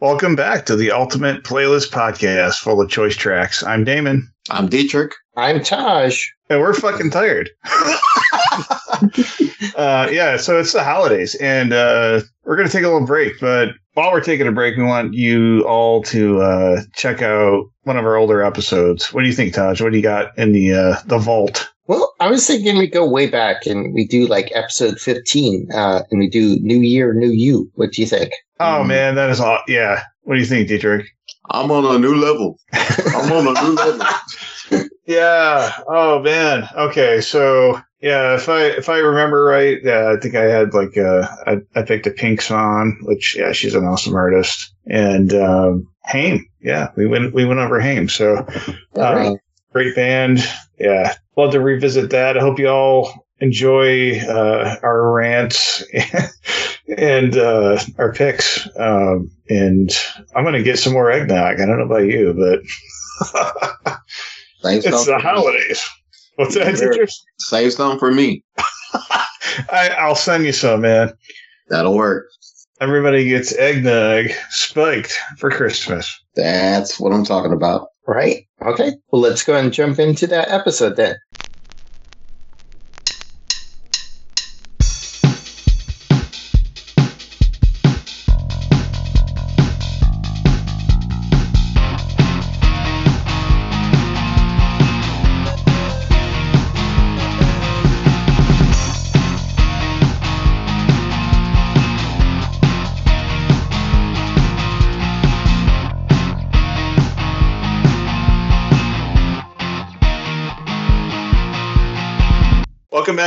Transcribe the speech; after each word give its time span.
Welcome 0.00 0.36
back 0.36 0.66
to 0.66 0.76
the 0.76 0.90
Ultimate 0.90 1.42
Playlist 1.42 1.90
Podcast 1.90 2.56
full 2.58 2.82
of 2.82 2.90
choice 2.90 3.16
tracks. 3.16 3.62
I'm 3.62 3.82
Damon. 3.82 4.30
I'm 4.50 4.68
Dietrich. 4.68 5.14
I'm 5.38 5.62
Taj. 5.62 6.22
And 6.50 6.60
we're 6.60 6.74
fucking 6.74 7.08
tired. 7.08 7.48
uh, 9.74 10.06
yeah, 10.12 10.36
so 10.36 10.60
it's 10.60 10.74
the 10.74 10.84
holidays, 10.84 11.34
and 11.36 11.72
uh, 11.72 12.20
we're 12.44 12.56
going 12.56 12.68
to 12.68 12.72
take 12.72 12.84
a 12.84 12.88
little 12.88 13.06
break. 13.06 13.40
But 13.40 13.70
while 13.94 14.12
we're 14.12 14.20
taking 14.20 14.46
a 14.46 14.52
break, 14.52 14.76
we 14.76 14.82
want 14.82 15.14
you 15.14 15.62
all 15.66 16.02
to 16.02 16.42
uh, 16.42 16.82
check 16.94 17.22
out 17.22 17.64
one 17.84 17.96
of 17.96 18.04
our 18.04 18.16
older 18.16 18.42
episodes. 18.42 19.14
What 19.14 19.22
do 19.22 19.28
you 19.28 19.34
think, 19.34 19.54
Taj? 19.54 19.80
What 19.80 19.92
do 19.92 19.96
you 19.96 20.02
got 20.02 20.36
in 20.36 20.52
the 20.52 20.74
uh, 20.74 20.96
the 21.06 21.16
vault? 21.16 21.72
Well, 21.86 22.14
I 22.20 22.28
was 22.28 22.46
thinking 22.46 22.78
we 22.78 22.88
go 22.88 23.08
way 23.08 23.28
back 23.28 23.66
and 23.66 23.94
we 23.94 24.06
do 24.06 24.26
like 24.26 24.50
episode 24.54 24.98
15 24.98 25.68
uh, 25.72 26.02
and 26.10 26.18
we 26.18 26.28
do 26.28 26.58
New 26.60 26.80
Year, 26.80 27.14
New 27.14 27.30
You. 27.30 27.70
What 27.74 27.92
do 27.92 28.02
you 28.02 28.08
think? 28.08 28.32
Oh, 28.58 28.82
man, 28.82 29.14
that 29.14 29.30
is 29.30 29.40
all. 29.40 29.60
Yeah. 29.68 30.02
What 30.22 30.34
do 30.34 30.40
you 30.40 30.46
think, 30.46 30.68
Dietrich? 30.68 31.06
I'm 31.50 31.70
on 31.70 31.84
a 31.84 31.98
new 31.98 32.16
level. 32.16 32.58
I'm 32.72 33.32
on 33.32 33.56
a 33.56 33.62
new 33.62 33.74
level. 33.74 34.06
yeah. 35.06 35.72
Oh, 35.86 36.20
man. 36.20 36.68
Okay. 36.76 37.20
So, 37.20 37.80
yeah, 38.00 38.34
if 38.34 38.48
I 38.48 38.64
if 38.64 38.88
I 38.88 38.98
remember 38.98 39.44
right, 39.44 39.78
yeah, 39.82 40.12
I 40.16 40.20
think 40.20 40.34
I 40.34 40.44
had 40.44 40.74
like 40.74 40.98
uh, 40.98 41.26
I, 41.46 41.56
I 41.74 41.82
picked 41.82 42.06
a 42.06 42.10
Pink 42.10 42.42
song, 42.42 42.98
which 43.02 43.34
yeah, 43.36 43.52
she's 43.52 43.74
an 43.74 43.84
awesome 43.84 44.14
artist, 44.14 44.74
and 44.86 45.32
um, 45.32 45.88
Haim, 46.04 46.46
yeah, 46.60 46.90
we 46.96 47.06
went 47.06 47.32
we 47.32 47.46
went 47.46 47.58
over 47.58 47.80
Haim, 47.80 48.08
so 48.08 48.46
uh, 48.96 49.34
great 49.72 49.96
band, 49.96 50.46
yeah, 50.78 51.14
love 51.36 51.52
to 51.52 51.60
revisit 51.60 52.10
that. 52.10 52.36
I 52.36 52.40
hope 52.40 52.58
you 52.58 52.68
all 52.68 53.26
enjoy 53.40 54.18
uh, 54.20 54.76
our 54.82 55.12
rants 55.12 55.84
and 56.96 57.36
uh, 57.36 57.78
our 57.98 58.12
picks. 58.12 58.66
Um, 58.78 59.30
and 59.48 59.90
I'm 60.34 60.44
going 60.44 60.54
to 60.54 60.62
get 60.62 60.78
some 60.78 60.92
more 60.92 61.10
eggnog. 61.10 61.60
I 61.60 61.66
don't 61.66 61.78
know 61.78 61.84
about 61.84 62.06
you, 62.06 62.32
but 62.32 62.60
it's 64.64 65.06
the 65.06 65.18
holidays. 65.18 65.84
What's 66.36 66.54
that? 66.54 66.76
Sure. 66.76 67.06
Save 67.38 67.72
some 67.72 67.98
for 67.98 68.10
me. 68.12 68.42
I, 69.70 69.94
I'll 69.98 70.14
send 70.14 70.44
you 70.44 70.52
some, 70.52 70.82
man. 70.82 71.12
That'll 71.68 71.96
work. 71.96 72.28
Everybody 72.80 73.26
gets 73.28 73.56
eggnog 73.56 74.26
spiked 74.50 75.14
for 75.38 75.50
Christmas. 75.50 76.14
That's 76.34 77.00
what 77.00 77.12
I'm 77.12 77.24
talking 77.24 77.52
about. 77.52 77.88
Right. 78.06 78.46
Okay. 78.66 78.92
Well, 79.10 79.22
let's 79.22 79.44
go 79.44 79.56
and 79.56 79.72
jump 79.72 79.98
into 79.98 80.26
that 80.26 80.50
episode 80.50 80.96
then. 80.96 81.16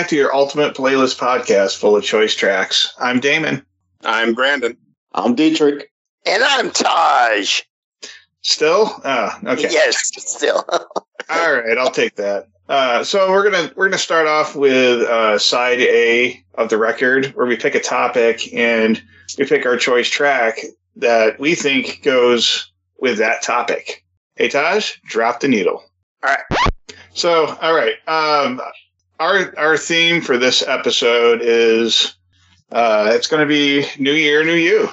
To 0.10 0.16
your 0.16 0.34
Ultimate 0.34 0.74
Playlist 0.74 1.20
podcast 1.20 1.78
full 1.78 1.96
of 1.96 2.04
choice 2.04 2.34
tracks. 2.34 2.92
I'm 2.98 3.20
Damon. 3.20 3.64
I'm 4.04 4.34
Brandon. 4.34 4.76
I'm 5.14 5.36
Dietrich. 5.36 5.92
And 6.26 6.44
I'm 6.44 6.72
Taj. 6.72 7.62
Still? 8.42 8.92
Oh, 9.06 9.40
okay. 9.46 9.68
Yes, 9.70 10.12
still. 10.18 10.66
All 11.30 11.54
right, 11.54 11.78
I'll 11.78 11.92
take 11.92 12.16
that. 12.16 12.48
Uh, 12.68 13.04
so 13.04 13.30
we're 13.30 13.52
gonna 13.52 13.72
we're 13.76 13.88
gonna 13.88 14.00
start 14.00 14.26
off 14.26 14.56
with 14.56 15.02
uh, 15.02 15.38
side 15.38 15.80
A 15.80 16.44
of 16.56 16.69
the 16.69 16.80
record, 16.80 17.28
where 17.36 17.46
we 17.46 17.56
pick 17.56 17.75
a 17.75 17.80
topic 17.80 18.52
and 18.52 19.00
we 19.38 19.46
pick 19.46 19.68
our 19.68 19.78
choice 19.78 20.09
track 20.09 20.58
that 20.96 21.40
we 21.40 21.53
think 21.53 22.02
goes 22.02 22.72
with 22.98 23.19
that 23.19 23.44
topic. 23.44 24.03
Hey 24.38 24.50
Taj, 24.50 24.94
drop 25.06 25.40
the 25.40 25.48
needle. 25.48 25.84
All 26.24 26.31
right. 26.31 26.59
So, 27.14 27.46
all 27.62 27.75
right. 27.75 27.96
Um, 28.08 28.59
our 29.19 29.53
our 29.57 29.78
theme 29.78 30.22
for 30.22 30.38
this 30.38 30.66
episode 30.66 31.41
is 31.41 32.16
uh, 32.72 33.12
it's 33.13 33.28
going 33.28 33.41
to 33.41 33.47
be 33.47 33.85
New 34.02 34.13
Year, 34.13 34.44
New 34.44 34.53
You. 34.53 34.90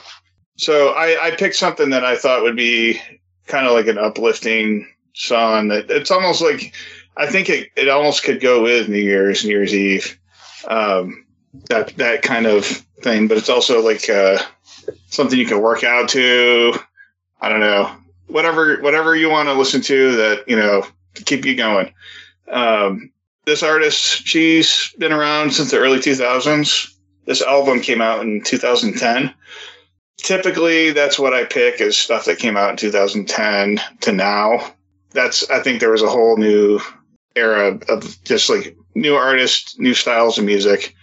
So 0.56 0.91
I, 0.91 1.26
I 1.26 1.31
picked 1.32 1.56
something 1.56 1.91
that 1.91 2.04
I 2.04 2.16
thought 2.16 2.42
would 2.42 2.56
be 2.56 3.00
kind 3.47 3.66
of 3.66 3.72
like 3.72 3.87
an 3.87 3.98
uplifting 3.98 4.88
song. 5.14 5.69
That 5.69 5.91
it's 5.91 6.10
almost 6.10 6.42
like 6.42 6.75
I 7.16 7.26
think 7.26 7.48
it, 7.48 7.70
it 7.76 7.88
almost 7.88 8.25
could 8.25 8.41
go 8.41 8.62
with 8.62 8.88
New 8.88 8.98
Year's, 8.98 9.44
New 9.44 9.50
Year's 9.50 9.75
Eve, 9.75 10.19
um, 10.69 11.26
that 11.69 11.97
that 11.97 12.22
kind 12.22 12.47
of 12.47 12.64
thing. 13.03 13.28
But 13.28 13.38
it's 13.38 13.50
also 13.50 13.82
like 13.82 14.08
uh, 14.08 14.38
something 15.08 15.38
you 15.38 15.47
can 15.47 15.62
work 15.62 15.84
out 15.84 16.08
to. 16.10 16.75
I 17.41 17.50
don't 17.50 17.60
know, 17.60 17.94
whatever 18.26 18.81
whatever 18.81 19.14
you 19.14 19.31
want 19.31 19.48
to 19.48 19.54
listen 19.54 19.82
to 19.82 20.16
that 20.16 20.48
you 20.48 20.56
know 20.56 20.84
keep 21.14 21.44
you 21.44 21.54
going. 21.54 21.93
Um, 22.50 23.10
this 23.46 23.62
artist, 23.62 24.26
she's 24.26 24.92
been 24.98 25.12
around 25.12 25.54
since 25.54 25.70
the 25.70 25.78
early 25.78 25.98
2000s. 25.98 26.92
This 27.24 27.42
album 27.42 27.80
came 27.80 28.02
out 28.02 28.22
in 28.22 28.42
2010. 28.42 29.32
Typically, 30.18 30.90
that's 30.90 31.18
what 31.18 31.32
I 31.32 31.44
pick 31.44 31.80
is 31.80 31.96
stuff 31.96 32.24
that 32.24 32.38
came 32.38 32.56
out 32.56 32.70
in 32.70 32.76
2010 32.76 33.80
to 34.00 34.12
now. 34.12 34.74
That's, 35.12 35.48
I 35.48 35.60
think 35.60 35.80
there 35.80 35.92
was 35.92 36.02
a 36.02 36.10
whole 36.10 36.36
new 36.36 36.80
era 37.36 37.78
of 37.88 38.22
just 38.24 38.50
like 38.50 38.76
new 38.94 39.14
artists, 39.14 39.78
new 39.78 39.94
styles 39.94 40.38
of 40.38 40.44
music. 40.44 40.94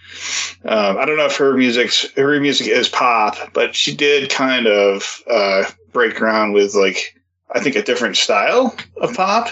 Um, 0.64 0.98
I 0.98 1.06
don't 1.06 1.16
know 1.16 1.26
if 1.26 1.36
her 1.36 1.56
music's 1.56 2.10
her 2.16 2.40
music 2.40 2.66
is 2.66 2.88
pop, 2.88 3.36
but 3.52 3.74
she 3.74 3.94
did 3.94 4.30
kind 4.30 4.66
of 4.66 5.22
uh, 5.30 5.64
break 5.92 6.16
ground 6.16 6.54
with 6.54 6.74
like 6.74 7.20
I 7.52 7.60
think 7.60 7.76
a 7.76 7.82
different 7.82 8.16
style 8.16 8.76
of 9.00 9.14
pop. 9.14 9.48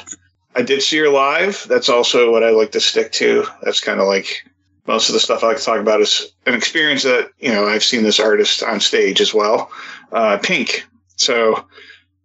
I 0.54 0.62
did 0.62 0.82
see 0.82 0.98
her 0.98 1.08
live. 1.08 1.66
That's 1.68 1.88
also 1.88 2.30
what 2.30 2.44
I 2.44 2.50
like 2.50 2.72
to 2.72 2.80
stick 2.80 3.12
to. 3.12 3.46
That's 3.62 3.80
kind 3.80 4.00
of 4.00 4.06
like 4.06 4.44
most 4.86 5.08
of 5.08 5.14
the 5.14 5.20
stuff 5.20 5.42
I 5.42 5.48
like 5.48 5.58
to 5.58 5.64
talk 5.64 5.80
about 5.80 6.00
is 6.00 6.32
an 6.46 6.54
experience 6.54 7.04
that, 7.04 7.30
you 7.38 7.50
know, 7.50 7.66
I've 7.66 7.84
seen 7.84 8.02
this 8.02 8.20
artist 8.20 8.62
on 8.62 8.80
stage 8.80 9.20
as 9.20 9.32
well. 9.32 9.70
Uh, 10.10 10.38
Pink. 10.42 10.86
So 11.16 11.64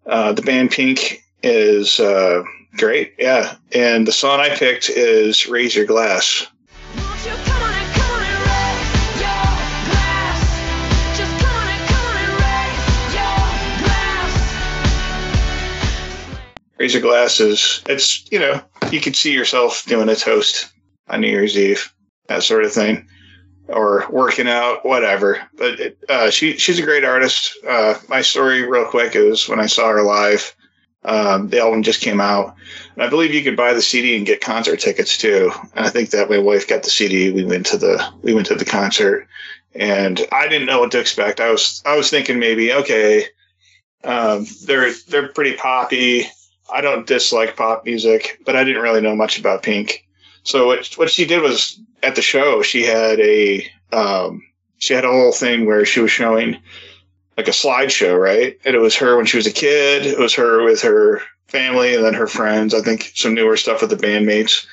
uh, 0.06 0.34
the 0.34 0.42
band 0.42 0.72
Pink 0.72 1.24
is 1.44 2.00
uh, 2.00 2.44
great. 2.76 3.14
Yeah. 3.18 3.56
And 3.74 4.08
the 4.08 4.12
song 4.12 4.40
I 4.40 4.56
picked 4.56 4.90
is 4.90 5.48
Raise 5.48 5.76
Your 5.76 5.86
Glass. 5.86 6.48
Raise 16.78 16.94
your 16.94 17.02
glasses. 17.02 17.82
It's 17.88 18.30
you 18.32 18.40
know 18.40 18.62
you 18.92 19.02
could 19.02 19.16
see 19.16 19.34
yourself 19.34 19.84
doing 19.86 20.10
a 20.10 20.16
toast 20.16 20.72
on 21.08 21.22
New 21.22 21.28
Year's 21.28 21.58
Eve, 21.58 21.94
that 22.28 22.44
sort 22.44 22.66
of 22.66 22.74
thing, 22.74 23.08
or 23.68 24.06
working 24.10 24.48
out, 24.48 24.86
whatever. 24.86 25.42
But 25.58 25.80
it, 25.80 25.98
uh, 26.10 26.30
she 26.30 26.58
she's 26.58 26.80
a 26.80 26.84
great 26.84 27.04
artist. 27.04 27.54
Uh, 27.68 27.96
my 28.08 28.22
story, 28.22 28.64
real 28.68 28.86
quick, 28.86 29.16
is 29.16 29.48
when 29.48 29.60
I 29.60 29.68
saw 29.68 29.90
her 29.90 30.04
live. 30.04 30.54
Um, 31.04 31.48
the 31.50 31.60
album 31.60 31.84
just 31.84 32.02
came 32.02 32.20
out, 32.20 32.56
and 32.96 33.04
I 33.04 33.09
believe 33.09 33.34
you 33.34 33.44
could 33.44 33.56
buy 33.56 33.74
the 33.74 33.82
CD 33.82 34.18
and 34.18 34.26
get 34.26 34.42
concert 34.42 34.80
tickets 34.80 35.18
too. 35.18 35.52
And 35.74 35.86
I 35.86 35.90
think 35.90 36.09
that 36.09 36.30
my 36.30 36.38
wife 36.38 36.68
got 36.68 36.84
the 36.84 36.90
CD. 36.90 37.32
We 37.32 37.46
went 37.46 37.66
to 37.68 37.78
the 37.78 38.06
we 38.24 38.34
went 38.34 38.48
to 38.48 38.56
the 38.56 38.66
concert, 38.66 39.28
and 39.74 40.26
I 40.32 40.48
didn't 40.50 40.68
know 40.68 40.82
what 40.82 40.92
to 40.92 41.00
expect. 41.00 41.40
I 41.40 41.50
was 41.50 41.82
I 41.86 41.96
was 41.96 42.09
thinking 42.09 42.40
maybe 42.40 42.74
okay, 42.74 43.26
um, 44.04 44.48
they're 44.66 44.92
they're 45.08 45.30
pretty 45.30 45.56
poppy 45.56 46.28
I 46.72 46.81
don't 46.81 47.08
dislike 47.08 47.55
pop 47.55 47.85
music, 47.85 48.40
but 48.46 48.55
I 48.55 48.64
didn't 48.64 48.81
really 48.81 49.02
know 49.02 49.16
much 49.16 49.40
about 49.40 49.64
Pink. 49.64 50.05
So 50.43 50.67
what 50.67 50.85
what 50.96 51.09
she 51.09 51.25
did 51.25 51.41
was 51.41 51.79
at 52.03 52.16
the 52.16 52.22
show 52.22 52.61
she 52.61 52.84
had 52.84 53.19
a 53.19 53.67
um, 53.91 54.43
she 54.78 54.93
had 54.93 55.05
a 55.05 55.11
whole 55.11 55.31
thing 55.31 55.66
where 55.66 55.85
she 55.85 55.99
was 55.99 56.11
showing 56.11 56.58
like 57.35 57.47
a 57.47 57.52
slideshow, 57.52 58.19
right? 58.19 58.58
And 58.66 58.75
it 58.75 58.79
was 58.79 58.96
her 58.96 59.16
when 59.16 59.25
she 59.25 59.37
was 59.37 59.47
a 59.47 59.52
kid. 59.52 60.05
It 60.05 60.19
was 60.19 60.34
her 60.35 60.64
with 60.64 60.81
her 60.81 61.22
family 61.47 61.96
and 61.96 62.03
then 62.03 62.14
her 62.14 62.28
friends. 62.28 62.73
I 62.73 62.81
think 62.81 63.11
some 63.16 63.34
newer 63.34 63.58
stuff 63.58 63.81
with 63.81 63.90
the 63.90 63.96
bandmates. 63.96 64.66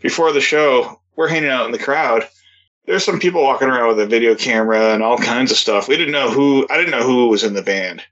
Before 0.00 0.32
the 0.32 0.40
show, 0.40 1.00
we're 1.16 1.28
hanging 1.28 1.50
out 1.50 1.66
in 1.66 1.72
the 1.72 1.78
crowd. 1.78 2.28
There's 2.86 3.04
some 3.04 3.20
people 3.20 3.42
walking 3.42 3.68
around 3.68 3.88
with 3.88 4.00
a 4.00 4.06
video 4.06 4.34
camera 4.34 4.92
and 4.92 5.02
all 5.02 5.18
kinds 5.18 5.50
of 5.50 5.56
stuff. 5.56 5.88
We 5.88 5.96
didn't 5.96 6.12
know 6.12 6.30
who. 6.30 6.66
I 6.68 6.76
didn't 6.76 6.90
know 6.90 7.04
who 7.04 7.28
was 7.28 7.44
in 7.44 7.54
the 7.54 7.62
band. 7.62 8.02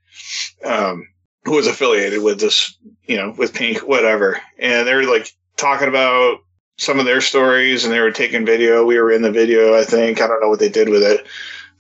Um, 0.65 1.09
who 1.45 1.53
was 1.53 1.67
affiliated 1.67 2.23
with 2.23 2.41
this, 2.41 2.77
you 3.05 3.17
know, 3.17 3.35
with 3.37 3.55
Pink, 3.55 3.79
whatever. 3.79 4.41
And 4.59 4.87
they 4.87 4.95
were 4.95 5.05
like 5.05 5.33
talking 5.57 5.89
about 5.89 6.41
some 6.77 6.99
of 6.99 7.07
their 7.07 7.21
stories 7.21 7.85
and 7.85 7.93
they 7.93 8.01
were 8.01 8.11
taking 8.11 8.47
video. 8.47 8.85
We 8.85 8.99
were 8.99 9.13
in 9.13 9.23
the 9.23 9.31
video, 9.31 9.79
I 9.79 9.85
think. 9.85 10.21
I 10.21 10.27
don't 10.27 10.41
know 10.41 10.49
what 10.49 10.61
they 10.61 10.69
did 10.69 10.89
with 10.89 11.03
it. 11.03 11.27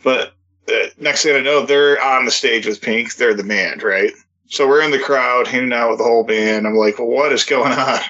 But 0.02 0.34
uh, 0.68 0.88
next 0.98 1.22
thing 1.22 1.36
I 1.36 1.40
know, 1.40 1.64
they're 1.64 2.02
on 2.02 2.24
the 2.24 2.30
stage 2.30 2.66
with 2.66 2.80
Pink. 2.80 3.14
They're 3.14 3.34
the 3.34 3.44
band, 3.44 3.82
right? 3.82 4.12
So 4.46 4.66
we're 4.66 4.82
in 4.82 4.90
the 4.90 4.98
crowd, 4.98 5.46
hanging 5.46 5.72
out 5.72 5.90
with 5.90 5.98
the 5.98 6.04
whole 6.04 6.24
band. 6.24 6.66
I'm 6.66 6.74
like, 6.74 6.98
well, 6.98 7.08
what 7.08 7.32
is 7.32 7.44
going 7.44 7.72
on? 7.72 8.00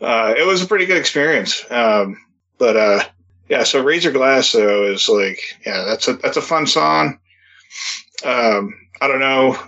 Uh, 0.00 0.34
it 0.36 0.46
was 0.46 0.62
a 0.62 0.66
pretty 0.66 0.86
good 0.86 0.98
experience. 0.98 1.64
Um, 1.70 2.20
but 2.58 2.76
uh, 2.76 3.04
yeah, 3.48 3.62
so 3.62 3.82
Raise 3.82 4.04
Your 4.04 4.12
Glass 4.12 4.52
though 4.52 4.84
is 4.84 5.08
like, 5.08 5.40
yeah, 5.64 5.84
that's 5.84 6.08
a 6.08 6.14
that's 6.14 6.36
a 6.36 6.42
fun 6.42 6.66
song. 6.66 7.18
Um, 8.24 8.74
I 9.00 9.08
don't 9.08 9.20
know, 9.20 9.58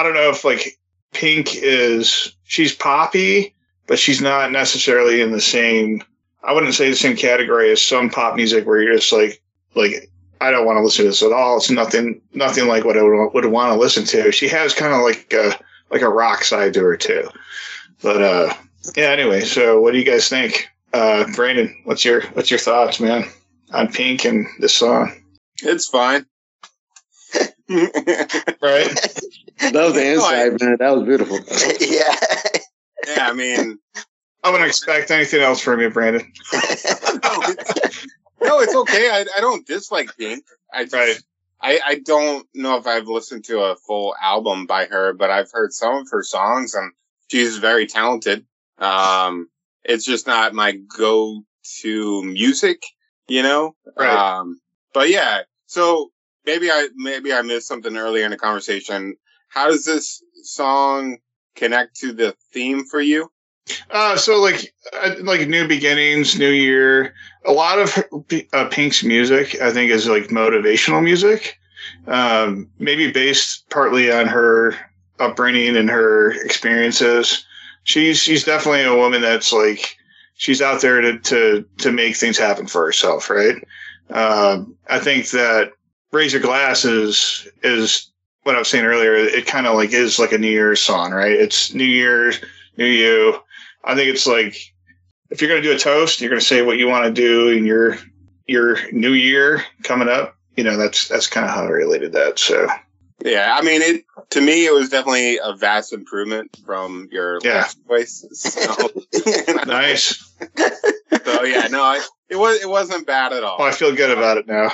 I 0.00 0.02
don't 0.02 0.14
know 0.14 0.30
if 0.30 0.44
like 0.44 0.78
Pink 1.12 1.56
is 1.56 2.34
she's 2.44 2.74
poppy, 2.74 3.54
but 3.86 3.98
she's 3.98 4.22
not 4.22 4.50
necessarily 4.50 5.20
in 5.20 5.30
the 5.30 5.42
same. 5.42 6.02
I 6.42 6.54
wouldn't 6.54 6.72
say 6.72 6.88
the 6.88 6.96
same 6.96 7.16
category 7.16 7.70
as 7.70 7.82
some 7.82 8.08
pop 8.08 8.34
music 8.34 8.66
where 8.66 8.80
you're 8.80 8.94
just 8.94 9.12
like 9.12 9.42
like 9.74 10.10
I 10.40 10.50
don't 10.50 10.64
want 10.64 10.78
to 10.78 10.82
listen 10.82 11.04
to 11.04 11.10
this 11.10 11.22
at 11.22 11.32
all. 11.32 11.58
It's 11.58 11.70
nothing 11.70 12.22
nothing 12.32 12.66
like 12.66 12.86
what 12.86 12.96
I 12.96 13.02
would, 13.02 13.34
would 13.34 13.44
want 13.44 13.74
to 13.74 13.78
listen 13.78 14.04
to. 14.06 14.32
She 14.32 14.48
has 14.48 14.72
kind 14.72 14.94
of 14.94 15.02
like 15.02 15.34
a 15.34 15.60
like 15.90 16.00
a 16.00 16.08
rock 16.08 16.44
side 16.44 16.72
to 16.74 16.80
her 16.80 16.96
too. 16.96 17.28
But 18.00 18.22
uh, 18.22 18.54
yeah. 18.96 19.10
Anyway, 19.10 19.42
so 19.42 19.82
what 19.82 19.92
do 19.92 19.98
you 19.98 20.04
guys 20.06 20.30
think? 20.30 20.66
Uh, 20.94 21.30
Brandon, 21.36 21.76
what's 21.84 22.06
your 22.06 22.22
what's 22.28 22.50
your 22.50 22.58
thoughts, 22.58 23.00
man, 23.00 23.28
on 23.74 23.92
Pink 23.92 24.24
and 24.24 24.46
this 24.60 24.72
song? 24.72 25.12
It's 25.62 25.88
fine. 25.88 26.24
Right? 27.70 28.90
That 29.60 29.74
was 29.74 29.94
the 29.94 30.06
insight, 30.06 30.60
man. 30.60 30.76
That 30.78 30.96
was 30.96 31.04
beautiful. 31.04 31.38
yeah. 31.80 33.16
yeah, 33.16 33.28
I 33.28 33.32
mean, 33.32 33.78
I 34.42 34.50
wouldn't 34.50 34.68
expect 34.68 35.10
anything 35.10 35.40
else 35.40 35.60
from 35.60 35.80
you, 35.80 35.90
Brandon. 35.90 36.22
no, 36.52 36.60
it's, 36.62 38.06
no, 38.42 38.60
it's 38.60 38.74
okay. 38.74 39.10
I, 39.10 39.24
I 39.36 39.40
don't 39.40 39.66
dislike 39.66 40.16
Pink. 40.16 40.44
I 40.72 40.84
just, 40.84 40.94
Right. 40.94 41.18
I, 41.60 41.80
I 41.84 41.94
don't 41.96 42.46
know 42.54 42.76
if 42.78 42.86
I've 42.86 43.06
listened 43.06 43.44
to 43.44 43.60
a 43.60 43.76
full 43.76 44.14
album 44.20 44.66
by 44.66 44.86
her, 44.86 45.12
but 45.12 45.30
I've 45.30 45.52
heard 45.52 45.72
some 45.72 45.94
of 45.96 46.08
her 46.10 46.22
songs 46.22 46.74
and 46.74 46.92
she's 47.28 47.58
very 47.58 47.86
talented. 47.86 48.46
Um, 48.78 49.48
it's 49.84 50.04
just 50.04 50.26
not 50.26 50.54
my 50.54 50.72
go-to 50.72 52.24
music, 52.24 52.82
you 53.28 53.42
know? 53.42 53.74
Right. 53.96 54.38
Um, 54.38 54.60
but 54.94 55.10
yeah, 55.10 55.42
so 55.66 56.10
maybe 56.46 56.70
I, 56.70 56.88
maybe 56.94 57.32
I 57.32 57.42
missed 57.42 57.68
something 57.68 57.96
earlier 57.96 58.24
in 58.24 58.30
the 58.30 58.36
conversation. 58.36 59.16
How 59.48 59.68
does 59.68 59.84
this 59.84 60.22
song 60.42 61.18
connect 61.56 61.96
to 61.96 62.12
the 62.12 62.34
theme 62.52 62.84
for 62.84 63.00
you? 63.00 63.30
Uh, 63.90 64.16
so 64.16 64.40
like 64.40 64.72
uh, 65.02 65.14
like 65.20 65.48
new 65.48 65.66
beginnings, 65.66 66.38
new 66.38 66.50
year. 66.50 67.14
A 67.44 67.52
lot 67.52 67.78
of 67.78 68.04
uh, 68.52 68.68
Pink's 68.68 69.04
music, 69.04 69.60
I 69.60 69.72
think, 69.72 69.90
is 69.90 70.08
like 70.08 70.24
motivational 70.24 71.02
music. 71.02 71.58
Um, 72.06 72.68
maybe 72.78 73.10
based 73.10 73.68
partly 73.70 74.10
on 74.10 74.26
her 74.26 74.74
upbringing 75.18 75.76
and 75.76 75.88
her 75.90 76.32
experiences. 76.32 77.44
She's 77.84 78.18
she's 78.18 78.44
definitely 78.44 78.84
a 78.84 78.96
woman 78.96 79.22
that's 79.22 79.52
like 79.52 79.96
she's 80.34 80.62
out 80.62 80.80
there 80.80 81.00
to 81.00 81.18
to 81.18 81.64
to 81.78 81.92
make 81.92 82.16
things 82.16 82.38
happen 82.38 82.66
for 82.66 82.84
herself, 82.84 83.30
right? 83.30 83.56
Um, 84.10 84.76
I 84.88 84.98
think 84.98 85.30
that 85.30 85.72
Raise 86.12 86.32
Your 86.32 86.42
Glass 86.42 86.84
is 86.84 87.48
is 87.62 88.10
what 88.42 88.56
I 88.56 88.58
was 88.58 88.68
saying 88.68 88.84
earlier. 88.84 89.14
It 89.14 89.46
kind 89.46 89.66
of 89.66 89.76
like 89.76 89.92
is 89.92 90.18
like 90.18 90.32
a 90.32 90.38
New 90.38 90.50
Year's 90.50 90.80
song, 90.80 91.12
right? 91.12 91.32
It's 91.32 91.74
New 91.74 91.84
Year's, 91.84 92.40
New 92.76 92.86
You. 92.86 93.40
I 93.84 93.94
think 93.94 94.08
it's 94.08 94.26
like 94.26 94.56
if 95.30 95.40
you're 95.40 95.50
going 95.50 95.62
to 95.62 95.68
do 95.68 95.74
a 95.74 95.78
toast, 95.78 96.20
you're 96.20 96.30
going 96.30 96.40
to 96.40 96.46
say 96.46 96.62
what 96.62 96.78
you 96.78 96.88
want 96.88 97.04
to 97.04 97.12
do 97.12 97.48
in 97.48 97.64
your 97.64 97.98
your 98.46 98.90
new 98.92 99.12
year 99.12 99.64
coming 99.84 100.08
up. 100.08 100.36
You 100.56 100.64
know, 100.64 100.76
that's 100.76 101.08
that's 101.08 101.26
kind 101.26 101.46
of 101.46 101.52
how 101.52 101.64
I 101.64 101.68
related 101.68 102.12
that. 102.12 102.38
So 102.38 102.68
Yeah, 103.24 103.54
I 103.58 103.62
mean, 103.62 103.82
it 103.82 104.04
to 104.30 104.40
me, 104.40 104.66
it 104.66 104.72
was 104.72 104.88
definitely 104.88 105.38
a 105.42 105.54
vast 105.54 105.92
improvement 105.92 106.56
from 106.64 107.08
your 107.10 107.38
Yeah. 107.42 107.54
last 107.54 107.78
voice. 107.86 108.24
So, 108.32 108.88
nice. 109.66 110.32
so 111.24 111.42
yeah, 111.42 111.68
no, 111.70 111.82
I, 111.82 112.02
it 112.28 112.36
was 112.36 112.60
it 112.60 112.68
wasn't 112.68 113.06
bad 113.06 113.32
at 113.32 113.42
all. 113.44 113.56
Oh, 113.60 113.64
I 113.64 113.72
feel 113.72 113.94
good 113.94 114.10
about 114.16 114.38
it 114.38 114.46
now. 114.46 114.72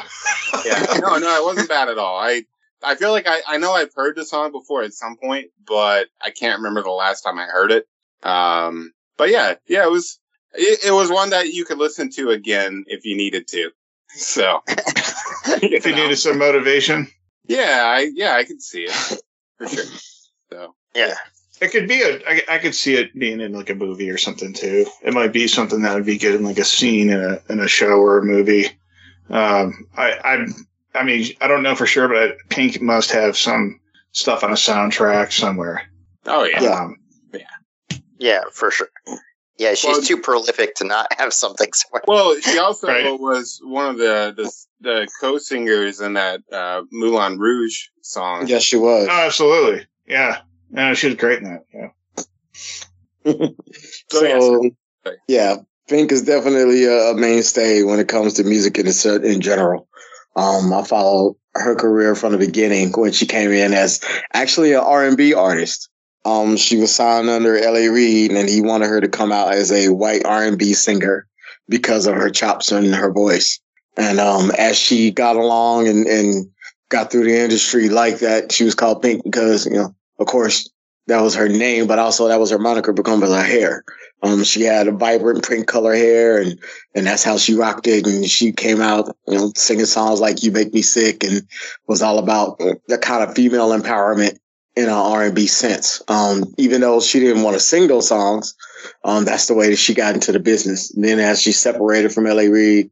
yeah, 0.64 0.84
no, 1.00 1.18
no, 1.18 1.36
it 1.36 1.44
wasn't 1.44 1.68
bad 1.68 1.88
at 1.88 1.98
all. 1.98 2.18
I 2.18 2.44
I 2.82 2.94
feel 2.94 3.10
like 3.10 3.26
I 3.26 3.40
I 3.48 3.58
know 3.58 3.72
I've 3.72 3.94
heard 3.94 4.16
the 4.16 4.24
song 4.24 4.52
before 4.52 4.82
at 4.82 4.92
some 4.94 5.16
point, 5.16 5.50
but 5.66 6.06
I 6.22 6.30
can't 6.30 6.58
remember 6.58 6.82
the 6.82 6.90
last 6.90 7.22
time 7.22 7.38
I 7.38 7.46
heard 7.46 7.72
it. 7.72 7.86
Um, 8.22 8.92
but 9.16 9.30
yeah, 9.30 9.54
yeah, 9.66 9.84
it 9.84 9.90
was 9.90 10.20
it, 10.54 10.86
it 10.86 10.92
was 10.92 11.10
one 11.10 11.30
that 11.30 11.52
you 11.52 11.64
could 11.64 11.78
listen 11.78 12.10
to 12.12 12.30
again 12.30 12.84
if 12.86 13.04
you 13.04 13.16
needed 13.16 13.48
to. 13.48 13.70
So 14.10 14.62
if 14.68 15.84
you 15.84 15.92
know. 15.92 16.02
needed 16.02 16.16
some 16.16 16.38
motivation, 16.38 17.08
yeah, 17.48 17.82
I 17.84 18.10
yeah, 18.14 18.34
I 18.34 18.44
can 18.44 18.60
see 18.60 18.84
it 18.84 19.20
for 19.58 19.68
sure. 19.68 19.84
So 20.52 20.76
Yeah. 20.94 21.14
it 21.60 21.72
could 21.72 21.88
be 21.88 22.02
a. 22.02 22.20
I, 22.28 22.42
I 22.48 22.58
could 22.58 22.74
see 22.74 22.94
it 22.94 23.12
being 23.18 23.40
in 23.40 23.52
like 23.52 23.68
a 23.68 23.74
movie 23.74 24.08
or 24.10 24.16
something 24.18 24.52
too. 24.52 24.86
It 25.02 25.12
might 25.12 25.32
be 25.32 25.48
something 25.48 25.82
that 25.82 25.94
would 25.94 26.06
be 26.06 26.18
good 26.18 26.36
in 26.36 26.44
like 26.44 26.58
a 26.58 26.64
scene 26.64 27.10
in 27.10 27.20
a 27.20 27.40
in 27.52 27.58
a 27.58 27.66
show 27.66 27.98
or 27.98 28.18
a 28.18 28.24
movie. 28.24 28.66
Um, 29.28 29.86
I 29.96 30.12
I 30.24 30.46
I 30.94 31.02
mean 31.04 31.26
I 31.40 31.48
don't 31.48 31.64
know 31.64 31.74
for 31.74 31.84
sure, 31.86 32.06
but 32.06 32.16
I, 32.16 32.32
Pink 32.48 32.80
must 32.80 33.10
have 33.10 33.36
some 33.36 33.80
stuff 34.12 34.44
on 34.44 34.50
a 34.52 34.54
soundtrack 34.54 35.32
somewhere. 35.32 35.82
oh 36.26 36.44
yeah, 36.44 36.62
Yeah. 36.62 36.80
Um, 36.84 36.96
Yeah, 38.18 38.42
for 38.52 38.70
sure. 38.70 38.88
Yeah, 39.58 39.74
she's 39.74 39.90
Well- 39.96 40.02
too 40.02 40.18
prolific 40.18 40.76
to 40.76 40.84
not 40.84 41.08
have 41.18 41.32
something 41.32 41.72
somewhere. 41.72 42.02
Well, 42.06 42.38
she 42.40 42.58
also 42.58 42.86
Right. 42.86 43.18
was 43.18 43.60
one 43.64 43.88
of 43.90 43.98
the 43.98 44.32
the, 44.36 44.52
the 44.80 45.08
co-singers 45.20 46.00
in 46.00 46.14
that 46.14 46.40
uh, 46.52 46.82
Moulin 46.92 47.38
Rouge 47.38 47.86
song. 48.02 48.46
Yes, 48.46 48.62
she 48.62 48.76
was. 48.76 49.08
oh, 49.10 49.26
absolutely, 49.26 49.86
yeah. 50.06 50.38
No, 50.70 50.94
she 50.94 51.06
was 51.08 51.16
great 51.16 51.42
in 51.42 51.44
that. 51.44 51.64
Yeah. 51.74 51.88
So, 54.08 54.70
So, 55.04 55.16
yeah, 55.26 55.56
Pink 55.88 56.12
is 56.12 56.22
definitely 56.22 56.84
a, 56.84 57.10
a 57.10 57.14
mainstay 57.16 57.82
when 57.82 57.98
it 57.98 58.08
comes 58.08 58.34
to 58.34 58.44
music 58.44 58.78
in, 58.78 58.86
in 59.24 59.40
general. 59.40 59.88
Um, 60.36 60.72
I 60.72 60.84
follow 60.84 61.36
her 61.54 61.74
career 61.74 62.14
from 62.14 62.32
the 62.32 62.38
beginning 62.38 62.92
when 62.92 63.12
she 63.12 63.26
came 63.26 63.50
in 63.50 63.72
as 63.72 64.00
actually 64.32 64.72
an 64.74 64.80
R&B 64.80 65.34
artist. 65.34 65.88
Um, 66.24 66.56
she 66.56 66.76
was 66.76 66.94
signed 66.94 67.28
under 67.28 67.56
L.A. 67.56 67.88
Reid, 67.88 68.32
and 68.32 68.48
he 68.48 68.60
wanted 68.60 68.88
her 68.88 69.00
to 69.00 69.08
come 69.08 69.32
out 69.32 69.52
as 69.52 69.72
a 69.72 69.88
white 69.88 70.24
R&B 70.24 70.74
singer 70.74 71.26
because 71.68 72.06
of 72.06 72.14
her 72.14 72.30
chops 72.30 72.72
and 72.72 72.94
her 72.94 73.12
voice. 73.12 73.60
And 73.96 74.20
um, 74.20 74.50
as 74.50 74.76
she 74.76 75.10
got 75.10 75.36
along 75.36 75.88
and, 75.88 76.06
and 76.06 76.50
got 76.88 77.10
through 77.10 77.24
the 77.24 77.38
industry 77.38 77.88
like 77.88 78.18
that, 78.18 78.52
she 78.52 78.64
was 78.64 78.74
called 78.74 79.02
Pink 79.02 79.24
because, 79.24 79.66
you 79.66 79.72
know, 79.72 79.94
of 80.18 80.26
course, 80.26 80.70
that 81.06 81.22
was 81.22 81.34
her 81.36 81.48
name, 81.48 81.86
but 81.86 81.98
also 81.98 82.28
that 82.28 82.40
was 82.40 82.50
her 82.50 82.58
moniker 82.58 82.92
because 82.92 83.22
of 83.22 83.28
her 83.28 83.42
hair. 83.42 83.84
Um, 84.22 84.42
she 84.44 84.62
had 84.62 84.88
a 84.88 84.92
vibrant 84.92 85.46
pink 85.46 85.66
color 85.66 85.94
hair 85.94 86.40
and, 86.40 86.58
and 86.94 87.06
that's 87.06 87.22
how 87.22 87.36
she 87.36 87.54
rocked 87.54 87.86
it. 87.86 88.06
And 88.06 88.26
she 88.26 88.52
came 88.52 88.80
out, 88.80 89.16
you 89.26 89.36
know, 89.36 89.52
singing 89.54 89.86
songs 89.86 90.20
like 90.20 90.42
You 90.42 90.52
Make 90.52 90.74
Me 90.74 90.82
Sick 90.82 91.22
and 91.22 91.46
was 91.86 92.02
all 92.02 92.18
about 92.18 92.58
the 92.58 92.98
kind 92.98 93.22
of 93.22 93.36
female 93.36 93.68
empowerment 93.68 94.38
in 94.74 94.84
an 94.84 94.90
R&B 94.90 95.46
sense. 95.46 96.02
Um, 96.08 96.54
even 96.58 96.80
though 96.80 97.00
she 97.00 97.20
didn't 97.20 97.42
want 97.42 97.54
to 97.54 97.60
sing 97.60 97.88
those 97.88 98.08
songs, 98.08 98.54
um, 99.04 99.24
that's 99.24 99.46
the 99.46 99.54
way 99.54 99.70
that 99.70 99.76
she 99.76 99.94
got 99.94 100.14
into 100.14 100.32
the 100.32 100.40
business. 100.40 100.92
And 100.94 101.04
then 101.04 101.18
as 101.18 101.40
she 101.40 101.52
separated 101.52 102.12
from 102.12 102.26
L.A. 102.26 102.48
Reid, 102.48 102.90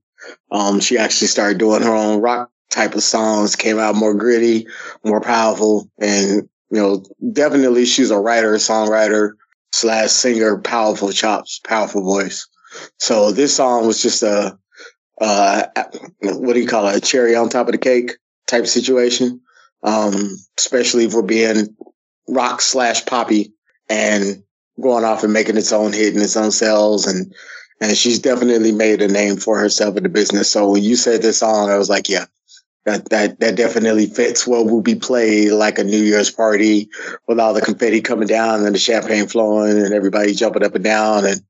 um, 0.50 0.80
she 0.80 0.98
actually 0.98 1.28
started 1.28 1.58
doing 1.58 1.82
her 1.82 1.94
own 1.94 2.20
rock 2.20 2.50
type 2.70 2.94
of 2.94 3.02
songs, 3.02 3.56
came 3.56 3.78
out 3.78 3.94
more 3.94 4.14
gritty, 4.14 4.66
more 5.04 5.20
powerful. 5.20 5.88
And, 5.98 6.48
you 6.70 6.78
know, 6.78 7.04
definitely 7.32 7.86
she's 7.86 8.10
a 8.10 8.18
writer, 8.18 8.54
songwriter, 8.54 9.32
slash 9.72 10.10
singer, 10.10 10.58
powerful 10.58 11.12
chops, 11.12 11.60
powerful 11.66 12.02
voice. 12.02 12.48
So 12.98 13.32
this 13.32 13.54
song 13.56 13.86
was 13.86 14.02
just 14.02 14.22
a, 14.22 14.58
uh, 15.20 15.64
what 16.22 16.54
do 16.54 16.60
you 16.60 16.66
call 16.66 16.88
it? 16.88 16.96
A 16.96 17.00
cherry 17.00 17.36
on 17.36 17.48
top 17.48 17.68
of 17.68 17.72
the 17.72 17.78
cake 17.78 18.12
type 18.46 18.66
situation. 18.66 19.40
Um, 19.82 20.38
especially 20.58 21.10
for 21.10 21.22
being 21.22 21.76
rock 22.26 22.62
slash 22.62 23.04
poppy 23.04 23.52
and 23.90 24.42
going 24.80 25.04
off 25.04 25.24
and 25.24 25.32
making 25.32 25.58
its 25.58 25.72
own 25.72 25.92
hit 25.92 26.16
in 26.16 26.22
its 26.22 26.38
own 26.38 26.50
sales. 26.50 27.06
And, 27.06 27.34
and 27.88 27.96
she's 27.96 28.18
definitely 28.18 28.72
made 28.72 29.02
a 29.02 29.08
name 29.08 29.36
for 29.36 29.58
herself 29.58 29.96
in 29.96 30.02
the 30.02 30.08
business. 30.08 30.50
So 30.50 30.70
when 30.70 30.82
you 30.82 30.96
said 30.96 31.22
this 31.22 31.38
song, 31.38 31.70
I 31.70 31.76
was 31.78 31.88
like, 31.88 32.08
yeah, 32.08 32.26
that, 32.84 33.08
that, 33.10 33.40
that 33.40 33.56
definitely 33.56 34.06
fits 34.06 34.46
what 34.46 34.66
will 34.66 34.82
be 34.82 34.94
played 34.94 35.52
like 35.52 35.78
a 35.78 35.84
New 35.84 36.02
Year's 36.02 36.30
party 36.30 36.88
with 37.26 37.38
all 37.40 37.54
the 37.54 37.60
confetti 37.60 38.00
coming 38.00 38.28
down 38.28 38.64
and 38.64 38.74
the 38.74 38.78
champagne 38.78 39.26
flowing 39.26 39.78
and 39.78 39.92
everybody 39.94 40.34
jumping 40.34 40.64
up 40.64 40.74
and 40.74 40.84
down 40.84 41.24
and, 41.24 41.40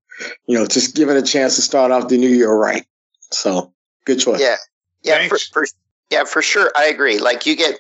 you 0.46 0.56
know, 0.58 0.66
just 0.66 0.94
giving 0.94 1.16
a 1.16 1.22
chance 1.22 1.56
to 1.56 1.62
start 1.62 1.90
off 1.90 2.08
the 2.08 2.18
new 2.18 2.28
year 2.28 2.52
right. 2.52 2.84
So 3.32 3.72
good 4.04 4.20
choice. 4.20 4.40
Yeah, 4.40 4.56
yeah, 5.02 5.26
for, 5.28 5.38
for 5.38 5.66
yeah, 6.10 6.24
for 6.24 6.42
sure. 6.42 6.70
I 6.76 6.84
agree. 6.86 7.18
Like 7.18 7.46
you 7.46 7.56
get, 7.56 7.72
you- 7.72 7.78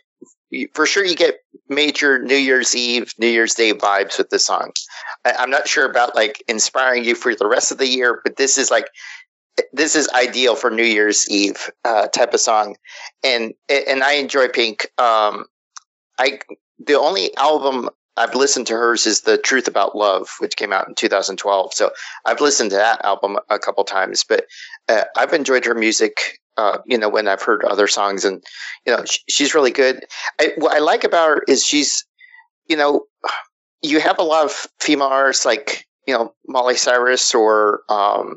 for 0.72 0.86
sure, 0.86 1.04
you 1.04 1.16
get 1.16 1.40
major 1.68 2.22
New 2.22 2.36
Year's 2.36 2.74
Eve, 2.74 3.12
New 3.18 3.28
Year's 3.28 3.54
Day 3.54 3.72
vibes 3.72 4.18
with 4.18 4.30
the 4.30 4.38
song. 4.38 4.72
I, 5.24 5.32
I'm 5.32 5.50
not 5.50 5.68
sure 5.68 5.88
about 5.88 6.14
like 6.14 6.42
inspiring 6.48 7.04
you 7.04 7.14
for 7.14 7.34
the 7.34 7.46
rest 7.46 7.72
of 7.72 7.78
the 7.78 7.88
year, 7.88 8.20
but 8.24 8.36
this 8.36 8.58
is 8.58 8.70
like 8.70 8.88
this 9.72 9.94
is 9.94 10.08
ideal 10.10 10.56
for 10.56 10.70
New 10.70 10.84
Year's 10.84 11.28
Eve 11.28 11.70
uh, 11.84 12.08
type 12.08 12.34
of 12.34 12.40
song, 12.40 12.76
and 13.22 13.54
and 13.68 14.02
I 14.02 14.14
enjoy 14.14 14.48
Pink. 14.48 14.86
Um, 14.98 15.46
I 16.18 16.40
the 16.78 16.98
only 16.98 17.36
album 17.36 17.88
I've 18.16 18.34
listened 18.34 18.66
to 18.68 18.74
hers 18.74 19.06
is 19.06 19.22
the 19.22 19.38
Truth 19.38 19.66
About 19.66 19.96
Love, 19.96 20.28
which 20.38 20.56
came 20.56 20.72
out 20.72 20.88
in 20.88 20.94
2012. 20.94 21.74
So 21.74 21.90
I've 22.24 22.40
listened 22.40 22.70
to 22.70 22.76
that 22.76 23.04
album 23.04 23.38
a 23.50 23.58
couple 23.58 23.82
times, 23.84 24.24
but 24.28 24.46
uh, 24.88 25.04
I've 25.16 25.32
enjoyed 25.32 25.64
her 25.64 25.74
music. 25.74 26.40
Uh, 26.56 26.78
you 26.86 26.96
know, 26.96 27.08
when 27.08 27.26
I've 27.28 27.42
heard 27.42 27.64
other 27.64 27.86
songs, 27.88 28.24
and 28.24 28.42
you 28.86 28.96
know, 28.96 29.04
sh- 29.04 29.18
she's 29.28 29.54
really 29.54 29.72
good. 29.72 30.04
I, 30.40 30.52
what 30.56 30.72
I 30.74 30.78
like 30.78 31.02
about 31.04 31.28
her 31.28 31.42
is 31.48 31.64
she's, 31.64 32.04
you 32.68 32.76
know, 32.76 33.06
you 33.82 34.00
have 34.00 34.18
a 34.18 34.22
lot 34.22 34.44
of 34.44 34.52
female 34.80 35.08
artists 35.08 35.44
like 35.44 35.86
you 36.06 36.14
know 36.14 36.32
Miley 36.46 36.76
Cyrus 36.76 37.34
or 37.34 37.82
um, 37.88 38.36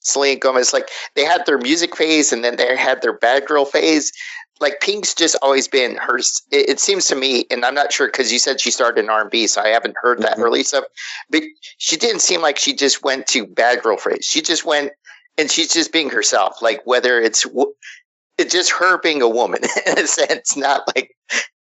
Selena 0.00 0.38
Gomez. 0.40 0.72
Like 0.72 0.88
they 1.14 1.24
had 1.24 1.44
their 1.46 1.58
music 1.58 1.96
phase, 1.96 2.32
and 2.32 2.42
then 2.44 2.56
they 2.56 2.76
had 2.76 3.02
their 3.02 3.16
bad 3.16 3.46
girl 3.46 3.64
phase. 3.64 4.10
Like 4.60 4.80
Pink's 4.80 5.14
just 5.14 5.36
always 5.40 5.68
been 5.68 5.96
hers. 5.96 6.42
It, 6.52 6.68
it 6.68 6.80
seems 6.80 7.06
to 7.06 7.14
me, 7.16 7.46
and 7.50 7.64
I'm 7.64 7.74
not 7.74 7.92
sure 7.92 8.08
because 8.08 8.30
you 8.32 8.38
said 8.38 8.60
she 8.60 8.70
started 8.70 9.02
in 9.02 9.08
R&B, 9.10 9.46
so 9.46 9.62
I 9.62 9.68
haven't 9.68 9.96
heard 10.02 10.20
that 10.22 10.36
Mhm. 10.36 10.42
early 10.42 10.62
stuff. 10.62 10.84
But 11.30 11.42
she 11.78 11.96
didn't 11.96 12.20
seem 12.20 12.42
like 12.42 12.58
she 12.58 12.74
just 12.74 13.02
went 13.02 13.26
to 13.28 13.46
bad 13.46 13.82
girl 13.82 13.96
phase. 13.96 14.24
She 14.24 14.42
just 14.42 14.66
went, 14.66 14.92
and 15.40 15.50
she's 15.50 15.72
just 15.72 15.92
being 15.92 16.10
herself. 16.10 16.60
Like 16.62 16.82
whether 16.84 17.20
it's 17.20 17.46
it's 18.38 18.52
just 18.52 18.72
her 18.72 19.00
being 19.00 19.22
a 19.22 19.28
woman 19.28 19.60
in 19.86 19.98
a 19.98 20.06
sense, 20.06 20.56
not 20.56 20.82
like 20.94 21.16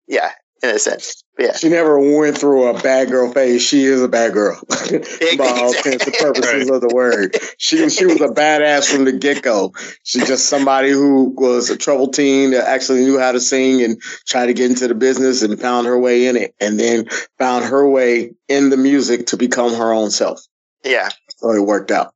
yeah, 0.06 0.32
in 0.62 0.70
a 0.70 0.78
sense. 0.78 1.24
Yeah. 1.38 1.56
She 1.56 1.70
never 1.70 1.98
went 1.98 2.36
through 2.36 2.68
a 2.68 2.80
bad 2.80 3.08
girl 3.08 3.32
phase. 3.32 3.62
She 3.62 3.84
is 3.84 4.02
a 4.02 4.08
bad 4.08 4.34
girl 4.34 4.60
by 4.68 5.46
all 5.46 5.74
intents 5.74 6.06
and 6.06 6.14
purposes 6.14 6.70
of 6.70 6.82
the 6.82 6.90
word. 6.94 7.36
She 7.56 7.88
she 7.88 8.04
was 8.04 8.20
a 8.20 8.28
badass 8.28 8.92
from 8.92 9.06
the 9.06 9.12
get 9.12 9.42
go. 9.42 9.72
She's 10.02 10.28
just 10.28 10.46
somebody 10.46 10.90
who 10.90 11.34
was 11.36 11.70
a 11.70 11.76
troubled 11.76 12.14
teen 12.14 12.50
that 12.50 12.68
actually 12.68 13.04
knew 13.04 13.18
how 13.18 13.32
to 13.32 13.40
sing 13.40 13.82
and 13.82 14.00
tried 14.28 14.46
to 14.46 14.54
get 14.54 14.70
into 14.70 14.86
the 14.86 14.94
business 14.94 15.42
and 15.42 15.58
found 15.58 15.86
her 15.86 15.98
way 15.98 16.26
in 16.26 16.36
it, 16.36 16.54
and 16.60 16.78
then 16.78 17.08
found 17.38 17.64
her 17.64 17.88
way 17.88 18.34
in 18.48 18.68
the 18.68 18.76
music 18.76 19.28
to 19.28 19.38
become 19.38 19.74
her 19.74 19.92
own 19.92 20.10
self. 20.10 20.46
Yeah. 20.84 21.08
So 21.38 21.52
it 21.52 21.60
worked 21.60 21.90
out. 21.90 22.12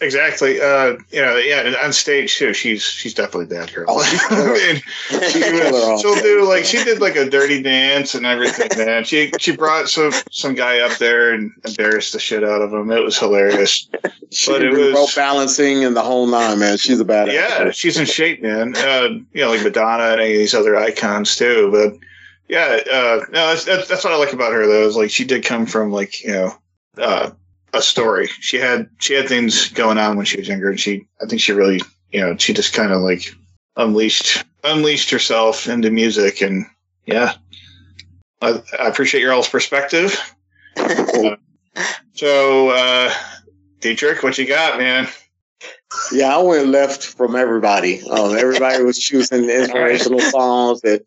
Exactly. 0.00 0.60
Uh, 0.60 0.96
you 1.10 1.20
know, 1.22 1.36
yeah, 1.36 1.60
and 1.60 1.76
on 1.76 1.92
stage 1.92 2.36
too. 2.36 2.52
She's 2.52 2.82
she's 2.82 3.14
definitely 3.14 3.46
bad 3.46 3.72
girl. 3.72 3.84
Oh, 3.88 4.00
I 4.30 4.72
mean, 4.72 4.82
she 5.30 5.38
was, 5.40 6.00
she'll 6.00 6.16
do 6.16 6.48
like 6.48 6.64
she 6.64 6.82
did 6.82 7.00
like 7.00 7.14
a 7.14 7.30
dirty 7.30 7.62
dance 7.62 8.14
and 8.14 8.26
everything, 8.26 8.68
man. 8.76 9.04
She 9.04 9.30
she 9.38 9.54
brought 9.56 9.88
some 9.88 10.12
some 10.32 10.54
guy 10.54 10.80
up 10.80 10.98
there 10.98 11.32
and 11.32 11.52
embarrassed 11.64 12.12
the 12.12 12.18
shit 12.18 12.42
out 12.42 12.60
of 12.60 12.72
him. 12.72 12.90
It 12.90 13.02
was 13.04 13.18
hilarious. 13.18 13.88
She 14.30 14.52
But 14.52 14.62
it 14.62 14.72
was- 14.72 14.92
rope 14.94 15.14
balancing 15.16 15.84
and 15.84 15.96
the 15.96 16.02
whole 16.02 16.26
nine, 16.26 16.58
man. 16.58 16.76
She's 16.76 17.00
a 17.00 17.04
badass. 17.04 17.32
Yeah, 17.32 17.70
she's 17.70 17.96
in 17.96 18.04
shape, 18.04 18.42
man. 18.42 18.76
Uh, 18.76 19.08
you 19.32 19.40
know, 19.42 19.48
like 19.48 19.62
Madonna 19.62 20.02
and 20.12 20.20
any 20.20 20.32
of 20.34 20.38
these 20.38 20.52
other 20.54 20.76
icons 20.76 21.34
too. 21.36 21.70
But 21.72 21.98
yeah, 22.46 22.78
uh, 22.92 23.24
no, 23.30 23.46
that's, 23.48 23.64
that's 23.64 23.88
that's 23.88 24.04
what 24.04 24.12
I 24.12 24.16
like 24.16 24.34
about 24.34 24.52
her 24.52 24.66
though. 24.66 24.86
Is 24.86 24.96
like 24.96 25.08
she 25.10 25.24
did 25.24 25.46
come 25.46 25.64
from 25.64 25.90
like 25.92 26.22
you 26.22 26.32
know 26.32 26.54
uh, 26.98 27.30
a 27.72 27.82
story. 27.82 28.28
She 28.40 28.56
had 28.58 28.88
she 28.98 29.14
had 29.14 29.28
things 29.28 29.68
going 29.68 29.98
on 29.98 30.16
when 30.16 30.26
she 30.26 30.38
was 30.38 30.48
younger, 30.48 30.70
and 30.70 30.80
she 30.80 31.06
I 31.22 31.26
think 31.26 31.40
she 31.40 31.52
really 31.52 31.80
you 32.12 32.20
know 32.20 32.36
she 32.36 32.52
just 32.52 32.72
kind 32.74 32.92
of 32.92 33.02
like 33.02 33.34
unleashed 33.76 34.44
unleashed 34.64 35.10
herself 35.10 35.68
into 35.68 35.90
music, 35.90 36.40
and 36.40 36.66
yeah, 37.06 37.34
I, 38.42 38.62
I 38.78 38.88
appreciate 38.88 39.20
your 39.20 39.32
all's 39.32 39.48
perspective. 39.48 40.16
So, 42.14 42.70
uh, 42.70 43.14
Dietrich, 43.78 44.24
what 44.24 44.38
you 44.38 44.46
got, 44.48 44.76
man? 44.76 45.06
Yeah, 46.10 46.36
I 46.36 46.42
went 46.42 46.66
left 46.66 47.04
from 47.04 47.36
everybody. 47.36 48.02
Um, 48.02 48.36
everybody 48.36 48.82
was 48.82 48.98
choosing 48.98 49.48
inspirational 49.50 50.18
songs 50.18 50.80
that 50.80 51.04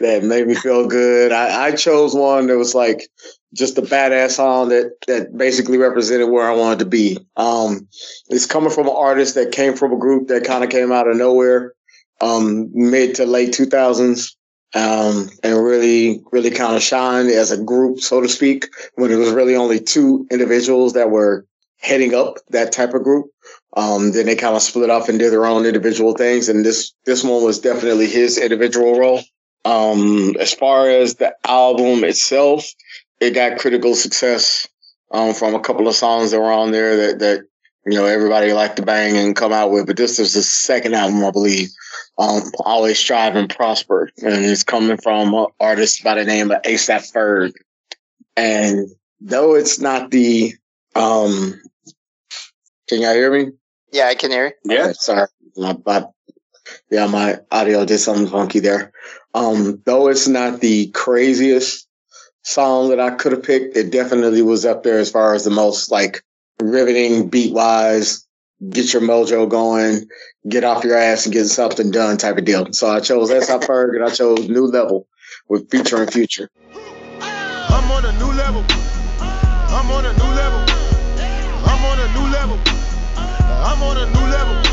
that 0.00 0.22
made 0.22 0.46
me 0.46 0.54
feel 0.54 0.86
good. 0.86 1.32
I, 1.32 1.66
I 1.66 1.72
chose 1.74 2.14
one 2.14 2.46
that 2.46 2.56
was 2.56 2.76
like 2.76 3.08
just 3.54 3.78
a 3.78 3.82
badass 3.82 4.32
song 4.32 4.70
that 4.70 4.92
that 5.06 5.36
basically 5.36 5.78
represented 5.78 6.28
where 6.28 6.50
I 6.50 6.54
wanted 6.54 6.80
to 6.80 6.86
be. 6.86 7.18
Um, 7.36 7.88
it's 8.28 8.46
coming 8.46 8.70
from 8.70 8.88
an 8.88 8.94
artist 8.96 9.34
that 9.34 9.52
came 9.52 9.74
from 9.74 9.92
a 9.92 9.98
group 9.98 10.28
that 10.28 10.44
kind 10.44 10.64
of 10.64 10.70
came 10.70 10.92
out 10.92 11.08
of 11.08 11.16
nowhere, 11.16 11.74
um, 12.20 12.70
mid 12.72 13.16
to 13.16 13.26
late 13.26 13.52
two 13.52 13.66
thousands. 13.66 14.36
Um, 14.74 15.28
and 15.42 15.62
really, 15.62 16.22
really 16.32 16.50
kind 16.50 16.74
of 16.74 16.82
shined 16.82 17.28
as 17.28 17.50
a 17.50 17.62
group, 17.62 18.00
so 18.00 18.22
to 18.22 18.28
speak, 18.28 18.68
when 18.94 19.12
it 19.12 19.16
was 19.16 19.30
really 19.30 19.54
only 19.54 19.78
two 19.80 20.26
individuals 20.30 20.94
that 20.94 21.10
were 21.10 21.46
heading 21.76 22.14
up 22.14 22.38
that 22.50 22.72
type 22.72 22.94
of 22.94 23.02
group. 23.02 23.26
Um, 23.76 24.12
then 24.12 24.26
they 24.26 24.36
kind 24.36 24.56
of 24.56 24.62
split 24.62 24.88
off 24.88 25.08
and 25.10 25.18
did 25.18 25.30
their 25.30 25.44
own 25.44 25.66
individual 25.66 26.14
things. 26.14 26.48
And 26.48 26.64
this, 26.64 26.94
this 27.04 27.22
one 27.22 27.44
was 27.44 27.58
definitely 27.58 28.06
his 28.06 28.38
individual 28.38 28.98
role. 28.98 29.20
Um, 29.64 30.36
as 30.40 30.54
far 30.54 30.88
as 30.88 31.16
the 31.16 31.34
album 31.44 32.04
itself, 32.04 32.66
it 33.22 33.34
got 33.34 33.58
critical 33.58 33.94
success, 33.94 34.66
um, 35.12 35.32
from 35.32 35.54
a 35.54 35.60
couple 35.60 35.86
of 35.86 35.94
songs 35.94 36.32
that 36.32 36.40
were 36.40 36.50
on 36.50 36.72
there 36.72 36.96
that, 36.96 37.18
that, 37.20 37.44
you 37.86 37.96
know, 37.96 38.06
everybody 38.06 38.52
liked 38.52 38.76
to 38.76 38.82
bang 38.82 39.16
and 39.16 39.36
come 39.36 39.52
out 39.52 39.70
with. 39.70 39.86
But 39.86 39.96
this 39.96 40.18
is 40.18 40.34
the 40.34 40.42
second 40.42 40.94
album, 40.94 41.24
I 41.24 41.30
believe. 41.30 41.68
Um, 42.18 42.42
always 42.60 42.98
strive 42.98 43.36
and 43.36 43.48
prosper. 43.48 44.10
And 44.18 44.44
it's 44.44 44.64
coming 44.64 44.96
from 44.96 45.34
an 45.34 45.46
artist 45.60 46.02
by 46.02 46.16
the 46.16 46.24
name 46.24 46.50
of 46.50 46.62
ASAP 46.62 47.12
Ferg. 47.12 47.52
And 48.36 48.88
though 49.20 49.54
it's 49.54 49.78
not 49.80 50.10
the, 50.10 50.54
um, 50.96 51.60
can 52.88 53.02
y'all 53.02 53.14
hear 53.14 53.32
me? 53.32 53.52
yeah, 53.92 54.06
I 54.06 54.14
can 54.14 54.30
hear. 54.30 54.46
it. 54.46 54.56
Yeah. 54.64 54.84
Okay, 54.84 54.92
sorry. 54.94 55.28
My, 55.56 55.76
my, 55.86 56.06
yeah, 56.90 57.06
my 57.06 57.38
audio 57.50 57.84
did 57.84 57.98
something 57.98 58.26
funky 58.26 58.58
there. 58.58 58.92
Um, 59.34 59.80
though 59.84 60.08
it's 60.08 60.26
not 60.26 60.60
the 60.60 60.88
craziest 60.88 61.86
song 62.42 62.90
that 62.90 63.00
I 63.00 63.10
could 63.10 63.32
have 63.32 63.42
picked, 63.42 63.76
it 63.76 63.90
definitely 63.90 64.42
was 64.42 64.64
up 64.64 64.82
there 64.82 64.98
as 64.98 65.10
far 65.10 65.34
as 65.34 65.44
the 65.44 65.50
most 65.50 65.90
like 65.90 66.22
riveting 66.60 67.28
beat 67.28 67.52
wise, 67.52 68.26
get 68.70 68.92
your 68.92 69.02
mojo 69.02 69.48
going, 69.48 70.08
get 70.48 70.64
off 70.64 70.84
your 70.84 70.96
ass 70.96 71.24
and 71.24 71.32
get 71.32 71.46
something 71.46 71.90
done 71.90 72.16
type 72.16 72.38
of 72.38 72.44
deal. 72.44 72.72
So 72.72 72.88
I 72.88 73.00
chose 73.00 73.30
S.I. 73.30 73.58
Ferg 73.66 73.96
and 73.96 74.04
I 74.04 74.10
chose 74.10 74.48
New 74.48 74.66
Level 74.66 75.06
with 75.48 75.70
Future 75.70 76.02
and 76.02 76.12
Future. 76.12 76.50
I'm 77.20 77.90
on 77.90 78.04
a 78.04 78.12
new 78.18 78.32
level. 78.32 78.64
I'm 79.18 79.90
on 79.90 80.04
a 80.04 80.12
new 80.12 80.34
level. 80.34 80.64
I'm 81.64 81.84
on 81.84 81.98
a 81.98 82.12
new 82.12 82.32
level. 82.32 82.60
I'm 83.16 83.82
on 83.82 83.96
a 83.96 84.06
new 84.06 84.26
level. 84.30 84.72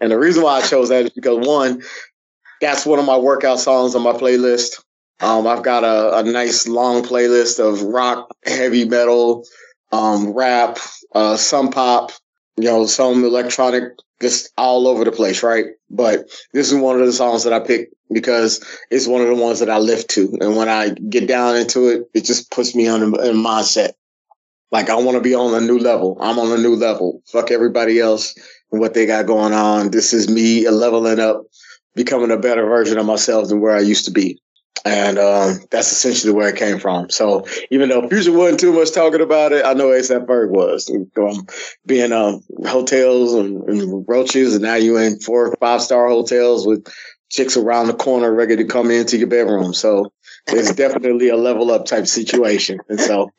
And 0.00 0.12
the 0.12 0.18
reason 0.18 0.42
why 0.42 0.58
I 0.58 0.62
chose 0.62 0.90
that 0.90 1.06
is 1.06 1.10
because 1.10 1.46
one, 1.46 1.82
that's 2.60 2.84
one 2.84 2.98
of 2.98 3.04
my 3.04 3.16
workout 3.16 3.60
songs 3.60 3.94
on 3.94 4.02
my 4.02 4.12
playlist. 4.12 4.82
Um, 5.20 5.46
I've 5.46 5.62
got 5.62 5.84
a, 5.84 6.18
a 6.18 6.22
nice 6.22 6.68
long 6.68 7.02
playlist 7.02 7.58
of 7.58 7.82
rock, 7.82 8.34
heavy 8.44 8.84
metal, 8.84 9.44
um, 9.92 10.32
rap, 10.32 10.78
uh, 11.14 11.36
some 11.36 11.70
pop, 11.70 12.12
you 12.56 12.64
know, 12.64 12.86
some 12.86 13.24
electronic, 13.24 13.84
just 14.20 14.52
all 14.58 14.86
over 14.86 15.04
the 15.04 15.12
place, 15.12 15.42
right? 15.42 15.66
But 15.90 16.28
this 16.52 16.70
is 16.70 16.78
one 16.78 17.00
of 17.00 17.06
the 17.06 17.12
songs 17.12 17.44
that 17.44 17.52
I 17.52 17.60
picked 17.60 17.94
because 18.12 18.64
it's 18.90 19.06
one 19.06 19.22
of 19.22 19.28
the 19.28 19.34
ones 19.34 19.60
that 19.60 19.70
I 19.70 19.78
lift 19.78 20.10
to. 20.10 20.36
And 20.40 20.56
when 20.56 20.68
I 20.68 20.90
get 20.90 21.26
down 21.26 21.56
into 21.56 21.88
it, 21.88 22.04
it 22.14 22.24
just 22.24 22.50
puts 22.50 22.74
me 22.74 22.88
on 22.88 23.02
a, 23.02 23.06
in 23.06 23.36
a 23.36 23.38
mindset. 23.38 23.92
Like 24.70 24.90
I 24.90 24.96
want 24.96 25.16
to 25.16 25.22
be 25.22 25.34
on 25.34 25.54
a 25.54 25.64
new 25.64 25.78
level. 25.78 26.18
I'm 26.20 26.38
on 26.38 26.52
a 26.52 26.60
new 26.60 26.74
level. 26.74 27.22
Fuck 27.26 27.50
everybody 27.50 28.00
else 28.00 28.34
and 28.72 28.80
what 28.80 28.94
they 28.94 29.06
got 29.06 29.26
going 29.26 29.52
on. 29.52 29.90
This 29.90 30.12
is 30.12 30.28
me 30.28 30.68
leveling 30.68 31.20
up, 31.20 31.44
becoming 31.94 32.30
a 32.30 32.36
better 32.38 32.66
version 32.66 32.98
of 32.98 33.06
myself 33.06 33.48
than 33.48 33.60
where 33.60 33.76
I 33.76 33.80
used 33.80 34.04
to 34.06 34.10
be. 34.10 34.40
And 34.84 35.18
um, 35.18 35.58
that's 35.70 35.90
essentially 35.90 36.32
where 36.32 36.48
it 36.48 36.56
came 36.56 36.78
from. 36.78 37.10
So 37.10 37.46
even 37.70 37.88
though 37.88 38.08
Future 38.08 38.32
wasn't 38.32 38.60
too 38.60 38.72
much 38.72 38.92
talking 38.92 39.20
about 39.20 39.52
it, 39.52 39.64
I 39.64 39.72
know 39.72 39.88
ASAP 39.88 40.26
Ferg 40.26 40.50
was. 40.50 40.90
Um, 41.16 41.46
being 41.84 42.12
um, 42.12 42.42
hotels 42.64 43.34
and, 43.34 43.68
and 43.68 44.04
roaches, 44.06 44.54
and 44.54 44.62
now 44.62 44.74
you 44.74 44.96
in 44.98 45.18
four 45.18 45.48
or 45.48 45.56
five 45.56 45.82
star 45.82 46.08
hotels 46.08 46.66
with 46.66 46.86
chicks 47.30 47.56
around 47.56 47.88
the 47.88 47.94
corner 47.94 48.32
ready 48.32 48.56
to 48.56 48.64
come 48.64 48.90
into 48.90 49.16
your 49.16 49.28
bedroom. 49.28 49.74
So 49.74 50.12
it's 50.46 50.74
definitely 50.74 51.28
a 51.28 51.36
level 51.36 51.70
up 51.72 51.86
type 51.86 52.06
situation. 52.06 52.78
And 52.88 53.00
so 53.00 53.30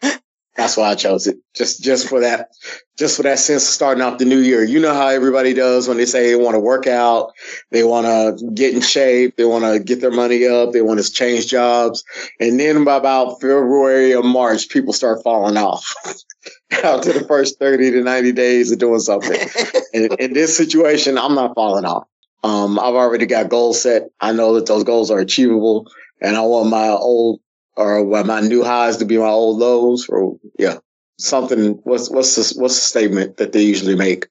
that's 0.57 0.75
why 0.75 0.89
I 0.89 0.95
chose 0.95 1.27
it. 1.27 1.37
Just 1.55 1.83
just 1.83 2.09
for 2.09 2.19
that 2.21 2.49
just 2.97 3.15
for 3.15 3.23
that 3.23 3.37
sense 3.37 3.63
of 3.63 3.69
starting 3.69 4.01
off 4.01 4.17
the 4.17 4.25
new 4.25 4.39
year. 4.39 4.63
You 4.63 4.79
know 4.79 4.93
how 4.93 5.07
everybody 5.07 5.53
does 5.53 5.87
when 5.87 5.97
they 5.97 6.07
say 6.07 6.31
they 6.31 6.35
want 6.35 6.55
to 6.55 6.59
work 6.59 6.87
out, 6.87 7.31
they 7.69 7.83
want 7.83 8.07
to 8.07 8.51
get 8.55 8.73
in 8.73 8.81
shape, 8.81 9.37
they 9.37 9.45
want 9.45 9.65
to 9.65 9.79
get 9.79 10.01
their 10.01 10.11
money 10.11 10.47
up, 10.47 10.71
they 10.71 10.81
want 10.81 10.99
to 10.99 11.11
change 11.11 11.47
jobs. 11.47 12.03
And 12.39 12.59
then 12.59 12.83
by 12.83 12.95
about 12.95 13.39
February 13.39 14.15
or 14.15 14.23
March, 14.23 14.67
people 14.69 14.93
start 14.93 15.23
falling 15.23 15.57
off 15.57 15.93
after 16.83 17.13
the 17.13 17.25
first 17.27 17.59
30 17.59 17.91
to 17.91 18.01
90 18.01 18.31
days 18.31 18.71
of 18.71 18.79
doing 18.79 18.99
something. 18.99 19.39
in, 19.93 20.09
in 20.19 20.33
this 20.33 20.57
situation, 20.57 21.19
I'm 21.19 21.35
not 21.35 21.53
falling 21.53 21.85
off. 21.85 22.07
Um, 22.43 22.79
I've 22.79 22.95
already 22.95 23.27
got 23.27 23.49
goals 23.49 23.81
set. 23.81 24.09
I 24.19 24.31
know 24.31 24.55
that 24.55 24.65
those 24.65 24.83
goals 24.83 25.11
are 25.11 25.19
achievable 25.19 25.87
and 26.19 26.35
I 26.35 26.41
want 26.41 26.69
my 26.69 26.87
old 26.87 27.41
or 27.77 28.03
what 28.03 28.25
my 28.25 28.41
new 28.41 28.63
highs 28.63 28.97
to 28.97 29.05
be 29.05 29.17
my 29.17 29.25
old 29.27 29.57
lows 29.57 30.09
or 30.09 30.37
yeah 30.59 30.77
something 31.19 31.73
what's 31.83 32.09
what's 32.09 32.35
the, 32.35 32.61
what's 32.61 32.75
the 32.75 32.81
statement 32.81 33.37
that 33.37 33.53
they 33.53 33.61
usually 33.61 33.95
make 33.95 34.27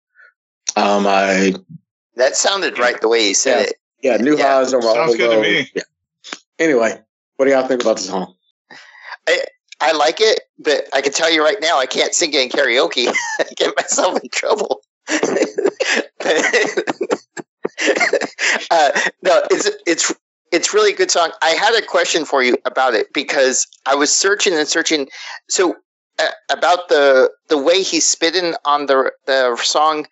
Um, 0.77 1.07
I 1.07 1.55
That 2.17 2.37
sounded 2.37 2.79
right 2.79 3.01
the 3.01 3.09
way 3.09 3.21
he 3.21 3.35
said 3.35 3.59
Yeah. 3.59 3.67
it. 3.67 3.75
yeah, 4.03 4.17
new 4.19 4.37
Yeah. 4.37 4.59
highs 4.59 4.75
are 4.75 4.81
my 4.81 4.93
Sounds 4.93 5.17
good 5.17 5.31
to 5.31 5.41
me. 5.41 5.71
Yeah. 5.75 5.83
Anyway, 6.59 7.01
what 7.37 7.47
do 7.47 7.51
y'all 7.53 7.67
think 7.67 7.83
about 7.83 7.97
this 7.97 8.07
song? 8.07 8.35
I 9.81 9.93
like 9.93 10.21
it, 10.21 10.41
but 10.59 10.89
I 10.95 11.03
can 11.03 11.13
tell 11.13 11.31
you 11.31 11.45
right 11.45 11.59
now, 11.61 11.79
I 11.79 11.87
can't 11.87 12.15
sing 12.15 12.33
it 12.33 12.41
in 12.41 12.49
karaoke. 12.49 13.09
I 13.39 13.45
get 13.57 13.77
myself 13.77 14.19
in 14.23 14.29
trouble. 14.31 14.81
uh, 18.71 18.91
no, 19.23 19.43
it's 19.51 19.71
it's 19.87 20.15
it's 20.53 20.73
really 20.73 20.93
a 20.93 20.97
good 20.97 21.11
song. 21.11 21.33
I 21.43 21.51
had 21.51 21.75
a 21.75 21.85
question 21.85 22.25
for 22.25 22.43
you 22.43 22.57
about 22.65 22.95
it 22.95 23.13
because 23.13 23.67
I 23.85 23.95
was 23.95 24.15
searching 24.15 24.55
and 24.55 24.69
searching. 24.69 25.09
So 25.49 25.77
uh, 26.19 26.29
about 26.51 26.89
the 26.89 27.31
the 27.49 27.59
way 27.59 27.83
he's 27.83 28.07
spitting 28.07 28.55
on 28.65 28.87
the 28.87 29.13
the 29.27 29.57
song. 29.57 30.07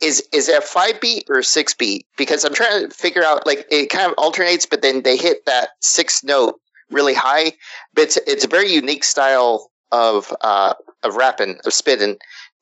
Is 0.00 0.26
is 0.32 0.46
that 0.46 0.64
five 0.64 0.98
beat 1.00 1.24
or 1.28 1.42
six 1.42 1.74
beat? 1.74 2.06
Because 2.16 2.44
I'm 2.44 2.54
trying 2.54 2.88
to 2.88 2.94
figure 2.94 3.22
out 3.22 3.46
like 3.46 3.66
it 3.70 3.90
kind 3.90 4.10
of 4.10 4.14
alternates, 4.16 4.64
but 4.64 4.80
then 4.80 5.02
they 5.02 5.16
hit 5.16 5.44
that 5.44 5.70
sixth 5.80 6.24
note 6.24 6.58
really 6.90 7.12
high. 7.12 7.52
But 7.94 8.04
it's 8.04 8.16
it's 8.26 8.44
a 8.44 8.48
very 8.48 8.72
unique 8.72 9.04
style 9.04 9.70
of 9.92 10.34
uh, 10.40 10.74
of 11.02 11.16
rapping 11.16 11.58
of 11.66 11.72
spitting 11.74 12.16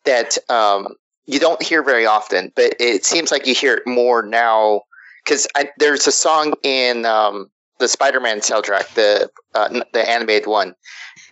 that 0.04 0.36
um, 0.48 0.88
you 1.26 1.38
don't 1.38 1.62
hear 1.62 1.82
very 1.84 2.06
often. 2.06 2.52
But 2.56 2.74
it 2.80 3.04
seems 3.04 3.30
like 3.30 3.46
you 3.46 3.54
hear 3.54 3.74
it 3.74 3.86
more 3.86 4.22
now 4.22 4.82
because 5.28 5.46
there's 5.78 6.06
a 6.06 6.12
song 6.12 6.54
in 6.62 7.04
um, 7.04 7.50
the 7.78 7.88
Spider-Man 7.88 8.40
soundtrack, 8.40 8.94
the 8.94 9.30
uh, 9.54 9.80
the 9.92 10.08
animated 10.08 10.48
one, 10.48 10.74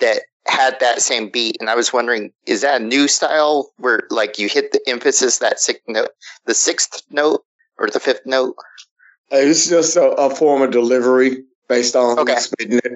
that 0.01 0.23
had 0.47 0.79
that 0.81 1.01
same 1.01 1.31
beat, 1.31 1.57
and 1.61 1.71
I 1.71 1.75
was 1.75 1.93
wondering, 1.93 2.33
is 2.47 2.61
that 2.61 2.81
a 2.81 2.85
new 2.85 3.09
style 3.09 3.73
where 3.79 4.03
like 4.11 4.39
you 4.39 4.49
hit 4.49 4.73
the 4.73 4.81
emphasis 4.87 5.39
that 5.39 5.59
sixth 5.59 5.83
note, 5.89 6.11
the 6.45 6.55
sixth 6.55 7.03
note 7.11 7.45
or 7.79 7.89
the 7.89 8.01
fifth 8.01 8.27
note? 8.27 8.55
It's 9.31 9.69
just 9.69 9.97
a, 9.97 10.11
a 10.11 10.31
form 10.31 10.63
of 10.63 10.71
delivery 10.71 11.45
based 11.69 11.97
on 11.97 12.19
Okay. 12.19 12.37
spitting 12.37 12.79
it. 12.85 12.93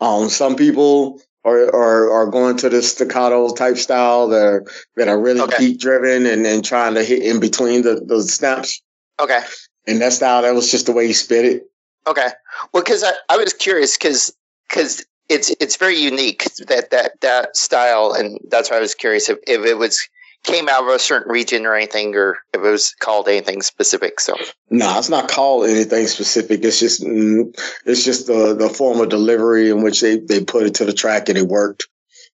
Um, 0.00 0.30
some 0.30 0.56
people 0.56 1.20
are, 1.44 1.66
are 1.74 2.10
are 2.10 2.26
going 2.26 2.56
to 2.58 2.70
the 2.70 2.80
staccato 2.80 3.52
type 3.52 3.76
style 3.76 4.28
that 4.28 4.46
are, 4.46 4.64
that 4.96 5.08
are 5.08 5.20
really 5.20 5.40
Okay. 5.42 5.56
beat 5.58 5.80
driven 5.80 6.26
and, 6.26 6.46
and 6.46 6.64
trying 6.64 6.94
to 6.94 7.04
hit 7.04 7.22
in 7.22 7.40
between 7.40 7.82
the, 7.82 8.00
the 8.06 8.22
snaps. 8.22 8.80
Okay, 9.20 9.40
And 9.86 10.00
that's 10.00 10.16
style, 10.16 10.42
that 10.42 10.54
was 10.54 10.70
just 10.70 10.86
the 10.86 10.92
way 10.92 11.06
he 11.06 11.12
spit 11.12 11.44
it. 11.44 11.70
Okay. 12.06 12.28
Well, 12.72 12.82
because 12.82 13.04
I, 13.04 13.12
I 13.28 13.36
was 13.36 13.52
curious 13.52 13.96
because 13.96 14.34
because 14.68 15.04
it's 15.28 15.54
it's 15.60 15.76
very 15.76 15.96
unique 15.96 16.44
that 16.66 16.90
that 16.90 17.20
that 17.20 17.56
style, 17.56 18.12
and 18.12 18.38
that's 18.48 18.70
why 18.70 18.76
I 18.76 18.80
was 18.80 18.94
curious 18.94 19.28
if, 19.28 19.38
if 19.46 19.64
it 19.64 19.74
was 19.74 20.06
came 20.42 20.68
out 20.68 20.82
of 20.82 20.88
a 20.88 20.98
certain 20.98 21.32
region 21.32 21.64
or 21.64 21.74
anything, 21.74 22.14
or 22.14 22.38
if 22.52 22.60
it 22.60 22.70
was 22.70 22.94
called 23.00 23.28
anything 23.28 23.62
specific. 23.62 24.20
So 24.20 24.36
No, 24.70 24.98
it's 24.98 25.08
not 25.08 25.28
called 25.28 25.66
anything 25.66 26.06
specific. 26.06 26.62
It's 26.62 26.78
just 26.78 27.02
mm, 27.02 27.54
it's 27.86 28.04
just 28.04 28.26
the 28.26 28.54
the 28.54 28.68
form 28.68 29.00
of 29.00 29.08
delivery 29.08 29.70
in 29.70 29.82
which 29.82 30.00
they, 30.00 30.18
they 30.18 30.44
put 30.44 30.66
it 30.66 30.74
to 30.76 30.84
the 30.84 30.92
track 30.92 31.28
and 31.28 31.38
it 31.38 31.48
worked. 31.48 31.88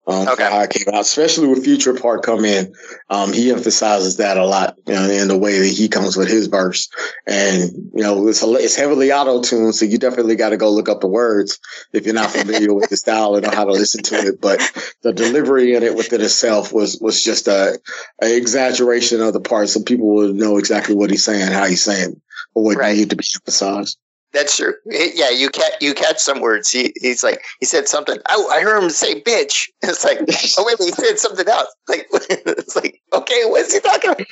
Um, 0.08 0.26
Okay. 0.26 0.44
how 0.44 0.60
it 0.62 0.70
came 0.70 0.92
out, 0.94 1.02
especially 1.02 1.48
with 1.48 1.64
Future 1.64 1.92
Part 1.92 2.22
come 2.22 2.44
in, 2.46 2.72
um, 3.10 3.30
he 3.30 3.52
emphasizes 3.52 4.16
that 4.16 4.38
a 4.38 4.46
lot 4.46 4.76
you 4.86 4.94
know, 4.94 5.02
in 5.08 5.28
the 5.28 5.36
way 5.36 5.58
that 5.58 5.66
he 5.68 5.86
comes 5.88 6.16
with 6.16 6.28
his 6.28 6.46
verse. 6.46 6.88
And 7.26 7.70
you 7.94 8.02
know, 8.02 8.26
it's 8.26 8.42
a, 8.42 8.50
it's 8.54 8.74
heavily 8.74 9.12
auto 9.12 9.42
tuned, 9.42 9.74
so 9.74 9.84
you 9.84 9.98
definitely 9.98 10.34
got 10.36 10.50
to 10.50 10.56
go 10.56 10.70
look 10.70 10.88
up 10.88 11.02
the 11.02 11.08
words 11.08 11.58
if 11.92 12.06
you're 12.06 12.14
not 12.14 12.30
familiar 12.30 12.72
with 12.72 12.88
the 12.88 12.96
style 13.04 13.34
and 13.34 13.44
know 13.44 13.50
how 13.52 13.66
to 13.66 13.72
listen 13.72 14.02
to 14.04 14.14
it. 14.16 14.40
But 14.40 14.60
the 15.02 15.12
delivery 15.12 15.74
in 15.74 15.82
it 15.82 15.94
within 15.94 16.22
itself 16.22 16.72
was 16.72 16.98
was 17.00 17.22
just 17.22 17.46
a, 17.46 17.78
a 18.22 18.34
exaggeration 18.36 19.20
of 19.20 19.34
the 19.34 19.40
parts, 19.40 19.74
so 19.74 19.82
people 19.82 20.14
would 20.14 20.34
know 20.34 20.56
exactly 20.56 20.94
what 20.94 21.10
he's 21.10 21.24
saying, 21.24 21.52
how 21.52 21.66
he's 21.66 21.82
saying, 21.82 22.18
or 22.54 22.64
what 22.64 22.78
Right. 22.78 22.94
needed 22.94 23.10
to 23.10 23.16
be 23.16 23.24
emphasized. 23.36 23.98
That's 24.32 24.56
true. 24.56 24.74
Yeah, 24.86 25.30
you 25.30 25.48
catch 25.48 25.72
you 25.80 25.94
catch 25.94 26.18
some 26.18 26.40
words. 26.40 26.70
He 26.70 26.92
he's 27.00 27.22
like 27.22 27.42
he 27.60 27.66
said 27.66 27.88
something. 27.88 28.18
Oh, 28.28 28.50
I 28.50 28.60
heard 28.60 28.82
him 28.82 28.90
say 28.90 29.20
bitch. 29.20 29.68
It's 29.82 30.04
like 30.04 30.18
oh 30.58 30.64
wait, 30.66 30.78
he 30.78 30.92
said 30.92 31.18
something 31.18 31.48
else. 31.48 31.74
Like 31.88 32.06
it's 32.12 32.76
like 32.76 33.00
okay, 33.12 33.42
what's 33.46 33.72
he 33.72 33.80
talking 33.80 34.10
about? 34.10 34.26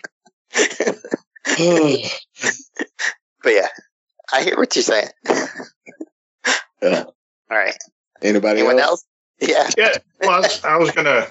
But 3.42 3.54
yeah, 3.54 3.68
I 4.32 4.42
hear 4.42 4.56
what 4.56 4.74
you're 4.74 4.82
saying. 4.82 5.08
Yeah. 6.82 7.04
All 7.04 7.56
right. 7.56 7.76
Anybody 8.22 8.60
Anyone 8.60 8.80
else? 8.80 9.04
else? 9.40 9.48
Yeah. 9.50 9.70
Yeah, 9.78 9.98
well, 10.20 10.30
I 10.30 10.38
was, 10.40 10.64
I 10.64 10.76
was 10.76 10.90
gonna. 10.90 11.26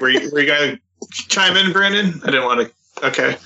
Were 0.00 0.08
you, 0.08 0.30
were 0.30 0.40
you 0.40 0.46
gonna 0.46 0.78
chime 1.28 1.56
in, 1.56 1.72
Brandon? 1.72 2.20
I 2.22 2.26
didn't 2.30 2.44
want 2.44 2.60
to. 2.60 3.06
Okay. 3.06 3.36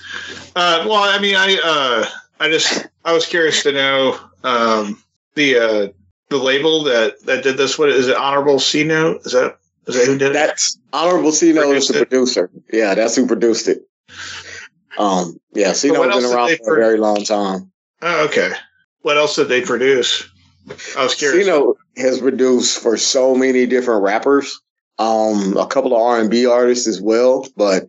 Uh, 0.55 0.85
well, 0.89 1.03
I 1.03 1.19
mean, 1.19 1.35
I 1.35 1.59
uh, 1.65 2.07
I 2.39 2.49
just 2.49 2.87
I 3.05 3.13
was 3.13 3.27
curious 3.27 3.63
to 3.65 3.73
know 3.73 4.19
um, 4.45 5.03
the 5.35 5.59
uh, 5.59 5.89
the 6.29 6.37
label 6.39 6.85
that 6.85 7.21
that 7.25 7.43
did 7.43 7.57
this. 7.57 7.79
What 7.79 7.89
is 7.89 8.09
it? 8.09 8.17
Honorable 8.17 8.61
C 8.61 8.85
note? 8.85 9.23
Is 9.25 9.33
that 9.33 9.59
is 9.87 9.97
that 9.97 10.07
who 10.07 10.17
did 10.17 10.31
it? 10.31 10.33
That's 10.35 10.79
Honorable 10.93 11.33
C 11.33 11.53
Note 11.53 11.77
is 11.77 11.89
the 11.89 12.01
it. 12.01 12.09
producer. 12.09 12.51
Yeah, 12.73 12.95
that's 12.95 13.17
who 13.17 13.27
produced 13.27 13.69
it. 13.69 13.83
Um, 14.99 15.41
yeah, 15.53 15.73
Cino's 15.73 16.07
else 16.07 16.25
been 16.25 16.33
around 16.33 16.59
for 16.65 16.77
a 16.77 16.81
very 16.81 16.99
long 16.99 17.25
time. 17.25 17.73
Oh, 18.01 18.27
okay. 18.27 18.53
What 19.03 19.17
else 19.17 19.37
did 19.37 19.49
they 19.49 19.63
produce? 19.63 20.29
I 20.97 21.03
was 21.03 21.15
curious. 21.15 21.47
Cino 21.47 21.75
has 21.97 22.21
produced 22.21 22.81
for 22.81 22.97
so 22.97 23.35
many 23.35 23.67
different 23.67 24.03
rappers, 24.03 24.61
um, 24.99 25.57
a 25.57 25.67
couple 25.67 25.95
of 25.95 26.01
R 26.01 26.21
and 26.21 26.31
B 26.31 26.47
artists 26.47 26.87
as 26.87 27.01
well, 27.03 27.47
but 27.57 27.89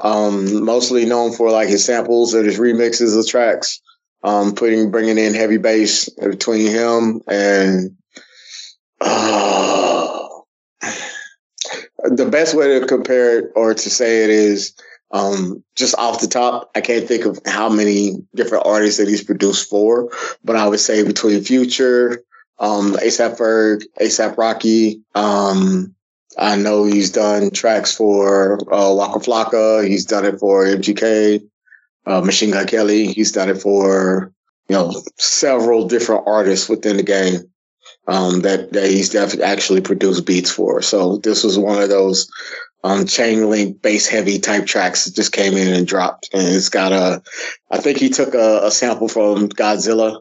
um, 0.00 0.64
mostly 0.64 1.04
known 1.04 1.32
for 1.32 1.50
like 1.50 1.68
his 1.68 1.84
samples 1.84 2.34
and 2.34 2.46
his 2.46 2.58
remixes 2.58 3.18
of 3.18 3.26
tracks. 3.26 3.80
Um, 4.24 4.54
putting 4.54 4.90
bringing 4.90 5.18
in 5.18 5.34
heavy 5.34 5.58
bass 5.58 6.08
between 6.08 6.70
him 6.70 7.20
and 7.28 7.94
uh, 9.00 10.28
the 12.04 12.26
best 12.30 12.54
way 12.54 12.80
to 12.80 12.86
compare 12.86 13.38
it 13.38 13.52
or 13.54 13.74
to 13.74 13.90
say 13.90 14.24
it 14.24 14.30
is 14.30 14.74
um, 15.10 15.62
just 15.76 15.94
off 15.96 16.20
the 16.20 16.26
top, 16.26 16.70
I 16.74 16.80
can't 16.80 17.06
think 17.06 17.26
of 17.26 17.38
how 17.46 17.68
many 17.68 18.16
different 18.34 18.66
artists 18.66 18.98
that 18.98 19.08
he's 19.08 19.22
produced 19.22 19.68
for, 19.68 20.10
but 20.42 20.56
I 20.56 20.66
would 20.66 20.80
say 20.80 21.04
between 21.04 21.44
Future, 21.44 22.24
um, 22.58 22.94
ASAP 22.94 23.36
Ferg, 23.36 23.84
ASAP 24.00 24.36
Rocky, 24.36 25.02
um, 25.14 25.94
I 26.36 26.56
know 26.56 26.84
he's 26.84 27.10
done 27.10 27.50
tracks 27.50 27.94
for 27.94 28.58
uh, 28.72 28.92
Waka 28.92 29.20
Flocka. 29.20 29.86
He's 29.86 30.04
done 30.04 30.24
it 30.24 30.38
for 30.40 30.64
MGK, 30.64 31.48
uh, 32.06 32.20
Machine 32.20 32.50
Gun 32.50 32.66
Kelly. 32.66 33.06
He's 33.12 33.32
done 33.32 33.48
it 33.48 33.60
for 33.60 34.32
you 34.68 34.76
know 34.76 34.92
several 35.18 35.88
different 35.88 36.24
artists 36.26 36.68
within 36.68 36.96
the 36.96 37.02
game 37.02 37.40
um, 38.06 38.40
that 38.40 38.72
that 38.72 38.90
he's 38.90 39.10
definitely 39.10 39.44
actually 39.44 39.80
produced 39.80 40.26
beats 40.26 40.50
for. 40.50 40.82
So 40.82 41.18
this 41.18 41.44
was 41.44 41.58
one 41.58 41.80
of 41.82 41.88
those 41.88 42.28
um, 42.82 43.06
chain 43.06 43.48
link 43.48 43.80
bass 43.80 44.06
heavy 44.06 44.38
type 44.38 44.66
tracks 44.66 45.04
that 45.04 45.14
just 45.14 45.32
came 45.32 45.54
in 45.54 45.72
and 45.72 45.86
dropped, 45.86 46.30
and 46.32 46.42
it's 46.46 46.68
got 46.68 46.92
a. 46.92 47.22
I 47.70 47.78
think 47.78 47.98
he 47.98 48.10
took 48.10 48.34
a, 48.34 48.66
a 48.66 48.70
sample 48.70 49.08
from 49.08 49.48
Godzilla. 49.48 50.20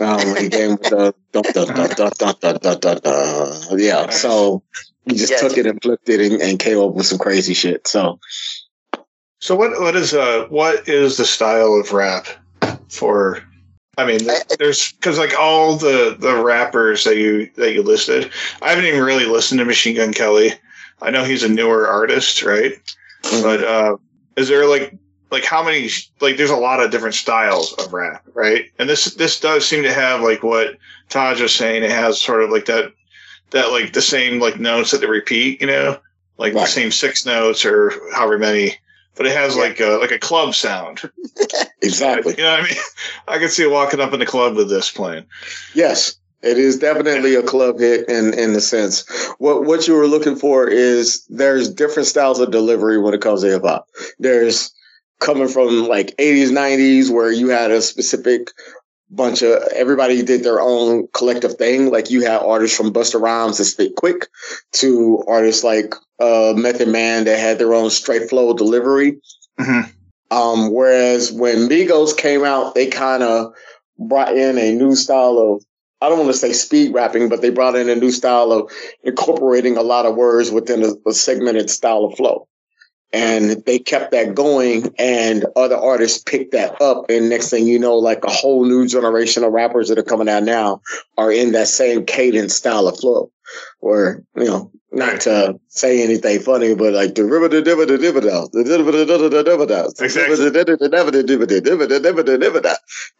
Um, 0.00 0.16
when 0.32 0.44
he 0.44 0.48
came 0.48 0.70
with 0.70 0.80
the 0.88 1.12
dun, 1.32 1.42
dun, 1.52 1.66
dun, 1.74 1.90
dun, 1.94 2.12
dun, 2.16 2.34
dun, 2.40 2.58
dun, 2.58 2.78
dun, 2.80 2.98
dun. 3.02 3.78
yeah, 3.78 4.08
so 4.08 4.62
he 5.04 5.14
just 5.14 5.30
Yeah. 5.30 5.40
took 5.46 5.58
it 5.58 5.66
and 5.66 5.78
flipped 5.82 6.08
it 6.08 6.20
and, 6.20 6.40
and 6.40 6.58
came 6.58 6.78
up 6.78 6.94
with 6.94 7.04
some 7.04 7.18
crazy 7.18 7.52
shit. 7.52 7.86
So 7.86 8.18
So 9.40 9.54
what 9.54 9.80
what 9.80 9.94
is 9.94 10.14
uh 10.14 10.46
what 10.48 10.88
is 10.88 11.16
the 11.16 11.24
style 11.24 11.74
of 11.74 11.92
rap 11.92 12.26
for? 12.88 13.42
I 13.96 14.06
mean, 14.06 14.20
there's 14.58 14.92
because 14.92 15.18
like 15.18 15.38
all 15.38 15.76
the 15.76 16.16
the 16.18 16.42
rappers 16.42 17.04
that 17.04 17.16
you 17.16 17.50
that 17.56 17.72
you 17.72 17.82
listed, 17.82 18.30
I 18.62 18.70
haven't 18.70 18.86
even 18.86 19.02
really 19.02 19.26
listened 19.26 19.58
to 19.58 19.64
Machine 19.64 19.96
Gun 19.96 20.12
Kelly. 20.12 20.52
I 21.00 21.10
know 21.10 21.24
he's 21.24 21.42
a 21.42 21.48
newer 21.48 21.86
artist, 21.86 22.42
right? 22.42 22.72
But 23.22 23.64
uh, 23.64 23.96
is 24.36 24.48
there 24.48 24.66
like 24.66 24.96
like 25.30 25.44
how 25.44 25.62
many 25.62 25.88
like 26.20 26.36
there's 26.36 26.50
a 26.50 26.56
lot 26.56 26.80
of 26.80 26.90
different 26.90 27.14
styles 27.14 27.72
of 27.74 27.92
rap, 27.92 28.24
right? 28.34 28.66
And 28.78 28.88
this 28.88 29.14
this 29.14 29.38
does 29.38 29.66
seem 29.66 29.82
to 29.82 29.92
have 29.92 30.20
like 30.20 30.42
what 30.42 30.78
Taj 31.08 31.40
was 31.40 31.54
saying. 31.54 31.82
It 31.82 31.90
has 31.90 32.20
sort 32.20 32.42
of 32.42 32.50
like 32.50 32.66
that 32.66 32.92
that 33.50 33.70
like 33.70 33.92
the 33.92 34.02
same 34.02 34.40
like 34.40 34.58
notes 34.58 34.90
that 34.90 35.00
they 35.00 35.06
repeat, 35.06 35.60
you 35.60 35.66
know, 35.66 35.98
like 36.38 36.54
the 36.54 36.66
same 36.66 36.90
six 36.90 37.24
notes 37.26 37.64
or 37.64 37.92
however 38.12 38.38
many. 38.38 38.76
But 39.18 39.26
it 39.26 39.36
has 39.36 39.54
Yeah. 39.56 39.62
like 39.62 39.80
a 39.80 39.98
like 40.00 40.12
a 40.12 40.18
club 40.18 40.54
sound. 40.54 41.02
exactly, 41.82 42.34
You 42.38 42.44
know 42.44 42.50
what 42.52 42.60
I 42.60 42.62
mean? 42.64 42.78
I 43.28 43.38
could 43.38 43.50
see 43.50 43.64
it 43.64 43.70
walking 43.70 44.00
up 44.00 44.12
in 44.14 44.20
the 44.20 44.26
club 44.26 44.56
with 44.56 44.70
this 44.70 44.90
playing. 44.90 45.26
yes, 45.74 46.14
it 46.42 46.56
is 46.56 46.78
definitely 46.78 47.34
a 47.34 47.42
club 47.42 47.78
hit 47.80 48.08
in 48.08 48.32
in 48.34 48.52
the 48.52 48.60
sense. 48.60 49.04
What 49.38 49.64
what 49.64 49.86
you 49.88 49.94
were 49.94 50.06
looking 50.06 50.36
for 50.36 50.68
is 50.68 51.26
there's 51.28 51.68
different 51.68 52.06
styles 52.06 52.38
of 52.40 52.50
delivery 52.52 52.98
when 52.98 53.12
it 53.12 53.20
comes 53.20 53.42
to 53.42 53.48
hip 53.50 53.62
hop. 53.62 53.86
There's 54.18 54.72
coming 55.20 55.48
from 55.48 55.88
like 55.88 56.16
80s, 56.18 56.50
90s 56.50 57.10
where 57.10 57.32
you 57.32 57.48
had 57.48 57.72
a 57.72 57.82
specific 57.82 58.52
bunch 59.10 59.42
of 59.42 59.60
everybody 59.74 60.22
did 60.22 60.44
their 60.44 60.60
own 60.60 61.08
collective 61.12 61.54
thing. 61.54 61.90
Like 61.90 62.08
you 62.10 62.20
had 62.22 62.40
artists 62.40 62.76
from 62.76 62.92
Busta 62.92 63.20
Rhymes 63.20 63.58
that 63.58 63.64
spit 63.64 63.96
quick 63.96 64.28
to 64.74 65.24
artists 65.26 65.64
like 65.64 65.92
uh, 66.20 66.54
Method 66.56 66.88
Man 66.88 67.24
that 67.24 67.38
had 67.38 67.58
their 67.58 67.74
own 67.74 67.90
straight 67.90 68.28
flow 68.28 68.54
delivery. 68.54 69.20
Mhm. 69.58 69.90
Um, 70.30 70.72
whereas 70.72 71.32
when 71.32 71.68
Migos 71.68 72.16
came 72.16 72.44
out, 72.44 72.74
they 72.74 72.86
kind 72.86 73.22
of 73.22 73.54
brought 73.98 74.36
in 74.36 74.58
a 74.58 74.74
new 74.74 74.94
style 74.94 75.38
of 75.38 75.64
I 76.00 76.08
don't 76.08 76.18
want 76.18 76.30
to 76.30 76.38
say 76.38 76.52
speed 76.52 76.94
rapping, 76.94 77.28
but 77.28 77.42
they 77.42 77.50
brought 77.50 77.74
in 77.74 77.88
a 77.88 77.96
new 77.96 78.12
style 78.12 78.52
of 78.52 78.70
incorporating 79.02 79.76
a 79.76 79.82
lot 79.82 80.06
of 80.06 80.14
words 80.14 80.50
within 80.50 80.84
a, 80.84 80.92
a 81.08 81.12
segmented 81.12 81.70
style 81.70 82.04
of 82.04 82.16
flow. 82.16 82.46
And 83.12 83.64
they 83.64 83.78
kept 83.78 84.12
that 84.12 84.34
going, 84.34 84.94
and 84.98 85.46
other 85.56 85.76
artists 85.76 86.22
picked 86.22 86.52
that 86.52 86.80
up. 86.80 87.06
And 87.08 87.28
next 87.30 87.48
thing 87.48 87.66
you 87.66 87.78
know, 87.78 87.96
like 87.96 88.22
a 88.24 88.30
whole 88.30 88.64
new 88.64 88.86
generation 88.86 89.42
of 89.42 89.52
rappers 89.52 89.88
that 89.88 89.98
are 89.98 90.02
coming 90.04 90.28
out 90.28 90.44
now 90.44 90.82
are 91.16 91.32
in 91.32 91.52
that 91.52 91.68
same 91.68 92.04
cadence 92.04 92.54
style 92.54 92.86
of 92.86 93.00
flow. 93.00 93.32
where, 93.80 94.22
you 94.36 94.44
know, 94.44 94.70
not 94.90 95.20
to 95.22 95.58
say 95.68 96.02
anything 96.02 96.40
funny, 96.40 96.74
but 96.74 96.92
like 96.92 97.14
the 97.14 97.22
diva 97.22 97.48
the 97.48 97.62
diva 97.62 97.82
the 97.82 97.98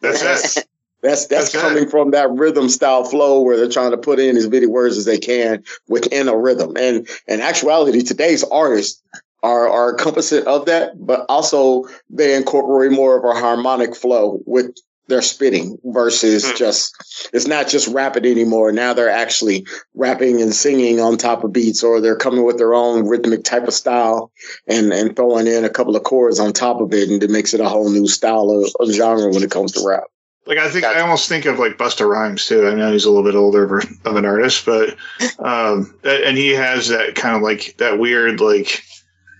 That's. 0.01 0.21
That's 0.21 0.65
that's, 1.01 1.27
That's 1.27 1.53
coming 1.53 1.89
from 1.89 2.11
that 2.11 2.29
rhythm 2.31 2.67
style 2.67 3.05
flow 3.05 3.41
where 3.41 3.55
they're 3.55 3.69
trying 3.69 3.91
to 3.91 3.97
put 3.97 4.19
in 4.19 4.35
as 4.35 4.49
many 4.49 4.65
words 4.65 4.97
as 4.97 5.05
they 5.05 5.17
can 5.17 5.63
within 5.87 6.27
a 6.27 6.35
rhythm. 6.35 6.75
And 6.75 7.07
in 7.27 7.39
actuality, 7.39 8.01
today's 8.01 8.43
artists 8.43 9.01
are 9.41 9.69
are 9.69 9.93
cognizant 9.95 10.45
of 10.47 10.65
that, 10.65 10.91
but 11.05 11.25
also 11.29 11.85
they 12.09 12.35
incorporate 12.35 12.91
more 12.91 13.17
of 13.17 13.23
a 13.23 13.39
harmonic 13.39 13.95
flow 13.95 14.41
with 14.45 14.75
their 15.09 15.21
spitting 15.21 15.77
versus 15.83 16.45
Mm. 16.45 16.55
just 16.55 16.95
it's 17.33 17.47
not 17.47 17.67
just 17.67 17.87
rapping 17.89 18.25
anymore. 18.25 18.71
Now 18.71 18.93
they're 18.93 19.09
actually 19.09 19.65
rapping 19.93 20.41
and 20.41 20.53
singing 20.53 20.99
on 21.01 21.17
top 21.17 21.43
of 21.43 21.51
beats, 21.51 21.83
or 21.83 21.99
they're 21.99 22.15
coming 22.15 22.45
with 22.45 22.57
their 22.57 22.73
own 22.73 23.07
rhythmic 23.07 23.43
type 23.43 23.67
of 23.67 23.73
style 23.73 24.31
and 24.67 24.93
and 24.93 25.15
throwing 25.15 25.47
in 25.47 25.65
a 25.65 25.69
couple 25.69 25.95
of 25.95 26.03
chords 26.03 26.39
on 26.39 26.53
top 26.53 26.79
of 26.79 26.93
it, 26.93 27.09
and 27.09 27.21
it 27.23 27.29
makes 27.29 27.53
it 27.53 27.59
a 27.59 27.67
whole 27.67 27.89
new 27.91 28.07
style 28.07 28.49
of, 28.49 28.71
of 28.79 28.93
genre 28.93 29.29
when 29.31 29.43
it 29.43 29.51
comes 29.51 29.71
to 29.73 29.85
rap. 29.85 30.03
Like 30.45 30.57
I 30.57 30.69
think 30.69 30.85
I 30.85 30.99
almost 31.01 31.29
think 31.29 31.45
of 31.45 31.59
like 31.59 31.77
Busta 31.77 32.07
Rhymes 32.07 32.45
too. 32.45 32.67
I 32.67 32.73
know 32.73 32.91
he's 32.91 33.05
a 33.05 33.09
little 33.11 33.23
bit 33.29 33.35
older 33.35 33.79
of 34.05 34.15
an 34.15 34.25
artist, 34.25 34.65
but 34.65 34.95
um, 35.39 35.93
and 36.03 36.37
he 36.37 36.49
has 36.49 36.87
that 36.87 37.15
kind 37.15 37.35
of 37.35 37.41
like 37.41 37.75
that 37.77 37.99
weird 37.99 38.39
like 38.39 38.81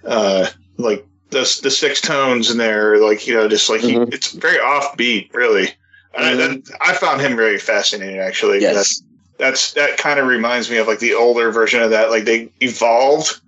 uh 0.06 0.48
like 0.78 1.06
the 1.32 1.60
the 1.64 1.72
six 1.72 2.02
tones 2.02 2.50
in 2.50 2.58
there, 2.58 2.98
like 2.98 3.28
you 3.28 3.36
know, 3.36 3.48
just 3.48 3.70
like 3.70 3.82
he, 3.82 3.94
Mhm. 3.96 4.14
it's 4.14 4.32
very 4.32 4.58
offbeat, 4.58 5.34
really. 5.34 5.70
And 6.16 6.26
I, 6.26 6.34
that, 6.36 6.78
I 6.82 6.94
found 6.94 7.22
him 7.22 7.36
very 7.36 7.60
fascinating, 7.60 8.20
actually. 8.20 8.62
Yes. 8.62 9.02
that's 9.38 9.74
that 9.74 9.98
kind 9.98 10.20
of 10.20 10.28
reminds 10.28 10.70
me 10.70 10.78
of 10.78 10.88
like 10.88 11.00
the 11.00 11.14
older 11.14 11.50
version 11.52 11.82
of 11.82 11.92
that. 11.92 12.10
Like 12.10 12.26
they 12.26 12.50
evolved, 12.62 13.40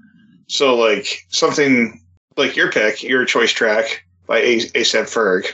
so 0.47 0.75
like 0.75 1.25
something 1.29 1.99
like 2.37 2.55
your 2.55 2.71
pick, 2.71 3.03
your 3.03 3.25
choice 3.25 3.51
track 3.51 4.05
by 4.27 4.37
A- 4.39 4.69
ASAP 4.73 5.03
Ferg 5.09 5.47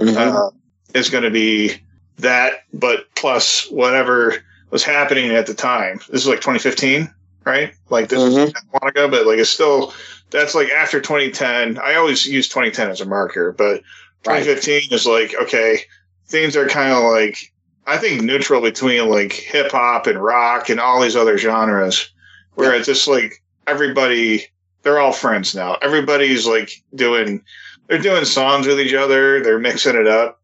Mhm. 0.00 0.16
uh, 0.16 0.50
is 0.94 1.10
going 1.10 1.22
to 1.24 1.30
be 1.30 1.80
that, 2.18 2.64
but 2.72 3.04
plus 3.14 3.68
whatever 3.70 4.42
was 4.70 4.82
happening 4.82 5.30
at 5.30 5.46
the 5.46 5.54
time. 5.54 6.00
This 6.10 6.22
is 6.22 6.26
like 6.26 6.40
2015, 6.40 7.08
right? 7.44 7.72
Like 7.90 8.08
this 8.08 8.20
is 8.22 8.34
Mhm. 8.34 8.48
a 8.56 8.60
while 8.78 8.88
ago, 8.88 9.06
but 9.08 9.26
like 9.26 9.38
it's 9.38 9.50
still 9.50 9.94
that's 10.38 10.54
like 10.54 10.68
after 10.70 11.00
2010. 11.00 11.78
I 11.78 11.94
always 11.94 12.26
use 12.26 12.48
2010 12.48 12.90
as 12.90 13.00
a 13.00 13.06
marker, 13.06 13.52
but 13.52 13.82
Right. 14.26 14.42
2015 14.42 14.92
is 14.92 15.06
like 15.06 15.34
okay, 15.42 15.80
things 16.26 16.56
are 16.56 16.66
kind 16.68 16.92
of 16.92 17.02
like 17.04 17.52
I 17.86 17.98
think 17.98 18.22
neutral 18.22 18.60
between 18.62 19.08
like 19.10 19.32
hip 19.32 19.70
hop 19.72 20.06
and 20.06 20.22
rock 20.22 20.70
and 20.70 20.80
all 20.80 21.00
these 21.02 21.16
other 21.16 21.36
genres, 21.38 22.10
where 22.54 22.74
it's 22.74 22.86
just 22.86 23.06
like 23.06 23.42
everybody 23.66 24.46
they're 24.82 24.98
all 24.98 25.12
friends 25.12 25.54
now. 25.54 25.76
Everybody's 25.82 26.46
like 26.46 26.70
doing 26.94 27.42
they're 27.86 27.98
doing 27.98 28.24
songs 28.24 28.66
with 28.66 28.80
each 28.80 28.94
other. 28.94 29.42
They're 29.42 29.58
mixing 29.58 29.96
it 29.96 30.06
up. 30.06 30.40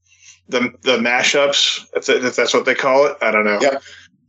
The 0.51 0.73
the 0.83 0.99
mashups, 0.99 1.87
if, 1.95 2.05
that- 2.07 2.25
if 2.25 2.37
that's 2.37 2.53
what 2.53 2.67
they 2.67 2.75
call 2.75 3.07
it, 3.07 3.17
I 3.23 3.31
don't 3.31 3.45
know. 3.47 3.61
Yep. 3.63 3.83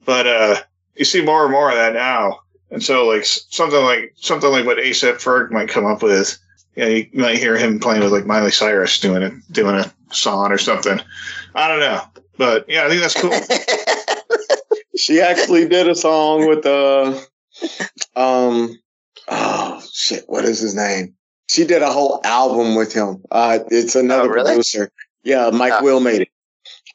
But 0.06 0.28
uh, 0.28 0.56
you 0.96 1.04
see 1.04 1.22
more 1.22 1.44
and 1.44 1.52
more 1.52 1.70
of 1.70 1.76
that 1.76 1.94
now, 1.94 2.40
and 2.72 2.84
so 2.84 3.06
like 3.08 3.26
something 3.26 3.82
like 3.84 4.14
something 4.18 4.50
like 4.50 4.66
what 4.66 4.78
ASAP 4.78 5.16
Ferg 5.16 5.52
might 5.52 5.70
come 5.70 5.86
up 5.86 6.02
with. 6.04 6.38
You, 6.76 6.84
know, 6.84 6.90
you 6.90 7.10
might 7.14 7.38
hear 7.38 7.58
him 7.58 7.80
playing 7.80 8.02
with 8.02 8.12
like 8.14 8.26
Miley 8.26 8.52
Cyrus 8.52 9.00
doing 9.00 9.22
it, 9.24 9.34
doing 9.52 9.76
a 9.76 9.94
song 10.12 10.52
or 10.52 10.58
something. 10.58 11.00
I 11.54 11.68
don't 11.68 11.80
know, 11.82 12.02
but 12.38 12.66
yeah, 12.70 12.86
I 12.86 12.90
think 12.90 13.02
that's 13.02 13.20
cool. 13.20 13.32
She 14.98 15.20
actually 15.20 15.68
did 15.68 15.88
a 15.90 15.96
song 15.96 16.48
with 16.48 16.66
uh 16.66 17.20
um 18.16 18.78
oh 19.28 19.84
shit, 19.92 20.26
what 20.28 20.46
is 20.46 20.60
his 20.60 20.76
name? 20.76 21.16
She 21.48 21.66
did 21.66 21.82
a 21.82 21.92
whole 21.92 22.22
album 22.24 22.76
with 22.76 22.94
him. 22.94 23.24
Uh 23.32 23.60
it's 23.70 23.96
another 23.96 24.30
Oh, 24.30 24.34
really? 24.34 24.46
producer. 24.52 24.92
Yeah, 25.24 25.50
Mike 25.52 25.74
Oh. 25.78 25.84
Will 25.84 26.00
made 26.02 26.22
it. 26.24 26.28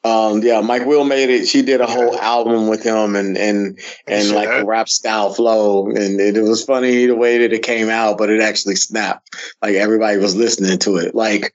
Um 0.03 0.41
yeah, 0.41 0.61
Mike 0.61 0.85
Will 0.85 1.03
made 1.03 1.29
it. 1.29 1.47
She 1.47 1.61
did 1.61 1.81
a 1.81 1.87
whole 1.87 2.17
album 2.17 2.67
with 2.67 2.83
him 2.83 3.15
and 3.15 3.37
and 3.37 3.79
and 4.07 4.29
like 4.31 4.49
a 4.49 4.65
rap 4.65 4.89
style 4.89 5.33
flow. 5.33 5.87
And 5.87 6.19
it, 6.19 6.37
it 6.37 6.43
was 6.43 6.63
funny 6.63 7.05
the 7.05 7.15
way 7.15 7.39
that 7.39 7.53
it 7.53 7.63
came 7.63 7.89
out, 7.89 8.17
but 8.17 8.29
it 8.29 8.41
actually 8.41 8.75
snapped. 8.75 9.35
Like 9.61 9.75
everybody 9.75 10.17
was 10.17 10.35
listening 10.35 10.79
to 10.79 10.97
it. 10.97 11.15
Like 11.15 11.53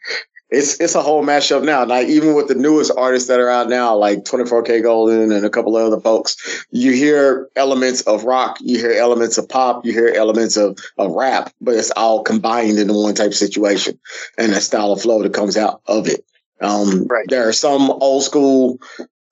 it's 0.52 0.78
it's 0.80 0.94
a 0.94 1.02
whole 1.02 1.24
mashup 1.24 1.64
now. 1.64 1.84
Like 1.86 2.08
even 2.08 2.34
with 2.34 2.46
the 2.46 2.54
newest 2.54 2.92
artists 2.94 3.28
that 3.28 3.40
are 3.40 3.48
out 3.48 3.70
now, 3.70 3.96
like 3.96 4.24
24kGoldn 4.24 5.34
and 5.34 5.46
a 5.46 5.50
couple 5.50 5.76
of 5.76 5.86
other 5.86 6.00
folks, 6.00 6.66
you 6.70 6.92
hear 6.92 7.48
elements 7.56 8.02
of 8.02 8.24
rock, 8.24 8.58
you 8.60 8.78
hear 8.78 8.92
elements 8.92 9.38
of 9.38 9.48
pop, 9.48 9.86
you 9.86 9.92
hear 9.92 10.08
elements 10.08 10.58
of, 10.58 10.78
of 10.98 11.12
rap, 11.12 11.52
but 11.62 11.74
it's 11.74 11.90
all 11.92 12.22
combined 12.22 12.78
into 12.78 12.92
one 12.92 13.14
type 13.14 13.28
of 13.28 13.34
situation 13.34 13.98
and 14.36 14.52
that 14.52 14.62
style 14.62 14.92
of 14.92 15.00
flow 15.00 15.22
that 15.22 15.32
comes 15.32 15.56
out 15.56 15.80
of 15.86 16.06
it. 16.06 16.22
Um, 16.62 17.06
Right. 17.06 17.26
There 17.28 17.48
are 17.48 17.52
some 17.52 17.90
old 17.90 18.22
school 18.22 18.78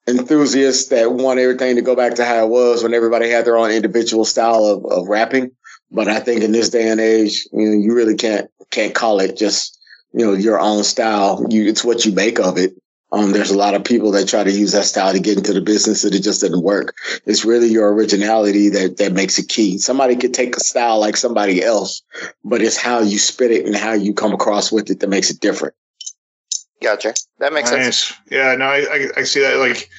enthusiasts 0.07 0.89
that 0.89 1.13
want 1.13 1.39
everything 1.39 1.77
to 1.77 1.83
go 1.83 1.95
back 1.95 2.15
to 2.15 2.25
how 2.25 2.45
it 2.45 2.49
was 2.49 2.83
when 2.83 2.95
everybody 2.95 3.31
had 3.31 3.45
their 3.45 3.57
own 3.57 3.71
individual 3.71 4.25
style 4.25 4.65
of, 4.65 4.85
of 4.85 5.09
rapping. 5.09 5.53
But 5.91 6.09
I 6.09 6.21
think 6.21 6.43
in 6.43 6.53
this 6.53 6.71
day 6.71 6.89
and 6.89 7.01
age, 7.01 7.47
you 7.53 7.67
know, 7.67 7.77
you 7.77 7.95
really 7.95 8.17
can't 8.17 8.51
can't 8.71 8.95
call 8.95 9.19
it 9.21 9.37
just 9.37 9.79
you 10.13 10.25
know 10.25 10.35
your 10.35 10.61
own 10.61 10.85
style. 10.85 11.45
You 11.51 11.69
it's 11.69 11.85
what 11.85 12.05
you 12.05 12.13
make 12.13 12.39
of 12.39 12.59
it. 12.59 12.75
Um, 13.13 13.33
there's 13.33 13.51
a 13.51 13.59
lot 13.59 13.75
of 13.75 13.83
people 13.83 14.13
that 14.13 14.29
try 14.29 14.45
to 14.45 14.53
use 14.53 14.71
that 14.71 14.85
style 14.85 15.13
to 15.13 15.19
get 15.19 15.37
into 15.37 15.53
the 15.53 15.61
business, 15.61 16.05
and 16.05 16.15
it 16.15 16.23
just 16.23 16.43
doesn't 16.43 16.63
work. 16.63 16.95
It's 17.27 17.45
really 17.45 17.67
your 17.67 17.93
originality 17.93 18.69
that 18.69 18.99
that 18.99 19.13
makes 19.13 19.37
it 19.39 19.49
key. 19.49 19.79
Somebody 19.79 20.15
could 20.15 20.33
take 20.33 20.57
a 20.57 20.61
style 20.61 21.01
like 21.01 21.17
somebody 21.17 21.63
else, 21.63 22.03
but 22.45 22.63
it's 22.63 22.77
how 22.77 23.01
you 23.01 23.19
spit 23.19 23.51
it 23.51 23.67
and 23.67 23.75
how 23.75 23.95
you 23.95 24.15
come 24.15 24.33
across 24.33 24.71
with 24.71 24.91
it 24.91 25.01
that 25.01 25.11
makes 25.11 25.31
it 25.31 25.41
different. 25.41 25.75
Gotcha. 26.83 27.15
That 27.39 27.53
makes 27.53 27.71
sense. 27.71 28.13
Yeah, 28.31 28.55
no, 28.55 28.65
I, 28.67 28.79
I 28.79 29.09
I 29.19 29.23
see 29.25 29.41
that. 29.41 29.57
Like, 29.59 29.91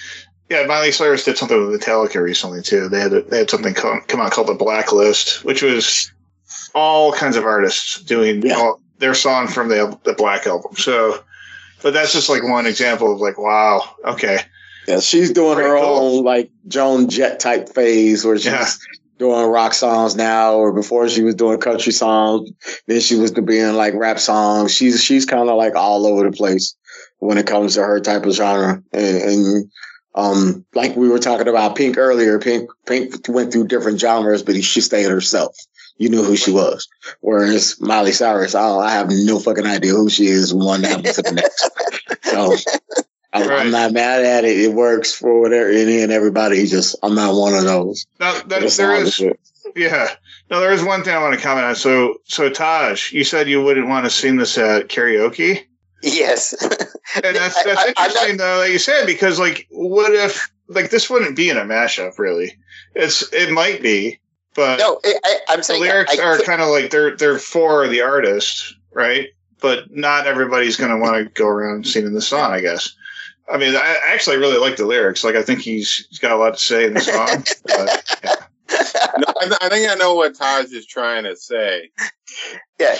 yeah, 0.49 0.65
Miley 0.65 0.91
Cyrus 0.91 1.23
did 1.25 1.37
something 1.37 1.67
with 1.67 1.79
Metallica 1.81 2.21
recently 2.21 2.61
too. 2.61 2.89
They 2.89 2.99
had 2.99 3.13
a, 3.13 3.21
they 3.21 3.37
had 3.39 3.49
something 3.49 3.73
come, 3.73 4.01
come 4.07 4.19
out 4.19 4.31
called 4.31 4.47
the 4.47 4.53
Blacklist, 4.55 5.45
which 5.45 5.61
was 5.61 6.11
all 6.73 7.13
kinds 7.13 7.35
of 7.37 7.45
artists 7.45 8.01
doing 8.01 8.41
Yeah. 8.45 8.55
all, 8.55 8.81
their 8.97 9.13
song 9.13 9.47
from 9.47 9.69
the 9.69 9.97
the 10.03 10.13
Black 10.13 10.45
album. 10.47 10.75
So, 10.75 11.23
but 11.81 11.93
that's 11.93 12.13
just 12.13 12.29
like 12.29 12.43
one 12.43 12.65
example 12.65 13.13
of 13.13 13.19
like, 13.21 13.37
wow, 13.37 13.83
okay, 14.05 14.39
Yeah, 14.87 14.99
she's 14.99 15.31
doing 15.31 15.57
her 15.57 15.77
cool. 15.79 16.17
own 16.17 16.23
like 16.23 16.51
Joan 16.67 17.09
Jett 17.09 17.39
type 17.39 17.69
phase 17.69 18.25
where 18.25 18.37
she's 18.37 18.45
Yeah. 18.47 18.65
Doing 19.21 19.45
rock 19.45 19.71
songs 19.71 20.15
now, 20.15 20.55
or 20.55 20.73
before 20.73 21.07
she 21.07 21.21
was 21.21 21.35
doing 21.35 21.59
country 21.59 21.93
songs, 21.93 22.49
then 22.87 22.99
she 22.99 23.15
was 23.15 23.29
doing 23.29 23.73
like 23.75 23.93
rap 23.93 24.17
songs. 24.17 24.73
She's 24.73 25.01
she's 25.03 25.27
kind 25.27 25.47
of 25.47 25.55
like 25.57 25.75
all 25.75 26.07
over 26.07 26.29
the 26.29 26.35
place 26.35 26.75
when 27.19 27.37
it 27.37 27.45
comes 27.45 27.75
to 27.75 27.83
her 27.83 27.99
type 27.99 28.25
of 28.25 28.33
genre. 28.33 28.81
And, 28.91 29.17
and 29.17 29.71
um, 30.15 30.65
like 30.73 30.95
we 30.95 31.07
were 31.07 31.19
talking 31.19 31.47
about 31.47 31.75
Pink 31.75 31.99
earlier, 31.99 32.39
Pink 32.39 32.71
Pink 32.87 33.13
went 33.29 33.53
through 33.53 33.67
different 33.67 33.99
genres, 33.99 34.41
but 34.41 34.61
she 34.63 34.81
stayed 34.81 35.09
herself. 35.09 35.55
You 35.97 36.09
knew 36.09 36.23
who 36.23 36.35
she 36.35 36.51
was. 36.51 36.87
Whereas 37.19 37.79
Miley 37.79 38.13
Cyrus, 38.13 38.55
I, 38.55 38.67
I 38.67 38.91
have 38.91 39.09
no 39.11 39.37
fucking 39.37 39.67
idea 39.67 39.91
who 39.91 40.09
she 40.09 40.25
is 40.25 40.51
one 40.51 40.83
album 40.83 41.13
to 41.13 41.21
the 41.21 41.31
next. 41.31 41.69
So 42.23 43.00
I'm, 43.33 43.47
Right. 43.47 43.59
I'm 43.65 43.71
not 43.71 43.93
mad 43.93 44.23
at 44.23 44.43
it. 44.45 44.59
It 44.59 44.73
works 44.73 45.13
for 45.13 45.39
whatever 45.41 45.69
any 45.69 46.01
and 46.01 46.11
everybody. 46.11 46.65
Just 46.65 46.95
I'm 47.03 47.15
not 47.15 47.33
one 47.35 47.53
of 47.53 47.63
those. 47.63 48.05
now 48.19 48.33
that, 48.33 48.47
But 48.49 48.63
it's 48.63 48.77
there 48.77 48.91
all 48.93 49.01
is 49.01 49.17
good. 49.17 49.37
yeah. 49.75 50.09
No, 50.49 50.59
there 50.59 50.73
is 50.73 50.83
one 50.83 51.01
thing 51.03 51.15
I 51.15 51.21
want 51.21 51.33
to 51.35 51.41
comment 51.41 51.65
on. 51.65 51.75
So, 51.75 52.15
so 52.25 52.49
Taj, 52.49 53.13
you 53.13 53.23
said 53.23 53.47
you 53.47 53.63
wouldn't 53.63 53.87
want 53.87 54.05
to 54.05 54.09
sing 54.09 54.35
this 54.35 54.57
at 54.57 54.89
karaoke. 54.89 55.63
Yes. 56.03 56.53
And 56.61 57.35
that's 57.35 57.63
that's 57.63 57.79
I- 57.79 57.83
I'm 57.87 57.93
not- 57.95 58.05
interesting 58.07 58.37
though 58.37 58.59
that 58.61 58.71
you 58.71 58.79
said 58.79 59.05
because 59.05 59.39
like 59.39 59.67
what 59.69 60.11
if 60.13 60.51
like 60.67 60.89
this 60.89 61.09
wouldn't 61.09 61.35
be 61.35 61.49
in 61.49 61.57
a 61.57 61.61
mashup 61.61 62.17
really? 62.19 62.57
It's 62.95 63.31
it 63.31 63.51
might 63.51 63.81
be, 63.81 64.19
but 64.55 64.79
no, 64.79 64.99
I, 65.05 65.13
I, 65.23 65.39
I'm 65.49 65.57
the 65.59 65.63
saying 65.63 65.81
lyrics 65.81 66.19
I 66.19 66.23
are 66.23 66.39
kind 66.39 66.61
of 66.61 66.67
like 66.69 66.91
they're 66.91 67.15
they're 67.15 67.39
for 67.39 67.87
the 67.87 68.01
artist, 68.01 68.75
right? 68.91 69.27
But 69.61 69.91
not 69.95 70.25
everybody's 70.27 70.75
going 70.75 70.89
to 70.91 70.97
want 70.97 71.15
to 71.17 71.25
go 71.41 71.47
around 71.47 71.85
singing 71.87 72.13
the 72.13 72.21
song. 72.21 72.51
I 72.51 72.59
guess. 72.61 72.93
I 73.51 73.57
mean, 73.57 73.75
I 73.75 73.99
actually 74.07 74.37
really 74.37 74.57
like 74.57 74.77
the 74.77 74.85
lyrics. 74.85 75.23
Like 75.23 75.35
I 75.35 75.41
think 75.43 75.59
he's, 75.59 76.05
he's 76.09 76.19
got 76.19 76.31
a 76.31 76.35
lot 76.37 76.53
to 76.55 76.59
say 76.59 76.85
in 76.85 76.93
the 76.93 76.99
song. 77.01 77.43
but, 77.65 78.19
yeah. 78.23 78.35
No, 79.17 79.33
I, 79.41 79.45
th- 79.45 79.57
I 79.61 79.69
think 79.69 79.89
I 79.89 79.95
know 79.95 80.15
what 80.15 80.35
Taj 80.35 80.71
is 80.71 80.85
trying 80.85 81.23
to 81.25 81.35
say. 81.35 81.89
yeah. 82.79 82.95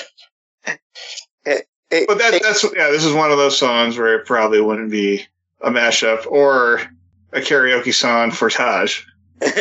It- 1.46 2.08
But 2.08 2.18
that, 2.20 2.34
it- 2.34 2.44
that's 2.44 2.64
yeah. 2.76 2.90
This 2.90 3.04
is 3.04 3.14
one 3.14 3.32
of 3.32 3.38
those 3.38 3.58
songs 3.58 3.98
where 3.98 4.16
it 4.18 4.26
probably 4.26 4.62
wouldn't 4.62 4.92
be 4.92 5.26
a 5.62 5.70
mashup 5.70 6.26
or 6.26 6.82
a 7.34 7.40
karaoke 7.42 7.94
song 7.94 8.32
for 8.32 8.50
Taj. 8.50 9.02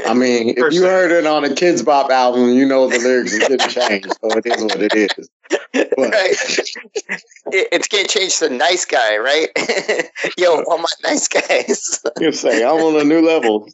I 0.07 0.15
mean, 0.15 0.55
if 0.57 0.73
you 0.73 0.83
heard 0.83 1.11
it 1.11 1.27
on 1.27 1.45
a 1.45 1.49
Kidz 1.49 1.85
Bop 1.85 2.11
album, 2.11 2.51
you 2.51 2.67
know 2.67 2.89
the 2.89 2.99
lyrics 2.99 3.33
is 3.33 3.39
getting 3.41 3.59
changed, 3.69 4.13
so 4.21 4.31
it 4.39 4.47
is 4.47 4.63
what 4.63 4.81
it 4.83 4.95
is. 4.95 5.31
But 5.73 5.89
right. 5.99 6.37
It- 7.53 7.69
it's 7.73 7.89
gonna 7.89 8.07
change 8.07 8.39
to 8.39 8.51
nice 8.51 8.85
guy, 8.85 9.17
right? 9.19 9.49
Yo, 10.39 10.63
all 10.65 10.79
my 10.79 10.85
nice 11.03 11.29
guys. 11.29 12.01
you 12.21 12.33
say, 12.33 12.63
I'm 12.65 12.77
on 12.81 13.01
a 13.01 13.05
new 13.05 13.21
level. 13.27 13.69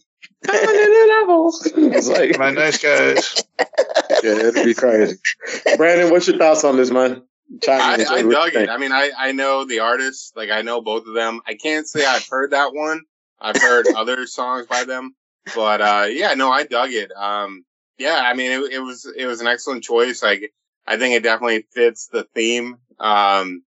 I'm 0.48 0.54
on 0.54 0.68
a 0.68 0.88
new 0.88 1.08
level. 1.20 1.52
It's 1.92 2.08
like, 2.08 2.38
My 2.38 2.50
nice 2.50 2.78
guys. 2.78 3.42
yeah, 4.22 4.30
it'd 4.48 4.64
be 4.64 4.74
crazy. 4.74 5.16
Brandon, 5.76 6.10
what's 6.10 6.28
your 6.28 6.38
thoughts 6.38 6.64
on 6.64 6.76
this, 6.76 6.90
man? 6.90 7.22
Chime 7.62 7.80
I, 7.80 7.94
in 7.96 8.06
I 8.06 8.10
what 8.10 8.18
you 8.24 8.30
dug 8.30 8.54
it. 8.54 8.68
I 8.70 8.76
mean, 8.76 8.92
I, 8.92 9.10
I 9.16 9.32
know 9.32 9.64
the 9.64 9.80
artists, 9.80 10.32
like 10.36 10.50
I 10.50 10.62
know 10.62 10.80
both 10.80 11.06
of 11.06 11.14
them. 11.14 11.40
I 11.46 11.54
can't 11.54 11.86
say 11.86 12.04
I've 12.06 12.26
heard 12.28 12.50
that 12.52 12.74
one. 12.74 13.02
I've 13.40 13.56
heard 13.60 13.86
other 13.96 14.26
songs 14.26 14.66
by 14.66 14.84
them, 14.84 15.14
but 15.54 15.80
uh, 15.80 16.06
yeah, 16.10 16.34
no, 16.34 16.50
I 16.50 16.64
dug 16.64 16.92
it. 16.92 17.12
Um, 17.12 17.64
yeah, 17.98 18.20
I 18.24 18.34
mean, 18.34 18.52
it, 18.52 18.72
it 18.72 18.78
was 18.80 19.10
it 19.16 19.26
was 19.26 19.40
an 19.40 19.46
excellent 19.46 19.84
choice. 19.84 20.22
Like, 20.22 20.52
I 20.86 20.96
think 20.96 21.14
it 21.14 21.22
definitely 21.22 21.66
fits 21.72 22.08
the 22.08 22.24
theme. 22.34 22.78
Um, 22.98 23.62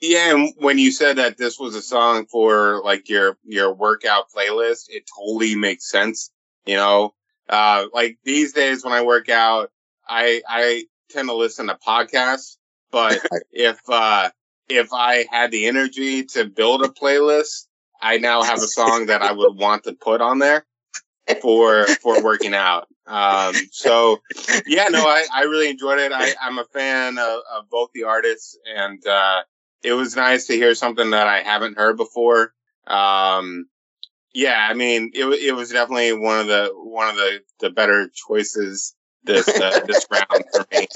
yeah, 0.00 0.34
and 0.34 0.52
when 0.58 0.78
you 0.78 0.92
said 0.92 1.16
that 1.16 1.36
this 1.36 1.58
was 1.58 1.74
a 1.74 1.82
song 1.82 2.26
for 2.26 2.82
like 2.84 3.08
your 3.08 3.36
your 3.44 3.72
workout 3.74 4.30
playlist, 4.30 4.86
it 4.88 5.04
totally 5.16 5.56
makes 5.56 5.90
sense. 5.90 6.30
You 6.64 6.76
know, 6.76 7.14
uh, 7.48 7.86
like 7.92 8.18
these 8.24 8.52
days 8.52 8.84
when 8.84 8.92
I 8.92 9.02
work 9.02 9.28
out, 9.28 9.70
I 10.08 10.42
I 10.48 10.84
tend 11.10 11.28
to 11.28 11.34
listen 11.34 11.66
to 11.66 11.74
podcasts. 11.86 12.56
But 12.90 13.20
if 13.52 13.78
uh, 13.88 14.30
if 14.68 14.92
I 14.92 15.26
had 15.30 15.50
the 15.50 15.66
energy 15.66 16.24
to 16.24 16.44
build 16.44 16.84
a 16.84 16.88
playlist, 16.88 17.66
I 18.00 18.18
now 18.18 18.42
have 18.42 18.58
a 18.58 18.68
song 18.68 19.06
that 19.06 19.22
I 19.22 19.32
would 19.32 19.56
want 19.56 19.84
to 19.84 19.92
put 19.92 20.20
on 20.20 20.38
there 20.38 20.64
for 21.40 21.86
for 21.86 22.22
working 22.22 22.54
out. 22.54 22.88
Um, 23.06 23.54
so 23.70 24.20
yeah, 24.66 24.86
no, 24.90 25.04
I, 25.04 25.26
I 25.32 25.42
really 25.42 25.70
enjoyed 25.70 25.98
it. 25.98 26.12
I, 26.12 26.34
I'm 26.40 26.58
a 26.58 26.64
fan 26.64 27.18
of, 27.18 27.40
of 27.54 27.70
both 27.70 27.90
the 27.94 28.04
artists, 28.04 28.58
and 28.74 29.04
uh, 29.06 29.42
it 29.82 29.92
was 29.92 30.16
nice 30.16 30.46
to 30.46 30.54
hear 30.54 30.74
something 30.74 31.10
that 31.10 31.26
I 31.26 31.40
haven't 31.42 31.76
heard 31.76 31.96
before. 31.96 32.52
Um, 32.86 33.66
yeah, 34.32 34.66
I 34.68 34.74
mean, 34.74 35.12
it 35.14 35.24
it 35.24 35.52
was 35.52 35.70
definitely 35.70 36.12
one 36.12 36.40
of 36.40 36.46
the 36.46 36.70
one 36.74 37.08
of 37.08 37.16
the, 37.16 37.40
the 37.60 37.70
better 37.70 38.08
choices 38.12 38.94
this 39.22 39.48
uh, 39.48 39.80
this 39.86 40.06
round 40.10 40.44
for 40.52 40.66
me. 40.72 40.86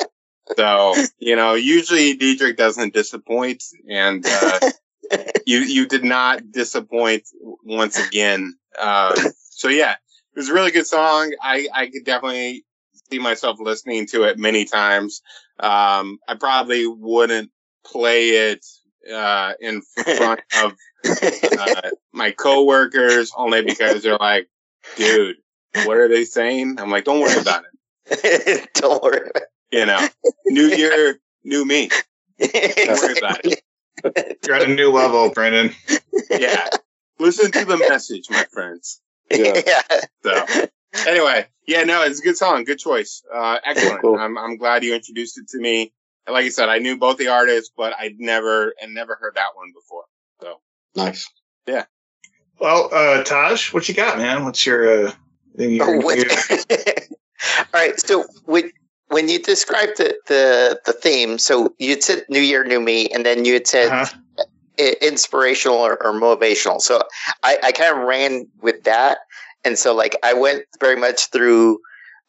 So 0.56 0.94
you 1.18 1.36
know, 1.36 1.54
usually 1.54 2.14
Dietrich 2.14 2.56
doesn't 2.56 2.94
disappoint, 2.94 3.62
and 3.88 4.24
uh, 4.26 4.60
you 5.46 5.58
you 5.58 5.86
did 5.86 6.04
not 6.04 6.50
disappoint 6.50 7.28
once 7.64 7.98
again. 7.98 8.56
Um, 8.78 9.14
so 9.50 9.68
yeah, 9.68 9.96
it 10.38 10.42
was 10.42 10.50
a 10.50 10.54
really 10.54 10.70
good 10.70 10.86
song. 10.86 11.32
I 11.42 11.66
I 11.74 11.88
could 11.88 12.04
definitely 12.04 12.64
see 13.10 13.18
myself 13.18 13.58
listening 13.58 14.06
to 14.06 14.22
it 14.22 14.38
many 14.38 14.66
times. 14.66 15.20
Um, 15.58 16.20
I 16.28 16.36
probably 16.38 16.86
wouldn't 16.86 17.50
play 17.84 18.28
it 18.52 18.64
uh, 19.12 19.54
in 19.60 19.82
front 19.82 20.40
of 20.62 20.74
uh, 21.58 21.90
my 22.12 22.30
coworkers 22.30 23.32
only 23.36 23.62
because 23.62 24.04
they're 24.04 24.16
like, 24.16 24.48
"Dude, 24.94 25.38
what 25.84 25.96
are 25.96 26.06
they 26.06 26.24
saying?" 26.24 26.76
I'm 26.78 26.92
like, 26.92 27.02
"Don't 27.02 27.18
worry 27.18 27.36
about 27.40 27.64
it." 28.06 28.68
Don't 28.74 29.02
worry. 29.02 29.32
You 29.72 29.86
know, 29.86 30.06
new 30.46 30.66
year, 30.76 31.18
new 31.42 31.64
me. 31.64 31.90
Don't 32.38 33.02
worry 33.02 33.18
about 33.18 33.40
it. 33.44 34.38
You're 34.46 34.54
at 34.54 34.70
a 34.70 34.72
new 34.72 34.92
level, 34.92 35.32
Brandon. 35.32 35.74
Yeah, 36.30 36.68
listen 37.18 37.50
to 37.50 37.64
the 37.64 37.76
message, 37.76 38.30
my 38.30 38.44
friends. 38.52 39.00
Yeah. 39.30 39.60
yeah. 39.66 40.00
So 40.22 40.44
anyway, 41.06 41.46
yeah, 41.66 41.84
no, 41.84 42.02
it's 42.02 42.20
a 42.20 42.22
good 42.22 42.36
song, 42.36 42.64
good 42.64 42.78
choice, 42.78 43.22
uh, 43.32 43.58
excellent. 43.64 44.00
Cool. 44.02 44.16
I'm 44.18 44.36
I'm 44.38 44.56
glad 44.56 44.84
you 44.84 44.94
introduced 44.94 45.38
it 45.38 45.48
to 45.48 45.58
me. 45.58 45.92
And 46.26 46.34
like 46.34 46.44
I 46.44 46.48
said, 46.50 46.68
I 46.68 46.78
knew 46.78 46.98
both 46.98 47.16
the 47.18 47.28
artists, 47.28 47.72
but 47.76 47.94
I'd 47.98 48.18
never 48.18 48.74
and 48.82 48.94
never 48.94 49.16
heard 49.20 49.34
that 49.36 49.50
one 49.54 49.72
before. 49.74 50.04
So 50.40 50.60
Nice. 50.96 51.28
Yeah. 51.66 51.84
Well, 52.60 52.88
uh, 52.92 53.22
Taj, 53.22 53.72
what 53.72 53.88
you 53.88 53.94
got, 53.94 54.18
man? 54.18 54.44
What's 54.44 54.66
your 54.66 55.08
uh, 55.08 55.12
thing 55.56 55.70
you- 55.72 55.82
Oh, 55.82 55.98
what- 56.00 56.18
you- 56.18 56.24
All 57.58 57.64
right. 57.80 57.98
So 58.00 58.24
when 58.46 58.72
when 59.08 59.28
you 59.28 59.38
described 59.38 59.98
the, 59.98 60.16
the 60.26 60.80
the 60.84 60.92
theme, 60.92 61.38
so 61.38 61.74
you 61.78 61.90
had 61.90 62.02
said 62.02 62.24
"New 62.28 62.40
Year, 62.40 62.64
New 62.64 62.80
Me," 62.80 63.08
and 63.08 63.24
then 63.24 63.44
you 63.44 63.54
had 63.54 63.66
said 63.66 63.88
uh-huh. 63.88 64.44
Inspirational 64.78 65.78
or, 65.78 66.02
or 66.02 66.12
motivational. 66.12 66.80
So 66.80 67.02
I, 67.42 67.58
I 67.62 67.72
kind 67.72 67.96
of 67.96 68.06
ran 68.06 68.46
with 68.62 68.84
that, 68.84 69.18
and 69.64 69.78
so 69.78 69.94
like 69.94 70.16
I 70.22 70.34
went 70.34 70.64
very 70.80 70.96
much 70.96 71.30
through 71.30 71.80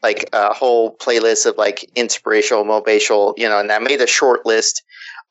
like 0.02 0.30
a 0.34 0.54
whole 0.54 0.96
playlist 0.98 1.46
of 1.46 1.58
like 1.58 1.84
inspirational, 1.96 2.64
motivational, 2.64 3.34
you 3.38 3.48
know, 3.48 3.60
and 3.60 3.72
I 3.72 3.80
made 3.80 4.02
a 4.02 4.08
short 4.08 4.46
list. 4.46 4.84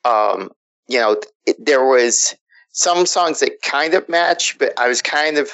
Um, 0.05 0.51
you 0.89 0.99
know, 0.99 1.21
it, 1.47 1.57
there 1.59 1.85
was 1.85 2.35
some 2.73 3.07
songs 3.07 3.41
that 3.41 3.63
kind 3.63 3.95
of 3.95 4.09
match, 4.09 4.59
but 4.59 4.79
I 4.79 4.89
was 4.89 5.03
kind 5.03 5.39
of 5.39 5.51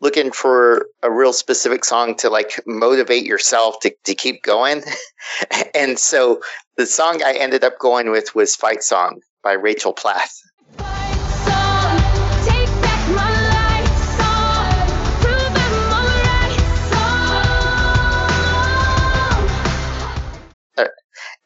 looking 0.00 0.30
for 0.30 0.86
a 1.02 1.10
real 1.10 1.32
specific 1.32 1.84
song 1.84 2.14
to 2.16 2.28
like 2.28 2.60
motivate 2.66 3.24
yourself 3.24 3.80
to, 3.80 3.94
to 4.04 4.14
keep 4.14 4.42
going. 4.42 4.82
and 5.74 5.98
so 5.98 6.40
the 6.76 6.86
song 6.86 7.22
I 7.24 7.32
ended 7.32 7.64
up 7.64 7.78
going 7.78 8.10
with 8.10 8.34
was 8.34 8.54
Fight 8.54 8.82
Song 8.82 9.20
by 9.42 9.52
Rachel 9.52 9.92
Plath. 9.92 10.38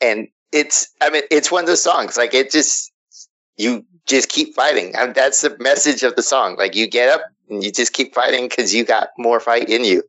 And 0.00 0.28
it's 0.52 0.88
i 1.00 1.10
mean 1.10 1.22
it's 1.30 1.50
one 1.50 1.62
of 1.62 1.68
those 1.68 1.82
songs 1.82 2.16
like 2.16 2.34
it 2.34 2.50
just 2.50 2.92
you 3.56 3.84
just 4.06 4.28
keep 4.28 4.54
fighting. 4.54 4.94
I 4.96 5.04
mean, 5.04 5.12
that's 5.12 5.42
the 5.42 5.56
message 5.60 6.02
of 6.02 6.16
the 6.16 6.22
song. 6.22 6.56
Like 6.56 6.74
you 6.74 6.86
get 6.86 7.10
up 7.10 7.22
and 7.48 7.62
you 7.62 7.70
just 7.70 7.92
keep 7.92 8.14
fighting 8.14 8.48
because 8.48 8.74
you 8.74 8.84
got 8.84 9.10
more 9.18 9.38
fight 9.38 9.68
in 9.68 9.84
you. 9.84 10.02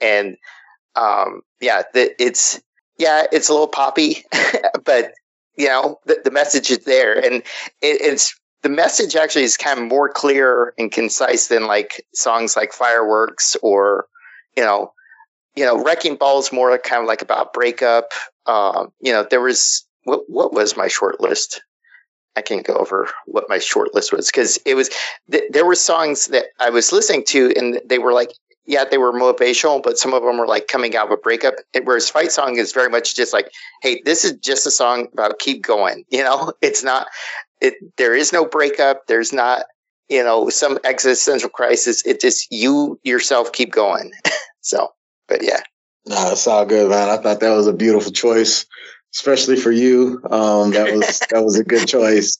And 0.00 0.36
um 0.94 1.42
yeah 1.60 1.82
the, 1.92 2.10
it's 2.22 2.60
yeah 2.98 3.24
it's 3.32 3.48
a 3.48 3.52
little 3.52 3.68
poppy 3.68 4.24
but 4.84 5.12
you 5.56 5.68
know 5.68 5.98
the, 6.06 6.20
the 6.24 6.30
message 6.30 6.70
is 6.70 6.84
there. 6.84 7.14
And 7.14 7.36
it, 7.36 8.00
it's 8.00 8.34
the 8.62 8.68
message 8.68 9.14
actually 9.14 9.44
is 9.44 9.56
kind 9.56 9.78
of 9.78 9.86
more 9.86 10.08
clear 10.08 10.74
and 10.78 10.90
concise 10.90 11.48
than 11.48 11.66
like 11.66 12.04
songs 12.14 12.56
like 12.56 12.72
fireworks 12.72 13.56
or 13.62 14.06
you 14.56 14.64
know 14.64 14.92
you 15.54 15.64
know 15.64 15.82
wrecking 15.82 16.16
ball 16.16 16.38
is 16.38 16.52
more 16.52 16.76
kind 16.78 17.02
of 17.02 17.08
like 17.08 17.22
about 17.22 17.52
breakup 17.52 18.12
um, 18.46 18.92
you 19.00 19.12
know, 19.12 19.26
there 19.28 19.40
was 19.40 19.86
what 20.04 20.22
what 20.28 20.52
was 20.52 20.76
my 20.76 20.88
short 20.88 21.20
list? 21.20 21.62
I 22.36 22.42
can't 22.42 22.66
go 22.66 22.74
over 22.74 23.08
what 23.24 23.48
my 23.48 23.58
short 23.58 23.94
list 23.94 24.12
was 24.12 24.26
because 24.26 24.58
it 24.66 24.74
was 24.74 24.90
th- 25.30 25.50
there 25.50 25.64
were 25.64 25.74
songs 25.74 26.26
that 26.26 26.46
I 26.60 26.68
was 26.68 26.92
listening 26.92 27.24
to 27.28 27.52
and 27.56 27.80
they 27.86 27.98
were 27.98 28.12
like, 28.12 28.30
yeah, 28.66 28.84
they 28.84 28.98
were 28.98 29.12
motivational, 29.12 29.82
but 29.82 29.96
some 29.96 30.12
of 30.12 30.22
them 30.22 30.38
were 30.38 30.46
like 30.46 30.68
coming 30.68 30.94
out 30.96 31.06
of 31.06 31.12
a 31.12 31.16
breakup. 31.16 31.54
Whereas 31.84 32.10
fight 32.10 32.32
song 32.32 32.56
is 32.56 32.72
very 32.72 32.90
much 32.90 33.14
just 33.14 33.32
like, 33.32 33.50
hey, 33.80 34.02
this 34.04 34.24
is 34.24 34.32
just 34.32 34.66
a 34.66 34.70
song 34.70 35.08
about 35.12 35.38
keep 35.38 35.62
going. 35.62 36.04
You 36.10 36.22
know, 36.24 36.52
it's 36.62 36.82
not. 36.82 37.08
It 37.60 37.74
there 37.96 38.14
is 38.14 38.32
no 38.32 38.44
breakup. 38.44 39.06
There's 39.06 39.32
not 39.32 39.64
you 40.08 40.22
know 40.22 40.48
some 40.50 40.78
existential 40.84 41.48
crisis. 41.48 42.04
It 42.06 42.20
just 42.20 42.46
you 42.50 42.98
yourself 43.02 43.52
keep 43.52 43.72
going. 43.72 44.12
so, 44.60 44.92
but 45.28 45.42
yeah. 45.42 45.60
No, 46.06 46.30
it's 46.32 46.46
all 46.46 46.66
good, 46.66 46.90
man. 46.90 47.08
I 47.08 47.16
thought 47.16 47.40
that 47.40 47.56
was 47.56 47.66
a 47.66 47.72
beautiful 47.72 48.12
choice, 48.12 48.64
especially 49.14 49.56
for 49.56 49.72
you. 49.72 50.20
Um, 50.30 50.70
that 50.72 50.94
was 50.94 51.18
that 51.30 51.42
was 51.44 51.58
a 51.58 51.64
good 51.64 51.88
choice. 51.88 52.38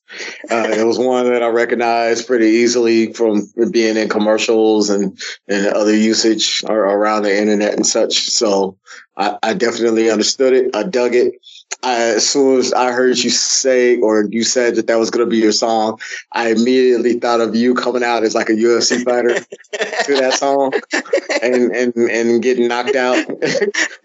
Uh, 0.51 0.69
it 0.71 0.85
was 0.85 0.99
one 0.99 1.27
that 1.33 1.43
I 1.43 1.49
recognized 1.49 2.27
pretty 2.29 2.47
easily 2.47 3.13
from 3.13 3.51
being 3.73 3.97
in 3.97 4.09
commercials 4.09 4.89
and 4.91 5.19
and 5.49 5.67
other 5.67 5.97
usage 5.97 6.63
around 6.69 7.23
the 7.25 7.37
internet 7.37 7.75
and 7.75 7.87
such. 7.87 8.31
So 8.31 8.79
I, 9.17 9.37
I 9.43 9.55
definitely 9.55 10.11
understood 10.11 10.53
it. 10.53 10.77
I 10.77 10.85
dug 10.85 11.15
it. 11.15 11.35
I, 11.83 12.15
as 12.15 12.29
soon 12.29 12.59
as 12.59 12.73
I 12.73 12.91
heard 12.93 13.19
you 13.19 13.31
say 13.31 13.99
or 13.99 14.25
you 14.25 14.43
said 14.45 14.77
that 14.77 14.87
that 14.89 14.99
was 14.99 15.11
going 15.11 15.25
to 15.25 15.31
be 15.31 15.39
your 15.39 15.53
song, 15.53 16.01
I 16.33 16.51
immediately 16.51 17.21
thought 17.21 17.41
of 17.41 17.55
you 17.55 17.75
coming 17.75 18.03
out 18.03 18.25
as 18.25 18.35
like 18.35 18.49
a 18.49 18.53
UFC 18.53 19.05
fighter 19.05 19.35
to 19.39 20.15
that 20.17 20.35
song 20.39 20.73
and 21.43 21.71
and 21.77 21.95
and 21.97 22.43
getting 22.43 22.69
knocked 22.69 22.97
out. 22.97 23.25
but, 23.29 23.41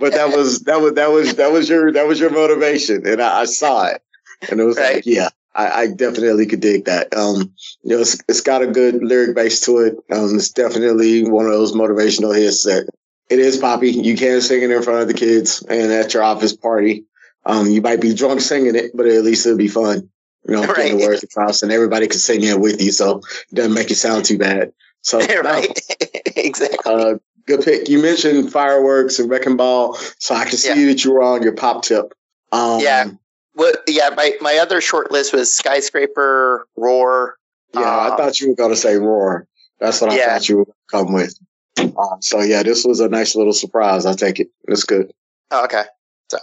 but 0.00 0.12
that 0.12 0.32
was 0.34 0.60
that 0.60 0.80
was 0.80 0.94
that 0.94 1.10
was 1.10 1.34
that 1.34 1.52
was 1.52 1.68
your 1.68 1.92
that 1.92 2.06
was 2.06 2.20
your 2.20 2.30
motivation, 2.30 3.06
and 3.06 3.20
I, 3.20 3.40
I 3.40 3.44
saw 3.44 3.86
it, 3.86 4.02
and 4.50 4.60
it 4.60 4.64
was 4.64 4.76
Right. 4.76 4.96
like, 4.96 5.06
yeah, 5.06 5.28
I, 5.54 5.70
I 5.82 5.86
definitely 5.88 6.46
could 6.46 6.60
dig 6.60 6.84
that. 6.86 7.14
Um, 7.16 7.52
you 7.82 7.94
know, 7.96 8.00
it's, 8.00 8.20
it's 8.28 8.40
got 8.40 8.62
a 8.62 8.66
good 8.66 9.02
lyric 9.02 9.34
base 9.36 9.60
to 9.66 9.78
it. 9.78 9.96
Um, 10.10 10.36
it's 10.36 10.50
definitely 10.50 11.28
one 11.28 11.46
of 11.46 11.52
those 11.52 11.72
motivational 11.72 12.34
hits 12.34 12.64
that 12.64 12.88
it 13.30 13.38
is 13.38 13.56
poppy. 13.56 13.90
You 13.90 14.16
can 14.16 14.40
sing 14.40 14.62
it 14.62 14.70
in 14.70 14.82
front 14.82 15.00
of 15.02 15.08
the 15.08 15.14
kids 15.14 15.62
and 15.68 15.92
at 15.92 16.12
your 16.14 16.22
office 16.22 16.54
party. 16.54 17.04
Um, 17.46 17.66
you 17.68 17.80
might 17.82 18.00
be 18.00 18.14
drunk 18.14 18.40
singing 18.40 18.74
it, 18.74 18.90
but 18.94 19.06
at 19.06 19.22
least 19.24 19.44
it'll 19.46 19.58
be 19.58 19.68
fun. 19.68 20.08
You 20.46 20.54
know, 20.54 20.60
getting 20.74 20.96
the 20.98 21.04
Right. 21.04 21.08
words 21.10 21.22
across, 21.22 21.62
and 21.62 21.72
everybody 21.72 22.06
can 22.06 22.18
sing 22.18 22.42
it 22.44 22.60
with 22.60 22.80
you, 22.82 22.92
so 22.92 23.18
it 23.50 23.54
doesn't 23.54 23.74
make 23.74 23.88
you 23.90 23.96
sound 23.96 24.24
too 24.24 24.38
bad. 24.38 24.72
So, 25.02 25.18
right. 25.42 25.78
exactly. 26.36 26.92
uh, 26.92 27.14
good 27.46 27.62
pick. 27.62 27.88
You 27.88 28.00
mentioned 28.00 28.52
fireworks 28.52 29.18
and 29.18 29.28
wrecking 29.30 29.56
ball, 29.56 29.94
so 30.18 30.34
I 30.34 30.44
can 30.44 30.56
see 30.56 30.80
Yeah. 30.80 30.86
that 30.86 31.04
you 31.04 31.12
were 31.12 31.22
on 31.22 31.42
your 31.42 31.54
pop 31.54 31.82
tip. 31.84 32.12
Um, 32.52 32.80
Yeah. 32.80 33.10
Well, 33.56 33.72
yeah, 33.86 34.10
my, 34.16 34.32
my 34.40 34.58
other 34.58 34.80
short 34.80 35.12
list 35.12 35.32
was 35.32 35.54
skyscraper, 35.54 36.66
roar. 36.76 37.36
yeah. 37.72 37.80
I 37.82 38.08
Um, 38.10 38.16
thought 38.16 38.40
you 38.40 38.48
were 38.48 38.56
gonna 38.56 38.74
say 38.76 38.96
roar. 38.96 39.46
That's 39.78 40.00
what 40.00 40.10
I 40.10 40.16
Yeah. 40.16 40.32
thought 40.32 40.48
you 40.48 40.58
would 40.58 40.68
come 40.90 41.12
with. 41.12 41.34
Um, 41.78 42.20
so 42.20 42.40
yeah, 42.40 42.62
this 42.62 42.84
was 42.84 43.00
a 43.00 43.08
nice 43.08 43.34
little 43.34 43.52
surprise. 43.52 44.06
I 44.06 44.14
take 44.14 44.40
it. 44.40 44.48
It's 44.68 44.84
good. 44.84 45.12
Oh, 45.50 45.64
okay. 45.64 45.84
So, 46.30 46.38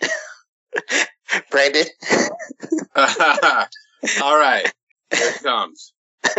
Brandon. 1.50 1.84
All 2.96 4.38
right, 4.38 4.70
here 5.14 5.28
it 5.28 5.42
comes. 5.42 5.92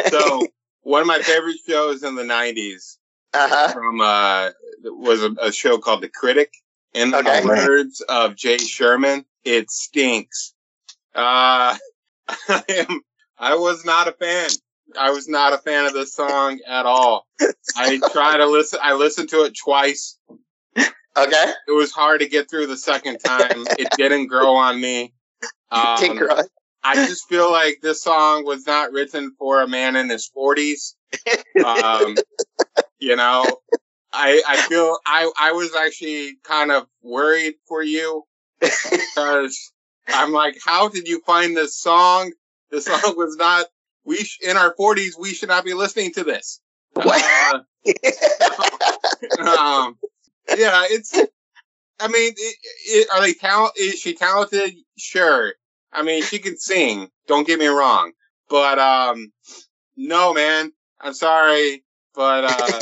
So, 0.10 0.47
one 0.81 1.01
of 1.01 1.08
my 1.08 1.19
favorite 1.21 1.58
shows 1.67 2.03
in 2.03 2.15
the 2.15 2.23
'90s 2.23 2.97
Uh 3.34 3.47
huh. 3.49 3.73
from 3.73 4.01
uh 4.01 4.51
was 4.84 5.23
a, 5.23 5.31
a 5.41 5.51
show 5.51 5.77
called 5.77 6.01
The 6.01 6.10
Critic. 6.10 6.53
In 6.93 7.12
the 7.12 7.17
Okay. 7.17 7.43
words 7.43 7.99
of 8.08 8.36
Jay 8.36 8.58
Sherman, 8.58 9.25
it 9.43 9.69
stinks. 9.69 10.53
Uh, 11.13 11.75
I 12.29 12.63
am. 12.69 13.01
I 13.38 13.55
was 13.55 13.84
not 13.84 14.08
a 14.08 14.13
fan. 14.13 14.49
I 14.98 15.10
was 15.12 15.28
not 15.28 15.54
a 15.54 15.58
fan 15.58 15.86
of 15.86 15.93
this 15.93 16.13
song 16.13 16.60
at 16.67 16.86
all. 16.86 17.28
I 17.76 18.00
tried 18.12 18.38
to 18.38 18.45
listen. 18.45 18.80
I 18.82 18.93
listened 18.93 19.30
to 19.30 19.43
it 19.43 19.56
twice. 19.58 20.17
Okay. 21.17 21.54
It 21.67 21.71
was 21.71 21.91
hard 21.91 22.19
to 22.21 22.28
get 22.28 22.50
through 22.50 22.67
the 22.67 22.78
second 22.78 23.19
time. 23.19 23.65
It 23.80 23.89
didn't 23.98 24.28
grow 24.28 24.56
on 24.56 24.80
me. 24.80 25.13
Um, 25.71 25.98
Tinker 25.98 26.32
on. 26.32 26.43
I 26.84 26.95
just 27.08 27.28
feel 27.28 27.52
like 27.52 27.80
this 27.82 28.04
song 28.04 28.45
was 28.45 28.67
not 28.67 28.91
written 28.91 29.34
for 29.39 29.62
a 29.62 29.67
man 29.67 29.95
in 29.95 30.10
his 30.10 30.28
forties. 30.28 30.95
Um, 31.65 32.15
you 33.00 33.15
know, 33.15 33.45
I 34.13 34.43
I 34.48 34.58
feel 34.58 34.98
I 35.06 35.32
I 35.39 35.54
was 35.54 35.74
actually 35.76 36.38
kind 36.43 36.71
of 36.71 36.86
worried 37.02 37.56
for 37.67 37.82
you 37.82 38.24
because 38.60 39.71
I'm 40.08 40.32
like, 40.32 40.58
how 40.63 40.89
did 40.89 41.08
you 41.08 41.21
find 41.26 41.56
this 41.58 41.76
song? 41.76 42.34
The 42.71 42.82
song 42.82 43.15
was 43.17 43.36
not. 43.38 43.65
We 44.06 44.18
sh- 44.18 44.39
in 44.41 44.58
our 44.58 44.74
forties, 44.76 45.18
we 45.18 45.34
should 45.34 45.50
not 45.50 45.65
be 45.65 45.74
listening 45.74 46.13
to 46.13 46.24
this. 46.24 46.60
Uh, 46.96 47.60
um, 49.39 49.98
yeah, 50.56 50.84
it's. 50.89 51.13
I 52.00 52.08
mean, 52.08 52.34
it, 52.36 52.56
it, 52.88 53.08
are 53.13 53.22
they 53.22 53.34
talent? 53.34 53.74
Is 53.78 54.00
she 54.00 54.13
talented? 54.13 54.74
Sure. 54.98 55.54
I 55.94 56.04
mean, 56.04 56.24
she 56.24 56.39
can 56.39 56.58
sing. 56.58 57.10
Don't 57.28 57.48
get 57.48 57.60
me 57.60 57.68
wrong, 57.68 58.12
but 58.50 58.80
um, 58.80 59.32
no, 59.96 60.34
man. 60.34 60.72
I'm 61.00 61.13
sorry, 61.13 61.84
but 62.13 62.46
uh, 62.46 62.80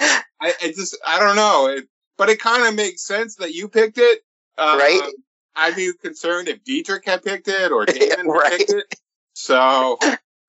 I, 0.00 0.22
I 0.62 0.72
just 0.74 0.96
I 1.06 1.18
don't 1.18 1.36
know. 1.36 1.66
It, 1.68 1.86
but 2.16 2.28
it 2.28 2.40
kind 2.40 2.66
of 2.66 2.74
makes 2.74 3.04
sense 3.04 3.36
that 3.36 3.52
you 3.52 3.68
picked 3.68 3.98
it, 3.98 4.20
uh, 4.58 4.76
Right. 4.78 5.12
I'd 5.54 5.76
be 5.76 5.92
concerned 6.00 6.48
if 6.48 6.62
Dietrich 6.64 7.04
had 7.06 7.22
picked 7.24 7.48
it 7.48 7.72
or 7.72 7.84
Damon 7.86 8.26
Right. 8.26 8.58
picked 8.58 8.70
it. 8.72 8.94
So, 9.34 9.98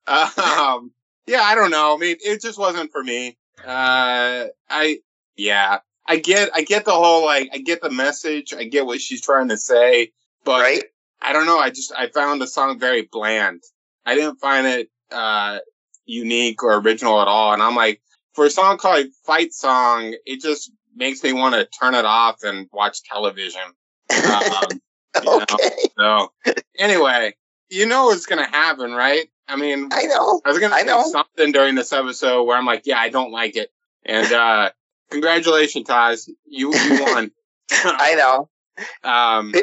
um, 0.08 0.92
yeah, 1.26 1.42
I 1.42 1.56
don't 1.56 1.72
know. 1.72 1.96
I 1.96 1.98
mean, 1.98 2.18
it 2.24 2.42
just 2.42 2.58
wasn't 2.58 2.92
for 2.92 3.04
me. 3.04 3.38
Uh, 3.60 4.46
I, 4.70 5.00
yeah, 5.36 5.80
I 6.06 6.18
get, 6.18 6.52
I 6.54 6.62
get 6.62 6.86
the 6.86 6.92
whole, 6.92 7.26
like, 7.26 7.50
I 7.54 7.58
get 7.58 7.82
the 7.82 7.90
message. 7.90 8.54
I 8.54 8.64
get 8.64 8.86
what 8.86 9.02
she's 9.02 9.22
trying 9.22 9.50
to 9.50 9.58
say, 9.58 10.12
but 10.44 10.62
right. 10.62 10.84
I 11.22 11.34
don't 11.34 11.46
know. 11.46 11.58
I 11.58 11.70
just, 11.70 11.92
I 11.98 12.08
found 12.08 12.42
the 12.42 12.48
song 12.48 12.80
very 12.80 13.02
bland. 13.12 13.64
I 14.06 14.16
didn't 14.16 14.38
find 14.38 14.68
it, 14.68 14.90
uh, 15.12 15.60
unique 16.06 16.64
or 16.64 16.78
original 16.80 17.22
at 17.22 17.28
all. 17.28 17.54
And 17.54 17.62
I'm 17.62 17.76
like, 17.76 18.02
for 18.34 18.46
a 18.46 18.50
song 18.50 18.78
called 18.78 19.08
Fight 19.26 19.54
Song, 19.54 20.16
it 20.26 20.42
just 20.42 20.72
makes 20.96 21.24
me 21.24 21.34
want 21.34 21.56
to 21.56 21.66
turn 21.66 21.96
it 21.96 22.06
off 22.06 22.44
and 22.44 22.68
watch 22.72 23.04
television. 23.04 23.62
Um, 25.18 25.24
you 25.24 25.24
know, 25.24 25.42
okay. 25.42 25.70
so 25.98 26.32
anyway, 26.78 27.34
you 27.70 27.88
know 27.88 28.06
what's 28.06 28.26
going 28.26 28.44
to 28.44 28.50
happen, 28.50 28.92
right? 28.92 29.28
I 29.48 29.56
mean, 29.56 29.90
I 29.92 30.04
know. 30.04 30.42
I 30.44 30.50
was 30.50 30.60
gonna 30.60 30.76
I 30.76 30.82
say 30.82 30.88
know. 30.88 31.04
something 31.12 31.52
during 31.52 31.76
this 31.76 31.94
episode 31.94 32.44
where 32.44 32.58
I'm 32.58 32.66
like, 32.66 32.84
yeah, 32.86 33.00
I 33.00 33.10
don't 33.10 33.32
like 33.32 33.56
it. 33.56 33.72
And 34.06 34.32
uh 34.32 34.72
congratulations, 35.12 35.88
Taz. 35.88 36.30
You 36.46 36.74
you 36.74 37.04
won. 37.06 37.32
I 37.72 38.16
know. 38.16 38.50
um 39.10 39.54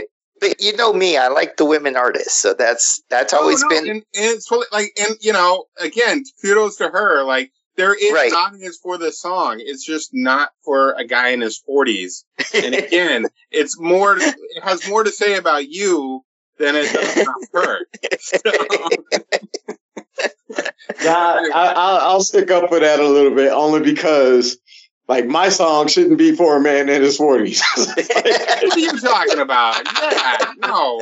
But 0.41 0.61
you 0.61 0.77
know 0.77 0.93
me, 0.93 1.17
I 1.17 1.29
like 1.29 1.57
the 1.57 1.65
women 1.65 1.97
artists, 1.97 2.35
so 2.41 2.55
that's 2.55 3.03
that's 3.11 3.33
oh, 3.33 3.39
always 3.41 3.63
no, 3.63 3.69
been 3.69 3.89
and, 3.89 3.97
and 3.97 4.05
it's 4.15 4.51
like 4.73 4.93
and 4.99 5.17
you 5.21 5.33
know, 5.33 5.65
again, 5.79 6.25
kudos 6.43 6.77
to 6.77 6.89
her. 6.89 7.23
Like 7.23 7.53
there 7.77 7.95
is 7.95 8.13
Right. 8.13 8.31
an 8.31 8.37
audience 8.37 8.79
for 8.79 8.99
this 8.99 9.21
song. 9.21 9.57
It's 9.61 9.85
just 9.85 10.11
not 10.13 10.51
for 10.65 10.93
a 10.93 11.05
guy 11.05 11.31
in 11.31 11.41
his 11.41 11.59
forties. 11.59 12.25
And 12.55 12.75
again, 12.75 13.27
it's 13.51 13.79
more 13.79 14.17
it 14.19 14.35
has 14.63 14.89
more 14.89 15.05
to 15.05 15.11
say 15.11 15.37
about 15.37 15.69
you 15.69 16.25
than 16.59 16.77
it 16.77 16.93
does 16.93 17.17
not 17.25 17.37
her. 17.53 17.87
So, 18.21 18.51
Nah, 21.03 21.41
I, 21.55 21.73
I'll, 21.77 21.97
I'll 21.97 22.21
stick 22.21 22.51
up 22.51 22.69
for 22.69 22.79
that 22.79 23.01
a 23.01 23.09
little 23.09 23.35
bit, 23.35 23.51
only 23.51 23.81
because 23.81 24.59
like 25.09 25.27
my 25.27 25.49
song 25.49 25.89
shouldn't 25.89 26.19
be 26.19 26.35
for 26.35 26.57
a 26.57 26.61
man 26.61 26.89
in 26.89 27.03
his 27.03 27.17
forties. 27.17 27.63
what 27.77 28.73
are 28.73 28.79
you 28.79 28.99
talking 29.01 29.39
about? 29.41 29.83
Yeah, 29.85 30.53
no. 30.59 31.01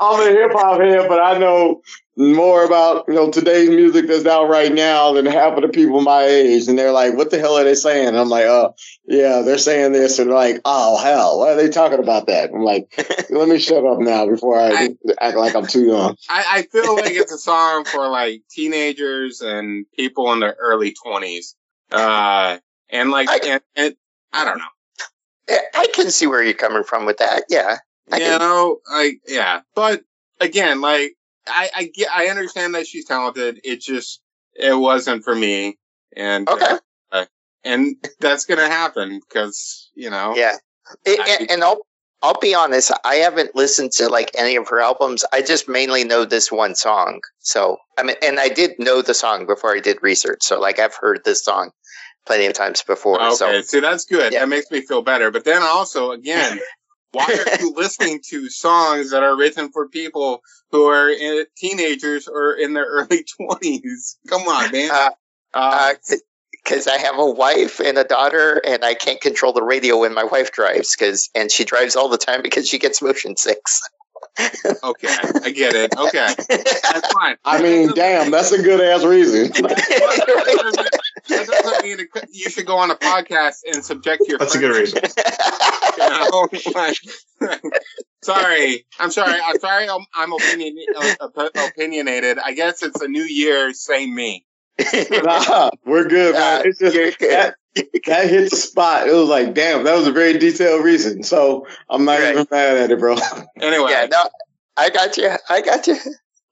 I'm 0.00 0.20
a 0.20 0.32
hip 0.32 0.50
hop 0.52 0.80
head, 0.80 1.08
but 1.08 1.20
I 1.22 1.38
know 1.38 1.82
more 2.16 2.64
about 2.64 3.04
you 3.08 3.14
know 3.14 3.30
today's 3.30 3.68
music 3.68 4.06
that's 4.06 4.24
out 4.26 4.48
right 4.48 4.72
now 4.72 5.12
than 5.12 5.26
half 5.26 5.54
of 5.56 5.62
the 5.62 5.68
people 5.68 6.00
my 6.00 6.22
age, 6.24 6.66
and 6.68 6.78
they're 6.78 6.92
like, 6.92 7.14
"What 7.14 7.30
the 7.30 7.38
hell 7.38 7.56
are 7.58 7.64
they 7.64 7.74
saying?" 7.74 8.08
And 8.08 8.18
I'm 8.18 8.28
like, 8.30 8.46
"Oh, 8.46 8.74
yeah, 9.06 9.42
they're 9.42 9.58
saying 9.58 9.92
this," 9.92 10.18
and 10.18 10.28
they're 10.30 10.36
like, 10.36 10.60
"Oh 10.64 10.96
hell, 11.02 11.40
why 11.40 11.52
are 11.52 11.56
they 11.56 11.68
talking 11.68 11.98
about 11.98 12.26
that?" 12.28 12.50
I'm 12.52 12.62
like, 12.62 12.92
"Let 13.30 13.48
me 13.48 13.58
shut 13.58 13.84
up 13.84 13.98
now 13.98 14.26
before 14.26 14.58
I, 14.58 14.96
act 15.20 15.36
like 15.36 15.54
I'm 15.54 15.66
too 15.66 15.84
young." 15.86 16.16
I, 16.28 16.44
I 16.50 16.62
feel 16.62 16.96
like 16.96 17.12
it's 17.12 17.32
a 17.32 17.38
song 17.38 17.84
for 17.84 18.08
like 18.08 18.42
teenagers 18.50 19.40
and 19.42 19.84
people 19.92 20.32
in 20.32 20.40
their 20.40 20.56
early 20.58 20.92
twenties. 20.94 21.54
Uh, 21.92 22.58
and 22.90 23.10
like, 23.10 23.28
I- 23.28 23.46
and, 23.46 23.62
and 23.76 23.96
I 24.32 24.44
don't 24.44 24.58
know, 24.58 25.56
I 25.74 25.86
can 25.92 26.10
see 26.10 26.26
where 26.26 26.42
you're 26.42 26.54
coming 26.54 26.82
from 26.82 27.04
with 27.06 27.18
that. 27.18 27.44
Yeah. 27.48 27.76
I 28.10 28.16
you 28.16 28.24
can- 28.24 28.38
know, 28.40 28.80
like, 28.90 29.20
yeah, 29.28 29.60
but 29.74 30.02
again, 30.40 30.80
like, 30.80 31.14
I, 31.48 31.70
I 31.74 31.84
get, 31.94 32.08
I 32.14 32.26
understand 32.26 32.74
that 32.74 32.86
she's 32.86 33.04
talented. 33.04 33.60
It 33.64 33.80
just, 33.80 34.20
it 34.54 34.74
wasn't 34.78 35.24
for 35.24 35.34
me. 35.34 35.78
And, 36.16 36.48
Okay. 36.48 36.76
uh, 37.12 37.26
and 37.64 37.96
that's 38.20 38.44
going 38.46 38.60
to 38.60 38.66
happen 38.68 39.20
because, 39.28 39.90
you 39.94 40.10
know, 40.10 40.34
Yeah. 40.36 40.56
It- 41.04 41.20
I- 41.20 41.36
and, 41.40 41.50
and 41.50 41.64
I'll 41.64 41.86
I'll 42.22 42.38
be 42.40 42.54
honest, 42.54 42.90
I 43.04 43.16
haven't 43.16 43.54
listened 43.54 43.92
to 43.92 44.08
like 44.08 44.30
any 44.36 44.56
of 44.56 44.66
her 44.68 44.80
albums. 44.80 45.22
I 45.34 45.42
just 45.42 45.68
mainly 45.68 46.02
know 46.02 46.24
this 46.24 46.50
one 46.50 46.74
song. 46.74 47.20
So 47.40 47.76
I 47.98 48.02
mean 48.04 48.16
and 48.22 48.40
I 48.40 48.48
did 48.48 48.72
know 48.78 49.02
the 49.02 49.12
song 49.14 49.46
before 49.46 49.76
I 49.76 49.80
did 49.80 49.98
research. 50.02 50.38
So 50.40 50.58
like 50.58 50.78
I've 50.78 50.94
heard 50.94 51.20
this 51.24 51.44
song 51.44 51.70
plenty 52.26 52.46
of 52.46 52.54
times 52.54 52.82
before. 52.82 53.20
Okay, 53.20 53.34
So 53.34 53.60
see 53.60 53.80
that's 53.80 54.06
good. 54.06 54.32
Yeah. 54.32 54.40
That 54.40 54.48
makes 54.48 54.70
me 54.70 54.80
feel 54.80 55.02
better. 55.02 55.30
But 55.30 55.44
then 55.44 55.62
also, 55.62 56.10
again, 56.12 56.58
why 57.12 57.24
are 57.24 57.60
you 57.60 57.72
listening 57.76 58.20
to 58.28 58.48
songs 58.48 59.10
that 59.10 59.22
are 59.22 59.36
written 59.36 59.70
for 59.72 59.88
people 59.88 60.42
who 60.70 60.84
are 60.84 61.10
in, 61.10 61.44
teenagers 61.56 62.28
or 62.28 62.52
in 62.54 62.74
their 62.74 62.86
early 62.88 63.24
twenties? 63.24 64.18
Come 64.28 64.42
on, 64.42 64.72
man. 64.72 64.90
Uh, 64.92 65.10
Uh, 65.54 65.94
because 66.52 66.86
I 66.88 66.98
have 66.98 67.18
a 67.18 67.24
wife 67.30 67.80
and 67.80 67.96
a 67.96 68.04
daughter, 68.04 68.60
and 68.66 68.84
I 68.84 68.94
can't 68.94 69.20
control 69.20 69.52
the 69.52 69.62
radio 69.62 69.98
when 69.98 70.12
my 70.12 70.24
wife 70.24 70.50
drives. 70.52 70.94
Because 70.96 71.30
and 71.34 71.50
she 71.50 71.64
drives 71.64 71.94
all 71.96 72.08
the 72.08 72.18
time 72.18 72.42
because 72.42 72.68
she 72.68 72.78
gets 72.78 73.00
motion 73.00 73.36
sickness. 73.36 73.80
Okay, 74.84 75.08
I 75.44 75.50
get 75.50 75.74
it. 75.74 75.96
Okay, 75.96 76.34
that's 76.48 77.12
fine. 77.12 77.36
I 77.44 77.62
mean, 77.62 77.92
damn, 77.94 78.30
that's 78.30 78.52
a 78.52 78.62
good 78.62 78.80
ass 78.80 79.04
reason. 79.04 79.48
that 79.62 81.46
doesn't 81.46 81.84
mean 81.84 82.06
you 82.32 82.50
should 82.50 82.66
go 82.66 82.76
on 82.76 82.90
a 82.90 82.96
podcast 82.96 83.60
and 83.66 83.84
subject 83.84 84.22
your. 84.26 84.38
That's 84.38 84.54
a 84.54 84.58
good 84.58 84.74
reason. 84.76 85.00
You 85.98 86.08
know? 86.10 86.48
Like, 86.74 87.62
sorry, 88.22 88.86
I'm 88.98 89.10
sorry. 89.10 89.40
I'm 89.42 89.58
sorry. 89.58 89.88
I'm, 89.88 90.04
I'm 90.14 90.32
opinion, 90.32 90.76
uh, 90.96 91.14
op- 91.20 91.56
opinionated. 91.56 92.38
I 92.38 92.52
guess 92.52 92.82
it's 92.82 93.00
a 93.00 93.08
new 93.08 93.24
year. 93.24 93.72
Same 93.72 94.14
me. 94.14 94.44
nah, 95.10 95.70
we're 95.86 96.06
good, 96.06 96.34
man. 96.34 96.60
Uh, 96.60 96.64
It's 96.64 96.78
just 96.78 97.18
that, 97.20 97.54
that 98.06 98.28
hit 98.30 98.50
the 98.50 98.56
spot. 98.56 99.08
It 99.08 99.12
was 99.12 99.28
like, 99.28 99.54
damn, 99.54 99.84
that 99.84 99.94
was 99.96 100.06
a 100.06 100.12
very 100.12 100.38
detailed 100.38 100.84
reason. 100.84 101.22
So 101.22 101.66
I'm 101.90 102.04
not 102.04 102.20
Right. 102.20 102.32
even 102.32 102.46
mad 102.50 102.76
at 102.78 102.90
it, 102.90 102.98
bro. 102.98 103.16
Anyway, 103.60 103.90
yeah, 103.90 104.06
no, 104.10 104.28
I 104.76 104.90
got 104.90 105.16
you. 105.16 105.30
I 105.48 105.60
got 105.62 105.86
you. 105.86 105.96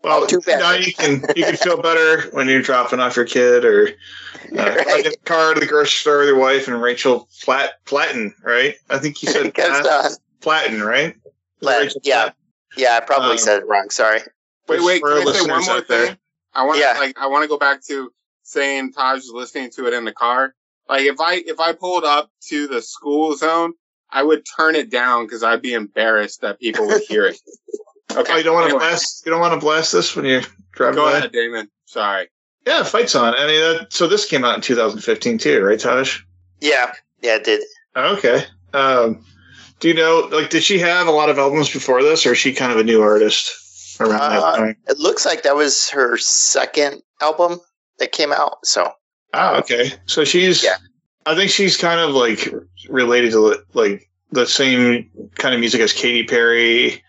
Well, 0.02 0.22
Oh, 0.22 0.26
too 0.26 0.40
bad. 0.40 0.58
now 0.60 0.72
you 0.72 0.92
can 0.92 1.24
you 1.34 1.44
can 1.44 1.56
feel 1.56 1.80
better 1.80 2.22
when 2.32 2.46
you're 2.48 2.60
dropping 2.62 3.00
off 3.00 3.16
your 3.16 3.24
kid 3.24 3.64
or 3.64 3.88
uh, 3.88 3.90
Right. 4.52 4.86
like 4.86 5.04
in 5.06 5.12
the 5.12 5.18
car 5.24 5.54
to 5.54 5.60
the 5.60 5.66
grocery 5.66 5.88
store 5.88 6.18
with 6.18 6.28
your 6.28 6.38
wife 6.38 6.68
and 6.68 6.80
Rachel 6.80 7.26
Flat 7.32 7.82
Platten, 7.86 8.34
right? 8.42 8.74
I 8.90 8.98
think 8.98 9.22
you 9.22 9.30
said 9.32 9.44
Because 9.44 9.86
uh, 9.86 10.10
Platten, 10.40 10.82
right? 10.86 11.16
Platt, 11.62 11.94
yeah. 12.02 12.22
Platt. 12.24 12.36
Yeah, 12.76 12.96
I 12.96 13.00
probably 13.00 13.32
Um, 13.32 13.38
said 13.38 13.62
it 13.62 13.68
wrong. 13.68 13.88
Sorry. 13.90 14.20
Wait, 14.68 14.82
wait. 14.82 15.02
Can 15.02 15.26
I 15.28 15.32
say 15.32 15.40
one 15.50 15.64
more 15.64 15.76
out 15.76 15.88
there. 15.88 16.06
thing? 16.08 16.18
I 16.54 16.64
want 16.64 16.78
to 16.78 16.84
Yeah. 16.84 16.98
like 16.98 17.18
I 17.18 17.26
want 17.28 17.42
to 17.44 17.48
go 17.48 17.56
back 17.58 17.82
to 17.84 18.12
saying 18.42 18.92
Taj 18.92 19.16
was 19.20 19.30
listening 19.32 19.70
to 19.70 19.86
it 19.86 19.94
in 19.94 20.04
the 20.04 20.12
car. 20.12 20.54
Like 20.88 21.02
if 21.02 21.20
I 21.20 21.36
if 21.46 21.60
I 21.60 21.72
pulled 21.72 22.04
up 22.04 22.30
to 22.48 22.66
the 22.66 22.82
school 22.82 23.34
zone, 23.36 23.72
I 24.10 24.22
would 24.22 24.44
turn 24.56 24.74
it 24.76 24.90
down 24.90 25.26
because 25.26 25.42
I'd 25.42 25.62
be 25.62 25.72
embarrassed 25.74 26.40
that 26.42 26.60
people 26.60 26.86
would 26.86 27.02
hear 27.08 27.26
it. 27.26 27.38
Okay. 28.14 28.32
Oh, 28.32 28.36
you 28.36 28.42
don't 28.44 28.54
want 28.54 28.64
to 28.66 28.74
anyway, 28.76 28.84
blast. 28.90 29.24
You 29.26 29.32
don't 29.32 29.40
want 29.40 29.54
to 29.54 29.60
blast 29.60 29.90
this 29.90 30.14
when 30.14 30.24
you're 30.26 30.42
driving 30.72 30.96
Go 30.96 31.10
by. 31.10 31.16
ahead, 31.18 31.32
Damon. 31.32 31.68
Sorry. 31.86 32.28
Yeah, 32.66 32.84
fights 32.84 33.14
on. 33.16 33.34
I 33.34 33.46
mean, 33.46 33.60
that, 33.60 33.92
so 33.92 34.06
this 34.06 34.26
came 34.26 34.44
out 34.44 34.54
in 34.54 34.60
2015 34.60 35.38
too, 35.38 35.62
right, 35.62 35.80
Taj? 35.80 36.20
Yeah, 36.60 36.92
yeah, 37.22 37.36
it 37.36 37.44
did. 37.44 37.62
Okay. 37.96 38.44
Um, 38.72 39.24
do 39.80 39.88
you 39.88 39.94
know, 39.94 40.28
like, 40.30 40.50
did 40.50 40.62
she 40.62 40.78
have 40.78 41.08
a 41.08 41.10
lot 41.10 41.28
of 41.30 41.38
albums 41.38 41.72
before 41.72 42.02
this, 42.02 42.24
or 42.24 42.32
is 42.32 42.38
she 42.38 42.52
kind 42.52 42.70
of 42.70 42.78
a 42.78 42.84
new 42.84 43.00
artist 43.02 43.98
around 44.00 44.20
Uh, 44.20 44.40
that 44.52 44.56
time? 44.58 44.76
It 44.86 44.98
looks 44.98 45.24
like 45.26 45.42
that 45.42 45.56
was 45.56 45.88
her 45.90 46.16
second 46.18 47.02
album 47.20 47.58
that 47.98 48.12
came 48.12 48.32
out. 48.32 48.64
So 48.64 48.92
Oh, 49.34 49.58
okay. 49.58 49.92
So 50.06 50.24
she's, 50.24 50.62
Yeah. 50.62 50.76
I 51.26 51.34
think 51.34 51.50
she's 51.50 51.76
kind 51.76 52.00
of 52.00 52.10
like 52.10 52.48
related 52.88 53.32
to 53.32 53.58
like 53.72 54.10
the 54.30 54.46
same 54.46 55.10
kind 55.36 55.54
of 55.54 55.60
music 55.60 55.80
as 55.80 55.92
Katy 55.92 56.24
Perry, 56.24 57.02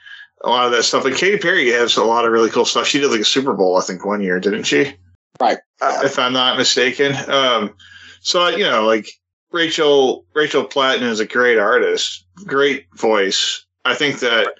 a 0.43 0.49
lot 0.49 0.65
of 0.65 0.71
that 0.71 0.83
stuff. 0.83 1.03
Like 1.03 1.15
Katy 1.15 1.37
Perry 1.37 1.69
has 1.71 1.97
a 1.97 2.03
lot 2.03 2.25
of 2.25 2.31
really 2.31 2.49
cool 2.49 2.65
stuff. 2.65 2.87
She 2.87 2.99
did 2.99 3.11
like 3.11 3.21
a 3.21 3.25
Super 3.25 3.53
Bowl, 3.53 3.77
I 3.77 3.81
think, 3.81 4.05
one 4.05 4.21
year, 4.21 4.39
didn't 4.39 4.63
she? 4.63 4.93
uh, 5.81 6.01
if 6.03 6.17
I'm 6.17 6.33
not 6.33 6.57
mistaken. 6.57 7.13
Um, 7.29 7.73
so 8.21 8.47
you 8.47 8.63
know, 8.63 8.85
like 8.85 9.09
Rachel 9.51 10.25
Rachel 10.33 10.63
Platten 10.63 11.03
is 11.03 11.19
a 11.19 11.25
great 11.25 11.57
artist, 11.57 12.25
great 12.45 12.85
voice. 12.95 13.65
I 13.83 13.95
think 13.95 14.19
that 14.19 14.53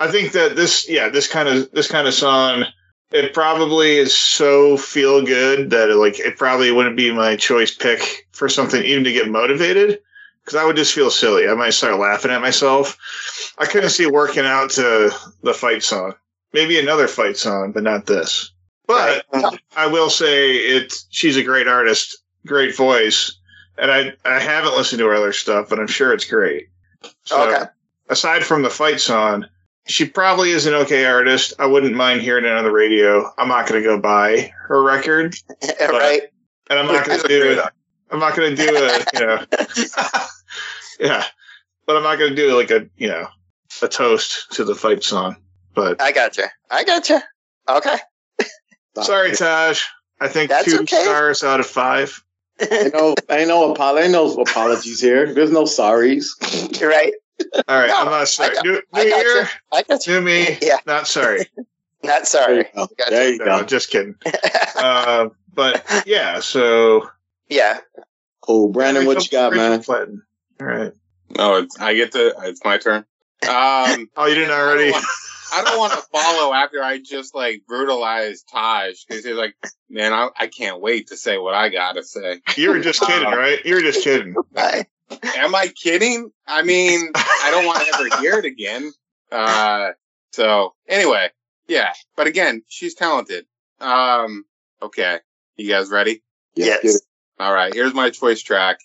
I 0.00 0.10
think 0.10 0.32
that 0.32 0.56
this 0.56 0.88
yeah 0.88 1.08
this 1.08 1.28
kind 1.28 1.48
of 1.48 1.70
this 1.72 1.90
kind 1.90 2.06
of 2.06 2.14
song 2.14 2.64
it 3.10 3.32
probably 3.34 3.96
is 3.98 4.16
so 4.16 4.76
feel 4.76 5.24
good 5.24 5.70
that 5.70 5.90
it, 5.90 5.96
like 5.96 6.18
it 6.18 6.36
probably 6.36 6.70
wouldn't 6.72 6.96
be 6.96 7.12
my 7.12 7.36
choice 7.36 7.74
pick 7.74 8.26
for 8.32 8.48
something 8.48 8.82
even 8.82 9.04
to 9.04 9.12
get 9.12 9.28
motivated 9.30 10.00
because 10.44 10.56
I 10.58 10.64
would 10.64 10.76
just 10.76 10.94
feel 10.94 11.10
silly. 11.10 11.48
I 11.48 11.54
might 11.54 11.70
start 11.70 11.98
laughing 11.98 12.30
at 12.30 12.40
myself. 12.42 12.98
I 13.58 13.66
couldn't 13.66 13.90
see 13.90 14.06
working 14.06 14.44
out 14.44 14.70
to 14.72 15.10
the 15.42 15.54
fight 15.54 15.82
song. 15.82 16.14
Maybe 16.52 16.78
another 16.78 17.08
fight 17.08 17.36
song, 17.36 17.72
but 17.72 17.82
not 17.82 18.06
this. 18.06 18.50
But. 18.86 19.24
I 19.76 19.86
will 19.86 20.10
say 20.10 20.56
it. 20.56 20.92
she's 21.10 21.36
a 21.36 21.42
great 21.42 21.66
artist, 21.66 22.18
great 22.46 22.76
voice, 22.76 23.32
and 23.78 23.90
I 23.90 24.12
I 24.24 24.38
haven't 24.38 24.76
listened 24.76 24.98
to 25.00 25.06
her 25.06 25.14
other 25.14 25.32
stuff, 25.32 25.68
but 25.68 25.80
I'm 25.80 25.86
sure 25.86 26.12
it's 26.12 26.24
great. 26.28 26.68
So 27.24 27.48
Okay. 27.48 27.64
aside 28.08 28.44
from 28.44 28.62
the 28.62 28.70
fight 28.70 29.00
song, 29.00 29.46
she 29.86 30.04
probably 30.06 30.50
is 30.50 30.66
an 30.66 30.74
okay 30.74 31.04
artist. 31.04 31.54
I 31.58 31.66
wouldn't 31.66 31.94
mind 31.94 32.22
hearing 32.22 32.44
it 32.44 32.52
on 32.52 32.64
the 32.64 32.70
radio. 32.70 33.30
I'm 33.38 33.48
not 33.48 33.66
going 33.68 33.82
to 33.82 33.86
go 33.86 33.98
buy 33.98 34.52
her 34.66 34.82
record, 34.82 35.36
right. 35.80 36.22
and 36.70 36.78
I'm 36.78 36.86
not 36.86 37.06
going 37.06 37.20
to 37.20 37.28
do 37.28 37.50
it. 37.50 37.58
I'm 38.10 38.18
not 38.18 38.36
going 38.36 38.56
to 38.56 38.66
do 38.66 38.76
a 38.76 39.04
you 39.14 39.26
know, 39.26 39.44
yeah, 41.00 41.24
but 41.86 41.96
I'm 41.96 42.02
not 42.02 42.18
going 42.18 42.30
to 42.30 42.36
do 42.36 42.56
like 42.56 42.70
a 42.70 42.88
you 42.96 43.08
know 43.08 43.28
a 43.82 43.88
toast 43.88 44.52
to 44.52 44.64
the 44.64 44.74
fight 44.74 45.02
song. 45.02 45.36
But 45.74 46.00
I 46.00 46.12
gotcha. 46.12 46.50
I 46.70 46.84
gotcha. 46.84 47.22
Okay. 47.68 47.96
sorry, 49.02 49.32
Taj. 49.32 49.82
I 50.20 50.28
think 50.28 50.48
That's 50.48 50.64
two 50.64 50.80
okay. 50.80 51.02
stars 51.02 51.42
out 51.42 51.60
of 51.60 51.66
five. 51.66 52.22
Ain't 52.60 52.94
no, 52.94 53.16
ain't 53.28 53.48
no, 53.48 53.72
apo- 53.72 53.98
ain't 53.98 54.12
no 54.12 54.32
apologies 54.34 55.00
here. 55.00 55.34
There's 55.34 55.50
no 55.50 55.64
sorries. 55.64 56.26
You're 56.80 56.90
right. 56.90 57.12
All 57.68 57.78
right, 57.78 57.88
No, 57.88 57.96
I'm 57.98 58.06
not 58.06 58.28
sorry. 58.28 58.50
I 58.50 58.54
got- 58.54 58.64
New, 58.64 58.70
new 58.72 58.80
gotcha. 59.10 59.16
year, 59.18 59.48
I 59.72 59.82
gotcha. 59.82 60.10
new 60.10 60.20
me. 60.20 60.58
Yeah. 60.62 60.78
Not 60.86 61.06
sorry. 61.08 61.46
Not 62.02 62.18
There 62.18 62.24
sorry. 62.26 62.56
you 62.58 62.64
go. 62.74 62.86
Gotcha. 62.98 63.10
There 63.10 63.28
you 63.32 63.38
No, 63.38 63.44
go. 63.60 63.62
just 63.64 63.90
kidding. 63.90 64.14
Uh, 64.76 65.28
but 65.54 66.02
yeah, 66.06 66.40
so 66.40 67.08
yeah. 67.48 67.78
Cool. 68.42 68.68
Brandon, 68.70 69.06
what 69.06 69.22
you 69.24 69.30
got, 69.30 69.54
man? 69.54 69.82
Platten. 69.82 70.20
All 70.60 70.66
right. 70.66 70.92
Oh, 71.38 71.62
it's, 71.62 71.80
I 71.80 71.94
get 71.94 72.12
to. 72.12 72.34
It's 72.42 72.62
my 72.64 72.76
turn. 72.78 73.04
Um, 73.48 74.10
Oh, 74.16 74.26
you 74.26 74.34
didn't 74.34 74.50
already? 74.50 74.92
I 74.92 75.62
don't 75.64 75.78
want 75.78 75.92
to 75.94 76.02
follow 76.12 76.52
after 76.52 76.82
I 76.82 76.98
just 76.98 77.34
like 77.34 77.62
brutalized 77.68 78.48
Taj 78.50 79.04
because 79.06 79.24
he's 79.24 79.36
like, 79.36 79.54
man, 79.88 80.12
I, 80.12 80.28
I 80.36 80.46
can't 80.48 80.80
wait 80.80 81.06
to 81.08 81.16
say 81.16 81.38
what 81.38 81.54
I 81.54 81.68
gotta 81.70 82.02
say. 82.02 82.40
You 82.56 82.70
were 82.70 82.80
just 82.80 83.00
kidding, 83.00 83.26
Uh, 83.26 83.36
right? 83.36 83.64
You 83.64 83.76
were 83.76 83.80
just 83.80 84.02
kidding. 84.02 84.34
I, 84.56 84.86
Am 85.10 85.54
I 85.54 85.68
kidding? 85.68 86.30
I 86.46 86.62
mean, 86.62 87.10
I 87.14 87.50
don't 87.50 87.66
want 87.66 87.86
to 87.86 87.94
ever 87.94 88.20
hear 88.22 88.38
it 88.38 88.44
again. 88.44 88.92
Uh, 89.30 89.90
so 90.32 90.74
anyway, 90.88 91.30
yeah. 91.68 91.92
But 92.16 92.26
again, 92.26 92.62
she's 92.68 92.94
talented. 92.94 93.46
Um, 93.80 94.44
okay. 94.82 95.18
You 95.56 95.68
guys 95.68 95.90
ready? 95.90 96.22
Yeah, 96.54 96.76
Yes. 96.82 97.00
All 97.38 97.52
right. 97.52 97.72
Here's 97.74 97.94
my 97.94 98.10
choice 98.10 98.42
track. 98.42 98.78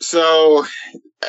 So, 0.00 0.64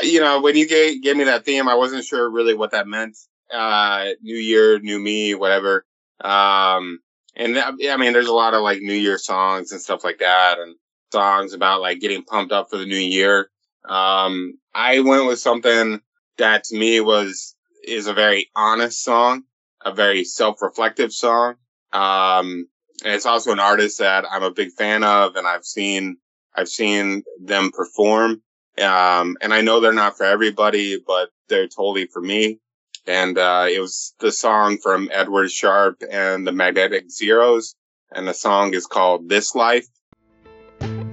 you 0.02 0.22
know, 0.22 0.42
when 0.42 0.56
you 0.56 0.68
gave, 0.68 1.04
gave 1.04 1.18
me 1.18 1.26
that 1.26 1.46
theme, 1.46 1.68
I 1.68 1.76
wasn't 1.76 2.06
sure 2.06 2.30
really 2.30 2.54
what 2.54 2.72
that 2.72 2.88
meant. 2.88 3.18
Uh, 3.54 4.10
new 4.22 4.38
year, 4.38 4.80
new 4.80 4.98
me, 4.98 5.36
whatever. 5.36 5.86
Um, 6.24 7.00
and 7.36 7.56
that, 7.58 7.74
I 7.90 7.98
mean, 7.98 8.14
there's 8.14 8.28
a 8.28 8.34
lot 8.34 8.54
of 8.54 8.62
like 8.62 8.82
New 8.82 8.94
Year 8.94 9.18
songs 9.18 9.72
and 9.72 9.82
stuff 9.82 10.04
like 10.04 10.20
that 10.20 10.58
and 10.60 10.76
songs 11.12 11.54
about 11.54 11.82
like 11.82 12.00
getting 12.00 12.24
pumped 12.24 12.52
up 12.52 12.70
for 12.70 12.78
the 12.78 12.86
new 12.86 12.96
year. 12.96 13.50
Um, 13.88 14.58
I 14.74 15.00
went 15.00 15.28
with 15.28 15.40
something 15.40 16.02
that 16.38 16.66
to 16.66 16.78
me 16.78 17.00
was, 17.02 17.56
is 17.84 18.08
a 18.08 18.14
very 18.14 18.50
honest 18.56 19.04
song, 19.04 19.44
a 19.84 19.94
very 19.94 20.24
self-reflective 20.24 21.12
song. 21.12 21.56
Um, 21.92 22.68
and 23.04 23.14
it's 23.14 23.26
also 23.26 23.52
an 23.52 23.60
artist 23.60 24.00
that 24.00 24.26
I'm 24.30 24.44
a 24.44 24.52
big 24.52 24.72
fan 24.72 25.04
of 25.04 25.36
and 25.36 25.48
I've 25.48 25.66
seen, 25.66 26.18
I've 26.56 26.70
seen 26.70 27.24
them 27.42 27.72
perform. 27.72 28.44
Um, 28.82 29.38
and 29.42 29.54
I 29.54 29.62
know 29.62 29.80
they're 29.80 29.92
not 29.92 30.18
for 30.18 30.24
everybody, 30.24 31.00
but 31.06 31.30
they're 31.50 31.68
totally 31.68 32.06
for 32.06 32.22
me. 32.22 32.60
And, 33.08 33.38
uh, 33.38 33.66
it 33.68 33.80
was 33.80 34.14
the 34.20 34.32
song 34.32 34.78
from 34.78 35.10
Edward 35.12 35.52
Sharpe 35.52 36.04
and 36.10 36.46
the 36.46 36.52
Magnetic 36.52 37.10
Zeros. 37.10 37.76
And 38.14 38.28
the 38.28 38.34
song 38.34 38.74
is 38.74 38.86
called 38.86 39.28
This 39.28 39.56
Life. 39.56 39.88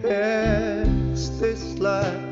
This 0.01 1.79
life 1.79 2.28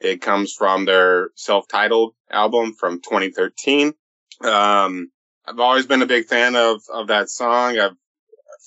It 0.00 0.20
comes 0.20 0.52
from 0.52 0.84
their 0.84 1.30
self-titled 1.34 2.14
album 2.30 2.74
from 2.74 3.00
2013. 3.00 3.92
Um, 4.44 5.10
I've 5.44 5.58
always 5.58 5.86
been 5.86 6.02
a 6.02 6.06
big 6.06 6.26
fan 6.26 6.54
of, 6.54 6.82
of 6.92 7.08
that 7.08 7.28
song. 7.28 7.78
I'm 7.78 7.90
a 7.90 7.96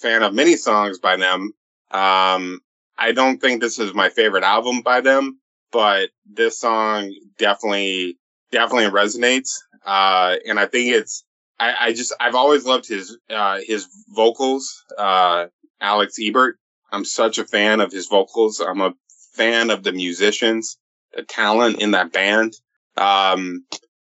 fan 0.01 0.23
of 0.23 0.33
many 0.33 0.57
songs 0.57 0.99
by 0.99 1.15
them. 1.15 1.53
Um, 1.91 2.59
I 2.97 3.13
don't 3.13 3.39
think 3.39 3.61
this 3.61 3.79
is 3.79 3.93
my 3.93 4.09
favorite 4.09 4.43
album 4.43 4.81
by 4.81 5.01
them, 5.01 5.39
but 5.71 6.09
this 6.25 6.59
song 6.59 7.13
definitely, 7.37 8.17
definitely 8.51 8.89
resonates. 8.89 9.51
Uh, 9.85 10.35
and 10.47 10.59
I 10.59 10.65
think 10.65 10.93
it's, 10.93 11.23
I, 11.59 11.75
I 11.79 11.93
just, 11.93 12.13
I've 12.19 12.35
always 12.35 12.65
loved 12.65 12.87
his, 12.87 13.17
uh, 13.29 13.59
his 13.65 13.87
vocals, 14.09 14.83
uh, 14.97 15.47
Alex 15.79 16.17
Ebert. 16.21 16.57
I'm 16.91 17.05
such 17.05 17.37
a 17.37 17.45
fan 17.45 17.81
of 17.81 17.91
his 17.91 18.07
vocals. 18.07 18.59
I'm 18.59 18.81
a 18.81 18.93
fan 19.33 19.69
of 19.69 19.83
the 19.83 19.91
musicians, 19.91 20.77
the 21.13 21.23
talent 21.23 21.81
in 21.81 21.91
that 21.91 22.11
band. 22.11 22.53
Um, 22.97 23.65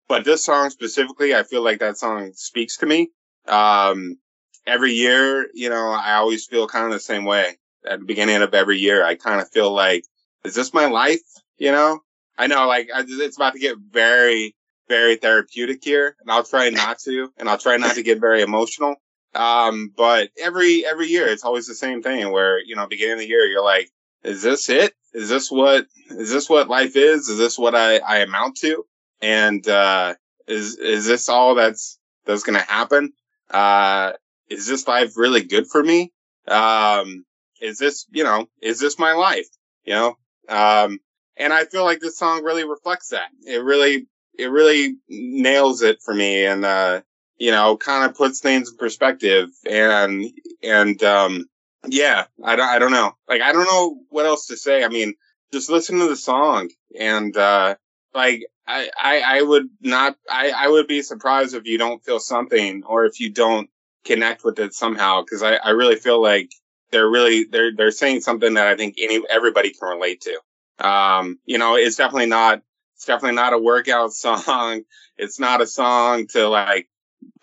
but 0.07 0.23
this 0.23 0.43
song 0.43 0.69
specifically, 0.69 1.35
I 1.35 1.43
feel 1.43 1.63
like 1.63 1.79
that 1.79 1.97
song 1.97 2.31
speaks 2.33 2.77
to 2.77 2.85
me. 2.85 3.11
Um, 3.47 4.17
every 4.65 4.93
year, 4.93 5.47
you 5.53 5.69
know, 5.69 5.89
I 5.89 6.15
always 6.15 6.45
feel 6.45 6.67
kind 6.67 6.85
of 6.85 6.91
the 6.91 6.99
same 6.99 7.25
way 7.25 7.57
at 7.89 7.99
the 7.99 8.05
beginning 8.05 8.41
of 8.41 8.53
every 8.53 8.77
year. 8.77 9.03
I 9.03 9.15
kind 9.15 9.41
of 9.41 9.49
feel 9.49 9.71
like, 9.71 10.05
is 10.43 10.55
this 10.55 10.73
my 10.73 10.85
life? 10.85 11.21
You 11.57 11.71
know, 11.71 11.99
I 12.37 12.47
know 12.47 12.67
like 12.67 12.89
I, 12.93 13.03
it's 13.05 13.37
about 13.37 13.53
to 13.53 13.59
get 13.59 13.77
very, 13.77 14.55
very 14.87 15.17
therapeutic 15.17 15.83
here 15.83 16.15
and 16.21 16.31
I'll 16.31 16.43
try 16.43 16.69
not 16.69 16.99
to, 16.99 17.31
and 17.37 17.49
I'll 17.49 17.57
try 17.57 17.77
not 17.77 17.95
to 17.95 18.03
get 18.03 18.19
very 18.19 18.41
emotional. 18.41 18.95
Um, 19.35 19.93
but 19.95 20.29
every, 20.39 20.85
every 20.85 21.07
year 21.07 21.27
it's 21.27 21.43
always 21.43 21.67
the 21.67 21.75
same 21.75 22.01
thing 22.01 22.31
where, 22.31 22.59
you 22.59 22.75
know, 22.75 22.87
beginning 22.87 23.13
of 23.13 23.19
the 23.19 23.27
year, 23.27 23.45
you're 23.45 23.63
like, 23.63 23.89
is 24.23 24.41
this 24.41 24.69
it? 24.69 24.93
Is 25.13 25.29
this 25.29 25.51
what, 25.51 25.85
is 26.09 26.31
this 26.31 26.49
what 26.49 26.69
life 26.69 26.95
is? 26.95 27.29
Is 27.29 27.37
this 27.37 27.57
what 27.57 27.75
I, 27.75 27.97
I 27.97 28.19
amount 28.19 28.57
to? 28.57 28.85
And, 29.21 29.67
uh, 29.67 30.15
is, 30.47 30.77
is 30.77 31.05
this 31.05 31.29
all 31.29 31.55
that's, 31.55 31.99
that's 32.25 32.43
to 32.43 32.59
happen? 32.59 33.13
Uh, 33.49 34.13
is 34.49 34.67
this 34.67 34.87
life 34.87 35.17
really 35.17 35.43
good 35.43 35.67
for 35.67 35.83
me? 35.83 36.11
Um, 36.47 37.25
is 37.61 37.77
this, 37.77 38.05
you 38.11 38.23
know, 38.23 38.47
is 38.61 38.79
this 38.79 38.97
my 38.97 39.13
life? 39.13 39.47
You 39.85 39.93
know? 39.93 40.17
Um, 40.49 40.99
and 41.35 41.53
I 41.53 41.65
feel 41.65 41.83
like 41.83 41.99
this 41.99 42.17
song 42.17 42.43
really 42.43 42.63
reflects 42.63 43.09
that. 43.09 43.29
It 43.45 43.63
really, 43.63 44.07
it 44.37 44.49
really 44.49 44.95
nails 45.09 45.81
it 45.81 45.99
for 46.03 46.13
me 46.13 46.45
and, 46.45 46.65
uh, 46.65 47.01
you 47.37 47.51
know, 47.51 47.77
kind 47.77 48.09
of 48.09 48.17
puts 48.17 48.39
things 48.39 48.71
in 48.71 48.77
perspective 48.77 49.49
and, 49.69 50.25
and, 50.63 51.01
um, 51.03 51.45
yeah, 51.87 52.25
I 52.43 52.55
don't, 52.55 52.67
I 52.67 52.79
don't 52.79 52.91
know. 52.91 53.13
Like, 53.29 53.41
I 53.41 53.53
don't 53.53 53.65
know 53.65 53.99
what 54.09 54.25
else 54.25 54.47
to 54.47 54.57
say. 54.57 54.83
I 54.83 54.87
mean, 54.89 55.13
just 55.51 55.69
listen 55.69 55.99
to 55.99 56.07
the 56.09 56.15
song 56.15 56.69
and 56.99 57.35
uh 57.37 57.75
like 58.13 58.45
I, 58.67 58.89
I 59.01 59.21
I 59.37 59.41
would 59.41 59.69
not 59.81 60.17
I, 60.29 60.51
I 60.55 60.67
would 60.67 60.87
be 60.87 61.01
surprised 61.01 61.55
if 61.55 61.65
you 61.65 61.77
don't 61.77 62.03
feel 62.03 62.19
something 62.19 62.83
or 62.85 63.05
if 63.05 63.19
you 63.19 63.29
don't 63.29 63.69
connect 64.05 64.43
with 64.43 64.59
it 64.59 64.73
somehow 64.73 65.21
because 65.21 65.43
I, 65.43 65.55
I 65.55 65.69
really 65.71 65.95
feel 65.95 66.21
like 66.21 66.51
they're 66.91 67.09
really 67.09 67.45
they're 67.45 67.75
they're 67.75 67.91
saying 67.91 68.21
something 68.21 68.55
that 68.55 68.67
I 68.67 68.75
think 68.75 68.95
any 68.99 69.21
everybody 69.29 69.71
can 69.71 69.87
relate 69.89 70.21
to. 70.21 70.85
Um, 70.85 71.39
you 71.45 71.57
know, 71.57 71.75
it's 71.75 71.95
definitely 71.95 72.27
not 72.27 72.61
it's 72.95 73.05
definitely 73.05 73.35
not 73.35 73.53
a 73.53 73.59
workout 73.59 74.13
song. 74.13 74.83
It's 75.17 75.39
not 75.39 75.61
a 75.61 75.67
song 75.67 76.27
to 76.27 76.47
like 76.49 76.87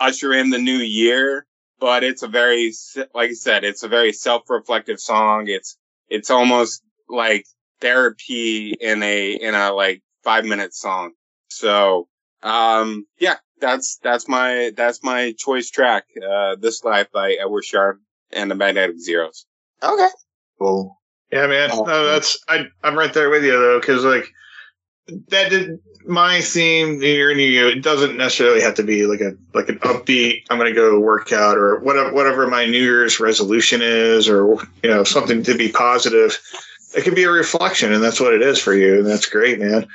usher 0.00 0.32
in 0.32 0.50
the 0.50 0.58
new 0.58 0.78
year, 0.78 1.46
but 1.80 2.04
it's 2.04 2.22
a 2.22 2.28
very 2.28 2.72
like 3.14 3.30
I 3.30 3.34
said, 3.34 3.64
it's 3.64 3.82
a 3.82 3.88
very 3.88 4.12
self-reflective 4.12 5.00
song. 5.00 5.48
It's 5.48 5.76
it's 6.08 6.30
almost 6.30 6.82
like 7.08 7.46
therapy 7.80 8.74
in 8.80 9.02
a 9.02 9.32
in 9.32 9.54
a 9.54 9.72
like 9.72 10.02
5-minute 10.24 10.74
song. 10.74 11.12
So, 11.48 12.08
um 12.42 13.06
yeah, 13.18 13.36
that's 13.60 13.98
that's 14.02 14.28
my 14.28 14.72
that's 14.76 15.02
my 15.02 15.34
choice 15.38 15.70
track. 15.70 16.04
Uh 16.16 16.56
This 16.56 16.84
Life 16.84 17.10
by 17.12 17.32
Edward 17.32 17.64
Sharpe 17.64 18.00
and 18.32 18.50
the 18.50 18.54
Magnetic 18.54 18.98
Zeros. 19.00 19.46
Okay. 19.82 20.08
Cool. 20.58 21.00
Yeah, 21.32 21.46
man. 21.46 21.70
Oh. 21.72 21.84
No, 21.84 22.06
that's 22.06 22.38
I. 22.48 22.66
I'm 22.82 22.96
right 22.96 23.12
there 23.12 23.28
with 23.28 23.44
you 23.44 23.52
though, 23.52 23.80
because 23.80 24.04
like 24.04 24.26
that 25.06 25.80
my 26.06 26.40
theme 26.40 27.02
Year, 27.02 27.34
New 27.34 27.42
You. 27.42 27.68
It 27.68 27.82
doesn't 27.82 28.16
necessarily 28.16 28.60
have 28.60 28.74
to 28.74 28.82
be 28.82 29.06
like 29.06 29.20
a 29.20 29.34
like 29.54 29.68
an 29.68 29.78
upbeat. 29.80 30.42
I'm 30.50 30.58
going 30.58 30.72
to 30.72 30.78
go 30.78 30.98
work 31.00 31.32
out 31.32 31.56
or 31.56 31.78
whatever 31.80 32.12
whatever 32.12 32.46
my 32.46 32.66
New 32.66 32.82
Year's 32.82 33.20
resolution 33.20 33.80
is, 33.82 34.28
or 34.28 34.58
you 34.82 34.90
know 34.90 35.04
something 35.04 35.42
to 35.44 35.56
be 35.56 35.70
positive. 35.70 36.38
It 36.96 37.04
can 37.04 37.14
be 37.14 37.24
a 37.24 37.30
reflection, 37.30 37.92
and 37.92 38.02
that's 38.02 38.20
what 38.20 38.34
it 38.34 38.42
is 38.42 38.58
for 38.58 38.74
you, 38.74 38.98
and 38.98 39.06
that's 39.06 39.26
great, 39.26 39.58
man. 39.58 39.86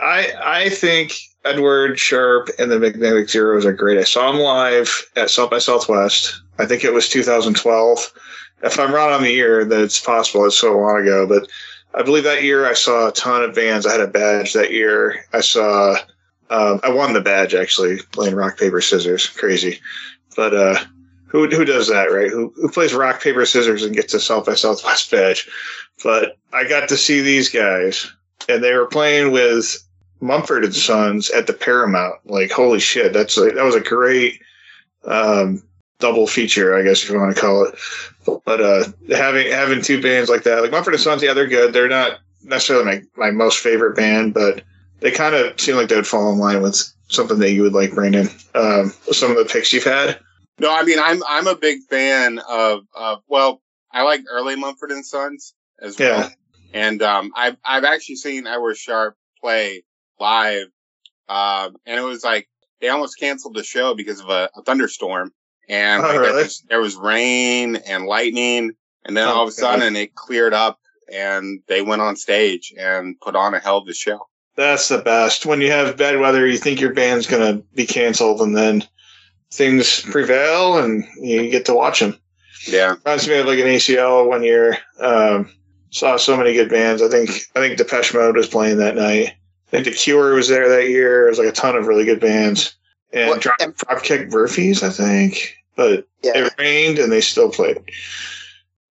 I 0.00 0.32
I 0.42 0.68
think 0.68 1.16
Edward 1.44 1.98
Sharpe 1.98 2.50
and 2.58 2.70
the 2.70 2.78
Magnetic 2.78 3.28
Zeros 3.30 3.64
are 3.64 3.72
great. 3.72 3.98
I 3.98 4.04
saw 4.04 4.30
them 4.30 4.40
live 4.40 5.08
at 5.16 5.30
South 5.30 5.50
by 5.50 5.58
Southwest. 5.58 6.40
I 6.58 6.66
think 6.66 6.84
it 6.84 6.92
was 6.92 7.08
2012 7.08 8.12
if 8.62 8.78
I'm 8.78 8.92
wrong 8.92 9.12
on 9.12 9.22
the 9.22 9.30
year, 9.30 9.64
that 9.64 9.80
it's 9.80 10.00
possible. 10.00 10.44
It's 10.46 10.58
so 10.58 10.76
long 10.76 11.02
ago, 11.02 11.26
but 11.26 11.48
I 11.94 12.02
believe 12.02 12.24
that 12.24 12.42
year 12.42 12.66
I 12.66 12.74
saw 12.74 13.08
a 13.08 13.12
ton 13.12 13.42
of 13.42 13.54
bands. 13.54 13.86
I 13.86 13.92
had 13.92 14.00
a 14.00 14.06
badge 14.06 14.52
that 14.52 14.72
year. 14.72 15.24
I 15.32 15.40
saw, 15.40 15.96
um, 16.50 16.80
I 16.82 16.90
won 16.90 17.12
the 17.12 17.20
badge 17.20 17.54
actually 17.54 17.98
playing 18.12 18.34
rock 18.34 18.58
paper 18.58 18.80
scissors. 18.80 19.26
Crazy, 19.26 19.80
but 20.36 20.54
uh, 20.54 20.78
who 21.26 21.48
who 21.48 21.64
does 21.64 21.88
that, 21.88 22.06
right? 22.06 22.30
Who 22.30 22.52
who 22.56 22.70
plays 22.70 22.94
rock 22.94 23.22
paper 23.22 23.44
scissors 23.46 23.82
and 23.82 23.94
gets 23.94 24.14
a 24.14 24.20
South 24.20 24.46
by 24.46 24.54
Southwest 24.54 25.10
badge? 25.10 25.48
But 26.02 26.36
I 26.52 26.68
got 26.68 26.88
to 26.88 26.96
see 26.96 27.20
these 27.20 27.48
guys, 27.48 28.10
and 28.48 28.62
they 28.62 28.74
were 28.74 28.86
playing 28.86 29.32
with 29.32 29.76
Mumford 30.20 30.64
and 30.64 30.74
Sons 30.74 31.30
at 31.30 31.46
the 31.46 31.52
Paramount. 31.52 32.16
Like 32.24 32.50
holy 32.50 32.80
shit, 32.80 33.12
that's 33.12 33.36
like, 33.36 33.54
that 33.54 33.64
was 33.64 33.74
a 33.74 33.80
great. 33.80 34.40
Um, 35.04 35.62
double 35.98 36.26
feature, 36.26 36.76
I 36.76 36.82
guess 36.82 37.02
if 37.02 37.10
you 37.10 37.18
want 37.18 37.34
to 37.34 37.40
call 37.40 37.64
it. 37.64 37.74
But 38.44 38.60
uh, 38.60 38.84
having 39.10 39.50
having 39.50 39.82
two 39.82 40.02
bands 40.02 40.30
like 40.30 40.42
that, 40.44 40.62
like 40.62 40.70
Mumford 40.70 40.94
and 40.94 41.02
Sons, 41.02 41.22
yeah, 41.22 41.34
they're 41.34 41.46
good. 41.46 41.72
They're 41.72 41.88
not 41.88 42.20
necessarily 42.42 42.84
my, 42.84 43.02
my 43.16 43.30
most 43.30 43.58
favorite 43.58 43.96
band, 43.96 44.34
but 44.34 44.62
they 45.00 45.10
kind 45.10 45.34
of 45.34 45.58
seem 45.60 45.76
like 45.76 45.88
they 45.88 45.96
would 45.96 46.06
fall 46.06 46.32
in 46.32 46.38
line 46.38 46.62
with 46.62 46.92
something 47.08 47.38
that 47.38 47.52
you 47.52 47.62
would 47.62 47.72
like, 47.72 47.94
Brandon. 47.94 48.28
Um, 48.54 48.92
some 49.12 49.30
of 49.30 49.36
the 49.38 49.50
picks 49.50 49.72
you've 49.72 49.84
had. 49.84 50.18
No, 50.58 50.74
I 50.74 50.82
mean 50.82 50.98
I'm 50.98 51.22
I'm 51.28 51.46
a 51.46 51.54
big 51.54 51.80
fan 51.88 52.40
of 52.48 52.82
of 52.94 53.22
well, 53.28 53.62
I 53.92 54.02
like 54.02 54.22
early 54.30 54.56
Mumford 54.56 54.90
and 54.90 55.06
Sons 55.06 55.54
as 55.80 55.98
well. 55.98 56.20
Yeah. 56.20 56.28
And 56.74 57.02
um 57.02 57.32
I've 57.36 57.56
I've 57.64 57.84
actually 57.84 58.16
seen 58.16 58.46
Edward 58.46 58.76
Sharpe 58.76 59.16
play 59.40 59.84
live. 60.18 60.66
Um 61.28 61.76
and 61.86 61.98
it 61.98 62.02
was 62.02 62.24
like 62.24 62.48
they 62.80 62.88
almost 62.88 63.18
canceled 63.18 63.54
the 63.54 63.62
show 63.62 63.94
because 63.94 64.20
of 64.20 64.28
a, 64.28 64.50
a 64.56 64.62
thunderstorm. 64.62 65.32
And 65.68 66.02
Oh, 66.02 66.06
like, 66.06 66.12
there, 66.12 66.20
really? 66.22 66.42
was, 66.44 66.60
there 66.68 66.80
was 66.80 66.96
rain 66.96 67.76
and 67.76 68.06
lightning 68.06 68.72
and 69.04 69.16
then 69.16 69.28
Oh, 69.28 69.32
all 69.32 69.42
of 69.48 69.48
a 69.48 69.60
God. 69.60 69.78
sudden 69.80 69.96
it 69.96 70.14
cleared 70.14 70.54
up 70.54 70.78
and 71.12 71.60
they 71.68 71.82
went 71.82 72.02
on 72.02 72.16
stage 72.16 72.72
and 72.78 73.18
put 73.20 73.36
on 73.36 73.54
a 73.54 73.58
hell 73.60 73.78
of 73.78 73.88
a 73.88 73.94
show. 73.94 74.26
That's 74.56 74.88
the 74.88 74.98
best. 74.98 75.46
When 75.46 75.60
you 75.60 75.70
have 75.70 75.96
bad 75.96 76.18
weather, 76.18 76.46
you 76.46 76.58
think 76.58 76.80
your 76.80 76.92
band's 76.92 77.26
going 77.28 77.42
to 77.58 77.62
be 77.74 77.86
canceled, 77.86 78.40
and 78.40 78.56
then 78.56 78.82
things 79.52 80.02
prevail 80.02 80.78
and 80.78 81.04
you 81.20 81.48
get 81.50 81.64
to 81.66 81.74
watch 81.74 82.00
them. 82.00 82.18
Yeah. 82.66 82.96
Reminds 83.04 83.28
me 83.28 83.38
of 83.38 83.46
like 83.46 83.60
an 83.60 83.66
ACL 83.66 84.26
one 84.28 84.42
year. 84.42 84.78
Um, 85.00 85.50
saw 85.90 86.16
so 86.16 86.36
many 86.36 86.54
good 86.54 86.68
bands. 86.68 87.00
I 87.02 87.08
think 87.08 87.30
I 87.54 87.60
think 87.60 87.78
Depeche 87.78 88.12
Mode 88.12 88.36
was 88.36 88.48
playing 88.48 88.78
that 88.78 88.96
night. 88.96 89.28
I 89.28 89.70
think 89.70 89.84
The 89.84 89.92
Cure 89.92 90.34
was 90.34 90.48
there 90.48 90.68
that 90.68 90.88
year. 90.88 91.20
There 91.22 91.28
was 91.28 91.38
like 91.38 91.48
a 91.48 91.52
ton 91.52 91.76
of 91.76 91.86
really 91.86 92.04
good 92.04 92.20
bands. 92.20 92.74
And 93.12 93.30
What- 93.30 93.40
Drop, 93.40 93.56
and- 93.60 93.74
Dropkick 93.76 94.30
Murphys, 94.32 94.82
I 94.82 94.90
think. 94.90 95.54
But 95.78 96.06
Yeah. 96.22 96.32
it 96.34 96.52
rained 96.58 96.98
and 96.98 97.10
they 97.12 97.20
still 97.22 97.50
played. 97.50 97.78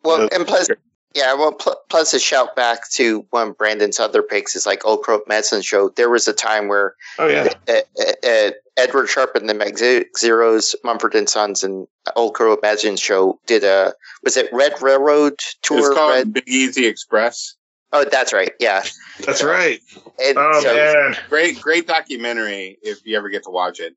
Well, 0.04 0.22
Uh, 0.22 0.28
and 0.32 0.46
plus, 0.46 0.68
yeah, 1.14 1.34
well, 1.34 1.50
pl- 1.52 1.80
plus 1.88 2.14
a 2.14 2.20
shout 2.20 2.54
back 2.54 2.88
to 2.90 3.26
one 3.30 3.48
of 3.48 3.58
Brandon's 3.58 3.98
other 3.98 4.22
picks 4.22 4.54
is 4.54 4.66
like 4.66 4.86
Old 4.86 5.02
Crow 5.02 5.20
Medicine 5.26 5.62
Show. 5.62 5.88
There 5.88 6.08
was 6.10 6.28
a 6.28 6.32
time 6.32 6.68
where 6.68 6.94
Oh 7.18 7.26
yeah, 7.26 7.52
uh, 7.68 7.72
uh, 7.98 8.12
uh, 8.28 8.50
Edward 8.76 9.08
Sharpe 9.08 9.34
and 9.34 9.48
the 9.48 9.54
Mag 9.54 9.76
Zeros, 10.16 10.76
Mumford 10.84 11.16
and 11.16 11.28
Sons, 11.28 11.64
and 11.64 11.88
Old 12.14 12.34
Crow 12.34 12.56
Medicine 12.62 12.96
Show 12.96 13.40
did 13.46 13.64
a 13.64 13.92
was 14.22 14.36
it 14.36 14.48
Red 14.52 14.80
Railroad 14.80 15.40
tour? 15.62 15.88
was 15.88 15.88
called 15.96 16.12
Red, 16.12 16.32
Big 16.34 16.44
Easy 16.48 16.86
Express. 16.86 17.54
oh, 17.92 18.04
that's 18.04 18.32
right, 18.32 18.52
yeah. 18.60 18.84
that's 19.24 19.42
right. 19.42 19.80
And 20.22 20.38
Oh 20.38 20.60
so- 20.62 20.72
man, 20.76 21.16
Great, 21.28 21.60
great 21.60 21.88
documentary 21.88 22.78
if 22.82 23.04
you 23.04 23.16
ever 23.16 23.28
get 23.28 23.42
to 23.44 23.50
watch 23.50 23.80
it. 23.80 23.96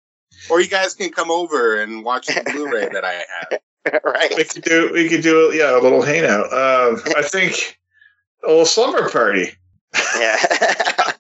Or 0.50 0.62
you 0.62 0.68
guys 0.68 0.94
can 0.94 1.12
come 1.12 1.32
over 1.32 1.82
and 1.82 2.04
watch 2.04 2.28
the 2.28 2.42
Blu-ray 2.52 2.90
that 2.90 3.04
I 3.06 3.14
have. 3.14 3.60
Right. 4.04 4.34
We 4.36 4.44
could 4.44 4.64
do 4.64 4.92
we 4.94 5.10
could 5.10 5.22
do 5.24 5.52
yeah 5.56 5.76
a 5.76 5.82
little 5.82 6.02
hangout. 6.04 6.46
Um, 6.54 7.02
I 7.16 7.24
think 7.24 7.80
a 8.44 8.48
little 8.50 8.66
slumber 8.66 9.10
party. 9.10 9.52
Yeah. 10.18 10.36
I 10.42 11.14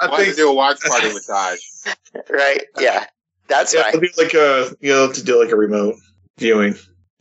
I 0.00 0.06
want 0.08 0.20
to 0.20 0.24
think 0.24 0.36
do 0.36 0.50
a 0.50 0.54
watch 0.54 0.80
party 0.80 1.12
with 1.12 1.26
Taj. 1.26 1.58
right. 2.30 2.62
Yeah. 2.80 3.04
That's 3.46 3.74
yeah, 3.74 3.82
right. 3.82 3.88
it'll 3.94 4.00
be 4.00 4.10
like 4.16 4.34
a 4.34 4.74
you 4.80 4.90
know 4.90 5.12
to 5.12 5.22
do 5.22 5.40
like 5.40 5.52
a 5.52 5.56
remote 5.56 5.96
viewing. 6.38 6.74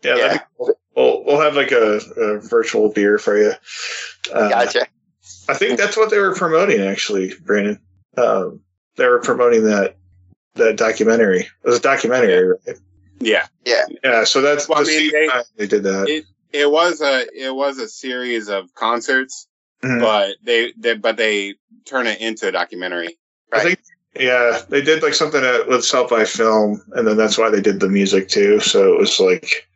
Yeah, 0.04 0.16
that'd 0.16 0.20
Yeah. 0.20 0.34
be 0.38 0.44
cool. 0.58 0.80
we'll 0.96 1.24
we'll 1.26 1.42
have 1.42 1.56
like 1.56 1.72
a, 1.74 1.98
a 2.18 2.40
virtual 2.40 2.90
beer 2.90 3.20
for 3.20 3.38
you. 3.38 3.52
Uh, 4.34 4.50
Gotcha. 4.50 4.88
I 5.50 5.54
think 5.54 5.78
that's 5.78 5.98
what 5.98 6.10
they 6.10 6.18
were 6.18 6.34
promoting 6.34 6.82
actually, 6.82 7.34
Brandon. 7.46 7.80
Um, 8.18 8.62
they 8.96 9.06
were 9.06 9.20
promoting 9.20 9.66
that 9.66 9.98
that 10.58 10.78
documentary. 10.78 11.42
It 11.42 11.48
was 11.64 11.78
a 11.78 11.82
documentary, 11.82 12.50
right? 12.50 12.78
Yeah, 13.20 13.48
Yeah, 13.66 14.24
so 14.26 14.42
that's 14.42 14.70
Well, 14.70 14.80
I 14.80 14.84
mean, 14.84 15.12
they- 15.12 15.30
they 15.58 15.68
did 15.68 15.84
that. 15.84 16.08
it 16.08 16.26
it 16.54 16.72
was 16.72 17.02
a 17.02 17.26
it 17.34 17.54
was 17.54 17.78
a 17.80 17.88
series 17.90 18.48
of 18.48 18.74
concerts, 18.76 19.48
Mhm. 19.84 20.00
but 20.02 20.36
they, 20.44 20.74
they 20.78 20.94
but 20.96 21.18
they 21.18 21.56
turn 21.86 22.08
it 22.08 22.22
into 22.22 22.48
a 22.48 22.52
documentary. 22.52 23.18
I 23.52 23.64
think, 23.64 23.80
yeah, 24.20 24.62
they 24.70 24.82
did 24.82 25.02
like 25.04 25.14
something 25.14 25.44
at, 25.44 25.68
with 25.68 25.84
South 25.84 26.10
by 26.10 26.26
Film, 26.26 26.82
and 26.94 27.08
then 27.08 27.18
that's 27.18 27.38
why 27.38 27.50
they 27.50 27.62
did 27.62 27.80
the 27.80 27.90
music 27.90 28.28
too. 28.30 28.60
So 28.60 28.94
it 28.94 29.00
was 29.00 29.20
like 29.20 29.68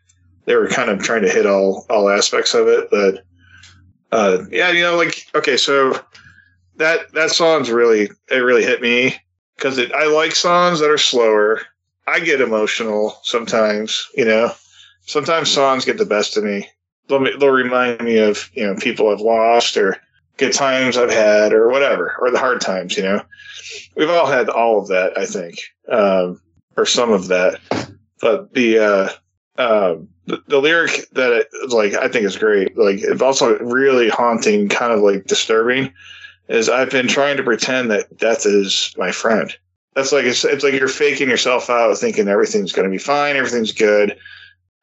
they 0.45 0.55
were 0.55 0.67
kind 0.67 0.89
of 0.89 1.01
trying 1.03 1.23
to 1.23 1.29
hit 1.31 1.45
all 1.45 1.85
all 1.89 2.09
aspects 2.09 2.53
of 2.53 2.67
it. 2.67 2.89
But 2.91 3.23
uh, 4.11 4.43
yeah, 4.51 4.71
you 4.71 4.81
know, 4.81 4.97
like 4.97 5.25
okay, 5.35 5.57
so 5.57 5.99
that 6.77 7.11
that 7.13 7.31
song's 7.31 7.69
really 7.71 8.09
it 8.29 8.37
really 8.37 8.63
hit 8.63 8.81
me 8.81 9.15
because 9.55 9.79
I 9.79 10.05
like 10.05 10.35
songs 10.35 10.79
that 10.79 10.89
are 10.89 10.97
slower. 10.97 11.61
I 12.07 12.19
get 12.19 12.41
emotional 12.41 13.17
sometimes, 13.23 14.07
you 14.15 14.25
know. 14.25 14.51
Sometimes 15.05 15.49
songs 15.49 15.85
get 15.85 15.97
the 15.97 16.05
best 16.05 16.37
of 16.37 16.43
me. 16.43 16.67
They'll, 17.07 17.37
they'll 17.39 17.49
remind 17.49 18.01
me 18.01 18.17
of 18.17 18.49
you 18.53 18.65
know 18.65 18.75
people 18.75 19.09
I've 19.09 19.21
lost 19.21 19.77
or 19.77 19.97
good 20.37 20.53
times 20.53 20.97
I've 20.97 21.11
had 21.11 21.53
or 21.53 21.69
whatever, 21.69 22.15
or 22.19 22.31
the 22.31 22.39
hard 22.39 22.61
times, 22.61 22.97
you 22.97 23.03
know. 23.03 23.21
We've 23.95 24.09
all 24.09 24.25
had 24.25 24.49
all 24.49 24.79
of 24.79 24.87
that, 24.87 25.17
I 25.17 25.25
think, 25.25 25.59
um, 25.89 26.41
or 26.75 26.85
some 26.85 27.11
of 27.11 27.27
that. 27.27 27.59
But 28.19 28.53
the 28.53 28.79
uh, 28.79 29.09
um 29.57 30.07
the, 30.25 30.41
the 30.47 30.59
lyric 30.59 31.09
that 31.13 31.31
it, 31.31 31.47
like 31.69 31.93
I 31.93 32.07
think 32.07 32.25
is 32.25 32.37
great. 32.37 32.77
Like 32.77 32.99
it's 32.99 33.21
also 33.21 33.57
really 33.59 34.09
haunting, 34.09 34.69
kind 34.69 34.93
of 34.93 35.01
like 35.01 35.25
disturbing. 35.25 35.93
Is 36.51 36.67
I've 36.67 36.89
been 36.89 37.07
trying 37.07 37.37
to 37.37 37.43
pretend 37.43 37.91
that 37.91 38.17
death 38.17 38.45
is 38.45 38.93
my 38.97 39.11
friend. 39.11 39.55
That's 39.95 40.11
like 40.11 40.25
it's, 40.25 40.43
it's 40.43 40.63
like 40.63 40.73
you're 40.73 40.87
faking 40.87 41.29
yourself 41.29 41.69
out, 41.69 41.97
thinking 41.97 42.27
everything's 42.27 42.73
going 42.73 42.85
to 42.85 42.91
be 42.91 42.97
fine, 42.97 43.37
everything's 43.37 43.71
good. 43.71 44.17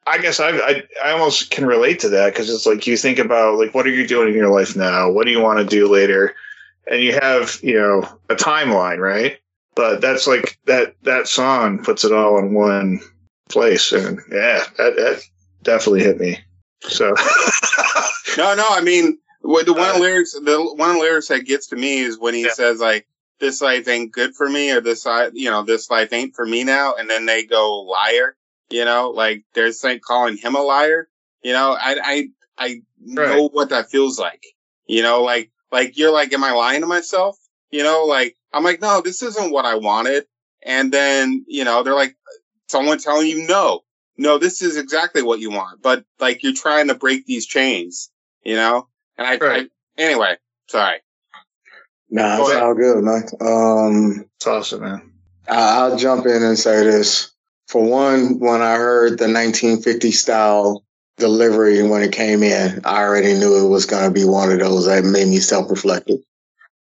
I 0.07 0.17
guess 0.17 0.39
I, 0.39 0.49
I 0.49 0.83
I 1.03 1.11
almost 1.11 1.51
can 1.51 1.67
relate 1.67 1.99
to 1.99 2.09
that 2.09 2.33
because 2.33 2.49
it's 2.49 2.65
like 2.65 2.87
you 2.87 2.97
think 2.97 3.19
about 3.19 3.59
like 3.59 3.75
what 3.75 3.85
are 3.85 3.91
you 3.91 4.07
doing 4.07 4.29
in 4.29 4.33
your 4.33 4.49
life 4.49 4.75
now? 4.75 5.11
What 5.11 5.25
do 5.25 5.31
you 5.31 5.41
want 5.41 5.59
to 5.59 5.65
do 5.65 5.87
later? 5.87 6.33
And 6.89 7.01
you 7.03 7.13
have 7.13 7.59
you 7.61 7.75
know 7.75 8.01
a 8.29 8.35
timeline, 8.35 8.97
right? 8.97 9.37
But 9.75 10.01
that's 10.01 10.25
like 10.25 10.57
that 10.65 10.95
that 11.03 11.27
song 11.27 11.83
puts 11.83 12.03
it 12.03 12.11
all 12.11 12.39
in 12.39 12.55
one 12.55 12.99
place, 13.49 13.91
and 13.91 14.19
yeah, 14.31 14.63
that, 14.77 14.95
that 14.95 15.21
definitely 15.61 16.01
hit 16.01 16.19
me. 16.19 16.39
So 16.81 17.13
No, 18.37 18.55
no, 18.55 18.65
I 18.69 18.81
mean 18.81 19.19
What 19.41 19.65
the 19.65 19.73
one 19.73 19.95
Uh, 19.95 19.99
lyrics, 19.99 20.33
the 20.33 20.73
one 20.75 20.99
lyrics 20.99 21.27
that 21.29 21.45
gets 21.45 21.67
to 21.67 21.75
me 21.75 21.99
is 21.99 22.19
when 22.19 22.33
he 22.33 22.43
Yeah. 22.43 22.53
says 22.53 22.79
like, 22.79 23.07
"This 23.39 23.61
life 23.61 23.87
ain't 23.87 24.11
good 24.11 24.35
for 24.35 24.49
me," 24.49 24.71
or 24.71 24.81
"This 24.81 25.05
life, 25.05 25.31
you 25.33 25.49
know, 25.49 25.63
this 25.63 25.89
life 25.89 26.11
ain't 26.13 26.35
for 26.35 26.45
me 26.45 26.63
now," 26.63 26.93
and 26.95 27.09
then 27.09 27.25
they 27.25 27.43
go 27.43 27.81
liar. 27.81 28.35
You 28.69 28.85
know, 28.85 29.09
like 29.11 29.45
they're 29.53 29.71
saying 29.71 30.01
calling 30.05 30.37
him 30.37 30.55
a 30.55 30.61
liar. 30.61 31.09
You 31.41 31.53
know, 31.53 31.71
I 31.79 31.97
I 32.03 32.29
I 32.57 32.81
know 32.99 33.47
what 33.49 33.69
that 33.69 33.89
feels 33.89 34.19
like. 34.19 34.45
You 34.87 35.01
know, 35.03 35.23
like 35.23 35.51
like 35.71 35.97
you're 35.97 36.11
like, 36.11 36.33
am 36.33 36.43
I 36.43 36.51
lying 36.51 36.81
to 36.81 36.87
myself? 36.87 37.37
You 37.71 37.83
know, 37.83 38.05
like 38.05 38.35
I'm 38.51 38.63
like, 38.63 38.81
no, 38.81 39.01
this 39.01 39.23
isn't 39.23 39.51
what 39.51 39.65
I 39.65 39.75
wanted. 39.75 40.25
And 40.63 40.91
then 40.91 41.45
you 41.47 41.63
know, 41.63 41.81
they're 41.83 41.95
like, 41.95 42.17
someone 42.67 42.99
telling 42.99 43.27
you 43.27 43.47
no, 43.47 43.85
no, 44.17 44.37
this 44.37 44.61
is 44.61 44.75
exactly 44.75 45.23
what 45.23 45.39
you 45.39 45.49
want. 45.49 45.81
But 45.81 46.03
like 46.19 46.43
you're 46.43 46.53
trying 46.53 46.89
to 46.89 46.95
break 46.95 47.25
these 47.25 47.45
chains. 47.47 48.11
You 48.43 48.55
know, 48.57 48.88
and 49.19 49.27
I, 49.27 49.37
Right. 49.37 49.69
I 49.97 50.01
anyway, 50.01 50.37
sorry. 50.69 50.97
Nah, 52.09 52.37
Go 52.37 52.43
it's 52.43 52.51
ahead. 52.51 52.63
all 52.63 52.73
good, 52.73 53.03
man. 53.03 53.23
Um, 53.41 54.25
It's 54.37 54.47
awesome, 54.47 54.81
man. 54.81 55.11
I- 55.47 55.77
I'll 55.79 55.97
jump 55.97 56.25
in 56.25 56.41
and 56.41 56.57
say 56.57 56.83
this. 56.83 57.31
For 57.67 57.83
one, 57.83 58.39
when 58.39 58.61
I 58.61 58.75
heard 58.77 59.19
the 59.19 59.27
1950 59.27 60.11
style 60.11 60.83
delivery 61.17 61.83
when 61.83 62.01
it 62.01 62.11
came 62.11 62.41
in, 62.41 62.81
I 62.85 63.03
already 63.03 63.33
knew 63.35 63.63
it 63.63 63.69
was 63.69 63.85
going 63.85 64.05
to 64.05 64.11
be 64.11 64.25
one 64.25 64.51
of 64.51 64.59
those 64.59 64.85
that 64.85 65.03
made 65.03 65.27
me 65.27 65.39
self 65.39 65.69
reflective. 65.69 66.19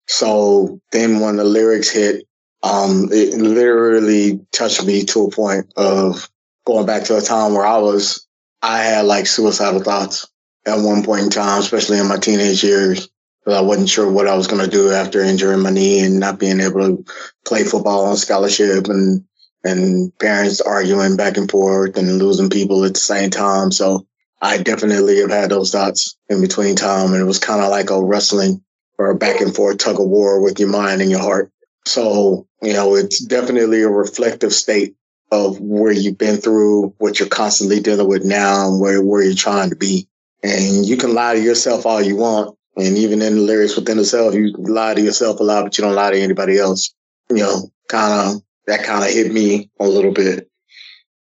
So 0.06 0.80
then 0.92 1.18
when 1.20 1.36
the 1.36 1.44
lyrics 1.44 1.88
hit, 1.90 2.26
um, 2.62 3.08
it 3.10 3.34
literally 3.40 4.40
touched 4.52 4.84
me 4.84 5.02
to 5.04 5.24
a 5.24 5.30
point 5.30 5.72
of 5.76 6.28
going 6.64 6.86
back 6.86 7.04
to 7.04 7.16
a 7.16 7.20
time 7.22 7.54
where 7.54 7.66
I 7.66 7.78
was, 7.78 8.26
I 8.62 8.82
had 8.82 9.06
like 9.06 9.26
suicidal 9.26 9.82
thoughts 9.82 10.28
at 10.66 10.78
one 10.78 11.04
point 11.04 11.22
in 11.22 11.30
time, 11.30 11.60
especially 11.60 11.98
in 11.98 12.08
my 12.08 12.18
teenage 12.18 12.62
years. 12.62 13.08
I 13.46 13.60
wasn't 13.60 13.88
sure 13.88 14.10
what 14.10 14.26
I 14.26 14.36
was 14.36 14.48
going 14.48 14.64
to 14.64 14.70
do 14.70 14.90
after 14.90 15.20
injuring 15.22 15.62
my 15.62 15.70
knee 15.70 16.04
and 16.04 16.18
not 16.18 16.40
being 16.40 16.60
able 16.60 16.80
to 16.80 17.04
play 17.44 17.62
football 17.62 18.06
on 18.06 18.16
scholarship 18.16 18.88
and 18.88 19.24
and 19.62 20.16
parents 20.18 20.60
arguing 20.60 21.16
back 21.16 21.36
and 21.36 21.50
forth 21.50 21.96
and 21.96 22.18
losing 22.18 22.50
people 22.50 22.84
at 22.84 22.94
the 22.94 23.00
same 23.00 23.30
time. 23.30 23.72
So 23.72 24.06
I 24.40 24.58
definitely 24.58 25.20
have 25.20 25.30
had 25.30 25.50
those 25.50 25.70
thoughts 25.72 26.16
in 26.28 26.40
between 26.40 26.76
time, 26.76 27.12
and 27.12 27.22
it 27.22 27.24
was 27.24 27.38
kind 27.38 27.62
of 27.62 27.70
like 27.70 27.90
a 27.90 28.02
wrestling 28.02 28.62
or 28.98 29.10
a 29.10 29.16
back 29.16 29.40
and 29.40 29.54
forth 29.54 29.78
tug 29.78 30.00
of 30.00 30.06
war 30.06 30.42
with 30.42 30.58
your 30.58 30.68
mind 30.68 31.00
and 31.00 31.10
your 31.10 31.20
heart. 31.20 31.52
So 31.84 32.48
you 32.62 32.72
know, 32.72 32.96
it's 32.96 33.24
definitely 33.24 33.82
a 33.82 33.88
reflective 33.88 34.52
state 34.52 34.96
of 35.30 35.60
where 35.60 35.92
you've 35.92 36.18
been 36.18 36.36
through, 36.36 36.94
what 36.98 37.18
you're 37.18 37.28
constantly 37.28 37.80
dealing 37.80 38.08
with 38.08 38.24
now, 38.24 38.68
and 38.68 38.80
where 38.80 39.02
where 39.02 39.22
you're 39.22 39.34
trying 39.34 39.70
to 39.70 39.76
be. 39.76 40.08
And 40.42 40.86
you 40.86 40.96
can 40.96 41.14
lie 41.14 41.34
to 41.34 41.40
yourself 41.40 41.86
all 41.86 42.02
you 42.02 42.16
want, 42.16 42.56
and 42.76 42.96
even 42.96 43.22
in 43.22 43.36
the 43.36 43.40
lyrics 43.40 43.76
within 43.76 43.96
the 43.96 44.02
itself, 44.02 44.34
you 44.34 44.52
lie 44.58 44.94
to 44.94 45.00
yourself 45.00 45.40
a 45.40 45.42
lot, 45.42 45.64
but 45.64 45.76
you 45.76 45.82
don't 45.82 45.94
lie 45.94 46.10
to 46.10 46.20
anybody 46.20 46.58
else 46.58 46.94
you 47.30 47.38
know, 47.38 47.70
kind 47.88 48.36
of 48.36 48.42
that 48.66 48.84
kind 48.84 49.04
of 49.04 49.10
hit 49.10 49.32
me 49.32 49.70
a 49.80 49.86
little 49.86 50.12
bit 50.12 50.50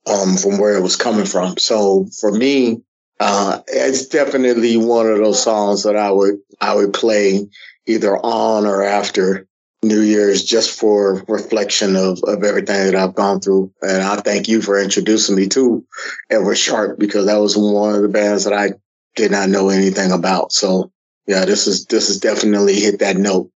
um, 0.07 0.37
from 0.37 0.59
where 0.59 0.75
it 0.75 0.81
was 0.81 0.95
coming 0.95 1.25
from. 1.25 1.57
So 1.57 2.07
for 2.19 2.31
me, 2.31 2.81
uh, 3.19 3.61
it's 3.67 4.07
definitely 4.07 4.77
one 4.77 5.07
of 5.07 5.17
those 5.17 5.41
songs 5.41 5.83
that 5.83 5.95
I 5.95 6.11
would 6.11 6.35
I 6.59 6.75
would 6.75 6.93
play 6.93 7.47
either 7.87 8.17
on 8.17 8.65
or 8.65 8.83
after 8.83 9.47
New 9.83 10.01
Year's 10.01 10.43
just 10.43 10.77
for 10.77 11.23
reflection 11.27 11.95
of 11.95 12.19
of 12.23 12.43
everything 12.43 12.85
that 12.85 12.95
I've 12.95 13.15
gone 13.15 13.39
through. 13.39 13.71
And 13.81 14.01
I 14.01 14.17
thank 14.17 14.47
you 14.47 14.61
for 14.61 14.79
introducing 14.79 15.35
me 15.35 15.47
to 15.49 15.85
Edward 16.29 16.55
Sharpe 16.55 16.99
because 16.99 17.27
that 17.27 17.37
was 17.37 17.55
one 17.55 17.95
of 17.95 18.01
the 18.01 18.09
bands 18.09 18.43
that 18.43 18.53
I 18.53 18.73
did 19.15 19.31
not 19.31 19.49
know 19.49 19.69
anything 19.69 20.11
about. 20.11 20.51
So 20.51 20.91
yeah, 21.27 21.45
this 21.45 21.67
is 21.67 21.85
this 21.85 22.09
is 22.09 22.19
definitely 22.19 22.79
hit 22.79 22.99
that 22.99 23.17
note 23.17 23.49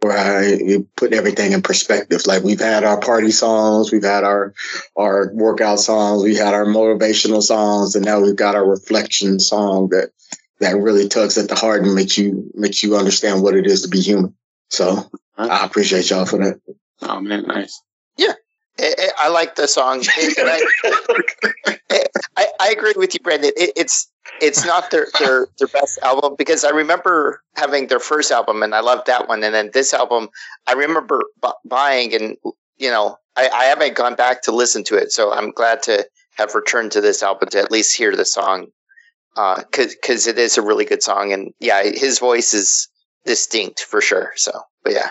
where 0.00 0.18
I 0.18 0.78
put 0.96 1.14
everything 1.14 1.52
in 1.52 1.62
perspective. 1.62 2.26
Like 2.26 2.42
we've 2.42 2.60
had 2.60 2.84
our 2.84 3.00
party 3.00 3.30
songs, 3.30 3.90
we've 3.90 4.02
had 4.04 4.24
our 4.24 4.52
our 4.96 5.30
workout 5.32 5.80
songs, 5.80 6.22
we 6.22 6.36
had 6.36 6.52
our 6.54 6.66
motivational 6.66 7.42
songs, 7.42 7.94
and 7.96 8.04
now 8.04 8.20
we've 8.20 8.36
got 8.36 8.54
our 8.54 8.68
reflection 8.68 9.40
song 9.40 9.88
that 9.90 10.10
that 10.60 10.76
really 10.76 11.08
tugs 11.08 11.38
at 11.38 11.48
the 11.48 11.54
heart 11.54 11.82
and 11.82 11.94
makes 11.94 12.18
you 12.18 12.50
makes 12.54 12.82
you 12.82 12.96
understand 12.96 13.42
what 13.42 13.56
it 13.56 13.66
is 13.66 13.82
to 13.82 13.88
be 13.88 14.00
human. 14.00 14.34
So 14.70 15.10
I 15.38 15.64
appreciate 15.64 16.10
y'all 16.10 16.26
for 16.26 16.38
that. 16.38 16.60
Oh 17.02 17.20
man, 17.20 17.44
nice. 17.46 17.80
Yeah, 18.16 18.32
I- 18.78 19.10
I 19.18 19.28
like 19.28 19.56
the 19.56 19.66
song. 19.66 20.02
I, 20.16 20.66
I, 22.36 22.46
I 22.60 22.68
agree 22.70 22.92
with 22.96 23.14
you, 23.14 23.20
Brandon. 23.20 23.52
It, 23.56 23.72
it's 23.76 24.08
it's 24.40 24.64
not 24.64 24.90
their, 24.90 25.08
their 25.18 25.46
their 25.58 25.68
best 25.68 25.98
album 26.02 26.34
because 26.36 26.64
I 26.64 26.70
remember 26.70 27.42
having 27.56 27.86
their 27.86 28.00
first 28.00 28.30
album 28.30 28.62
and 28.62 28.74
I 28.74 28.80
loved 28.80 29.06
that 29.06 29.28
one, 29.28 29.42
and 29.42 29.54
then 29.54 29.70
this 29.72 29.94
album 29.94 30.28
I 30.66 30.72
remember 30.72 31.24
bu- 31.40 31.52
buying 31.64 32.14
and 32.14 32.36
you 32.76 32.90
know 32.90 33.18
I, 33.36 33.48
I 33.48 33.64
haven't 33.64 33.96
gone 33.96 34.14
back 34.14 34.42
to 34.42 34.52
listen 34.52 34.84
to 34.84 34.96
it, 34.96 35.12
so 35.12 35.32
I'm 35.32 35.50
glad 35.50 35.82
to 35.84 36.06
have 36.36 36.54
returned 36.54 36.92
to 36.92 37.00
this 37.00 37.22
album 37.22 37.48
to 37.50 37.58
at 37.58 37.70
least 37.70 37.96
hear 37.96 38.14
the 38.14 38.24
song 38.24 38.68
uh, 39.36 39.56
because 39.56 39.94
because 39.94 40.26
it 40.26 40.38
is 40.38 40.58
a 40.58 40.62
really 40.62 40.84
good 40.84 41.02
song 41.02 41.32
and 41.32 41.52
yeah, 41.60 41.82
his 41.82 42.18
voice 42.18 42.54
is 42.54 42.88
distinct 43.24 43.80
for 43.80 44.00
sure. 44.00 44.32
So, 44.36 44.52
but 44.82 44.92
yeah. 44.92 45.10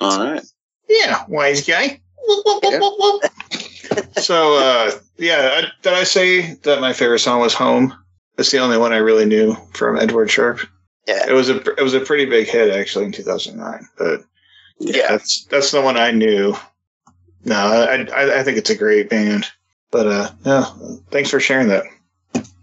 All 0.00 0.24
right. 0.24 0.44
Yeah, 0.88 1.24
wise 1.28 1.66
guy. 1.66 2.00
so 4.20 4.54
uh 4.56 4.90
yeah, 5.18 5.60
I, 5.62 5.72
did 5.82 5.92
I 5.92 6.04
say 6.04 6.54
that 6.62 6.80
my 6.80 6.92
favorite 6.92 7.20
song 7.20 7.40
was 7.40 7.54
Home? 7.54 7.94
That's 8.36 8.50
the 8.50 8.58
only 8.58 8.78
one 8.78 8.92
I 8.92 8.96
really 8.98 9.26
knew 9.26 9.56
from 9.74 9.98
Edward 9.98 10.30
Sharpe. 10.30 10.60
Yeah. 11.06 11.28
It 11.28 11.32
was 11.32 11.48
a 11.48 11.56
it 11.78 11.82
was 11.82 11.94
a 11.94 12.00
pretty 12.00 12.24
big 12.24 12.48
hit 12.48 12.70
actually 12.74 13.04
in 13.06 13.12
2009, 13.12 13.88
but 13.98 14.20
Yeah. 14.78 15.08
that's 15.08 15.44
that's 15.46 15.70
the 15.70 15.80
one 15.82 15.96
I 15.96 16.10
knew. 16.10 16.56
No, 17.44 17.56
I 17.56 18.04
I, 18.04 18.40
I 18.40 18.42
think 18.42 18.58
it's 18.58 18.70
a 18.70 18.76
great 18.76 19.10
band. 19.10 19.50
But 19.90 20.06
uh 20.06 20.30
no, 20.44 20.62
thanks 21.10 21.30
for 21.30 21.40
sharing 21.40 21.68
that. 21.68 21.84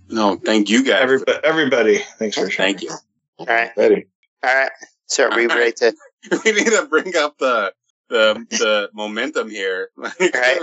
No, 0.10 0.38
thank 0.38 0.70
you 0.70 0.84
guys. 0.84 1.01
Everybody, 1.01 1.39
everybody 1.43 1.97
thanks 2.18 2.36
for 2.38 2.49
sharing. 2.49 2.78
Thank 2.78 2.84
you. 2.84 2.95
All 3.38 3.45
right. 3.45 3.72
Ready? 3.78 4.07
All 4.43 4.55
right. 4.55 4.72
So 5.05 5.30
are 5.30 5.36
we 5.36 5.45
ready 5.47 5.72
to 5.74 5.93
we 6.43 6.51
need 6.51 6.66
to 6.66 6.88
bring 6.89 7.16
up 7.16 7.38
the 7.38 7.74
the 8.10 8.45
the 8.49 8.89
momentum 8.93 9.49
here. 9.49 9.89
Right. 9.97 10.60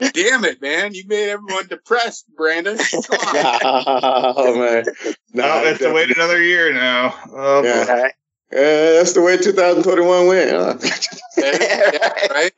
Damn 0.12 0.44
it, 0.44 0.60
man! 0.60 0.94
You 0.94 1.04
made 1.06 1.30
everyone 1.30 1.66
depressed, 1.68 2.26
Brandon. 2.36 2.76
Come 2.76 3.18
on. 3.18 3.62
oh 4.36 4.58
man, 4.58 4.84
No, 5.32 5.44
I 5.44 5.58
have 5.68 5.78
to 5.78 5.92
wait 5.92 6.14
another 6.14 6.42
year 6.42 6.72
now. 6.72 7.14
Oh, 7.32 7.62
Yeah. 7.64 7.84
boy. 7.86 8.10
Uh, 8.54 8.98
that's 8.98 9.14
the 9.14 9.22
way 9.22 9.38
2021 9.38 10.26
went. 10.26 10.50
Huh? 10.50 10.76
yeah, 11.38 12.26
right? 12.30 12.52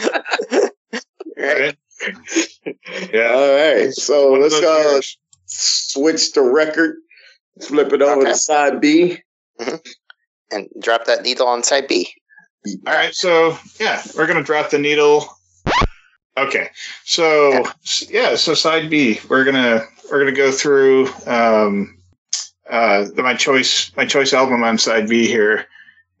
right. 0.00 0.70
Right? 1.36 1.76
Yeah. 3.12 3.30
All 3.32 3.54
right, 3.54 3.92
so 3.92 4.30
One 4.32 4.40
let's 4.40 4.54
those 4.58 4.64
uh, 4.64 4.90
years. 4.92 5.18
switch 5.46 6.32
the 6.32 6.40
record, 6.42 6.96
flip 7.60 7.92
it 7.92 8.00
over 8.02 8.22
Okay. 8.22 8.30
to 8.32 8.36
side 8.36 8.80
B. 8.80 9.18
And 10.50 10.68
drop 10.80 11.04
that 11.06 11.22
needle 11.22 11.46
on 11.46 11.62
side 11.62 11.88
B. 11.88 12.12
All 12.66 12.94
right, 12.94 13.14
so 13.14 13.58
yeah, 13.78 14.02
we're 14.16 14.26
gonna 14.26 14.42
drop 14.42 14.70
the 14.70 14.78
needle. 14.78 15.28
Okay, 16.36 16.70
so 17.04 17.64
yeah, 18.08 18.36
so 18.36 18.54
side 18.54 18.88
B, 18.88 19.20
we're 19.28 19.44
gonna 19.44 19.84
we're 20.10 20.18
gonna 20.18 20.36
go 20.36 20.50
through 20.50 21.08
um, 21.26 21.98
uh, 22.68 23.06
my 23.16 23.34
choice 23.34 23.92
my 23.96 24.06
choice 24.06 24.32
album 24.32 24.62
on 24.62 24.78
side 24.78 25.08
B 25.08 25.26
here, 25.26 25.66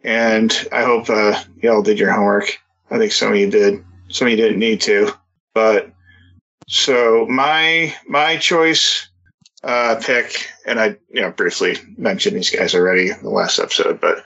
and 0.02 0.68
I 0.70 0.82
hope 0.82 1.08
uh, 1.08 1.42
y'all 1.62 1.82
did 1.82 1.98
your 1.98 2.12
homework. 2.12 2.58
I 2.90 2.98
think 2.98 3.12
some 3.12 3.32
of 3.32 3.38
you 3.38 3.50
did, 3.50 3.82
some 4.08 4.26
of 4.26 4.30
you 4.30 4.36
didn't 4.36 4.58
need 4.58 4.82
to, 4.82 5.12
but 5.54 5.90
so 6.68 7.26
my 7.26 7.94
my 8.06 8.36
choice 8.36 9.08
uh, 9.62 9.98
pick, 10.04 10.46
and 10.66 10.78
I 10.78 10.96
you 11.10 11.22
know 11.22 11.30
briefly 11.30 11.78
mentioned 11.96 12.36
these 12.36 12.50
guys 12.50 12.74
already 12.74 13.10
in 13.10 13.22
the 13.22 13.30
last 13.30 13.58
episode, 13.58 13.98
but 13.98 14.24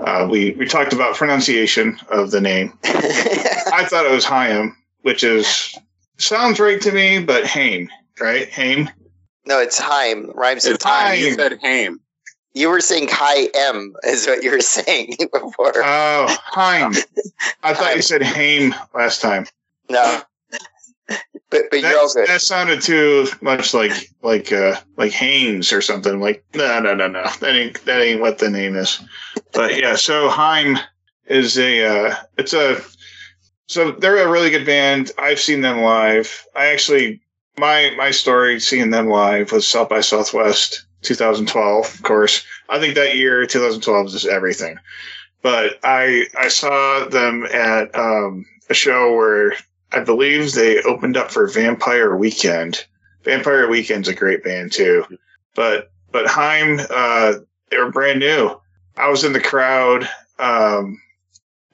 uh, 0.00 0.28
we 0.30 0.52
we 0.52 0.66
talked 0.66 0.92
about 0.92 1.16
pronunciation 1.16 1.98
of 2.10 2.30
the 2.30 2.40
name. 2.40 2.72
I 2.84 3.84
thought 3.88 4.06
it 4.06 4.10
was 4.12 4.24
Chaim, 4.24 4.76
which 5.02 5.24
is 5.24 5.74
sounds 6.18 6.60
right 6.60 6.80
to 6.82 6.92
me, 6.92 7.18
but 7.22 7.46
Haim, 7.46 7.88
right? 8.20 8.48
Haim. 8.50 8.90
no, 9.46 9.60
it's 9.60 9.78
Heim. 9.78 10.30
Rhymes 10.34 10.64
with 10.64 10.74
It's 10.76 10.84
time. 10.84 11.18
You 11.18 11.34
said 11.34 11.58
Haim. 11.60 12.00
You 12.54 12.70
were 12.70 12.80
saying 12.80 13.08
high 13.10 13.48
M 13.54 13.94
is 14.04 14.26
what 14.26 14.42
you 14.42 14.50
were 14.50 14.60
saying 14.76 15.16
before. 15.32 15.72
Oh, 15.76 16.36
Haim. 16.52 16.94
I 17.62 17.74
thought 17.74 17.96
you 17.96 18.02
said 18.02 18.22
Haim 18.22 18.74
last 18.94 19.20
time. 19.20 19.46
no. 19.90 20.22
But 21.48 21.62
but 21.70 21.82
That, 21.82 22.10
good. 22.14 22.28
that 22.28 22.40
sounded 22.42 22.82
too 22.82 23.28
much 23.40 23.72
like 23.72 24.10
like 24.22 24.52
uh 24.52 24.76
like 24.96 25.12
Haynes 25.12 25.72
or 25.72 25.80
something. 25.80 26.20
Like 26.20 26.44
no 26.54 26.80
no 26.80 26.94
no 26.94 27.06
no 27.06 27.22
that 27.40 27.54
ain't 27.54 27.84
that 27.84 28.02
ain't 28.02 28.20
what 28.20 28.38
the 28.38 28.50
name 28.50 28.76
is. 28.76 29.00
But 29.52 29.76
yeah, 29.76 29.94
so 29.96 30.28
Haim 30.28 30.78
is 31.26 31.58
a 31.58 31.84
uh 31.84 32.14
it's 32.36 32.52
a 32.52 32.80
so 33.68 33.92
they're 33.92 34.26
a 34.26 34.30
really 34.30 34.50
good 34.50 34.66
band. 34.66 35.12
I've 35.18 35.40
seen 35.40 35.60
them 35.60 35.82
live. 35.82 36.46
I 36.54 36.66
actually 36.66 37.20
my 37.58 37.92
my 37.96 38.10
story 38.10 38.60
seeing 38.60 38.90
them 38.90 39.08
live 39.08 39.52
was 39.52 39.66
South 39.66 39.88
by 39.88 40.00
Southwest 40.00 40.86
2012, 41.02 41.94
of 41.94 42.02
course. 42.02 42.44
I 42.68 42.80
think 42.80 42.94
that 42.96 43.16
year, 43.16 43.46
2012, 43.46 44.06
is 44.06 44.12
just 44.12 44.26
everything. 44.26 44.76
But 45.42 45.78
I 45.84 46.26
I 46.38 46.48
saw 46.48 47.06
them 47.08 47.46
at 47.46 47.94
um, 47.96 48.44
a 48.68 48.74
show 48.74 49.14
where 49.14 49.54
I 49.92 50.00
believe 50.00 50.52
they 50.52 50.82
opened 50.82 51.16
up 51.16 51.30
for 51.30 51.46
Vampire 51.48 52.16
Weekend. 52.16 52.84
Vampire 53.22 53.68
Weekend's 53.68 54.08
a 54.08 54.14
great 54.14 54.44
band 54.44 54.72
too. 54.72 55.04
But 55.54 55.90
but 56.12 56.26
Haim, 56.26 56.80
uh, 56.90 57.34
they 57.70 57.78
were 57.78 57.90
brand 57.90 58.20
new. 58.20 58.60
I 58.96 59.08
was 59.08 59.24
in 59.24 59.32
the 59.32 59.40
crowd. 59.40 60.08
Um, 60.38 61.00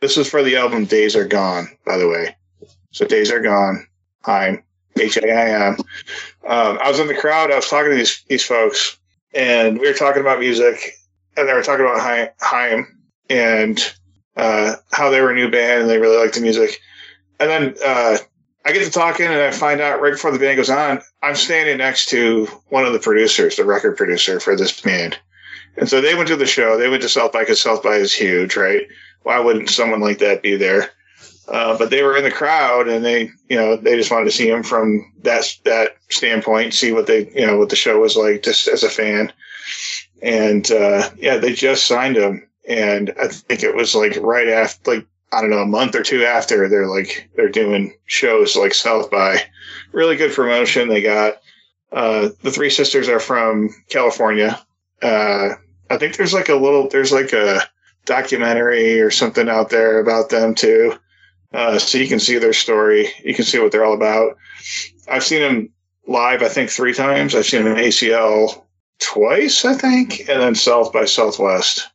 this 0.01 0.17
was 0.17 0.29
for 0.29 0.43
the 0.43 0.57
album 0.57 0.85
Days 0.85 1.15
Are 1.15 1.27
Gone, 1.27 1.69
by 1.87 1.97
the 1.97 2.09
way. 2.09 2.37
So 2.91 3.07
Days 3.07 3.31
Are 3.31 3.41
Gone, 3.41 3.87
Haim, 4.25 4.63
H 4.99 5.17
A 5.17 5.31
I 5.31 5.69
M. 5.69 5.77
Um, 6.47 6.79
I 6.83 6.89
was 6.89 6.99
in 6.99 7.07
the 7.07 7.15
crowd. 7.15 7.51
I 7.51 7.57
was 7.57 7.69
talking 7.69 7.91
to 7.91 7.97
these 7.97 8.25
these 8.29 8.45
folks, 8.45 8.99
and 9.35 9.79
we 9.79 9.87
were 9.87 9.95
talking 9.95 10.21
about 10.21 10.41
music, 10.41 10.99
and 11.37 11.49
they 11.49 11.55
were 11.55 11.63
talking 11.63 11.85
about 11.85 12.33
Haim, 12.41 12.87
and 13.31 13.95
uh, 14.37 14.77
how 14.93 15.11
they 15.11 15.21
were 15.21 15.31
a 15.31 15.35
new 15.35 15.51
band 15.51 15.83
and 15.83 15.91
they 15.91 15.99
really 15.99 16.17
liked 16.17 16.35
the 16.35 16.41
music. 16.41 16.81
And 17.43 17.51
then 17.51 17.75
uh, 17.85 18.19
I 18.65 18.73
get 18.73 18.85
to 18.85 18.91
talking, 18.91 19.27
and 19.27 19.35
I 19.35 19.51
find 19.51 19.81
out 19.81 20.01
right 20.01 20.13
before 20.13 20.31
the 20.31 20.39
band 20.39 20.59
goes 20.59 20.71
on, 20.71 21.01
I'm 21.23 21.35
standing 21.35 21.79
next 21.79 22.09
to 22.11 22.47
one 22.69 22.85
of 22.85 22.93
the 22.93 23.01
producers, 23.01 23.57
the 23.57 23.65
record 23.65 23.97
producer 23.97 24.39
for 24.39 24.55
this 24.55 24.81
band. 24.81 25.19
And 25.77 25.89
so 25.89 26.01
they 26.01 26.15
went 26.15 26.29
to 26.29 26.37
the 26.37 26.47
show. 26.47 26.79
They 26.79 26.89
went 26.89 27.03
to 27.03 27.09
South 27.09 27.33
by 27.33 27.41
because 27.41 27.61
South 27.61 27.83
by 27.83 27.97
is 27.97 28.15
huge, 28.15 28.57
right? 28.57 28.87
Why 29.23 29.41
wouldn't 29.41 29.71
someone 29.71 30.01
like 30.01 30.19
that 30.19 30.43
be 30.43 30.57
there? 30.57 30.91
Uh, 31.49 31.77
but 31.77 31.91
they 31.91 32.05
were 32.05 32.17
in 32.17 32.23
the 32.23 32.31
crowd, 32.31 32.87
and 32.89 33.05
they, 33.05 33.29
you 33.49 33.57
know, 33.57 33.77
they 33.77 33.97
just 33.97 34.11
wanted 34.11 34.27
to 34.27 34.31
see 34.31 34.49
him 34.49 34.63
from 34.63 35.13
that 35.23 35.53
that 35.65 35.97
standpoint, 36.09 36.75
see 36.75 36.93
what 36.93 37.09
they, 37.09 37.29
you 37.31 37.45
know, 37.45 37.59
what 37.59 37.71
the 37.71 37.77
show 37.77 37.99
was 37.99 38.17
like, 38.17 38.45
just 38.45 38.69
as 38.69 38.85
a 38.85 38.89
fan. 38.89 39.33
And 40.23 40.71
uh, 40.71 41.11
yeah, 41.17 41.39
they 41.39 41.53
just 41.53 41.87
signed 41.87 42.17
him, 42.17 42.49
and 42.69 43.13
I 43.21 43.27
think 43.27 43.65
it 43.65 43.75
was 43.75 43.95
like 43.97 44.17
right 44.21 44.49
after, 44.49 44.95
like 44.95 45.07
I 45.33 45.41
don't 45.41 45.51
know, 45.51 45.63
a 45.63 45.67
month 45.67 45.95
or 45.95 46.03
two 46.03 46.25
after, 46.25 46.69
they're 46.69 46.87
like 46.87 47.31
they're 47.35 47.49
doing 47.49 47.95
shows 48.07 48.55
like 48.55 48.75
South 48.75 49.11
by. 49.11 49.43
Really 49.93 50.17
good 50.17 50.33
promotion. 50.33 50.89
They 50.89 51.03
got 51.03 51.41
uh, 51.93 52.31
the 52.43 52.51
three 52.51 52.71
sisters 52.71 53.09
are 53.09 53.21
from 53.21 53.71
California. 53.89 54.61
Uh, 55.03 55.51
I 55.91 55.99
think 55.99 56.17
there's 56.17 56.33
like 56.33 56.49
a 56.49 56.55
little, 56.55 56.89
there's 56.89 57.13
like 57.13 57.33
a 57.33 57.61
documentary 58.07 59.01
or 59.01 59.11
something 59.11 59.49
out 59.49 59.71
there 59.71 60.01
about 60.01 60.31
them 60.31 60.55
too. 60.55 60.95
Uh, 61.53 61.79
so 61.79 61.99
you 61.99 62.09
can 62.09 62.19
see 62.21 62.39
their 62.39 62.55
story. 62.55 63.09
You 63.23 63.35
can 63.35 63.45
see 63.45 63.59
what 63.59 63.73
they're 63.73 63.85
all 63.85 63.95
about. 63.95 64.39
I've 65.09 65.25
seen 65.25 65.41
them 65.41 65.69
live, 66.07 66.43
I 66.43 66.49
think 66.49 66.71
three 66.71 66.95
times. 66.95 67.35
I've 67.35 67.45
seen 67.45 67.65
them 67.65 67.77
in 67.77 67.85
ACL 67.85 68.65
twice, 68.99 69.65
I 69.65 69.75
think, 69.75 70.21
and 70.21 70.41
then 70.41 70.55
South 70.55 70.93
by 70.93 71.05
Southwest. 71.05 71.89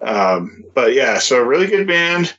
Um, 0.00 0.64
but 0.74 0.94
yeah, 0.94 1.18
so 1.18 1.36
a 1.40 1.44
really 1.44 1.66
good 1.66 1.86
band. 1.86 2.34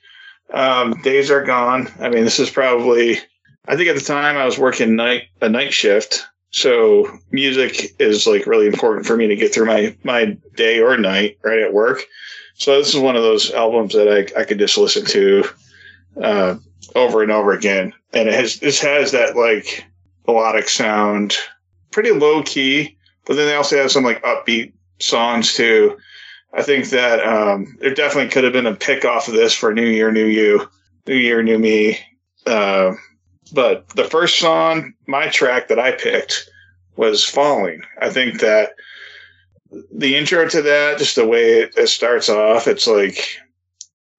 Um, 0.52 0.94
days 1.02 1.30
are 1.30 1.44
gone. 1.44 1.90
I 2.00 2.10
mean, 2.10 2.24
this 2.24 2.40
is 2.40 2.50
probably, 2.50 3.20
I 3.68 3.76
think 3.76 3.90
at 3.90 3.96
the 3.96 4.02
time 4.02 4.36
I 4.36 4.46
was 4.46 4.58
working 4.58 4.96
night, 4.96 5.24
a 5.42 5.50
night 5.50 5.74
shift. 5.74 6.26
So 6.52 7.20
music 7.32 7.94
is 8.00 8.26
like 8.26 8.48
really 8.48 8.66
important 8.66 9.06
for 9.06 9.16
me 9.16 9.28
to 9.28 9.36
get 9.36 9.54
through 9.54 9.68
my, 9.68 9.96
my 10.04 10.38
day 10.56 10.80
or 10.80 10.98
night 10.98 11.38
right 11.44 11.60
at 11.60 11.74
work. 11.74 12.02
So 12.56 12.78
this 12.78 12.94
is 12.94 13.00
one 13.00 13.16
of 13.16 13.22
those 13.22 13.52
albums 13.52 13.94
that 13.94 14.08
I, 14.10 14.42
I 14.42 14.44
could 14.44 14.58
just 14.58 14.78
listen 14.78 15.06
to, 15.06 15.44
uh, 16.22 16.56
over 16.96 17.22
and 17.22 17.32
over 17.32 17.52
again. 17.52 17.94
And 18.14 18.28
it 18.28 18.34
has, 18.34 18.60
this 18.60 18.82
has 18.82 19.12
that 19.12 19.36
like 19.36 19.86
melodic 20.26 20.68
sound, 20.68 21.36
pretty 21.92 22.12
low 22.12 22.42
key, 22.42 22.98
but 23.26 23.36
then 23.36 23.46
they 23.46 23.56
also 23.56 23.78
have 23.78 23.92
some 23.92 24.04
like 24.04 24.24
upbeat 24.24 24.74
songs 25.00 25.54
too. 25.54 25.98
I 26.54 26.64
think 26.64 26.90
that 26.90 27.26
um, 27.26 27.78
there 27.80 27.94
definitely 27.94 28.32
could 28.32 28.44
have 28.44 28.54
been 28.54 28.66
a 28.66 28.76
pick 28.76 29.06
off 29.06 29.28
of 29.28 29.34
this 29.34 29.54
for 29.54 29.74
New 29.74 29.86
Year, 29.86 30.12
New 30.12 30.26
You, 30.26 30.68
New 31.08 31.16
Year, 31.16 31.44
New 31.44 31.60
Me. 31.60 32.00
Uh, 32.46 32.94
but 33.54 33.88
the 33.90 34.04
first 34.04 34.40
song, 34.40 34.94
my 35.08 35.28
track 35.30 35.68
that 35.68 35.80
I 35.80 35.92
picked 35.92 36.50
was 36.96 37.24
Falling. 37.24 37.82
I 38.02 38.10
think 38.10 38.40
that 38.42 38.74
the 39.92 40.16
intro 40.16 40.48
to 40.48 40.62
that, 40.62 40.98
just 40.98 41.16
the 41.16 41.28
way 41.28 41.60
it, 41.60 41.74
it 41.78 41.88
starts 41.88 42.30
off, 42.30 42.68
it's 42.68 42.88
like 42.88 43.38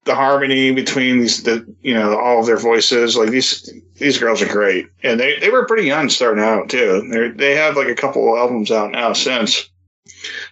the 0.05 0.14
harmony 0.14 0.72
between 0.72 1.20
these, 1.20 1.43
the 1.43 1.66
you 1.83 1.95
know, 1.95 2.18
all 2.18 2.41
of 2.41 2.47
their 2.47 2.57
voices. 2.57 3.16
Like 3.16 3.31
these, 3.31 3.72
these 3.97 4.18
girls 4.18 4.41
are 4.43 4.49
great, 4.49 4.87
and 5.03 5.20
they 5.20 5.39
they 5.39 5.51
were 5.51 5.66
pretty 5.66 5.87
young 5.87 6.09
starting 6.09 6.43
out 6.43 6.68
too. 6.68 7.07
They 7.11 7.28
they 7.28 7.57
have 7.57 7.76
like 7.76 7.89
a 7.89 7.95
couple 7.95 8.37
albums 8.37 8.70
out 8.70 8.93
now 8.93 9.12
since 9.12 9.69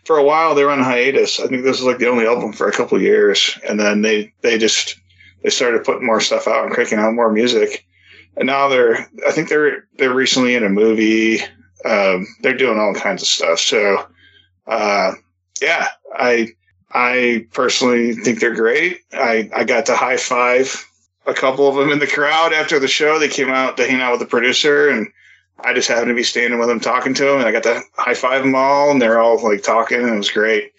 for 0.09 0.17
a 0.17 0.25
while 0.25 0.55
they 0.55 0.65
were 0.65 0.71
on 0.71 0.83
hiatus. 0.83 1.39
I 1.39 1.49
think 1.49 1.65
this 1.65 1.81
was 1.81 1.83
like 1.83 1.99
the 1.99 2.09
only 2.09 2.27
album 2.27 2.55
for 2.55 2.67
a 2.67 2.73
couple 2.73 2.99
years, 2.99 3.59
and 3.69 3.79
then 3.79 4.01
they 4.01 4.33
they 4.41 4.57
just 4.57 4.99
they 5.43 5.51
started 5.51 5.85
putting 5.85 6.07
more 6.07 6.23
stuff 6.23 6.49
out 6.49 6.65
and 6.65 6.73
cranking 6.73 6.99
out 6.99 7.13
more 7.13 7.31
music. 7.31 7.87
And 8.39 8.47
now 8.47 8.69
they're 8.69 9.07
I 9.27 9.33
think 9.33 9.51
they're 9.51 9.85
they're 9.99 10.15
recently 10.15 10.55
in 10.55 10.65
a 10.65 10.71
movie. 10.71 11.43
Um, 11.85 12.27
they're 12.41 12.57
doing 12.57 12.79
all 12.79 12.95
kinds 12.95 13.21
of 13.21 13.29
stuff. 13.29 13.59
So 13.59 14.09
uh, 14.67 15.13
yeah, 15.61 15.89
I 16.17 16.53
I 16.91 17.47
personally 17.53 18.15
think 18.15 18.41
they're 18.41 18.55
great. 18.55 19.01
I 19.13 19.51
I 19.55 19.65
got 19.65 19.85
to 19.87 19.95
high 19.95 20.17
five 20.17 20.87
a 21.27 21.35
couple 21.35 21.69
of 21.69 21.75
them 21.75 21.93
in 21.93 21.99
the 21.99 22.07
crowd 22.07 22.55
after 22.55 22.79
the 22.79 22.89
show. 22.89 23.19
They 23.19 23.29
came 23.29 23.51
out 23.51 23.77
to 23.77 23.87
hang 23.87 24.01
out 24.01 24.13
with 24.13 24.21
the 24.21 24.27
producer 24.27 24.89
and 24.89 25.09
I 25.61 25.75
just 25.75 25.89
happened 25.89 26.09
to 26.09 26.15
be 26.15 26.23
standing 26.23 26.59
with 26.59 26.69
them 26.69 26.81
talking 26.81 27.15
to 27.15 27.25
them, 27.25 27.39
and 27.39 27.49
I 27.49 27.53
got 27.53 27.65
to 27.65 27.83
high 27.95 28.15
five 28.15 28.43
them 28.43 28.55
all, 28.55 28.91
and 28.91 29.03
they're 29.03 29.21
all 29.21 29.43
like 29.43 29.63
talking, 29.63 30.01
and 30.01 30.09
it 30.09 30.17
was 30.17 30.31
great. 30.31 30.73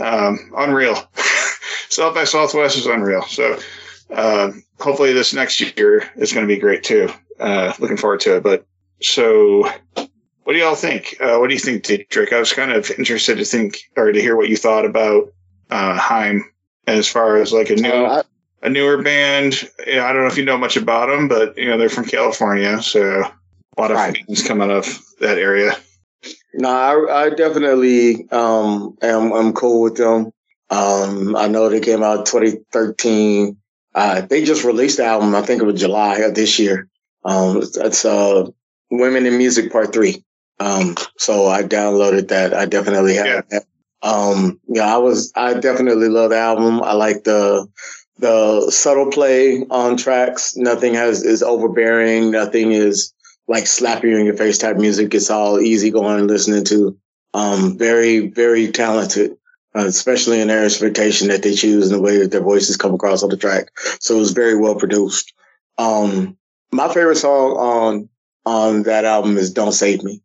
Um, 0.00 0.52
unreal. 0.56 0.94
South 1.88 2.14
by 2.14 2.24
Southwest 2.24 2.76
is 2.76 2.86
unreal. 2.86 3.22
So 3.22 3.58
uh, 4.10 4.52
hopefully 4.78 5.12
this 5.12 5.34
next 5.34 5.60
year 5.76 6.08
is 6.16 6.32
going 6.32 6.46
to 6.46 6.54
be 6.54 6.60
great 6.60 6.82
too. 6.82 7.08
Uh, 7.40 7.72
looking 7.78 7.96
forward 7.96 8.20
to 8.20 8.36
it. 8.36 8.42
But 8.42 8.66
so, 9.02 9.68
what 10.44 10.52
do 10.52 10.58
y'all 10.58 10.74
think? 10.74 11.16
Uh, 11.20 11.38
what 11.38 11.48
do 11.48 11.54
you 11.54 11.60
think, 11.60 11.84
Dietrich? 11.84 12.32
I 12.32 12.38
was 12.38 12.52
kind 12.52 12.72
of 12.72 12.90
interested 12.92 13.38
to 13.38 13.44
think 13.44 13.78
or 13.96 14.12
to 14.12 14.20
hear 14.20 14.36
what 14.36 14.48
you 14.48 14.56
thought 14.56 14.84
about 14.84 15.32
uh, 15.70 15.98
Haim 15.98 16.44
as 16.86 17.08
far 17.08 17.36
as 17.36 17.52
like 17.52 17.70
a 17.70 17.76
new. 17.76 17.90
Uh, 17.90 18.22
a 18.62 18.70
newer 18.70 19.02
band. 19.02 19.70
I 19.86 20.12
don't 20.12 20.22
know 20.22 20.26
if 20.26 20.38
you 20.38 20.44
know 20.44 20.56
much 20.56 20.76
about 20.76 21.08
them, 21.08 21.28
but 21.28 21.56
you 21.58 21.68
know 21.68 21.76
they're 21.76 21.90
from 21.90 22.06
California, 22.06 22.82
so 22.82 23.22
a 23.76 23.80
lot 23.80 23.90
of 23.90 23.96
Right. 23.96 24.16
fans 24.26 24.42
coming 24.42 24.70
out 24.70 24.78
of 24.78 24.98
that 25.20 25.38
area. 25.38 25.76
No, 26.54 26.68
I, 26.68 27.24
I 27.26 27.30
definitely 27.30 28.26
um 28.30 28.96
am 29.02 29.32
I'm 29.32 29.52
cool 29.52 29.82
with 29.82 29.96
them. 29.96 30.32
Um, 30.70 31.36
I 31.36 31.46
know 31.48 31.68
they 31.68 31.80
came 31.80 32.02
out 32.02 32.26
2013. 32.26 33.56
Uh, 33.94 34.20
they 34.22 34.44
just 34.44 34.64
released 34.64 34.96
the 34.98 35.04
album. 35.04 35.34
I 35.34 35.42
think 35.42 35.62
it 35.62 35.66
was 35.66 35.80
July 35.80 36.16
of 36.18 36.34
this 36.34 36.58
year. 36.58 36.88
Um, 37.24 37.58
it's 37.62 38.04
uh 38.04 38.46
Women 38.90 39.26
in 39.26 39.36
Music 39.38 39.70
Part 39.70 39.92
Three. 39.92 40.24
Um, 40.58 40.96
so 41.18 41.46
I 41.46 41.62
downloaded 41.62 42.28
that. 42.28 42.54
I 42.54 42.64
definitely 42.66 43.14
have 43.16 43.26
Yeah. 43.26 43.40
that. 43.50 43.64
Um, 44.02 44.60
yeah, 44.68 44.94
I 44.94 44.98
was 44.98 45.32
I 45.36 45.54
definitely 45.54 46.08
love 46.08 46.30
the 46.30 46.38
album. 46.38 46.82
I 46.82 46.94
like 46.94 47.24
the 47.24 47.66
the 48.18 48.70
subtle 48.70 49.10
play 49.10 49.62
on 49.70 49.96
tracks. 49.98 50.56
Nothing 50.56 50.94
has 50.94 51.22
is 51.22 51.42
overbearing. 51.42 52.30
Nothing 52.30 52.72
is 52.72 53.12
like 53.48 53.66
slap 53.66 54.02
you 54.02 54.16
in 54.16 54.26
your 54.26 54.36
face 54.36 54.58
type 54.58 54.76
music. 54.76 55.14
It's 55.14 55.30
all 55.30 55.60
easy 55.60 55.90
going 55.90 56.26
listening 56.26 56.64
to. 56.64 56.98
Um, 57.34 57.76
very, 57.76 58.28
very 58.28 58.72
talented, 58.72 59.36
uh, 59.74 59.84
especially 59.84 60.40
in 60.40 60.48
their 60.48 60.64
instrumentation 60.64 61.28
that 61.28 61.42
they 61.42 61.54
choose 61.54 61.90
and 61.90 61.98
the 61.98 62.02
way 62.02 62.18
that 62.18 62.30
their 62.30 62.40
voices 62.42 62.76
come 62.76 62.94
across 62.94 63.22
on 63.22 63.28
the 63.28 63.36
track. 63.36 63.70
So 64.00 64.16
it 64.16 64.20
was 64.20 64.32
very 64.32 64.56
well 64.56 64.76
produced. 64.76 65.32
Um, 65.76 66.36
my 66.72 66.88
favorite 66.88 67.16
song 67.16 67.52
on, 67.52 68.08
on 68.46 68.82
that 68.84 69.04
album 69.04 69.36
is 69.36 69.52
Don't 69.52 69.72
Save 69.72 70.02
Me. 70.02 70.22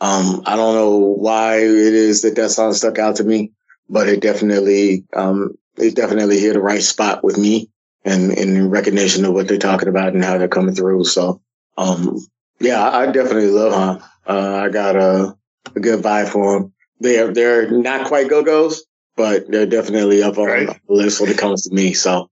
Um, 0.00 0.42
I 0.46 0.56
don't 0.56 0.74
know 0.74 0.98
why 0.98 1.56
it 1.56 1.64
is 1.66 2.22
that 2.22 2.36
that 2.36 2.50
song 2.50 2.74
stuck 2.74 2.98
out 2.98 3.16
to 3.16 3.24
me, 3.24 3.52
but 3.88 4.08
it 4.08 4.20
definitely, 4.20 5.04
um, 5.14 5.56
it 5.76 5.96
definitely 5.96 6.38
hit 6.38 6.52
the 6.52 6.60
right 6.60 6.82
spot 6.82 7.24
with 7.24 7.38
me 7.38 7.70
and 8.04 8.32
in 8.32 8.70
recognition 8.70 9.24
of 9.24 9.32
what 9.32 9.48
they're 9.48 9.58
talking 9.58 9.88
about 9.88 10.12
and 10.12 10.24
how 10.24 10.38
they're 10.38 10.48
coming 10.48 10.74
through. 10.74 11.04
So, 11.04 11.40
um, 11.76 12.18
yeah, 12.60 12.88
I 12.88 13.06
definitely 13.06 13.48
love 13.50 13.72
him. 14.00 14.04
Uh, 14.26 14.56
I 14.64 14.68
got 14.68 14.96
a, 14.96 15.36
a 15.74 15.80
good 15.80 16.02
vibe 16.02 16.28
for 16.28 16.56
him. 16.56 16.72
They're 17.00 17.32
they're 17.32 17.70
not 17.70 18.06
quite 18.06 18.28
go 18.28 18.42
go's, 18.42 18.84
but 19.16 19.50
they're 19.50 19.66
definitely 19.66 20.22
up 20.22 20.38
on 20.38 20.46
Right. 20.46 20.66
the 20.66 20.78
list 20.92 21.20
when 21.20 21.30
it 21.30 21.38
comes 21.38 21.62
to 21.68 21.74
me. 21.74 21.92
So, 21.92 22.30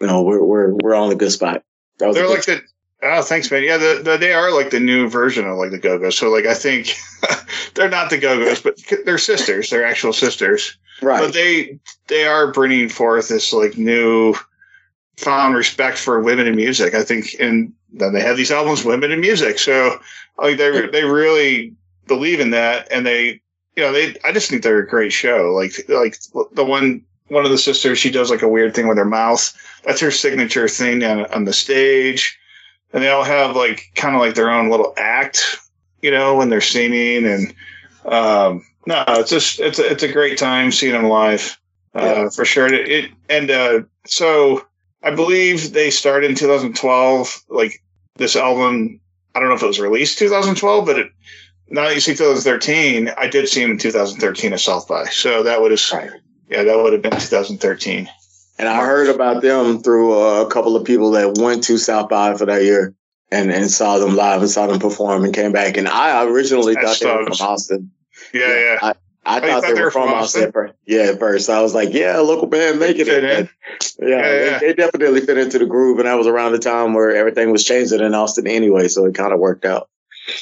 you 0.00 0.06
know, 0.06 0.22
we're 0.22 0.42
we're 0.42 0.72
we're 0.82 0.94
on 0.94 1.12
a 1.12 1.14
good 1.16 1.32
spot. 1.32 1.62
They're 1.98 2.12
good- 2.12 2.30
like 2.30 2.44
the 2.46 2.60
oh, 3.02 3.22
thanks, 3.22 3.50
man. 3.50 3.62
Yeah, 3.62 3.76
the, 3.76 4.00
the, 4.02 4.16
they 4.16 4.32
are 4.32 4.52
like 4.54 4.70
the 4.70 4.80
new 4.80 5.08
version 5.08 5.46
of 5.46 5.56
like 5.58 5.70
the 5.70 5.78
Go 5.78 5.98
Go's. 5.98 6.16
So 6.18 6.30
like 6.30 6.46
I 6.46 6.54
think 6.54 6.94
they're 7.74 7.90
not 7.90 8.08
the 8.10 8.18
Go 8.18 8.38
Go's, 8.42 8.62
but 8.62 8.78
they're 9.04 9.18
sisters. 9.18 9.68
They're 9.70 9.84
actual 9.86 10.12
sisters. 10.14 10.76
right. 11.02 11.20
But 11.20 11.34
they 11.34 11.78
they 12.08 12.24
are 12.26 12.50
bringing 12.52 12.88
forth 12.88 13.28
this 13.28 13.52
like 13.52 13.76
new 13.76 14.34
found 15.18 15.54
respect 15.54 15.98
for 15.98 16.20
women 16.22 16.46
in 16.46 16.56
music. 16.56 16.94
I 16.94 17.02
think, 17.02 17.36
and 17.38 17.72
then 17.98 18.12
they 18.12 18.20
have 18.20 18.36
these 18.36 18.50
albums, 18.50 18.84
women 18.84 19.10
in 19.10 19.20
music. 19.20 19.58
So 19.58 19.98
like 20.38 20.58
they 20.58 20.86
they 20.88 21.04
really 21.04 21.74
believe 22.06 22.40
in 22.40 22.50
that, 22.50 22.88
and 22.92 23.06
they 23.06 23.40
you 23.76 23.82
know, 23.82 23.92
they 23.92 24.16
I 24.24 24.32
just 24.32 24.50
think 24.50 24.62
they're 24.62 24.78
a 24.78 24.88
great 24.88 25.12
show. 25.12 25.52
Like 25.54 25.72
like 25.88 26.16
the 26.52 26.64
one 26.64 27.02
one 27.28 27.44
of 27.44 27.50
the 27.50 27.58
sisters, 27.58 27.98
she 27.98 28.10
does 28.10 28.30
like 28.30 28.42
a 28.42 28.48
weird 28.48 28.74
thing 28.74 28.88
with 28.88 28.98
her 28.98 29.04
mouth. 29.04 29.52
That's 29.84 30.00
her 30.00 30.10
signature 30.10 30.68
thing 30.68 31.02
on, 31.04 31.26
on 31.26 31.44
the 31.44 31.52
stage. 31.52 32.38
And 32.92 33.02
they 33.02 33.08
all 33.10 33.24
have 33.24 33.56
like 33.56 33.90
kind 33.96 34.14
of 34.14 34.20
like 34.20 34.34
their 34.34 34.50
own 34.50 34.70
little 34.70 34.94
act, 34.96 35.58
you 36.02 36.10
know, 36.10 36.36
when 36.36 36.48
they're 36.48 36.60
singing. 36.60 37.26
And 37.26 37.54
um, 38.04 38.64
no, 38.86 39.04
it's 39.08 39.30
just 39.30 39.60
it's 39.60 39.78
a, 39.78 39.90
it's 39.90 40.02
a 40.02 40.12
great 40.12 40.38
time 40.38 40.70
seeing 40.70 40.92
them 40.92 41.08
live 41.08 41.58
uh, 41.94 42.02
Yeah. 42.02 42.28
for 42.30 42.44
sure. 42.44 42.72
It, 42.72 42.88
it 42.88 43.10
and 43.28 43.50
uh, 43.50 43.80
so 44.06 44.64
I 45.02 45.10
believe 45.10 45.72
they 45.72 45.90
started 45.90 46.30
in 46.30 46.36
2012. 46.36 47.44
Like 47.48 47.82
this 48.16 48.36
album, 48.36 49.00
I 49.34 49.40
don't 49.40 49.48
know 49.48 49.54
if 49.54 49.62
it 49.62 49.66
was 49.66 49.80
released 49.80 50.18
2012, 50.18 50.86
but 50.86 50.98
it, 50.98 51.12
now 51.68 51.84
that 51.84 51.94
you 51.94 52.00
see 52.00 52.12
2013, 52.14 53.10
I 53.16 53.28
did 53.28 53.48
see 53.48 53.62
him 53.62 53.72
in 53.72 53.78
2013 53.78 54.52
at 54.52 54.60
South 54.60 54.88
by. 54.88 55.06
So 55.06 55.42
that 55.42 55.60
would 55.60 55.70
have, 55.72 55.80
Right. 55.92 56.10
yeah, 56.48 56.62
that 56.62 56.76
would 56.76 56.92
have 56.92 57.02
been 57.02 57.12
2013. 57.12 58.08
And 58.58 58.68
I 58.68 58.84
heard 58.84 59.08
about 59.14 59.42
them 59.42 59.82
through 59.82 60.18
uh, 60.18 60.42
a 60.42 60.50
couple 60.50 60.76
of 60.76 60.84
people 60.84 61.10
that 61.12 61.36
went 61.38 61.64
to 61.64 61.76
South 61.76 62.08
by 62.08 62.34
for 62.34 62.46
that 62.46 62.62
year 62.62 62.94
and, 63.30 63.50
and 63.52 63.70
saw 63.70 63.98
them 63.98 64.16
live 64.16 64.40
and 64.40 64.50
saw 64.50 64.66
them 64.66 64.78
perform 64.78 65.24
and 65.24 65.34
came 65.34 65.52
back. 65.52 65.76
And 65.76 65.88
I 65.88 66.24
originally 66.24 66.74
That's 66.74 66.98
thought 66.98 67.04
they 67.04 67.14
were 67.14 67.34
from 67.34 67.46
Austin. 67.46 67.90
Yeah, 68.32 68.58
yeah. 68.58 68.78
I, 68.80 68.94
I 69.26 69.40
Oh, 69.40 69.44
you 69.44 69.50
thought, 69.50 69.74
they 69.74 69.82
were 69.82 69.90
from 69.90 70.08
Austin. 70.08 70.52
first. 70.52 70.74
Yeah, 70.86 71.02
at 71.10 71.18
first. 71.18 71.50
I 71.50 71.60
was 71.60 71.74
like, 71.74 71.92
yeah, 71.92 72.18
local 72.18 72.46
band 72.46 72.78
making 72.78 73.06
it. 73.08 73.22
Yeah, 73.24 73.46
Yeah, 73.98 74.22
they, 74.22 74.46
yeah. 74.46 74.58
they 74.60 74.72
definitely 74.74 75.20
fit 75.20 75.36
into 75.38 75.58
the 75.58 75.66
groove. 75.66 75.98
And 75.98 76.06
that 76.06 76.14
was 76.14 76.26
around 76.28 76.52
the 76.52 76.58
time 76.58 76.94
where 76.94 77.14
everything 77.14 77.50
was 77.50 77.64
changing 77.64 78.00
in 78.00 78.14
Austin 78.14 78.46
anyway. 78.46 78.86
So 78.88 79.04
it 79.06 79.14
kind 79.14 79.32
of 79.32 79.40
worked 79.40 79.64
out. 79.64 79.88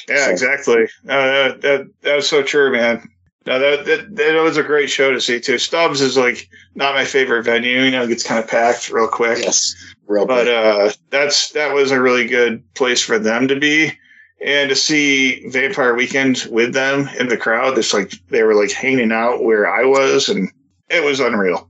Yeah, 0.07 0.25
So- 0.25 0.31
exactly. 0.31 0.83
Uh, 0.83 1.27
that, 1.27 1.61
that 1.61 1.87
that's 2.01 2.27
so 2.27 2.43
true, 2.43 2.71
man. 2.71 3.09
No, 3.47 3.59
that, 3.59 3.85
that 3.85 4.15
that 4.15 4.41
was 4.41 4.57
a 4.57 4.63
great 4.63 4.89
show 4.89 5.11
to 5.11 5.21
see 5.21 5.39
too. 5.39 5.59
Stubbs 5.59 6.01
is 6.01 6.17
like 6.17 6.49
not 6.73 6.95
my 6.95 7.05
favorite 7.05 7.43
venue. 7.43 7.81
You 7.81 7.91
know, 7.91 8.03
it 8.03 8.07
gets 8.07 8.23
kind 8.23 8.43
of 8.43 8.49
packed 8.49 8.89
real 8.91 9.07
quick. 9.07 9.37
Yes. 9.43 9.75
Real 10.07 10.25
but 10.25 10.45
quick. 10.45 10.55
uh, 10.55 10.91
that's 11.11 11.51
that 11.51 11.71
was 11.73 11.91
a 11.91 12.01
really 12.01 12.25
good 12.27 12.63
place 12.73 13.03
for 13.03 13.19
them 13.19 13.47
to 13.47 13.55
be, 13.59 13.91
and 14.45 14.69
to 14.69 14.75
see 14.75 15.47
Vampire 15.49 15.95
Weekend 15.95 16.47
with 16.51 16.71
them 16.73 17.09
in 17.19 17.29
the 17.29 17.37
crowd. 17.37 17.77
It's 17.77 17.93
like 17.93 18.13
they 18.29 18.43
were 18.43 18.53
like 18.53 18.71
hanging 18.71 19.11
out 19.11 19.43
where 19.43 19.67
I 19.67 19.83
was, 19.83 20.29
and 20.29 20.51
it 20.87 21.03
was 21.03 21.19
unreal. 21.19 21.67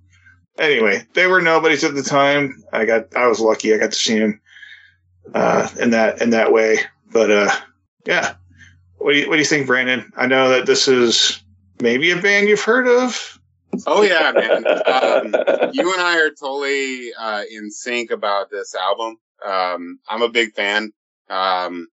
Anyway, 0.60 1.08
they 1.14 1.26
were 1.26 1.42
nobodies 1.42 1.86
at 1.86 1.96
the 1.96 2.04
time. 2.04 2.62
I 2.74 2.86
got 2.86 3.16
I 3.16 3.28
was 3.28 3.40
lucky. 3.40 3.74
I 3.74 3.78
got 3.78 3.94
to 3.94 3.98
see 3.98 4.20
them 4.20 4.42
uh, 5.34 5.70
in 5.80 5.92
that 5.92 6.22
in 6.22 6.32
that 6.32 6.52
way. 6.52 6.80
But 7.12 7.32
uh, 7.32 7.52
yeah, 8.06 8.36
what 8.98 9.14
do 9.14 9.20
you 9.20 9.30
what 9.30 9.36
do 9.36 9.40
you 9.40 9.46
think, 9.46 9.68
Brandon? 9.68 10.12
I 10.18 10.28
know 10.28 10.50
that 10.50 10.66
this 10.66 10.90
is 10.90 11.42
maybe 11.82 12.12
a 12.12 12.22
band 12.22 12.50
you've 12.50 12.62
heard 12.62 12.88
of. 12.88 13.40
Oh 13.88 14.02
yeah, 14.02 14.34
man. 14.34 14.68
Um, 14.68 15.72
you 15.74 15.94
and 15.94 16.02
I 16.02 16.20
are 16.20 16.30
totally 16.30 17.14
uh, 17.18 17.44
in 17.50 17.72
sync 17.72 18.12
about 18.12 18.50
this 18.50 18.76
album. 18.76 19.18
Um, 19.46 20.00
I'm 20.10 20.22
a 20.22 20.30
big 20.30 20.54
fan. 20.54 20.92
Um, 21.30 21.88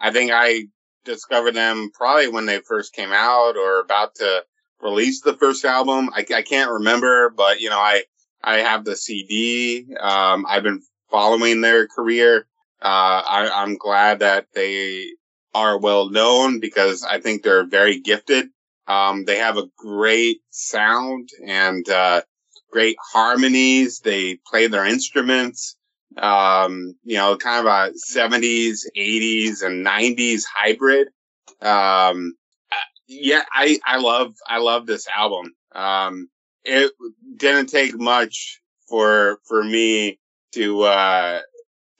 I 0.00 0.10
think 0.12 0.30
I 0.32 0.64
discovered 1.04 1.54
them 1.54 1.90
probably 1.92 2.28
when 2.28 2.46
they 2.46 2.60
first 2.60 2.94
came 2.94 3.12
out 3.12 3.56
or 3.56 3.80
about 3.80 4.14
to 4.16 4.44
release 4.80 5.20
the 5.20 5.34
first 5.34 5.64
album. 5.64 6.10
I, 6.14 6.24
I 6.34 6.42
can't 6.42 6.70
remember, 6.70 7.30
but 7.30 7.60
you 7.60 7.70
know, 7.70 7.78
I 7.78 8.04
I 8.42 8.58
have 8.58 8.84
the 8.84 8.96
CD. 8.96 9.86
Um, 9.98 10.46
I've 10.48 10.62
been 10.62 10.82
following 11.10 11.60
their 11.60 11.86
career. 11.86 12.46
Uh, 12.82 13.22
I, 13.28 13.50
I'm 13.52 13.76
glad 13.76 14.20
that 14.20 14.46
they 14.54 15.06
are 15.52 15.78
well 15.78 16.08
known 16.08 16.60
because 16.60 17.04
I 17.04 17.20
think 17.20 17.42
they're 17.42 17.66
very 17.66 18.00
gifted. 18.00 18.48
Um, 18.86 19.24
they 19.24 19.36
have 19.36 19.58
a 19.58 19.68
great 19.76 20.40
sound 20.50 21.28
and, 21.44 21.88
uh, 21.88 22.22
great 22.70 22.96
harmonies. 23.12 24.00
They 24.00 24.38
play 24.46 24.68
their 24.68 24.86
instruments. 24.86 25.76
Um, 26.20 26.96
you 27.02 27.16
know, 27.16 27.36
kind 27.38 27.66
of 27.66 27.72
a 27.72 27.92
70s, 28.14 28.80
80s 28.96 29.62
and 29.62 29.84
90s 29.84 30.42
hybrid. 30.44 31.08
Um, 31.62 32.34
yeah, 33.08 33.42
I, 33.50 33.78
I 33.84 33.98
love, 33.98 34.34
I 34.46 34.58
love 34.58 34.86
this 34.86 35.06
album. 35.08 35.54
Um, 35.74 36.28
it 36.62 36.92
didn't 37.36 37.70
take 37.70 37.98
much 37.98 38.60
for, 38.86 39.38
for 39.48 39.64
me 39.64 40.20
to, 40.52 40.82
uh, 40.82 41.40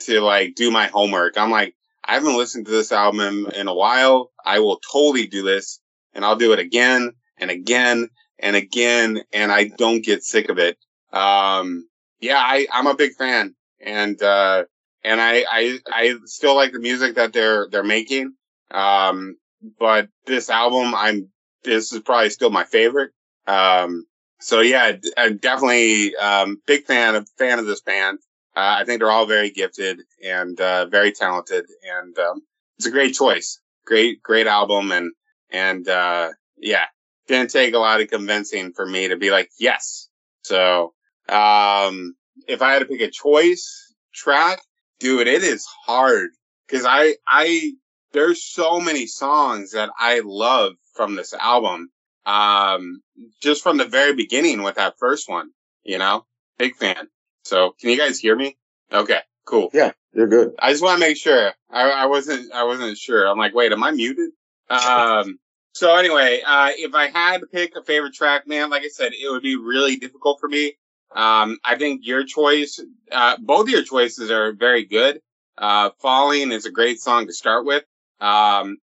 to 0.00 0.20
like 0.20 0.54
do 0.54 0.70
my 0.70 0.88
homework. 0.88 1.38
I'm 1.38 1.50
like, 1.50 1.74
I 2.04 2.14
haven't 2.14 2.36
listened 2.36 2.66
to 2.66 2.72
this 2.72 2.92
album 2.92 3.46
in 3.54 3.68
a 3.68 3.74
while. 3.74 4.32
I 4.44 4.58
will 4.58 4.80
totally 4.92 5.26
do 5.26 5.42
this 5.42 5.80
and 6.12 6.24
I'll 6.24 6.36
do 6.36 6.52
it 6.52 6.58
again 6.58 7.12
and 7.38 7.50
again 7.50 8.10
and 8.38 8.54
again. 8.54 9.22
And 9.32 9.50
I 9.50 9.64
don't 9.78 10.04
get 10.04 10.24
sick 10.24 10.50
of 10.50 10.58
it. 10.58 10.76
Um, 11.10 11.88
yeah, 12.20 12.38
I, 12.38 12.66
I'm 12.72 12.86
a 12.86 12.94
big 12.94 13.14
fan 13.14 13.54
and, 13.80 14.20
uh, 14.22 14.64
and 15.02 15.20
I, 15.20 15.44
I, 15.50 15.78
I 15.90 16.14
still 16.24 16.54
like 16.54 16.72
the 16.72 16.78
music 16.78 17.14
that 17.14 17.32
they're, 17.32 17.68
they're 17.70 17.82
making. 17.82 18.34
Um, 18.70 19.36
but 19.78 20.08
this 20.26 20.50
album, 20.50 20.94
I'm, 20.94 21.28
this 21.64 21.92
is 21.92 22.00
probably 22.00 22.30
still 22.30 22.50
my 22.50 22.64
favorite. 22.64 23.12
Um, 23.46 24.06
so 24.40 24.60
yeah, 24.60 24.92
uh, 25.16 25.30
definitely, 25.30 26.16
um, 26.16 26.60
big 26.66 26.84
fan 26.84 27.14
of, 27.14 27.28
fan 27.38 27.58
of 27.58 27.66
this 27.66 27.80
band. 27.80 28.18
Uh, 28.56 28.76
I 28.80 28.84
think 28.84 29.00
they're 29.00 29.10
all 29.10 29.26
very 29.26 29.50
gifted 29.50 30.00
and, 30.24 30.60
uh, 30.60 30.86
very 30.86 31.12
talented 31.12 31.66
and, 31.84 32.18
um, 32.18 32.42
it's 32.78 32.86
a 32.86 32.90
great 32.90 33.14
choice. 33.14 33.60
Great, 33.86 34.22
great 34.22 34.46
album. 34.46 34.92
And, 34.92 35.12
and, 35.50 35.88
uh, 35.88 36.30
yeah, 36.56 36.86
didn't 37.26 37.50
take 37.50 37.74
a 37.74 37.78
lot 37.78 38.00
of 38.00 38.08
convincing 38.08 38.72
for 38.72 38.86
me 38.86 39.08
to 39.08 39.16
be 39.16 39.30
like, 39.30 39.50
yes. 39.58 40.08
So, 40.42 40.94
um, 41.28 42.14
if 42.48 42.62
I 42.62 42.72
had 42.72 42.80
to 42.80 42.86
pick 42.86 43.00
a 43.00 43.10
choice 43.10 43.94
track, 44.14 44.60
dude, 44.98 45.26
it 45.26 45.42
is 45.42 45.66
hard 45.86 46.30
because 46.66 46.84
I, 46.86 47.16
I, 47.26 47.72
there's 48.12 48.42
so 48.42 48.80
many 48.80 49.06
songs 49.06 49.72
that 49.72 49.90
I 49.98 50.22
love 50.24 50.74
from 50.94 51.16
this 51.16 51.32
album. 51.34 51.90
Um, 52.26 53.02
just 53.40 53.62
from 53.62 53.78
the 53.78 53.86
very 53.86 54.14
beginning 54.14 54.62
with 54.62 54.76
that 54.76 54.98
first 54.98 55.28
one, 55.28 55.50
you 55.82 55.98
know, 55.98 56.26
big 56.58 56.76
fan. 56.76 57.08
So 57.44 57.74
can 57.80 57.90
you 57.90 57.96
guys 57.96 58.18
hear 58.18 58.36
me? 58.36 58.56
Okay, 58.92 59.20
cool. 59.46 59.70
yeah, 59.72 59.92
you're 60.12 60.28
good. 60.28 60.54
I 60.58 60.70
just 60.70 60.82
want 60.82 61.00
to 61.00 61.06
make 61.06 61.16
sure. 61.16 61.52
I, 61.70 61.90
I 61.90 62.06
wasn't. 62.06 62.52
I 62.52 62.64
wasn't 62.64 62.98
sure. 62.98 63.26
I'm 63.26 63.38
like, 63.38 63.54
wait, 63.54 63.72
am 63.72 63.82
I 63.82 63.90
muted? 63.92 64.30
Um. 64.68 65.38
So 65.72 65.94
anyway, 65.96 66.42
uh, 66.44 66.70
if 66.76 66.94
I 66.94 67.06
had 67.06 67.40
to 67.40 67.46
pick 67.46 67.76
a 67.76 67.82
favorite 67.82 68.14
track, 68.14 68.46
man, 68.46 68.70
like 68.70 68.82
I 68.82 68.88
said, 68.88 69.12
it 69.12 69.30
would 69.30 69.42
be 69.42 69.56
really 69.56 69.96
difficult 69.96 70.40
for 70.40 70.48
me. 70.48 70.74
Um, 71.14 71.58
I 71.64 71.76
think 71.76 72.06
your 72.06 72.24
choice, 72.24 72.80
uh, 73.10 73.36
both 73.40 73.62
of 73.62 73.70
your 73.70 73.82
choices 73.82 74.30
are 74.30 74.52
very 74.52 74.84
good. 74.84 75.20
Uh, 75.58 75.90
Falling 76.00 76.52
is 76.52 76.66
a 76.66 76.70
great 76.70 77.00
song 77.00 77.26
to 77.26 77.32
start 77.32 77.66
with. 77.66 77.84
Um, 78.20 78.78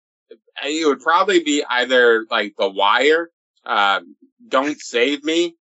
it 0.64 0.86
would 0.86 1.00
probably 1.00 1.42
be 1.44 1.64
either 1.68 2.26
like 2.30 2.54
The 2.58 2.68
Wire, 2.68 3.30
uh, 3.64 4.00
Don't 4.48 4.80
Save 4.80 5.22
Me, 5.24 5.56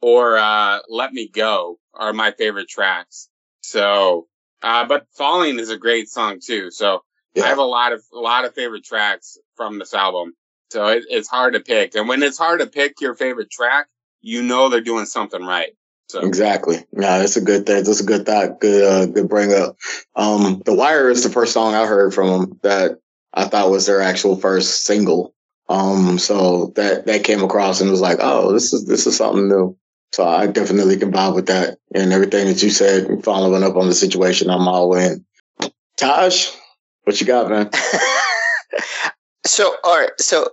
or, 0.00 0.38
uh, 0.38 0.78
Let 0.88 1.12
Me 1.12 1.28
Go 1.28 1.78
are 1.92 2.12
my 2.12 2.30
favorite 2.32 2.68
tracks. 2.68 3.28
So, 3.60 4.26
uh, 4.62 4.86
but 4.86 5.06
Falling 5.12 5.58
is 5.58 5.70
a 5.70 5.76
great 5.76 6.08
song 6.08 6.40
too. 6.44 6.70
So 6.70 7.02
I 7.36 7.46
have 7.46 7.58
a 7.58 7.62
lot 7.62 7.92
of, 7.92 8.02
a 8.12 8.18
lot 8.18 8.44
of 8.44 8.54
favorite 8.54 8.84
tracks 8.84 9.36
from 9.56 9.78
this 9.78 9.94
album. 9.94 10.32
So 10.70 10.86
it, 10.86 11.04
it's 11.10 11.28
hard 11.28 11.54
to 11.54 11.60
pick. 11.60 11.94
And 11.94 12.08
when 12.08 12.22
it's 12.22 12.38
hard 12.38 12.60
to 12.60 12.66
pick 12.66 13.00
your 13.00 13.14
favorite 13.14 13.50
track, 13.50 13.88
you 14.22 14.42
know 14.42 14.68
they're 14.68 14.80
doing 14.80 15.06
something 15.06 15.42
right. 15.42 15.72
So 16.10 16.26
Exactly. 16.26 16.76
Yeah, 16.92 17.18
that's 17.18 17.36
a 17.36 17.40
good 17.40 17.66
thing. 17.66 17.84
That's 17.84 18.00
a 18.00 18.04
good 18.04 18.26
thought. 18.26 18.60
Good, 18.60 18.84
uh, 18.84 19.06
good 19.06 19.28
bring 19.28 19.52
up. 19.52 19.76
Um, 20.16 20.62
The 20.64 20.74
Wire 20.74 21.08
is 21.08 21.22
the 21.22 21.30
first 21.30 21.52
song 21.52 21.74
I 21.74 21.86
heard 21.86 22.12
from 22.12 22.28
them 22.28 22.60
that 22.62 22.98
I 23.32 23.46
thought 23.46 23.70
was 23.70 23.86
their 23.86 24.02
actual 24.02 24.36
first 24.36 24.84
single. 24.84 25.34
Um, 25.68 26.18
so 26.18 26.72
that, 26.74 27.06
that 27.06 27.22
came 27.22 27.44
across 27.44 27.80
and 27.80 27.90
was 27.90 28.00
like, 28.00 28.18
oh, 28.20 28.52
this 28.52 28.72
is, 28.72 28.86
this 28.86 29.06
is 29.06 29.16
something 29.16 29.48
new. 29.48 29.76
So 30.12 30.26
I 30.26 30.48
definitely 30.48 30.96
can 30.96 31.12
vibe 31.12 31.36
with 31.36 31.46
that 31.46 31.78
and 31.94 32.12
everything 32.12 32.48
that 32.48 32.60
you 32.60 32.70
said, 32.70 33.22
following 33.22 33.62
up 33.62 33.76
on 33.76 33.86
the 33.86 33.94
situation. 33.94 34.50
I'm 34.50 34.66
all 34.66 34.96
in. 34.96 35.24
Taj, 35.96 36.48
what 37.04 37.20
you 37.20 37.26
got, 37.26 37.48
man? 37.48 37.70
so 39.46 39.74
all 39.82 39.98
right 39.98 40.10
so 40.18 40.48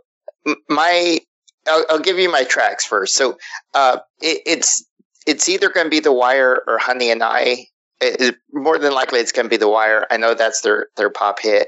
my 0.69 1.19
I'll, 1.67 1.85
I'll 1.89 1.99
give 1.99 2.17
you 2.17 2.31
my 2.31 2.43
tracks 2.43 2.85
first 2.85 3.15
so 3.15 3.37
uh 3.73 3.99
it, 4.21 4.41
it's 4.45 4.86
it's 5.27 5.47
either 5.49 5.69
going 5.69 5.85
to 5.85 5.89
be 5.91 5.99
the 5.99 6.11
wire 6.13 6.63
or 6.67 6.77
honey 6.79 7.11
and 7.11 7.21
i 7.21 7.67
it, 8.01 8.21
it- 8.21 8.35
more 8.53 8.79
than 8.79 8.93
likely 8.93 9.19
it's 9.19 9.31
going 9.31 9.45
to 9.45 9.49
be 9.49 9.57
the 9.57 9.69
wire 9.69 10.07
i 10.09 10.17
know 10.17 10.33
that's 10.33 10.61
their 10.61 10.87
their 10.95 11.09
pop 11.09 11.39
hit 11.39 11.67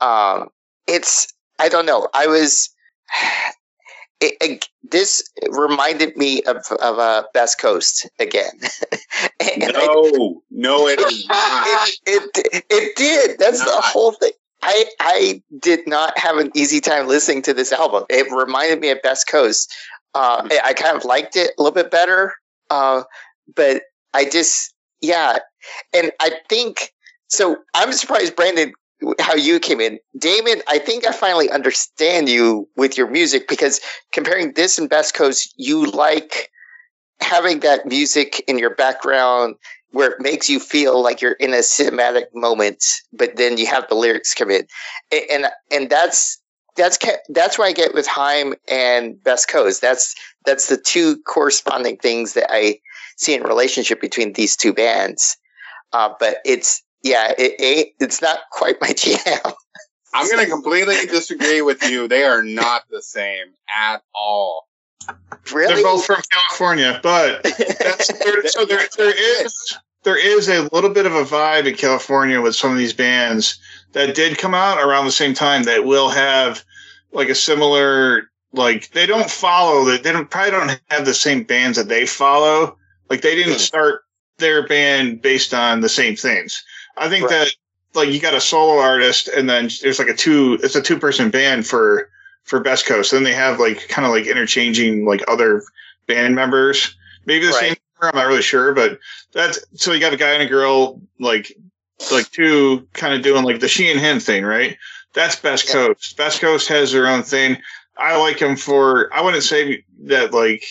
um 0.00 0.48
it's 0.88 1.32
i 1.58 1.68
don't 1.68 1.86
know 1.86 2.08
i 2.14 2.26
was 2.26 2.70
it, 4.20 4.34
it- 4.40 4.68
this 4.90 5.28
reminded 5.50 6.16
me 6.16 6.42
of 6.44 6.58
of 6.80 6.98
uh, 7.00 7.24
best 7.34 7.60
coast 7.60 8.08
again 8.20 8.52
and 9.40 9.64
I- 9.76 9.86
no, 9.86 10.42
no, 10.50 10.86
it 10.88 11.00
it, 12.06 12.64
it, 12.70 12.96
did. 12.96 13.38
That's 13.38 13.64
the 13.64 13.80
whole 13.80 14.12
thing. 14.12 14.30
I 14.62 14.84
I 15.00 15.42
did 15.60 15.86
not 15.88 16.16
have 16.18 16.36
an 16.36 16.52
easy 16.54 16.80
time 16.80 17.08
listening 17.08 17.42
to 17.42 17.52
this 17.54 17.72
album. 17.72 18.04
It 18.08 18.30
reminded 18.32 18.80
me 18.80 18.90
of 18.90 19.02
Best 19.02 19.26
Coast. 19.26 19.74
Uh, 20.14 20.48
I 20.64 20.72
kind 20.72 20.96
of 20.96 21.04
liked 21.04 21.34
it 21.36 21.50
a 21.58 21.62
little 21.62 21.74
bit 21.74 21.90
better, 21.90 22.32
uh, 22.70 23.02
but 23.54 23.82
I 24.14 24.24
just 24.28 24.74
yeah, 25.00 25.38
and 25.94 26.12
I 26.20 26.32
think 26.48 26.92
so. 27.28 27.56
I'm 27.74 27.92
surprised, 27.92 28.36
Brandon, 28.36 28.72
how 29.20 29.34
you 29.34 29.60
came 29.60 29.80
in, 29.80 29.98
Damon. 30.18 30.62
I 30.68 30.78
think 30.78 31.06
I 31.06 31.12
finally 31.12 31.50
understand 31.50 32.28
you 32.28 32.68
with 32.76 32.96
your 32.96 33.08
music 33.10 33.48
because 33.48 33.80
comparing 34.12 34.54
this 34.54 34.78
and 34.78 34.88
Best 34.88 35.14
Coast, 35.14 35.52
you 35.56 35.86
like 35.86 36.50
having 37.20 37.60
that 37.60 37.86
music 37.86 38.42
in 38.48 38.58
your 38.58 38.74
background 38.74 39.56
where 39.92 40.10
it 40.10 40.20
makes 40.20 40.50
you 40.50 40.60
feel 40.60 41.02
like 41.02 41.20
you're 41.22 41.32
in 41.32 41.54
a 41.54 41.58
cinematic 41.58 42.24
moment, 42.34 42.84
but 43.12 43.36
then 43.36 43.56
you 43.56 43.66
have 43.66 43.88
the 43.88 43.94
lyrics 43.94 44.34
come 44.34 44.50
in, 44.50 44.66
A- 45.12 45.32
and 45.32 45.46
and 45.70 45.88
that's 45.88 46.38
that's 46.76 46.98
that's 47.28 47.58
what 47.58 47.66
I 47.66 47.72
get 47.72 47.94
with 47.94 48.06
Heim 48.06 48.54
and 48.68 49.22
Best 49.22 49.48
Coast. 49.48 49.80
That's 49.80 50.14
that's 50.44 50.68
the 50.68 50.76
two 50.76 51.18
corresponding 51.22 51.96
things 51.96 52.34
that 52.34 52.46
I 52.50 52.80
see 53.16 53.34
in 53.34 53.42
relationship 53.42 54.00
between 54.00 54.34
these 54.34 54.56
two 54.56 54.72
bands. 54.72 55.36
Uh, 55.92 56.10
but 56.18 56.38
it's 56.44 56.82
yeah, 57.02 57.32
it, 57.38 57.54
it 57.58 57.88
it's 58.00 58.22
not 58.22 58.40
quite 58.52 58.76
my 58.80 58.92
jam. 58.96 59.40
I'm 60.14 60.30
going 60.30 60.44
to 60.44 60.50
completely 60.50 60.96
disagree 61.06 61.60
with 61.60 61.82
you. 61.90 62.08
They 62.08 62.24
are 62.24 62.42
not 62.42 62.84
the 62.90 63.02
same 63.02 63.48
at 63.76 64.02
all. 64.14 64.66
Really? 65.52 65.74
They're 65.74 65.82
both 65.82 66.06
from 66.06 66.22
California, 66.32 66.98
but 67.02 67.42
that's 67.42 68.12
there, 68.24 68.46
so 68.48 68.64
there 68.64 68.80
there 68.96 69.44
is 69.44 69.78
there 70.04 70.16
is 70.16 70.48
a 70.48 70.68
little 70.72 70.90
bit 70.90 71.06
of 71.06 71.14
a 71.14 71.24
vibe 71.24 71.66
in 71.66 71.74
California 71.74 72.40
with 72.40 72.56
some 72.56 72.72
of 72.72 72.78
these 72.78 72.92
bands 72.92 73.58
that 73.96 74.14
did 74.14 74.36
come 74.36 74.54
out 74.54 74.78
around 74.78 75.06
the 75.06 75.10
same 75.10 75.32
time 75.32 75.62
that 75.62 75.86
will 75.86 76.10
have 76.10 76.62
like 77.12 77.30
a 77.30 77.34
similar 77.34 78.30
like 78.52 78.90
they 78.90 79.06
don't 79.06 79.30
follow 79.30 79.86
that 79.86 80.02
they 80.02 80.12
don't 80.12 80.28
probably 80.30 80.50
don't 80.50 80.80
have 80.90 81.06
the 81.06 81.14
same 81.14 81.42
bands 81.42 81.78
that 81.78 81.88
they 81.88 82.04
follow. 82.04 82.76
Like 83.08 83.22
they 83.22 83.34
didn't 83.34 83.54
Hmm. 83.54 83.58
start 83.58 84.04
their 84.36 84.66
band 84.68 85.22
based 85.22 85.54
on 85.54 85.80
the 85.80 85.88
same 85.88 86.14
things. 86.14 86.62
I 86.98 87.08
think 87.08 87.24
Right. 87.24 87.30
that 87.30 87.48
like 87.94 88.10
you 88.10 88.20
got 88.20 88.34
a 88.34 88.40
solo 88.40 88.78
artist 88.82 89.28
and 89.28 89.48
then 89.48 89.70
there's 89.82 89.98
like 89.98 90.08
a 90.08 90.14
two 90.14 90.58
it's 90.62 90.76
a 90.76 90.82
two 90.82 90.98
person 90.98 91.30
band 91.30 91.66
for 91.66 92.10
for 92.44 92.60
Best 92.60 92.84
Coast. 92.84 93.12
Then 93.12 93.22
they 93.22 93.32
have 93.32 93.58
like 93.58 93.88
kind 93.88 94.04
of 94.04 94.12
like 94.12 94.26
interchanging 94.26 95.06
like 95.06 95.24
other 95.26 95.62
band 96.06 96.34
members. 96.34 96.94
Maybe 97.24 97.46
the 97.46 97.52
Right. 97.52 97.60
same. 97.60 97.76
I'm 98.02 98.14
not 98.14 98.26
really 98.26 98.42
sure, 98.42 98.74
but 98.74 98.98
that's 99.32 99.58
so 99.72 99.94
you 99.94 100.00
got 100.00 100.12
a 100.12 100.18
guy 100.18 100.32
and 100.32 100.42
a 100.42 100.46
girl 100.46 101.00
like 101.18 101.56
like 102.10 102.30
two 102.30 102.86
kind 102.92 103.14
of 103.14 103.22
doing 103.22 103.44
like 103.44 103.60
the 103.60 103.68
she 103.68 103.90
and 103.90 104.00
him 104.00 104.20
thing, 104.20 104.44
right? 104.44 104.76
That's 105.14 105.36
Best 105.36 105.66
Yeah. 105.68 105.72
Coast. 105.74 106.16
Best 106.16 106.40
Coast 106.40 106.68
has 106.68 106.92
their 106.92 107.06
own 107.06 107.22
thing. 107.22 107.58
I 107.96 108.16
like 108.20 108.38
him 108.40 108.56
for. 108.56 109.12
I 109.14 109.22
wouldn't 109.22 109.42
say 109.42 109.82
that 110.04 110.32
like 110.34 110.64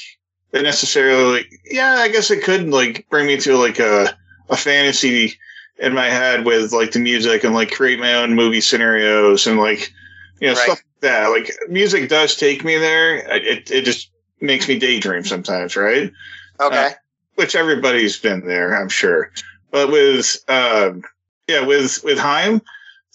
that 0.52 0.62
necessarily. 0.64 1.38
Like, 1.38 1.52
yeah, 1.66 1.96
I 1.96 2.08
guess 2.10 2.30
it 2.30 2.44
could 2.44 2.70
like 2.70 3.08
bring 3.10 3.26
me 3.28 3.38
to 3.38 3.58
like 3.58 3.80
a 3.80 4.16
a 4.50 4.56
fantasy 4.56 5.34
in 5.80 5.94
my 5.94 6.06
head 6.10 6.46
with 6.46 6.72
like 6.72 6.92
the 6.92 7.00
music 7.00 7.44
and 7.44 7.54
like 7.56 7.72
create 7.72 8.00
my 8.00 8.14
own 8.14 8.34
movie 8.36 8.62
scenarios 8.62 9.48
and 9.48 9.60
like 9.60 9.92
you 10.40 10.48
know 10.48 10.54
Right. 10.54 10.64
stuff 10.64 10.78
like 10.78 11.02
that. 11.02 11.28
Like 11.30 11.52
music 11.68 12.08
does 12.10 12.36
take 12.36 12.64
me 12.64 12.78
there. 12.78 13.16
It 13.36 13.72
it 13.72 13.86
just 13.86 14.12
makes 14.40 14.68
me 14.68 14.78
daydream 14.78 15.24
sometimes, 15.24 15.76
right? 15.76 16.12
okay. 16.60 16.92
which 17.36 17.56
everybody's 17.56 18.18
been 18.20 18.46
there, 18.46 18.80
I'm 18.80 18.88
sure. 18.90 19.32
But 19.72 19.92
with 19.92 20.38
um, 20.48 21.04
yeah, 21.48 21.66
with 21.66 22.04
with 22.04 22.18
Heim, 22.18 22.62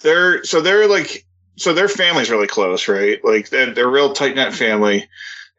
they're 0.02 0.44
so 0.44 0.60
they're 0.60 0.88
like 0.88 1.24
so 1.56 1.72
their 1.72 1.88
family's 1.88 2.30
really 2.30 2.46
close, 2.46 2.88
right? 2.88 3.22
Like 3.24 3.50
they're, 3.50 3.72
they're 3.74 3.88
a 3.88 3.90
real 3.90 4.12
tight 4.12 4.34
knit 4.34 4.54
family, 4.54 5.08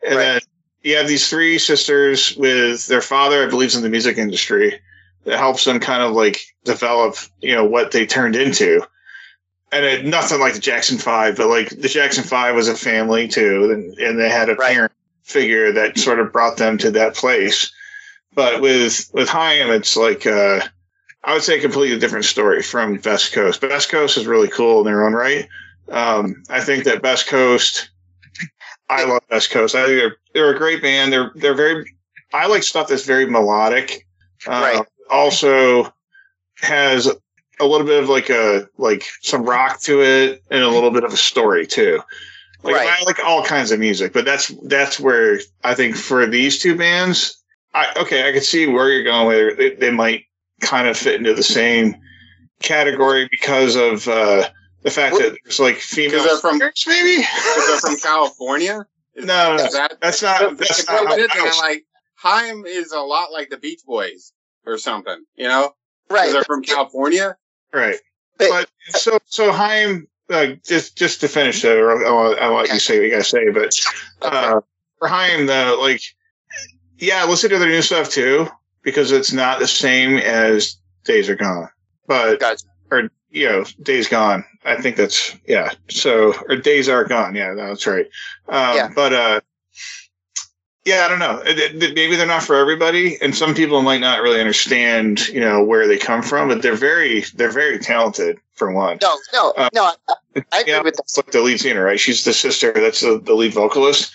and 0.05 0.15
Right. 0.15 0.23
then 0.23 0.41
you 0.83 0.97
have 0.97 1.07
these 1.07 1.29
three 1.29 1.59
sisters 1.59 2.35
with 2.37 2.87
their 2.87 3.01
father, 3.01 3.45
I 3.45 3.49
believe, 3.49 3.67
is 3.67 3.75
in 3.75 3.83
the 3.83 3.89
music 3.89 4.17
industry. 4.17 4.79
That 5.25 5.37
helps 5.37 5.65
them 5.65 5.79
kind 5.79 6.01
of 6.01 6.13
like 6.13 6.41
develop, 6.65 7.15
you 7.41 7.53
know, 7.53 7.65
what 7.65 7.91
they 7.91 8.07
turned 8.07 8.35
into. 8.35 8.83
And 9.71 9.85
it, 9.85 10.05
nothing 10.05 10.39
like 10.39 10.53
the 10.55 10.59
Jackson 10.59 10.97
Five, 10.97 11.37
but 11.37 11.47
like 11.47 11.69
the 11.69 11.87
Jackson 11.87 12.23
Five 12.23 12.55
was 12.55 12.67
a 12.67 12.75
family 12.75 13.27
too, 13.27 13.69
and, 13.71 13.97
and 13.99 14.19
they 14.19 14.29
had 14.29 14.49
a 14.49 14.55
Right. 14.55 14.73
parent 14.73 14.91
figure 15.23 15.71
that 15.73 15.99
sort 15.99 16.19
of 16.19 16.33
brought 16.33 16.57
them 16.57 16.77
to 16.79 16.89
that 16.91 17.13
place. 17.15 17.71
But 18.33 18.61
with 18.61 19.09
with 19.13 19.29
Haim, 19.29 19.69
it's 19.69 19.95
like 19.95 20.25
uh, 20.25 20.61
I 21.23 21.33
would 21.33 21.43
say 21.43 21.57
a 21.57 21.61
completely 21.61 21.99
different 21.99 22.25
story 22.25 22.63
from 22.63 22.97
Best 22.97 23.31
Coast. 23.31 23.61
Best 23.61 23.89
Coast 23.89 24.17
is 24.17 24.25
really 24.25 24.47
cool 24.47 24.79
in 24.79 24.85
their 24.85 25.05
own 25.05 25.13
right. 25.13 25.47
Um, 25.89 26.41
I 26.49 26.61
think 26.61 26.83
that 26.85 27.01
Best 27.01 27.27
Coast, 27.27 27.91
I 28.89 29.03
love 29.03 29.21
Best 29.29 29.51
Coast. 29.51 29.75
I 29.75 29.85
think 29.85 29.99
they're 29.99 30.17
they're 30.33 30.55
a 30.55 30.57
great 30.57 30.81
band. 30.81 31.13
They're 31.13 31.31
they're 31.35 31.53
very. 31.53 31.93
I 32.33 32.47
like 32.47 32.63
stuff 32.63 32.87
that's 32.87 33.05
very 33.05 33.25
melodic. 33.25 34.07
Uh, 34.47 34.51
Right. 34.51 34.85
Also 35.09 35.93
has 36.61 37.07
a 37.59 37.65
little 37.65 37.85
bit 37.85 38.01
of 38.01 38.09
like 38.09 38.29
a 38.29 38.67
like 38.77 39.05
some 39.21 39.43
rock 39.43 39.81
to 39.81 40.01
it 40.01 40.41
and 40.49 40.63
a 40.63 40.69
little 40.69 40.91
bit 40.91 41.03
of 41.03 41.13
a 41.13 41.17
story 41.17 41.67
too. 41.67 42.01
Like 42.63 42.75
Right. 42.75 42.87
I 42.87 43.03
like 43.03 43.19
all 43.23 43.43
kinds 43.43 43.71
of 43.71 43.79
music, 43.79 44.13
but 44.13 44.25
that's 44.25 44.47
that's 44.63 44.99
where 44.99 45.39
I 45.63 45.75
think 45.75 45.95
for 45.95 46.25
these 46.25 46.59
two 46.59 46.75
bands, 46.75 47.43
I 47.73 47.93
okay, 47.97 48.27
I 48.27 48.31
could 48.31 48.43
see 48.43 48.67
where 48.67 48.89
you're 48.89 49.03
going 49.03 49.27
with 49.27 49.37
it. 49.37 49.57
They, 49.57 49.87
they 49.87 49.91
might 49.91 50.25
kind 50.61 50.87
of 50.87 50.97
fit 50.97 51.15
into 51.15 51.33
the 51.33 51.43
same 51.43 51.95
category 52.61 53.27
because 53.31 53.75
of 53.75 54.07
uh, 54.07 54.47
the 54.83 54.91
fact 54.91 55.15
that 55.17 55.35
there's 55.43 55.59
like 55.59 55.77
female 55.77 56.23
they're 56.23 56.37
from- 56.37 56.51
singers, 56.59 56.83
maybe. 56.87 57.17
Because 57.17 57.67
they're 57.67 57.91
from 57.91 57.99
California. 57.99 58.85
Is- 59.15 59.25
No, 59.25 59.55
no, 59.57 59.63
is 59.63 59.73
that, 59.73 59.97
That's 60.01 60.21
not. 60.21 60.57
That's 60.57 60.79
if 60.79 60.87
not. 60.87 61.03
that 61.03 61.09
was 61.09 61.17
it, 61.17 61.31
how- 61.31 61.43
then 61.43 61.53
I'm 61.53 61.59
like 61.59 61.85
Haim 62.15 62.65
is 62.65 62.91
a 62.91 62.99
lot 62.99 63.31
like 63.31 63.49
the 63.49 63.57
Beach 63.57 63.81
Boys 63.85 64.31
or 64.65 64.77
something. 64.77 65.23
You 65.35 65.47
know, 65.47 65.73
Right. 66.09 66.31
they're 66.31 66.43
from 66.43 66.61
California. 66.63 67.35
right. 67.73 67.97
But- 68.37 68.49
But 68.49 68.69
so 68.99 69.19
so 69.25 69.51
Haim, 69.51 70.07
uh, 70.29 70.47
just 70.65 70.97
just 70.97 71.19
to 71.21 71.27
finish 71.27 71.61
that, 71.63 71.77
or 71.77 72.05
I'll, 72.05 72.35
I'll 72.39 72.53
let 72.53 72.71
you 72.71 72.79
say 72.79 72.97
what 72.97 73.05
you 73.05 73.11
gotta 73.11 73.23
say. 73.23 73.49
But 73.49 73.75
uh, 74.21 74.61
for 74.97 75.07
Haim, 75.07 75.45
though, 75.47 75.77
like, 75.81 76.01
yeah, 76.97 77.25
listen 77.25 77.49
to 77.49 77.59
their 77.59 77.69
new 77.69 77.81
stuff 77.81 78.09
too 78.09 78.47
because 78.83 79.11
it's 79.11 79.31
not 79.33 79.59
the 79.59 79.67
same 79.67 80.17
as 80.17 80.77
Days 81.03 81.29
Are 81.29 81.35
Gone. 81.35 81.69
But 82.07 82.39
Gotcha. 82.39 82.65
or 82.89 83.09
you 83.29 83.47
know, 83.47 83.63
Days 83.81 84.07
Gone. 84.07 84.43
I 84.65 84.75
think 84.81 84.95
that's 84.95 85.35
yeah. 85.47 85.71
So 85.89 86.33
or 86.49 86.55
Days 86.57 86.89
Are 86.89 87.03
Gone. 87.05 87.35
Yeah, 87.35 87.53
that's 87.53 87.87
right. 87.87 88.07
Um, 88.49 88.75
Yeah. 88.75 88.89
But 88.93 89.13
uh, 89.13 89.41
yeah, 90.83 91.05
I 91.05 91.09
don't 91.09 91.19
know. 91.19 91.41
Maybe 91.45 92.15
they're 92.15 92.25
not 92.25 92.41
for 92.41 92.55
everybody, 92.55 93.15
and 93.21 93.35
some 93.35 93.53
people 93.53 93.83
might 93.83 94.01
not 94.01 94.23
really 94.23 94.39
understand, 94.39 95.27
you 95.27 95.39
know, 95.39 95.63
where 95.63 95.87
they 95.87 95.97
come 95.97 96.23
from. 96.23 96.47
But 96.47 96.63
they're 96.63 96.73
very, 96.75 97.21
they're 97.35 97.51
very 97.51 97.77
talented 97.77 98.39
for 98.53 98.71
one. 98.71 98.97
No, 98.99 99.15
no, 99.31 99.51
Uh, 99.57 99.69
no. 99.75 99.83
I, 99.85 100.15
I 100.51 100.59
agree 100.61 100.73
Yeah, 100.73 100.81
with 100.81 100.95
that. 100.95 101.31
the 101.31 101.41
lead 101.41 101.59
singer, 101.59 101.83
right? 101.83 101.99
She's 101.99 102.23
the 102.23 102.33
sister. 102.33 102.71
That's 102.73 103.01
the, 103.01 103.19
the 103.23 103.35
lead 103.35 103.53
vocalist. 103.53 104.11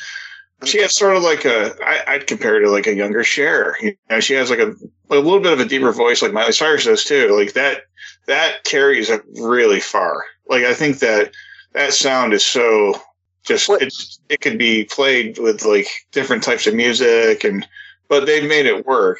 She 0.64 0.80
has 0.80 0.94
sort 0.94 1.16
of 1.16 1.22
like 1.22 1.44
a, 1.44 1.74
I, 1.84 2.14
I'd 2.14 2.26
compare 2.26 2.54
her 2.54 2.60
to 2.62 2.70
like 2.70 2.86
a 2.86 2.94
younger 2.94 3.22
Cher. 3.22 3.76
You 3.82 3.94
know, 4.08 4.20
she 4.20 4.34
has 4.34 4.50
like 4.50 4.58
a, 4.58 4.72
a 5.10 5.16
little 5.16 5.40
bit 5.40 5.52
of 5.52 5.60
a 5.60 5.66
deeper 5.66 5.92
voice, 5.92 6.22
like 6.22 6.32
Miley 6.32 6.52
Cyrus 6.52 6.84
does 6.84 7.04
too. 7.04 7.36
Like 7.36 7.52
that, 7.52 7.82
that 8.26 8.64
carries 8.64 9.10
it 9.10 9.22
really 9.40 9.80
far. 9.80 10.24
Like 10.48 10.64
I 10.64 10.74
think 10.74 11.00
that 11.00 11.32
that 11.72 11.92
sound 11.92 12.32
is 12.32 12.44
so 12.44 13.00
just 13.44 13.68
it. 13.70 13.94
It 14.28 14.40
could 14.40 14.58
be 14.58 14.84
played 14.84 15.38
with 15.38 15.64
like 15.64 15.88
different 16.12 16.42
types 16.42 16.66
of 16.66 16.74
music, 16.74 17.44
and 17.44 17.66
but 18.08 18.26
they've 18.26 18.48
made 18.48 18.66
it 18.66 18.86
work. 18.86 19.18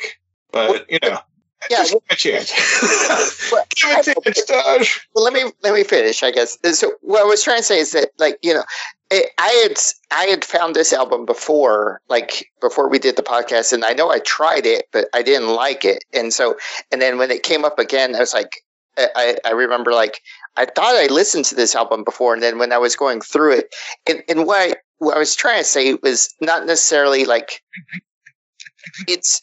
But 0.53 0.91
you 0.91 0.99
know, 1.03 1.19
Yeah, 1.71 1.79
just 1.79 1.93
give 1.93 2.03
it 2.09 2.13
a 2.13 2.17
chance. 2.17 3.51
Well, 3.53 3.65
give 3.75 4.07
it 4.07 4.25
chance, 4.25 4.45
Dodge. 4.45 5.09
Well, 5.15 5.25
let 5.25 5.33
me 5.33 5.45
let 5.63 5.75
me 5.75 5.85
finish. 5.85 6.23
I 6.23 6.31
guess. 6.31 6.59
Uh, 6.65 6.73
so 6.73 6.93
what 7.03 7.23
I 7.23 7.25
was 7.25 7.43
trying 7.43 7.59
to 7.59 7.63
say 7.65 7.79
is 7.79 7.93
that, 7.93 8.11
like, 8.19 8.39
you 8.43 8.55
know, 8.55 8.65
it, 9.11 9.31
I 9.39 9.49
had 9.63 9.79
I 10.11 10.25
had 10.27 10.45
found 10.45 10.75
this 10.75 10.93
album 10.93 11.27
before, 11.27 12.01
like 12.09 12.51
before 12.61 12.89
we 12.89 12.99
did 12.99 13.17
the 13.17 13.23
podcast, 13.23 13.73
and 13.73 13.85
I 13.85 13.93
know 13.93 14.11
I 14.11 14.19
tried 14.21 14.67
it, 14.67 14.87
but 14.93 15.09
I 15.15 15.23
didn't 15.23 15.49
like 15.49 15.85
it, 15.85 16.05
and 16.13 16.33
so 16.33 16.57
and 16.91 17.01
then 17.01 17.19
when 17.19 17.31
it 17.31 17.43
came 17.43 17.65
up 17.65 17.79
again, 17.79 18.15
I 18.15 18.21
was 18.21 18.35
like, 18.35 18.51
I 18.99 19.09
I 19.15 19.37
I 19.47 19.51
remember 19.53 19.93
like 19.93 20.21
I 20.57 20.65
thought 20.65 20.97
I 20.97 21.07
listened 21.13 21.45
to 21.47 21.55
this 21.55 21.75
album 21.75 22.05
before, 22.05 22.35
and 22.35 22.43
then 22.43 22.59
when 22.59 22.73
I 22.73 22.79
was 22.79 22.97
going 22.97 23.21
through 23.21 23.59
it, 23.59 23.75
and, 24.09 24.23
and 24.29 24.47
what 24.47 24.71
I, 24.71 24.75
what 24.99 25.15
I 25.17 25.19
was 25.19 25.37
trying 25.37 25.59
to 25.59 25.65
say 25.65 25.95
was 26.03 26.35
not 26.41 26.67
necessarily 26.67 27.25
like 27.25 27.63
it's 29.09 29.41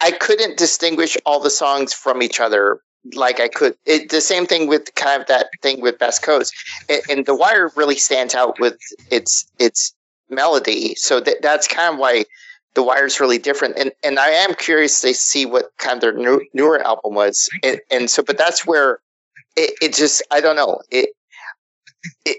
I 0.00 0.12
couldn't 0.12 0.58
distinguish 0.58 1.16
all 1.26 1.40
the 1.40 1.50
songs 1.50 1.92
from 1.92 2.22
each 2.22 2.40
other 2.40 2.80
like 3.14 3.40
I 3.40 3.48
could. 3.48 3.76
It, 3.86 4.10
the 4.10 4.20
same 4.20 4.46
thing 4.46 4.68
with 4.68 4.94
kind 4.94 5.20
of 5.20 5.28
that 5.28 5.48
thing 5.62 5.80
with 5.80 5.98
Best 5.98 6.22
Coast, 6.22 6.54
and, 6.88 7.02
and 7.10 7.26
The 7.26 7.34
Wire 7.34 7.70
really 7.76 7.96
stands 7.96 8.34
out 8.34 8.58
with 8.60 8.76
its 9.10 9.50
its 9.58 9.94
melody. 10.28 10.94
So 10.94 11.20
that 11.20 11.42
that's 11.42 11.68
kind 11.68 11.94
of 11.94 12.00
why 12.00 12.24
The 12.74 12.82
Wire 12.82 13.06
is 13.06 13.20
really 13.20 13.38
different. 13.38 13.78
And 13.78 13.92
and 14.04 14.18
I 14.18 14.28
am 14.28 14.54
curious 14.54 15.00
to 15.02 15.14
see 15.14 15.46
what 15.46 15.70
kind 15.78 15.96
of 15.96 16.00
their 16.00 16.12
new, 16.12 16.44
newer 16.52 16.80
album 16.80 17.14
was. 17.14 17.48
And, 17.62 17.80
and 17.90 18.10
so, 18.10 18.22
but 18.22 18.38
that's 18.38 18.66
where 18.66 19.00
it, 19.56 19.74
it 19.80 19.94
just 19.94 20.22
I 20.30 20.40
don't 20.40 20.56
know 20.56 20.80
it. 20.90 21.10
it, 22.24 22.38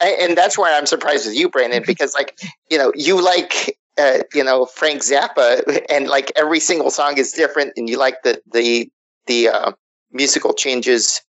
and 0.00 0.36
that's 0.36 0.56
why 0.56 0.76
I'm 0.76 0.86
surprised 0.86 1.26
with 1.26 1.34
you, 1.34 1.48
Brandon, 1.48 1.82
because 1.86 2.14
like 2.14 2.38
you 2.70 2.78
know 2.78 2.92
you 2.94 3.22
like 3.22 3.69
uh, 4.00 4.22
you 4.34 4.42
know 4.44 4.66
Frank 4.66 5.02
Zappa, 5.02 5.84
and 5.90 6.08
like 6.08 6.32
every 6.36 6.60
single 6.60 6.90
song 6.90 7.18
is 7.18 7.32
different, 7.32 7.72
and 7.76 7.88
you 7.88 7.98
like 7.98 8.22
the 8.22 8.40
the 8.52 8.90
the 9.26 9.48
uh, 9.48 9.72
musical 10.12 10.54
changes. 10.54 11.20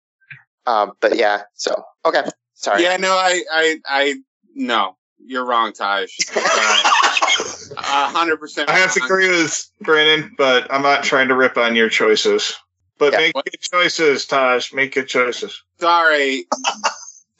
Um, 0.65 0.93
but 1.01 1.17
yeah, 1.17 1.43
so 1.55 1.83
okay, 2.05 2.23
sorry. 2.53 2.83
Yeah, 2.83 2.97
no, 2.97 3.13
I, 3.13 3.41
I, 3.51 3.75
I, 3.87 4.15
no, 4.55 4.95
you're 5.19 5.45
wrong, 5.45 5.73
Taj. 5.73 6.11
Hundred 7.77 8.37
percent. 8.37 8.69
I 8.69 8.77
have 8.77 8.93
to 8.93 9.03
agree 9.03 9.29
with 9.29 9.69
Brandon, 9.81 10.33
but 10.37 10.71
I'm 10.71 10.83
not 10.83 11.03
trying 11.03 11.29
to 11.29 11.35
rip 11.35 11.57
on 11.57 11.75
your 11.75 11.89
choices. 11.89 12.55
But 12.97 13.13
Yeah, 13.13 13.19
make 13.19 13.35
what? 13.35 13.45
good 13.45 13.61
choices, 13.61 14.25
Taj. 14.27 14.71
Make 14.73 14.93
good 14.93 15.07
choices. 15.07 15.63
Sorry, 15.79 16.45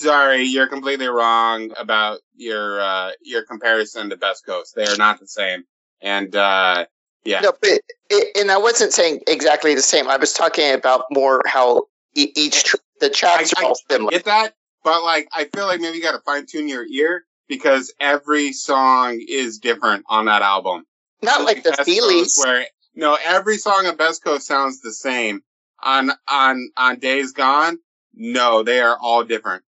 sorry, 0.02 0.44
you're 0.44 0.68
completely 0.68 1.08
wrong 1.08 1.72
about 1.78 2.20
your 2.36 2.82
uh, 2.82 3.12
your 3.22 3.44
comparison 3.44 4.10
to 4.10 4.18
Best 4.18 4.46
Coast. 4.46 4.74
They 4.76 4.86
are 4.86 4.98
not 4.98 5.20
the 5.20 5.28
same. 5.28 5.64
And 6.02 6.36
uh, 6.36 6.86
yeah, 7.24 7.42
No, 7.42 7.54
but 7.62 7.80
it, 8.10 8.38
and 8.38 8.52
I 8.52 8.58
wasn't 8.58 8.94
saying 8.94 9.22
exactly 9.28 9.76
the 9.76 9.82
same. 9.82 10.08
I 10.08 10.18
was 10.18 10.34
talking 10.34 10.74
about 10.74 11.06
more 11.12 11.42
how 11.46 11.86
e- 12.16 12.32
each 12.36 12.64
tr- 12.64 12.78
the 13.00 13.10
tracks 13.10 13.54
I- 13.58 13.62
are 13.62 13.66
all 13.68 13.76
similar. 13.90 14.12
get 14.12 14.26
that, 14.26 14.56
but 14.84 15.04
like 15.04 15.28
I 15.34 15.46
feel 15.46 15.66
like 15.68 15.80
maybe 15.80 15.98
you 15.98 16.04
got 16.04 16.14
to 16.14 16.20
fine 16.22 16.46
tune 16.46 16.68
your 16.68 16.86
ear 16.86 17.24
because 17.48 17.94
every 18.00 18.52
song 18.54 19.24
is 19.28 19.60
different 19.60 20.06
on 20.08 20.26
that 20.26 20.42
album. 20.42 20.86
Not 21.22 21.44
like 21.44 21.64
the 21.64 21.72
Best 21.72 21.88
Coast 21.88 22.40
where 22.44 22.66
no, 22.96 23.18
every 23.24 23.58
song 23.58 23.86
on 23.86 23.96
Best 23.96 24.24
Coast 24.24 24.48
sounds 24.48 24.82
the 24.82 24.92
same. 24.92 25.42
On 25.84 26.12
on 26.28 26.70
on 26.78 27.00
Days 27.00 27.32
Gone, 27.32 27.78
no, 28.14 28.64
they 28.64 28.82
are 28.82 28.98
all 29.00 29.24
different. 29.24 29.64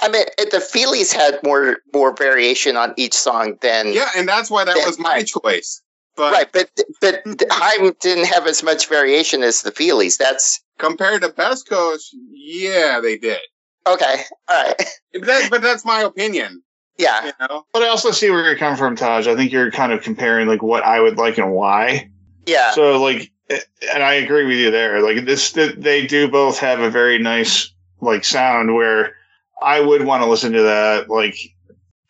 I 0.00 0.08
mean, 0.08 0.24
it- 0.38 0.50
the 0.50 0.58
Feelies 0.58 1.12
had 1.12 1.42
more 1.42 1.78
more 1.94 2.14
variation 2.14 2.76
on 2.76 2.94
each 2.96 3.14
song 3.14 3.56
than 3.62 3.92
Yeah, 3.92 4.10
and 4.16 4.28
that's 4.28 4.50
why 4.50 4.64
that 4.64 4.76
was 4.86 4.98
my 4.98 5.16
right. 5.16 5.26
choice. 5.26 5.80
But 6.16 6.32
right. 6.32 6.52
But 6.52 6.70
but 7.00 7.22
Haim 7.50 7.92
didn't 8.00 8.26
have 8.26 8.46
as 8.46 8.62
much 8.62 8.88
variation 8.88 9.42
as 9.42 9.62
the 9.62 9.72
Feelies. 9.72 10.18
That's 10.18 10.60
compared 10.78 11.22
to 11.22 11.28
Best 11.30 11.68
Coast, 11.68 12.14
yeah, 12.30 13.00
they 13.00 13.16
did. 13.16 13.38
okay. 13.86 14.22
All 14.48 14.62
right. 14.64 14.74
But, 15.12 15.26
that, 15.26 15.50
but 15.50 15.60
that's 15.62 15.84
my 15.84 16.00
opinion. 16.00 16.62
Yeah. 16.98 17.26
You 17.26 17.32
know, 17.40 17.66
But 17.74 17.82
I 17.82 17.88
also 17.88 18.10
see 18.12 18.30
where 18.30 18.42
you're 18.44 18.56
coming 18.56 18.78
from, 18.78 18.96
Taj. 18.96 19.26
I 19.26 19.36
think 19.36 19.52
you're 19.52 19.70
kind 19.70 19.92
of 19.92 20.02
comparing 20.02 20.48
like 20.48 20.62
what 20.62 20.82
I 20.84 21.00
would 21.00 21.18
like 21.18 21.36
and 21.36 21.52
why. 21.52 22.10
Yeah. 22.46 22.70
So 22.72 23.00
like, 23.02 23.30
and 23.50 24.02
I 24.02 24.14
agree 24.14 24.46
with 24.46 24.56
you 24.56 24.70
there. 24.70 25.02
Like 25.02 25.26
this, 25.26 25.52
they 25.52 26.06
do 26.06 26.28
both 26.28 26.58
have 26.60 26.80
a 26.80 26.88
very 26.90 27.18
nice 27.18 27.70
like 28.00 28.24
sound 28.24 28.74
where 28.74 29.14
I 29.62 29.80
would 29.80 30.04
want 30.04 30.22
to 30.22 30.28
listen 30.28 30.52
to 30.52 30.62
that 30.62 31.08
like 31.08 31.36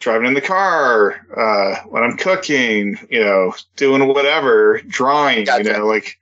driving 0.02 0.26
in 0.26 0.34
the 0.34 0.40
car, 0.40 1.24
uh, 1.36 1.76
when 1.88 2.02
I'm 2.02 2.16
cooking, 2.16 2.98
you 3.08 3.20
know, 3.20 3.54
doing 3.76 4.06
whatever, 4.08 4.80
drawing, 4.88 5.44
Gotcha. 5.44 5.64
you 5.64 5.72
know, 5.72 5.86
like, 5.86 6.18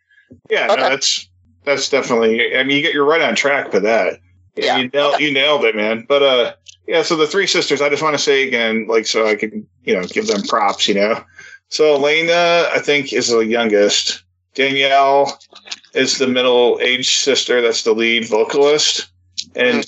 yeah, 0.51 0.67
no, 0.67 0.77
that's, 0.77 1.29
that's 1.65 1.89
definitely, 1.89 2.57
I 2.57 2.63
mean, 2.63 2.77
you 2.77 2.83
get, 2.83 2.95
you're 2.95 3.07
right 3.07 3.23
on 3.23 3.35
track 3.35 3.71
for 3.71 3.81
that. 3.81 4.21
Yeah. 4.55 4.77
You 4.77 4.89
nailed, 4.89 5.21
you 5.21 5.33
nailed 5.33 5.65
it, 5.65 5.75
man. 5.75 6.05
But, 6.07 6.23
uh, 6.23 6.53
yeah, 6.87 7.03
so 7.03 7.17
the 7.17 7.27
three 7.27 7.47
sisters, 7.47 7.81
I 7.81 7.89
just 7.89 8.03
want 8.03 8.15
to 8.15 8.23
say 8.23 8.47
again, 8.47 8.87
like, 8.87 9.07
so 9.07 9.27
I 9.27 9.35
can, 9.35 9.67
you 9.85 9.95
know, 9.95 10.05
give 10.05 10.27
them 10.27 10.43
props, 10.43 10.87
you 10.87 10.95
know. 10.95 11.25
So 11.69 11.95
Elena, 11.95 12.69
I 12.73 12.81
think, 12.81 13.13
is 13.13 13.29
the 13.29 13.39
youngest. 13.39 14.25
Danielle 14.55 15.39
is 15.95 16.19
the 16.19 16.27
middle 16.27 16.79
aged 16.83 17.21
sister. 17.21 17.63
That's 17.63 17.85
the 17.85 17.93
lead 17.93 18.29
vocalist. 18.29 19.07
And 19.55 19.87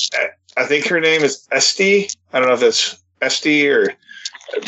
I 0.56 0.64
think 0.64 0.86
her 0.86 1.00
name 1.00 1.22
is 1.22 1.46
Este. 1.50 1.80
I 2.32 2.38
don't 2.38 2.46
know 2.46 2.54
if 2.54 2.60
that's 2.60 3.02
Este 3.20 3.66
or, 3.66 3.94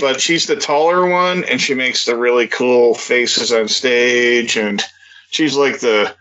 but 0.00 0.20
she's 0.20 0.46
the 0.46 0.56
taller 0.56 1.08
one 1.08 1.44
and 1.44 1.60
she 1.60 1.74
makes 1.74 2.04
the 2.04 2.16
really 2.16 2.46
cool 2.46 2.94
faces 2.94 3.52
on 3.52 3.68
stage. 3.68 4.56
And 4.56 4.82
she's 5.30 5.56
like 5.56 5.80
the, 5.80 6.14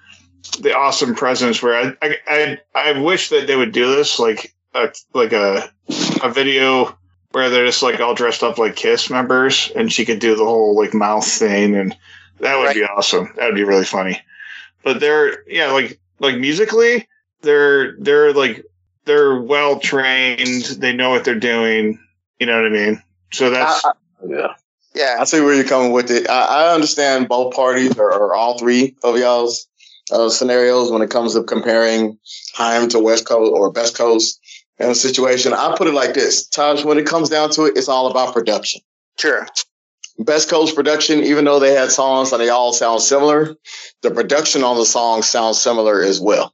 the 0.59 0.75
awesome 0.75 1.15
presence 1.15 1.61
where 1.61 1.75
I, 1.75 1.93
I, 2.01 2.17
I, 2.27 2.59
I 2.75 2.99
wish 2.99 3.29
that 3.29 3.47
they 3.47 3.55
would 3.55 3.71
do 3.71 3.95
this 3.95 4.19
like 4.19 4.53
a, 4.73 4.89
like 5.13 5.33
a, 5.33 5.71
a 6.21 6.29
video 6.29 6.97
where 7.33 7.49
they're 7.49 7.65
just 7.65 7.83
like 7.83 7.99
all 7.99 8.13
dressed 8.13 8.43
up 8.43 8.57
like 8.57 8.75
Kiss 8.75 9.09
members, 9.09 9.71
and 9.75 9.91
she 9.91 10.05
could 10.05 10.19
do 10.19 10.35
the 10.35 10.45
whole 10.45 10.75
like 10.75 10.93
mouth 10.93 11.27
thing, 11.27 11.75
and 11.75 11.97
that 12.39 12.57
would 12.57 12.73
be 12.75 12.83
awesome. 12.83 13.33
That 13.35 13.47
would 13.47 13.55
be 13.55 13.63
really 13.63 13.85
funny. 13.85 14.21
But 14.83 14.99
they're 14.99 15.43
yeah, 15.49 15.71
like 15.71 15.99
like 16.19 16.37
musically, 16.37 17.07
they're 17.41 17.97
they're 17.97 18.33
like 18.33 18.63
they're 19.05 19.39
well 19.41 19.79
trained. 19.79 20.63
They 20.63 20.93
know 20.93 21.09
what 21.09 21.25
they're 21.25 21.35
doing. 21.39 21.99
You 22.39 22.47
know 22.47 22.57
what 22.61 22.65
I 22.65 22.69
mean? 22.69 23.03
So 23.31 23.49
that's 23.49 23.85
I- 23.85 23.91
Yeah. 24.27 24.53
Yeah. 24.95 25.17
I 25.19 25.23
see 25.25 25.41
where 25.41 25.53
you're 25.53 25.63
coming 25.63 25.91
with 25.91 26.11
it. 26.11 26.29
I, 26.29 26.65
I 26.65 26.73
understand 26.73 27.27
both 27.27 27.55
parties 27.55 27.97
or, 27.97 28.11
or 28.13 28.35
all 28.35 28.57
three 28.57 28.95
of 29.03 29.17
y'all's 29.17 29.67
uh, 30.11 30.29
scenarios 30.29 30.91
when 30.91 31.01
it 31.01 31.09
comes 31.09 31.33
to 31.33 31.43
comparing 31.43 32.17
Heim 32.53 32.89
to 32.89 32.99
West 32.99 33.25
Coast 33.25 33.51
or 33.53 33.71
Best 33.71 33.97
Coast 33.97 34.39
in 34.77 34.89
a 34.89 34.95
situation. 34.95 35.53
I 35.53 35.75
put 35.77 35.87
it 35.87 35.93
like 35.93 36.13
this, 36.13 36.47
Taj. 36.47 36.83
When 36.83 36.97
it 36.97 37.05
comes 37.05 37.29
down 37.29 37.49
to 37.51 37.63
it, 37.65 37.77
it's 37.77 37.87
all 37.87 38.07
about 38.09 38.33
production. 38.33 38.81
Sure. 39.17 39.47
Best 40.19 40.49
Coast 40.49 40.75
production, 40.75 41.23
even 41.23 41.45
though 41.45 41.59
they 41.59 41.73
had 41.73 41.91
songs 41.91 42.31
and 42.31 42.41
they 42.41 42.49
all 42.49 42.71
sound 42.73 43.01
similar, 43.01 43.55
the 44.01 44.11
production 44.11 44.63
on 44.63 44.77
the 44.77 44.85
songs 44.85 45.25
sounds 45.27 45.59
similar 45.59 46.03
as 46.03 46.19
well. 46.19 46.53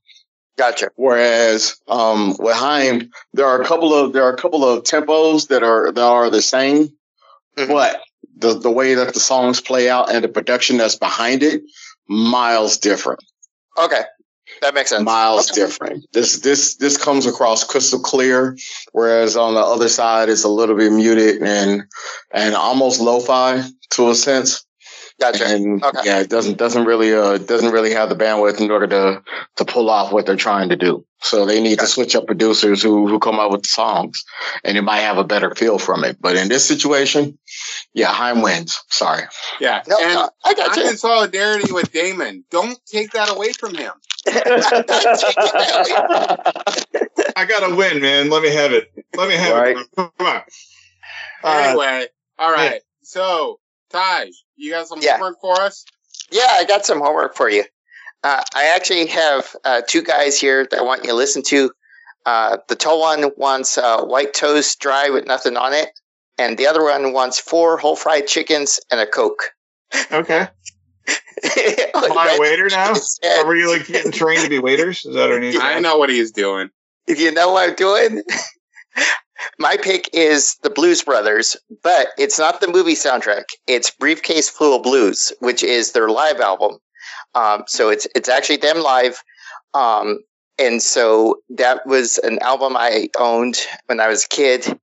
Gotcha. 0.59 0.91
Whereas 0.97 1.77
um, 1.87 2.35
with 2.37 2.53
Haim, 2.57 3.11
there 3.33 3.45
are 3.45 3.61
a 3.61 3.65
couple 3.65 3.93
of 3.93 4.11
there 4.11 4.23
are 4.23 4.33
a 4.33 4.37
couple 4.37 4.65
of 4.65 4.83
tempos 4.83 5.47
that 5.47 5.63
are 5.63 5.89
that 5.93 6.01
are 6.03 6.29
the 6.29 6.41
same, 6.41 6.89
Mhm. 7.57 7.69
but 7.69 8.01
the 8.37 8.59
the 8.59 8.69
way 8.69 8.93
that 8.95 9.13
the 9.13 9.21
songs 9.21 9.61
play 9.61 9.89
out 9.89 10.11
and 10.11 10.21
the 10.21 10.27
production 10.27 10.75
that's 10.77 10.97
behind 10.97 11.43
it, 11.43 11.61
miles 12.09 12.77
different. 12.77 13.21
Okay. 13.77 14.01
That 14.61 14.73
makes 14.73 14.89
sense. 14.89 15.05
Miles 15.05 15.49
Okay. 15.49 15.61
different. 15.61 16.05
This 16.11 16.39
this 16.41 16.75
this 16.75 16.97
comes 16.97 17.25
across 17.25 17.63
crystal 17.63 18.01
clear, 18.01 18.57
whereas 18.91 19.37
on 19.37 19.53
the 19.53 19.61
other 19.61 19.87
side 19.87 20.27
it's 20.27 20.43
a 20.43 20.49
little 20.49 20.75
bit 20.75 20.91
muted 20.91 21.41
and 21.41 21.83
and 22.31 22.53
almost 22.53 22.99
lo-fi 22.99 23.63
to 23.91 24.09
a 24.09 24.15
sense. 24.15 24.65
Gotcha. 25.19 25.45
And 25.47 25.83
Okay. 25.83 25.99
yeah, 26.05 26.19
it 26.21 26.29
doesn't 26.29 26.57
doesn't 26.57 26.85
really 26.85 27.13
uh 27.13 27.37
doesn't 27.37 27.71
really 27.71 27.91
have 27.93 28.07
the 28.09 28.15
bandwidth 28.15 28.59
in 28.61 28.71
order 28.71 28.87
to 28.87 29.21
to 29.57 29.65
pull 29.65 29.89
off 29.89 30.11
what 30.13 30.25
they're 30.25 30.35
trying 30.37 30.69
to 30.69 30.75
do. 30.77 31.05
So 31.21 31.45
they 31.45 31.61
need 31.61 31.79
to 31.79 31.87
switch 31.87 32.15
up 32.15 32.25
producers 32.25 32.81
who 32.81 33.07
who 33.07 33.19
come 33.19 33.37
up 33.39 33.51
with 33.51 33.63
the 33.63 33.67
songs, 33.67 34.23
and 34.63 34.77
it 34.77 34.81
might 34.83 35.01
have 35.01 35.17
a 35.17 35.23
better 35.25 35.53
feel 35.53 35.77
from 35.77 36.03
it. 36.05 36.17
But 36.21 36.37
in 36.37 36.47
this 36.47 36.65
situation, 36.65 37.37
yeah, 37.93 38.07
Heim 38.07 38.41
wins. 38.41 38.79
Sorry. 38.89 39.23
yeah. 39.59 39.81
No, 39.87 39.97
and 40.01 40.13
no, 40.13 40.29
I 40.45 40.53
got 40.53 40.71
I'm 40.71 40.83
you. 40.83 40.89
in 40.91 40.97
solidarity 40.97 41.71
with 41.73 41.91
Damon. 41.91 42.45
Don't 42.49 42.79
take 42.85 43.11
that 43.11 43.29
away 43.29 43.51
from 43.51 43.75
him. 43.75 43.91
I 47.35 47.45
gotta 47.47 47.75
win, 47.75 48.01
man. 48.01 48.29
Let 48.29 48.41
me 48.43 48.49
have 48.53 48.71
it. 48.73 48.91
Let 49.15 49.27
me 49.29 49.35
have 49.35 49.55
Right. 49.57 49.77
it. 49.77 49.87
Come 49.95 50.11
on. 50.19 50.41
Anyway, 51.43 52.07
all 52.37 52.51
right. 52.51 52.81
So, 53.01 53.58
Taj, 53.89 54.29
you 54.55 54.71
got 54.71 54.87
some 54.87 55.01
Yeah. 55.01 55.13
homework 55.13 55.41
for 55.41 55.59
us? 55.61 55.85
Yeah, 56.31 56.47
I 56.49 56.63
got 56.65 56.85
some 56.85 56.99
homework 56.99 57.35
for 57.35 57.49
you. 57.49 57.63
Uh, 58.23 58.43
I 58.53 58.73
actually 58.75 59.07
have 59.07 59.55
uh, 59.63 59.81
two 59.87 60.01
guys 60.01 60.39
here 60.39 60.67
that 60.69 60.79
I 60.79 60.83
want 60.83 61.03
you 61.03 61.09
to 61.09 61.15
listen 61.15 61.41
to. 61.43 61.71
Uh, 62.25 62.57
the 62.67 62.75
tall 62.75 62.99
one 62.99 63.31
wants 63.37 63.77
uh, 63.77 64.03
white 64.03 64.33
toast 64.33 64.79
dry 64.79 65.09
with 65.09 65.25
nothing 65.25 65.57
on 65.57 65.73
it, 65.73 65.89
and 66.37 66.57
the 66.57 66.67
other 66.67 66.83
one 66.83 67.13
wants 67.13 67.39
four 67.39 67.77
whole 67.77 67.95
fried 67.95 68.27
chickens 68.27 68.79
and 68.91 68.99
a 68.99 69.07
Coke. 69.07 69.51
okay. 70.11 70.47
Am 71.43 72.17
I 72.17 72.35
a 72.35 72.39
waiter 72.39 72.67
now? 72.69 72.93
Are 73.23 73.55
you 73.55 73.71
like 73.71 73.87
getting 73.87 74.11
trained 74.11 74.43
to 74.43 74.49
be 74.49 74.59
waiters? 74.59 75.05
Is 75.05 75.15
that 75.15 75.31
our 75.31 75.39
new? 75.39 75.57
I 75.59 75.79
know 75.79 75.97
what 75.97 76.09
he's 76.09 76.31
doing. 76.31 76.69
If 77.07 77.19
you 77.19 77.31
know 77.31 77.53
what 77.53 77.69
I'm 77.69 77.75
doing, 77.75 78.21
my 79.57 79.77
pick 79.77 80.09
is 80.13 80.55
the 80.63 80.69
Blues 80.69 81.03
Brothers, 81.03 81.55
but 81.83 82.09
it's 82.17 82.39
not 82.39 82.61
the 82.61 82.71
movie 82.71 82.95
soundtrack. 82.95 83.45
It's 83.67 83.91
Briefcase 83.91 84.49
Full 84.49 84.75
of 84.75 84.83
Blues, 84.83 85.31
which 85.39 85.63
is 85.63 85.91
their 85.91 86.09
live 86.09 86.39
album. 86.39 86.79
Um, 87.35 87.63
so 87.67 87.89
it's 87.89 88.07
it's 88.15 88.29
actually 88.29 88.57
them 88.57 88.79
live. 88.79 89.21
Um, 89.73 90.19
and 90.57 90.81
so 90.81 91.39
that 91.49 91.85
was 91.85 92.17
an 92.19 92.39
album 92.39 92.75
I 92.75 93.09
owned 93.17 93.65
when 93.85 93.99
I 93.99 94.07
was 94.07 94.25
a 94.25 94.27
kid. 94.27 94.79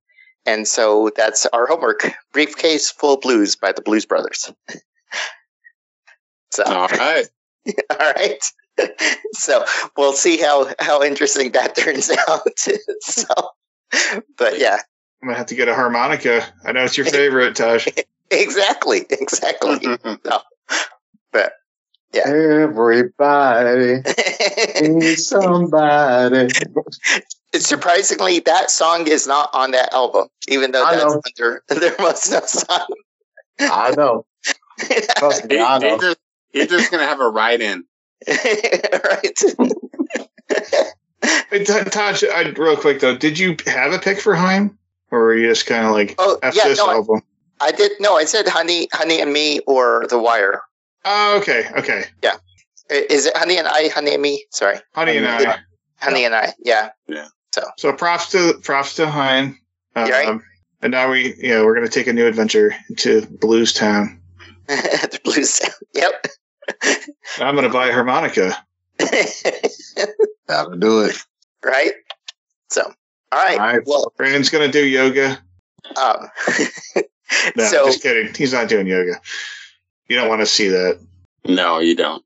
And 0.46 0.66
so 0.66 1.10
that's 1.16 1.44
our 1.46 1.66
homework. 1.66 2.12
Briefcase 2.32 2.90
Full 2.90 3.14
of 3.14 3.20
Blues 3.20 3.56
by 3.56 3.72
the 3.72 3.82
Blues 3.82 4.06
Brothers. 4.06 4.52
so 6.50 6.64
All 6.64 6.88
right. 6.88 7.26
all 7.90 8.12
right. 8.12 8.42
So 9.32 9.64
we'll 9.96 10.12
see 10.12 10.36
how 10.38 10.70
how 10.78 11.02
interesting 11.02 11.52
that 11.52 11.76
turns 11.76 12.10
out. 12.28 12.58
so, 13.00 13.24
but 14.38 14.58
yeah, 14.58 14.78
I'm 15.22 15.28
gonna 15.28 15.38
have 15.38 15.46
to 15.46 15.54
get 15.54 15.68
a 15.68 15.74
harmonica. 15.74 16.44
I 16.64 16.72
know 16.72 16.84
it's 16.84 16.96
your 16.96 17.06
favorite, 17.06 17.56
Tosh. 17.56 17.88
exactly, 18.30 19.06
exactly. 19.10 19.78
but 21.32 21.52
yeah. 22.14 22.22
Everybody 22.26 24.02
needs 24.80 25.26
somebody. 25.26 26.48
Surprisingly 27.54 28.40
that 28.40 28.70
song 28.70 29.06
is 29.08 29.26
not 29.26 29.50
on 29.52 29.72
that 29.72 29.92
album, 29.92 30.28
even 30.48 30.72
though 30.72 30.84
I 30.84 30.96
that's 30.96 31.14
know. 31.14 31.20
under 31.38 31.62
their 31.80 31.94
most 31.98 32.30
known 32.30 32.46
song. 32.46 32.86
I 33.60 33.94
know. 33.96 34.26
Trust 35.18 35.46
me, 35.46 35.56
He, 35.56 35.60
I 35.60 35.78
he 35.78 35.84
know. 35.84 35.98
just, 35.98 36.18
he's 36.52 36.68
just 36.68 36.90
gonna 36.90 37.06
have 37.06 37.20
a 37.20 37.28
write 37.28 37.60
in. 37.60 37.84
right. 38.28 39.38
Hey, 41.22 41.64
Ta- 41.64 41.84
Taj, 41.84 42.24
I, 42.24 42.42
real 42.56 42.76
quick 42.76 43.00
though, 43.00 43.16
did 43.16 43.38
you 43.38 43.56
have 43.66 43.92
a 43.92 43.98
pick 43.98 44.20
for 44.20 44.34
Heim, 44.34 44.78
or 45.10 45.20
were 45.20 45.36
you 45.36 45.48
just 45.48 45.66
kind 45.66 45.86
of 45.86 45.92
like 45.92 46.14
Oh, 46.18 46.38
F 46.42 46.54
yeah, 46.56 46.64
this 46.68 46.78
no, 46.78 46.88
I- 46.88 46.94
album? 46.94 47.22
I 47.60 47.72
did 47.72 47.92
no, 48.00 48.16
I 48.16 48.24
said 48.24 48.46
Honey 48.48 48.88
Honey 48.92 49.20
and 49.20 49.32
Me 49.32 49.60
or 49.60 50.06
The 50.10 50.18
Wire. 50.18 50.60
Oh, 51.04 51.38
okay, 51.40 51.66
okay. 51.78 52.04
Yeah, 52.22 52.36
Is 52.90 53.26
it 53.26 53.36
Honey 53.36 53.56
and 53.58 53.66
I, 53.66 53.88
Honey 53.88 54.12
and 54.12 54.22
Me? 54.22 54.44
Sorry. 54.50 54.78
Honey 54.94 55.16
and 55.16 55.26
I. 55.26 55.58
Honey 55.98 56.24
and 56.24 56.34
I. 56.34 56.52
Yeah. 56.62 56.90
Yeah. 57.06 57.28
So 57.54 57.62
so 57.78 57.92
props 57.94 58.30
to 58.32 58.60
props 58.62 58.96
to 58.96 59.08
Heim. 59.08 59.58
Um, 59.94 60.10
Right. 60.10 60.40
And 60.82 60.90
now 60.92 61.10
we, 61.10 61.34
you 61.38 61.48
know, 61.48 61.64
we're 61.64 61.74
gonna 61.74 61.88
take 61.88 62.06
a 62.06 62.12
new 62.12 62.26
adventure 62.26 62.74
to 62.98 63.22
Blues 63.26 63.72
Town. 63.72 64.20
the 64.66 65.18
blues. 65.24 65.58
Town. 65.60 65.70
Yep. 65.94 66.26
I'm 67.40 67.54
gonna 67.54 67.70
buy 67.70 67.88
a 67.88 67.92
harmonica. 67.92 68.62
Gotta 70.48 70.76
do 70.76 71.00
it. 71.02 71.16
right? 71.64 71.92
So 72.70 72.82
all 73.32 73.44
right. 73.44 73.58
All 73.58 73.66
right. 73.66 73.82
Well 73.86 74.12
Brandon's 74.16 74.48
gonna 74.50 74.68
do 74.68 74.84
yoga. 74.84 75.38
um 75.96 76.28
No, 77.56 77.64
so 77.64 77.86
just 77.86 78.02
kidding. 78.02 78.32
He's 78.34 78.52
not 78.52 78.68
doing 78.68 78.86
yoga. 78.86 79.20
You 80.08 80.16
don't 80.16 80.28
want 80.28 80.40
to 80.42 80.46
see 80.46 80.68
that. 80.68 81.00
No, 81.44 81.80
you 81.80 81.94
don't. 81.96 82.24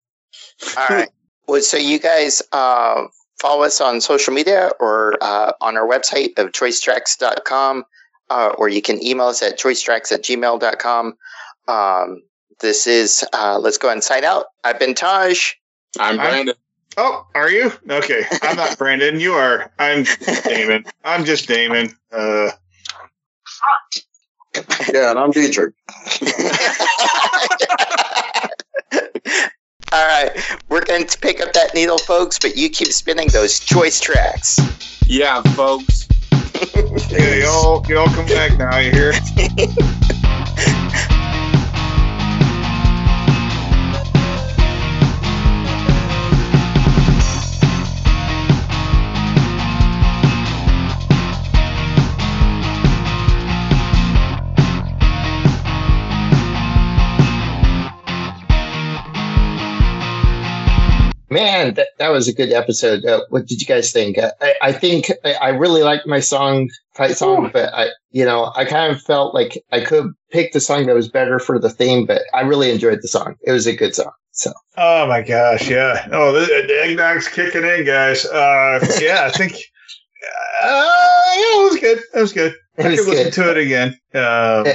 All 0.76 0.86
right. 0.88 1.08
Well, 1.48 1.60
so 1.62 1.76
you 1.78 1.98
guys 1.98 2.42
uh, 2.52 3.06
follow 3.40 3.64
us 3.64 3.80
on 3.80 4.00
social 4.00 4.32
media 4.32 4.70
or 4.78 5.18
uh, 5.20 5.50
on 5.60 5.76
our 5.76 5.84
website 5.84 6.38
of 6.38 6.52
choicetracks.com, 6.52 7.84
uh, 8.30 8.52
or 8.56 8.68
you 8.68 8.80
can 8.80 9.04
email 9.04 9.26
us 9.26 9.42
at 9.42 9.58
choicetracks 9.58 10.12
at 10.12 10.22
gmail.com. 10.22 11.16
Um, 11.66 12.22
this 12.60 12.86
is, 12.86 13.24
uh, 13.32 13.58
let's 13.58 13.78
go 13.78 13.90
and 13.90 14.04
sign 14.04 14.22
out. 14.22 14.46
I've 14.62 14.78
been 14.78 14.94
Taj. 14.94 15.54
I'm 15.98 16.18
I'm- 16.20 16.30
Brandon. 16.30 16.54
Oh, 16.96 17.24
are 17.36 17.48
you? 17.48 17.72
Okay. 17.88 18.24
I'm 18.42 18.56
not 18.56 18.76
Brandon. 18.78 19.20
You 19.20 19.34
are. 19.34 19.70
I'm 19.78 20.04
Damon. 20.44 20.84
I'm 21.04 21.24
just 21.24 21.46
Damon. 21.46 21.94
Uh, 22.12 22.50
Yeah, 24.92 25.10
and 25.10 25.18
I'm 25.18 25.30
Dietrich. 25.30 25.72
All 29.92 30.06
right. 30.06 30.30
We're 30.68 30.84
going 30.84 31.06
to 31.06 31.18
pick 31.18 31.40
up 31.40 31.52
that 31.52 31.74
needle, 31.74 31.98
folks, 31.98 32.38
but 32.38 32.56
you 32.56 32.68
keep 32.70 32.88
spinning 32.88 33.28
those 33.28 33.60
choice 33.60 34.00
tracks. 34.00 34.58
Yeah, 35.06 35.42
folks. 35.54 36.08
yeah, 37.10 37.34
y'all, 37.36 37.84
y'all 37.88 38.06
come 38.08 38.26
back 38.26 38.58
now. 38.58 38.78
You 38.78 38.90
hear? 38.92 39.12
That, 62.10 62.16
that 62.16 62.16
was 62.16 62.28
a 62.28 62.32
good 62.34 62.52
episode. 62.52 63.04
Uh, 63.04 63.22
what 63.30 63.46
did 63.46 63.60
you 63.60 63.66
guys 63.66 63.92
think? 63.92 64.18
Uh, 64.18 64.32
I, 64.40 64.54
I 64.62 64.72
think 64.72 65.10
I, 65.24 65.32
I 65.34 65.48
really 65.50 65.82
liked 65.82 66.06
my 66.06 66.20
song, 66.20 66.68
fight 66.94 67.16
song, 67.16 67.50
but 67.52 67.72
I, 67.74 67.88
you 68.10 68.24
know, 68.24 68.52
I 68.56 68.64
kind 68.64 68.92
of 68.92 69.00
felt 69.02 69.34
like 69.34 69.62
I 69.72 69.80
could 69.84 70.12
pick 70.30 70.52
the 70.52 70.60
song 70.60 70.86
that 70.86 70.94
was 70.94 71.08
better 71.08 71.38
for 71.38 71.58
the 71.58 71.70
theme, 71.70 72.06
but 72.06 72.22
I 72.34 72.42
really 72.42 72.70
enjoyed 72.70 72.98
the 73.02 73.08
song. 73.08 73.34
It 73.42 73.52
was 73.52 73.66
a 73.66 73.76
good 73.76 73.94
song. 73.94 74.12
So 74.32 74.52
Oh 74.76 75.06
my 75.06 75.22
gosh, 75.22 75.68
yeah. 75.68 76.08
Oh, 76.12 76.32
the, 76.32 76.40
the 76.46 76.72
eggnog's 76.82 77.28
kicking 77.28 77.64
in, 77.64 77.84
guys. 77.84 78.24
Uh, 78.26 78.84
yeah, 79.00 79.24
I 79.32 79.36
think. 79.36 79.54
Uh, 80.62 80.66
yeah, 81.36 81.60
it 81.60 81.70
was 81.72 81.80
good. 81.80 81.98
It 82.14 82.20
was 82.20 82.32
good. 82.34 82.54
it 82.76 82.84
I 82.84 82.90
was 82.90 83.00
could 83.00 83.08
listen 83.08 83.32
to 83.32 83.50
it 83.50 83.56
again. 83.56 83.98
Um, 84.14 84.66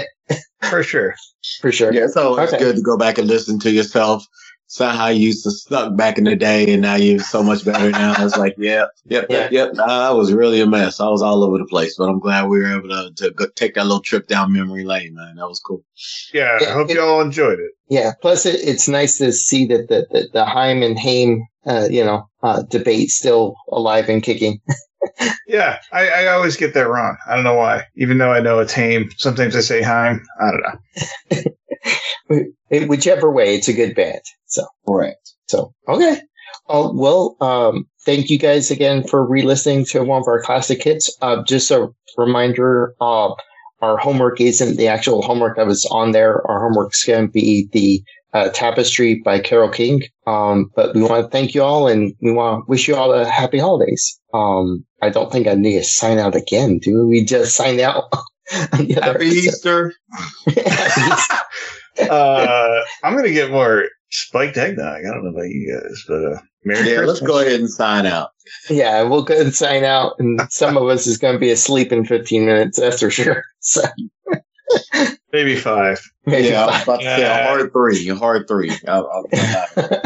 for 0.70 0.82
sure. 0.82 1.14
for 1.62 1.72
sure. 1.72 1.94
Yeah, 1.94 2.02
so 2.02 2.06
it's 2.08 2.18
always 2.18 2.50
Okay. 2.54 2.58
good 2.64 2.76
to 2.78 2.82
go 2.82 2.98
back 2.98 3.20
and 3.20 3.28
listen 3.28 3.60
to 3.60 3.70
yourself. 3.72 4.26
It's 4.66 4.80
not 4.80 5.16
you 5.16 5.28
used 5.28 5.44
to 5.44 5.52
suck 5.52 5.96
back 5.96 6.18
in 6.18 6.24
the 6.24 6.36
day, 6.36 6.74
and 6.74 6.82
now 6.82 6.96
you're 6.96 7.20
so 7.20 7.44
much 7.44 7.64
better 7.64 7.92
now. 7.92 8.16
It's 8.18 8.36
like, 8.36 8.56
yep, 8.58 8.90
yep, 9.06 9.28
yep, 9.30 9.52
yep. 9.52 9.78
I 9.78 10.12
was 10.12 10.34
really 10.34 10.60
a 10.60 10.66
mess. 10.66 11.00
I 11.00 11.08
was 11.08 11.22
all 11.22 11.44
over 11.44 11.60
the 11.60 11.66
place, 11.66 11.96
but 11.98 12.10
I'm 12.10 12.20
glad 12.20 12.48
we 12.48 12.60
were 12.60 12.76
able 12.76 12.90
to, 12.90 13.12
to 13.16 13.32
go, 13.32 13.46
take 13.56 13.76
that 13.76 13.86
little 13.86 14.02
trip 14.02 14.28
down 14.28 14.52
memory 14.52 14.84
lane, 14.84 15.14
man. 15.14 15.36
That 15.36 15.48
was 15.48 15.60
cool. 15.60 15.84
Yeah, 16.34 16.58
I 16.62 16.72
hope 16.72 16.90
y'all 16.90 17.22
enjoyed 17.22 17.60
it. 17.60 17.72
Yeah. 17.90 18.14
Plus, 18.22 18.48
it, 18.48 18.56
it's 18.68 18.88
nice 18.88 19.20
to 19.20 19.32
see 19.32 19.68
that 19.68 19.88
the 19.88 20.08
the, 20.10 20.30
the 20.34 20.46
Heim 20.46 20.82
and 20.82 20.98
Haim, 20.98 21.46
uh, 21.68 21.88
you 21.92 22.04
know, 22.04 22.28
uh, 22.42 22.64
debate 22.64 23.12
still 23.12 23.56
alive 23.72 24.10
and 24.10 24.24
kicking. 24.24 24.60
Yeah, 25.48 25.80
I, 25.92 26.10
I 26.10 26.28
always 26.28 26.58
get 26.58 26.74
that 26.74 26.90
wrong. 26.90 27.16
I 27.28 27.36
don't 27.36 27.44
know 27.44 27.54
why. 27.54 27.84
Even 27.96 28.18
though 28.18 28.34
I 28.34 28.40
know 28.40 28.58
it's 28.58 28.74
Haim, 28.74 29.12
sometimes 29.18 29.56
I 29.56 29.60
say 29.60 29.84
Heim. 29.84 30.26
I 30.42 30.52
don't 30.52 30.62
know. 30.62 31.52
Whichever 32.88 33.32
way, 33.32 33.56
it's 33.56 33.68
a 33.68 33.74
good 33.74 33.96
band. 33.96 34.22
So. 34.48 34.66
right. 34.88 35.16
So, 35.48 35.74
okay. 35.88 36.22
Oh, 36.68 36.92
well, 36.94 37.38
um, 37.42 37.86
thank 38.06 38.30
you 38.30 38.40
guys 38.40 38.72
again 38.72 39.04
for 39.08 39.28
re-listening 39.28 39.86
to 39.86 40.04
one 40.04 40.22
of 40.22 40.28
our 40.28 40.42
classic 40.42 40.84
hits. 40.84 41.16
Uh, 41.22 41.44
just 41.44 41.70
a 41.70 41.90
reminder, 42.18 42.96
uh, 43.00 43.34
our 43.82 43.98
homework 43.98 44.42
isn't 44.42 44.78
the 44.78 44.88
actual 44.88 45.22
homework 45.22 45.58
that 45.58 45.68
was 45.68 45.86
on 45.92 46.12
there. 46.12 46.46
Our 46.50 46.62
homework's 46.62 47.04
going 47.04 47.28
to 47.28 47.32
be 47.32 47.70
the 47.72 48.04
uh, 48.34 48.50
Tapestry 48.50 49.22
by 49.24 49.40
Carole 49.40 49.70
King. 49.70 50.04
Um, 50.28 50.72
but 50.76 50.96
we 50.96 51.04
want 51.04 51.24
to 51.24 51.30
thank 51.30 51.54
you 51.54 51.62
all 51.62 51.88
and 51.88 52.14
we 52.22 52.32
want 52.32 52.66
to 52.66 52.70
wish 52.70 52.88
you 52.88 52.96
all 52.96 53.14
a 53.14 53.26
happy 53.26 53.60
holidays. 53.60 54.20
Um, 54.34 54.86
I 55.02 55.10
don't 55.10 55.32
think 55.32 55.48
I 55.48 55.54
need 55.54 55.78
to 55.78 55.84
sign 55.84 56.18
out 56.18 56.36
again, 56.36 56.80
do 56.80 57.08
we? 57.08 57.24
Just 57.24 57.56
sign 57.56 57.80
out. 57.80 58.06
on 58.74 58.86
the 58.88 58.98
other 59.02 59.14
Happy. 59.14 59.26
Easter. 59.26 59.94
Uh, 61.98 62.82
I'm 63.06 63.14
going 63.14 63.24
to 63.24 63.32
get 63.32 63.52
more 63.52 63.86
spiked 64.10 64.58
eggnog. 64.58 64.98
I 65.00 65.02
don't 65.14 65.24
know 65.24 65.30
about 65.30 65.48
you 65.48 65.72
guys, 65.82 66.04
but 66.08 66.26
uh, 66.26 66.42
Merry 66.66 66.92
Yeah, 66.92 67.00
let's 67.00 67.22
go 67.22 67.40
ahead 67.40 67.58
and 67.58 67.70
sign 67.70 68.06
out. 68.06 68.32
Yeah, 68.70 69.04
we'll 69.04 69.24
go 69.24 69.34
ahead 69.34 69.46
and 69.46 69.56
sign 69.56 69.86
out, 69.86 70.16
and 70.20 70.42
some 70.50 70.76
of 70.76 70.90
us 70.90 71.08
is 71.08 71.18
going 71.18 71.36
to 71.36 71.40
be 71.40 71.52
asleep 71.52 71.94
in 71.94 72.04
15 72.04 72.46
minutes. 72.46 72.80
That's 72.80 73.00
for 73.00 73.10
sure. 73.10 73.44
So 73.62 73.82
Maybe 75.32 75.56
five. 75.56 76.02
maybe 76.26 76.50
yeah, 76.50 76.68
five. 76.68 76.84
about 76.84 77.00
to 77.00 77.06
say 77.06 77.24
a 77.24 77.48
hard 77.48 77.72
three, 77.72 78.10
a 78.10 78.16
hard 78.16 78.46
three. 78.48 78.72
I'll, 78.88 79.10
I'll, 79.10 80.02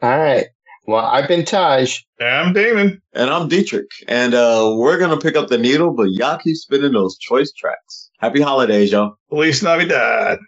All 0.00 0.18
right. 0.18 0.46
Well, 0.88 1.04
I've 1.04 1.28
been 1.28 1.44
Taj. 1.44 2.00
I'm 2.18 2.54
Damon. 2.54 3.02
and 3.12 3.28
I'm 3.28 3.46
Dietrich, 3.46 3.90
and 4.08 4.32
uh, 4.32 4.72
we're 4.74 4.96
gonna 4.98 5.18
pick 5.18 5.36
up 5.36 5.48
the 5.48 5.58
needle, 5.58 5.92
but 5.92 6.08
y'all 6.12 6.38
keep 6.38 6.56
spinning 6.56 6.92
those 6.94 7.18
choice 7.18 7.52
tracks. 7.52 8.10
Happy 8.20 8.40
holidays, 8.40 8.90
y'all. 8.90 9.12
Feliz 9.28 9.62
Navidad. 9.62 10.38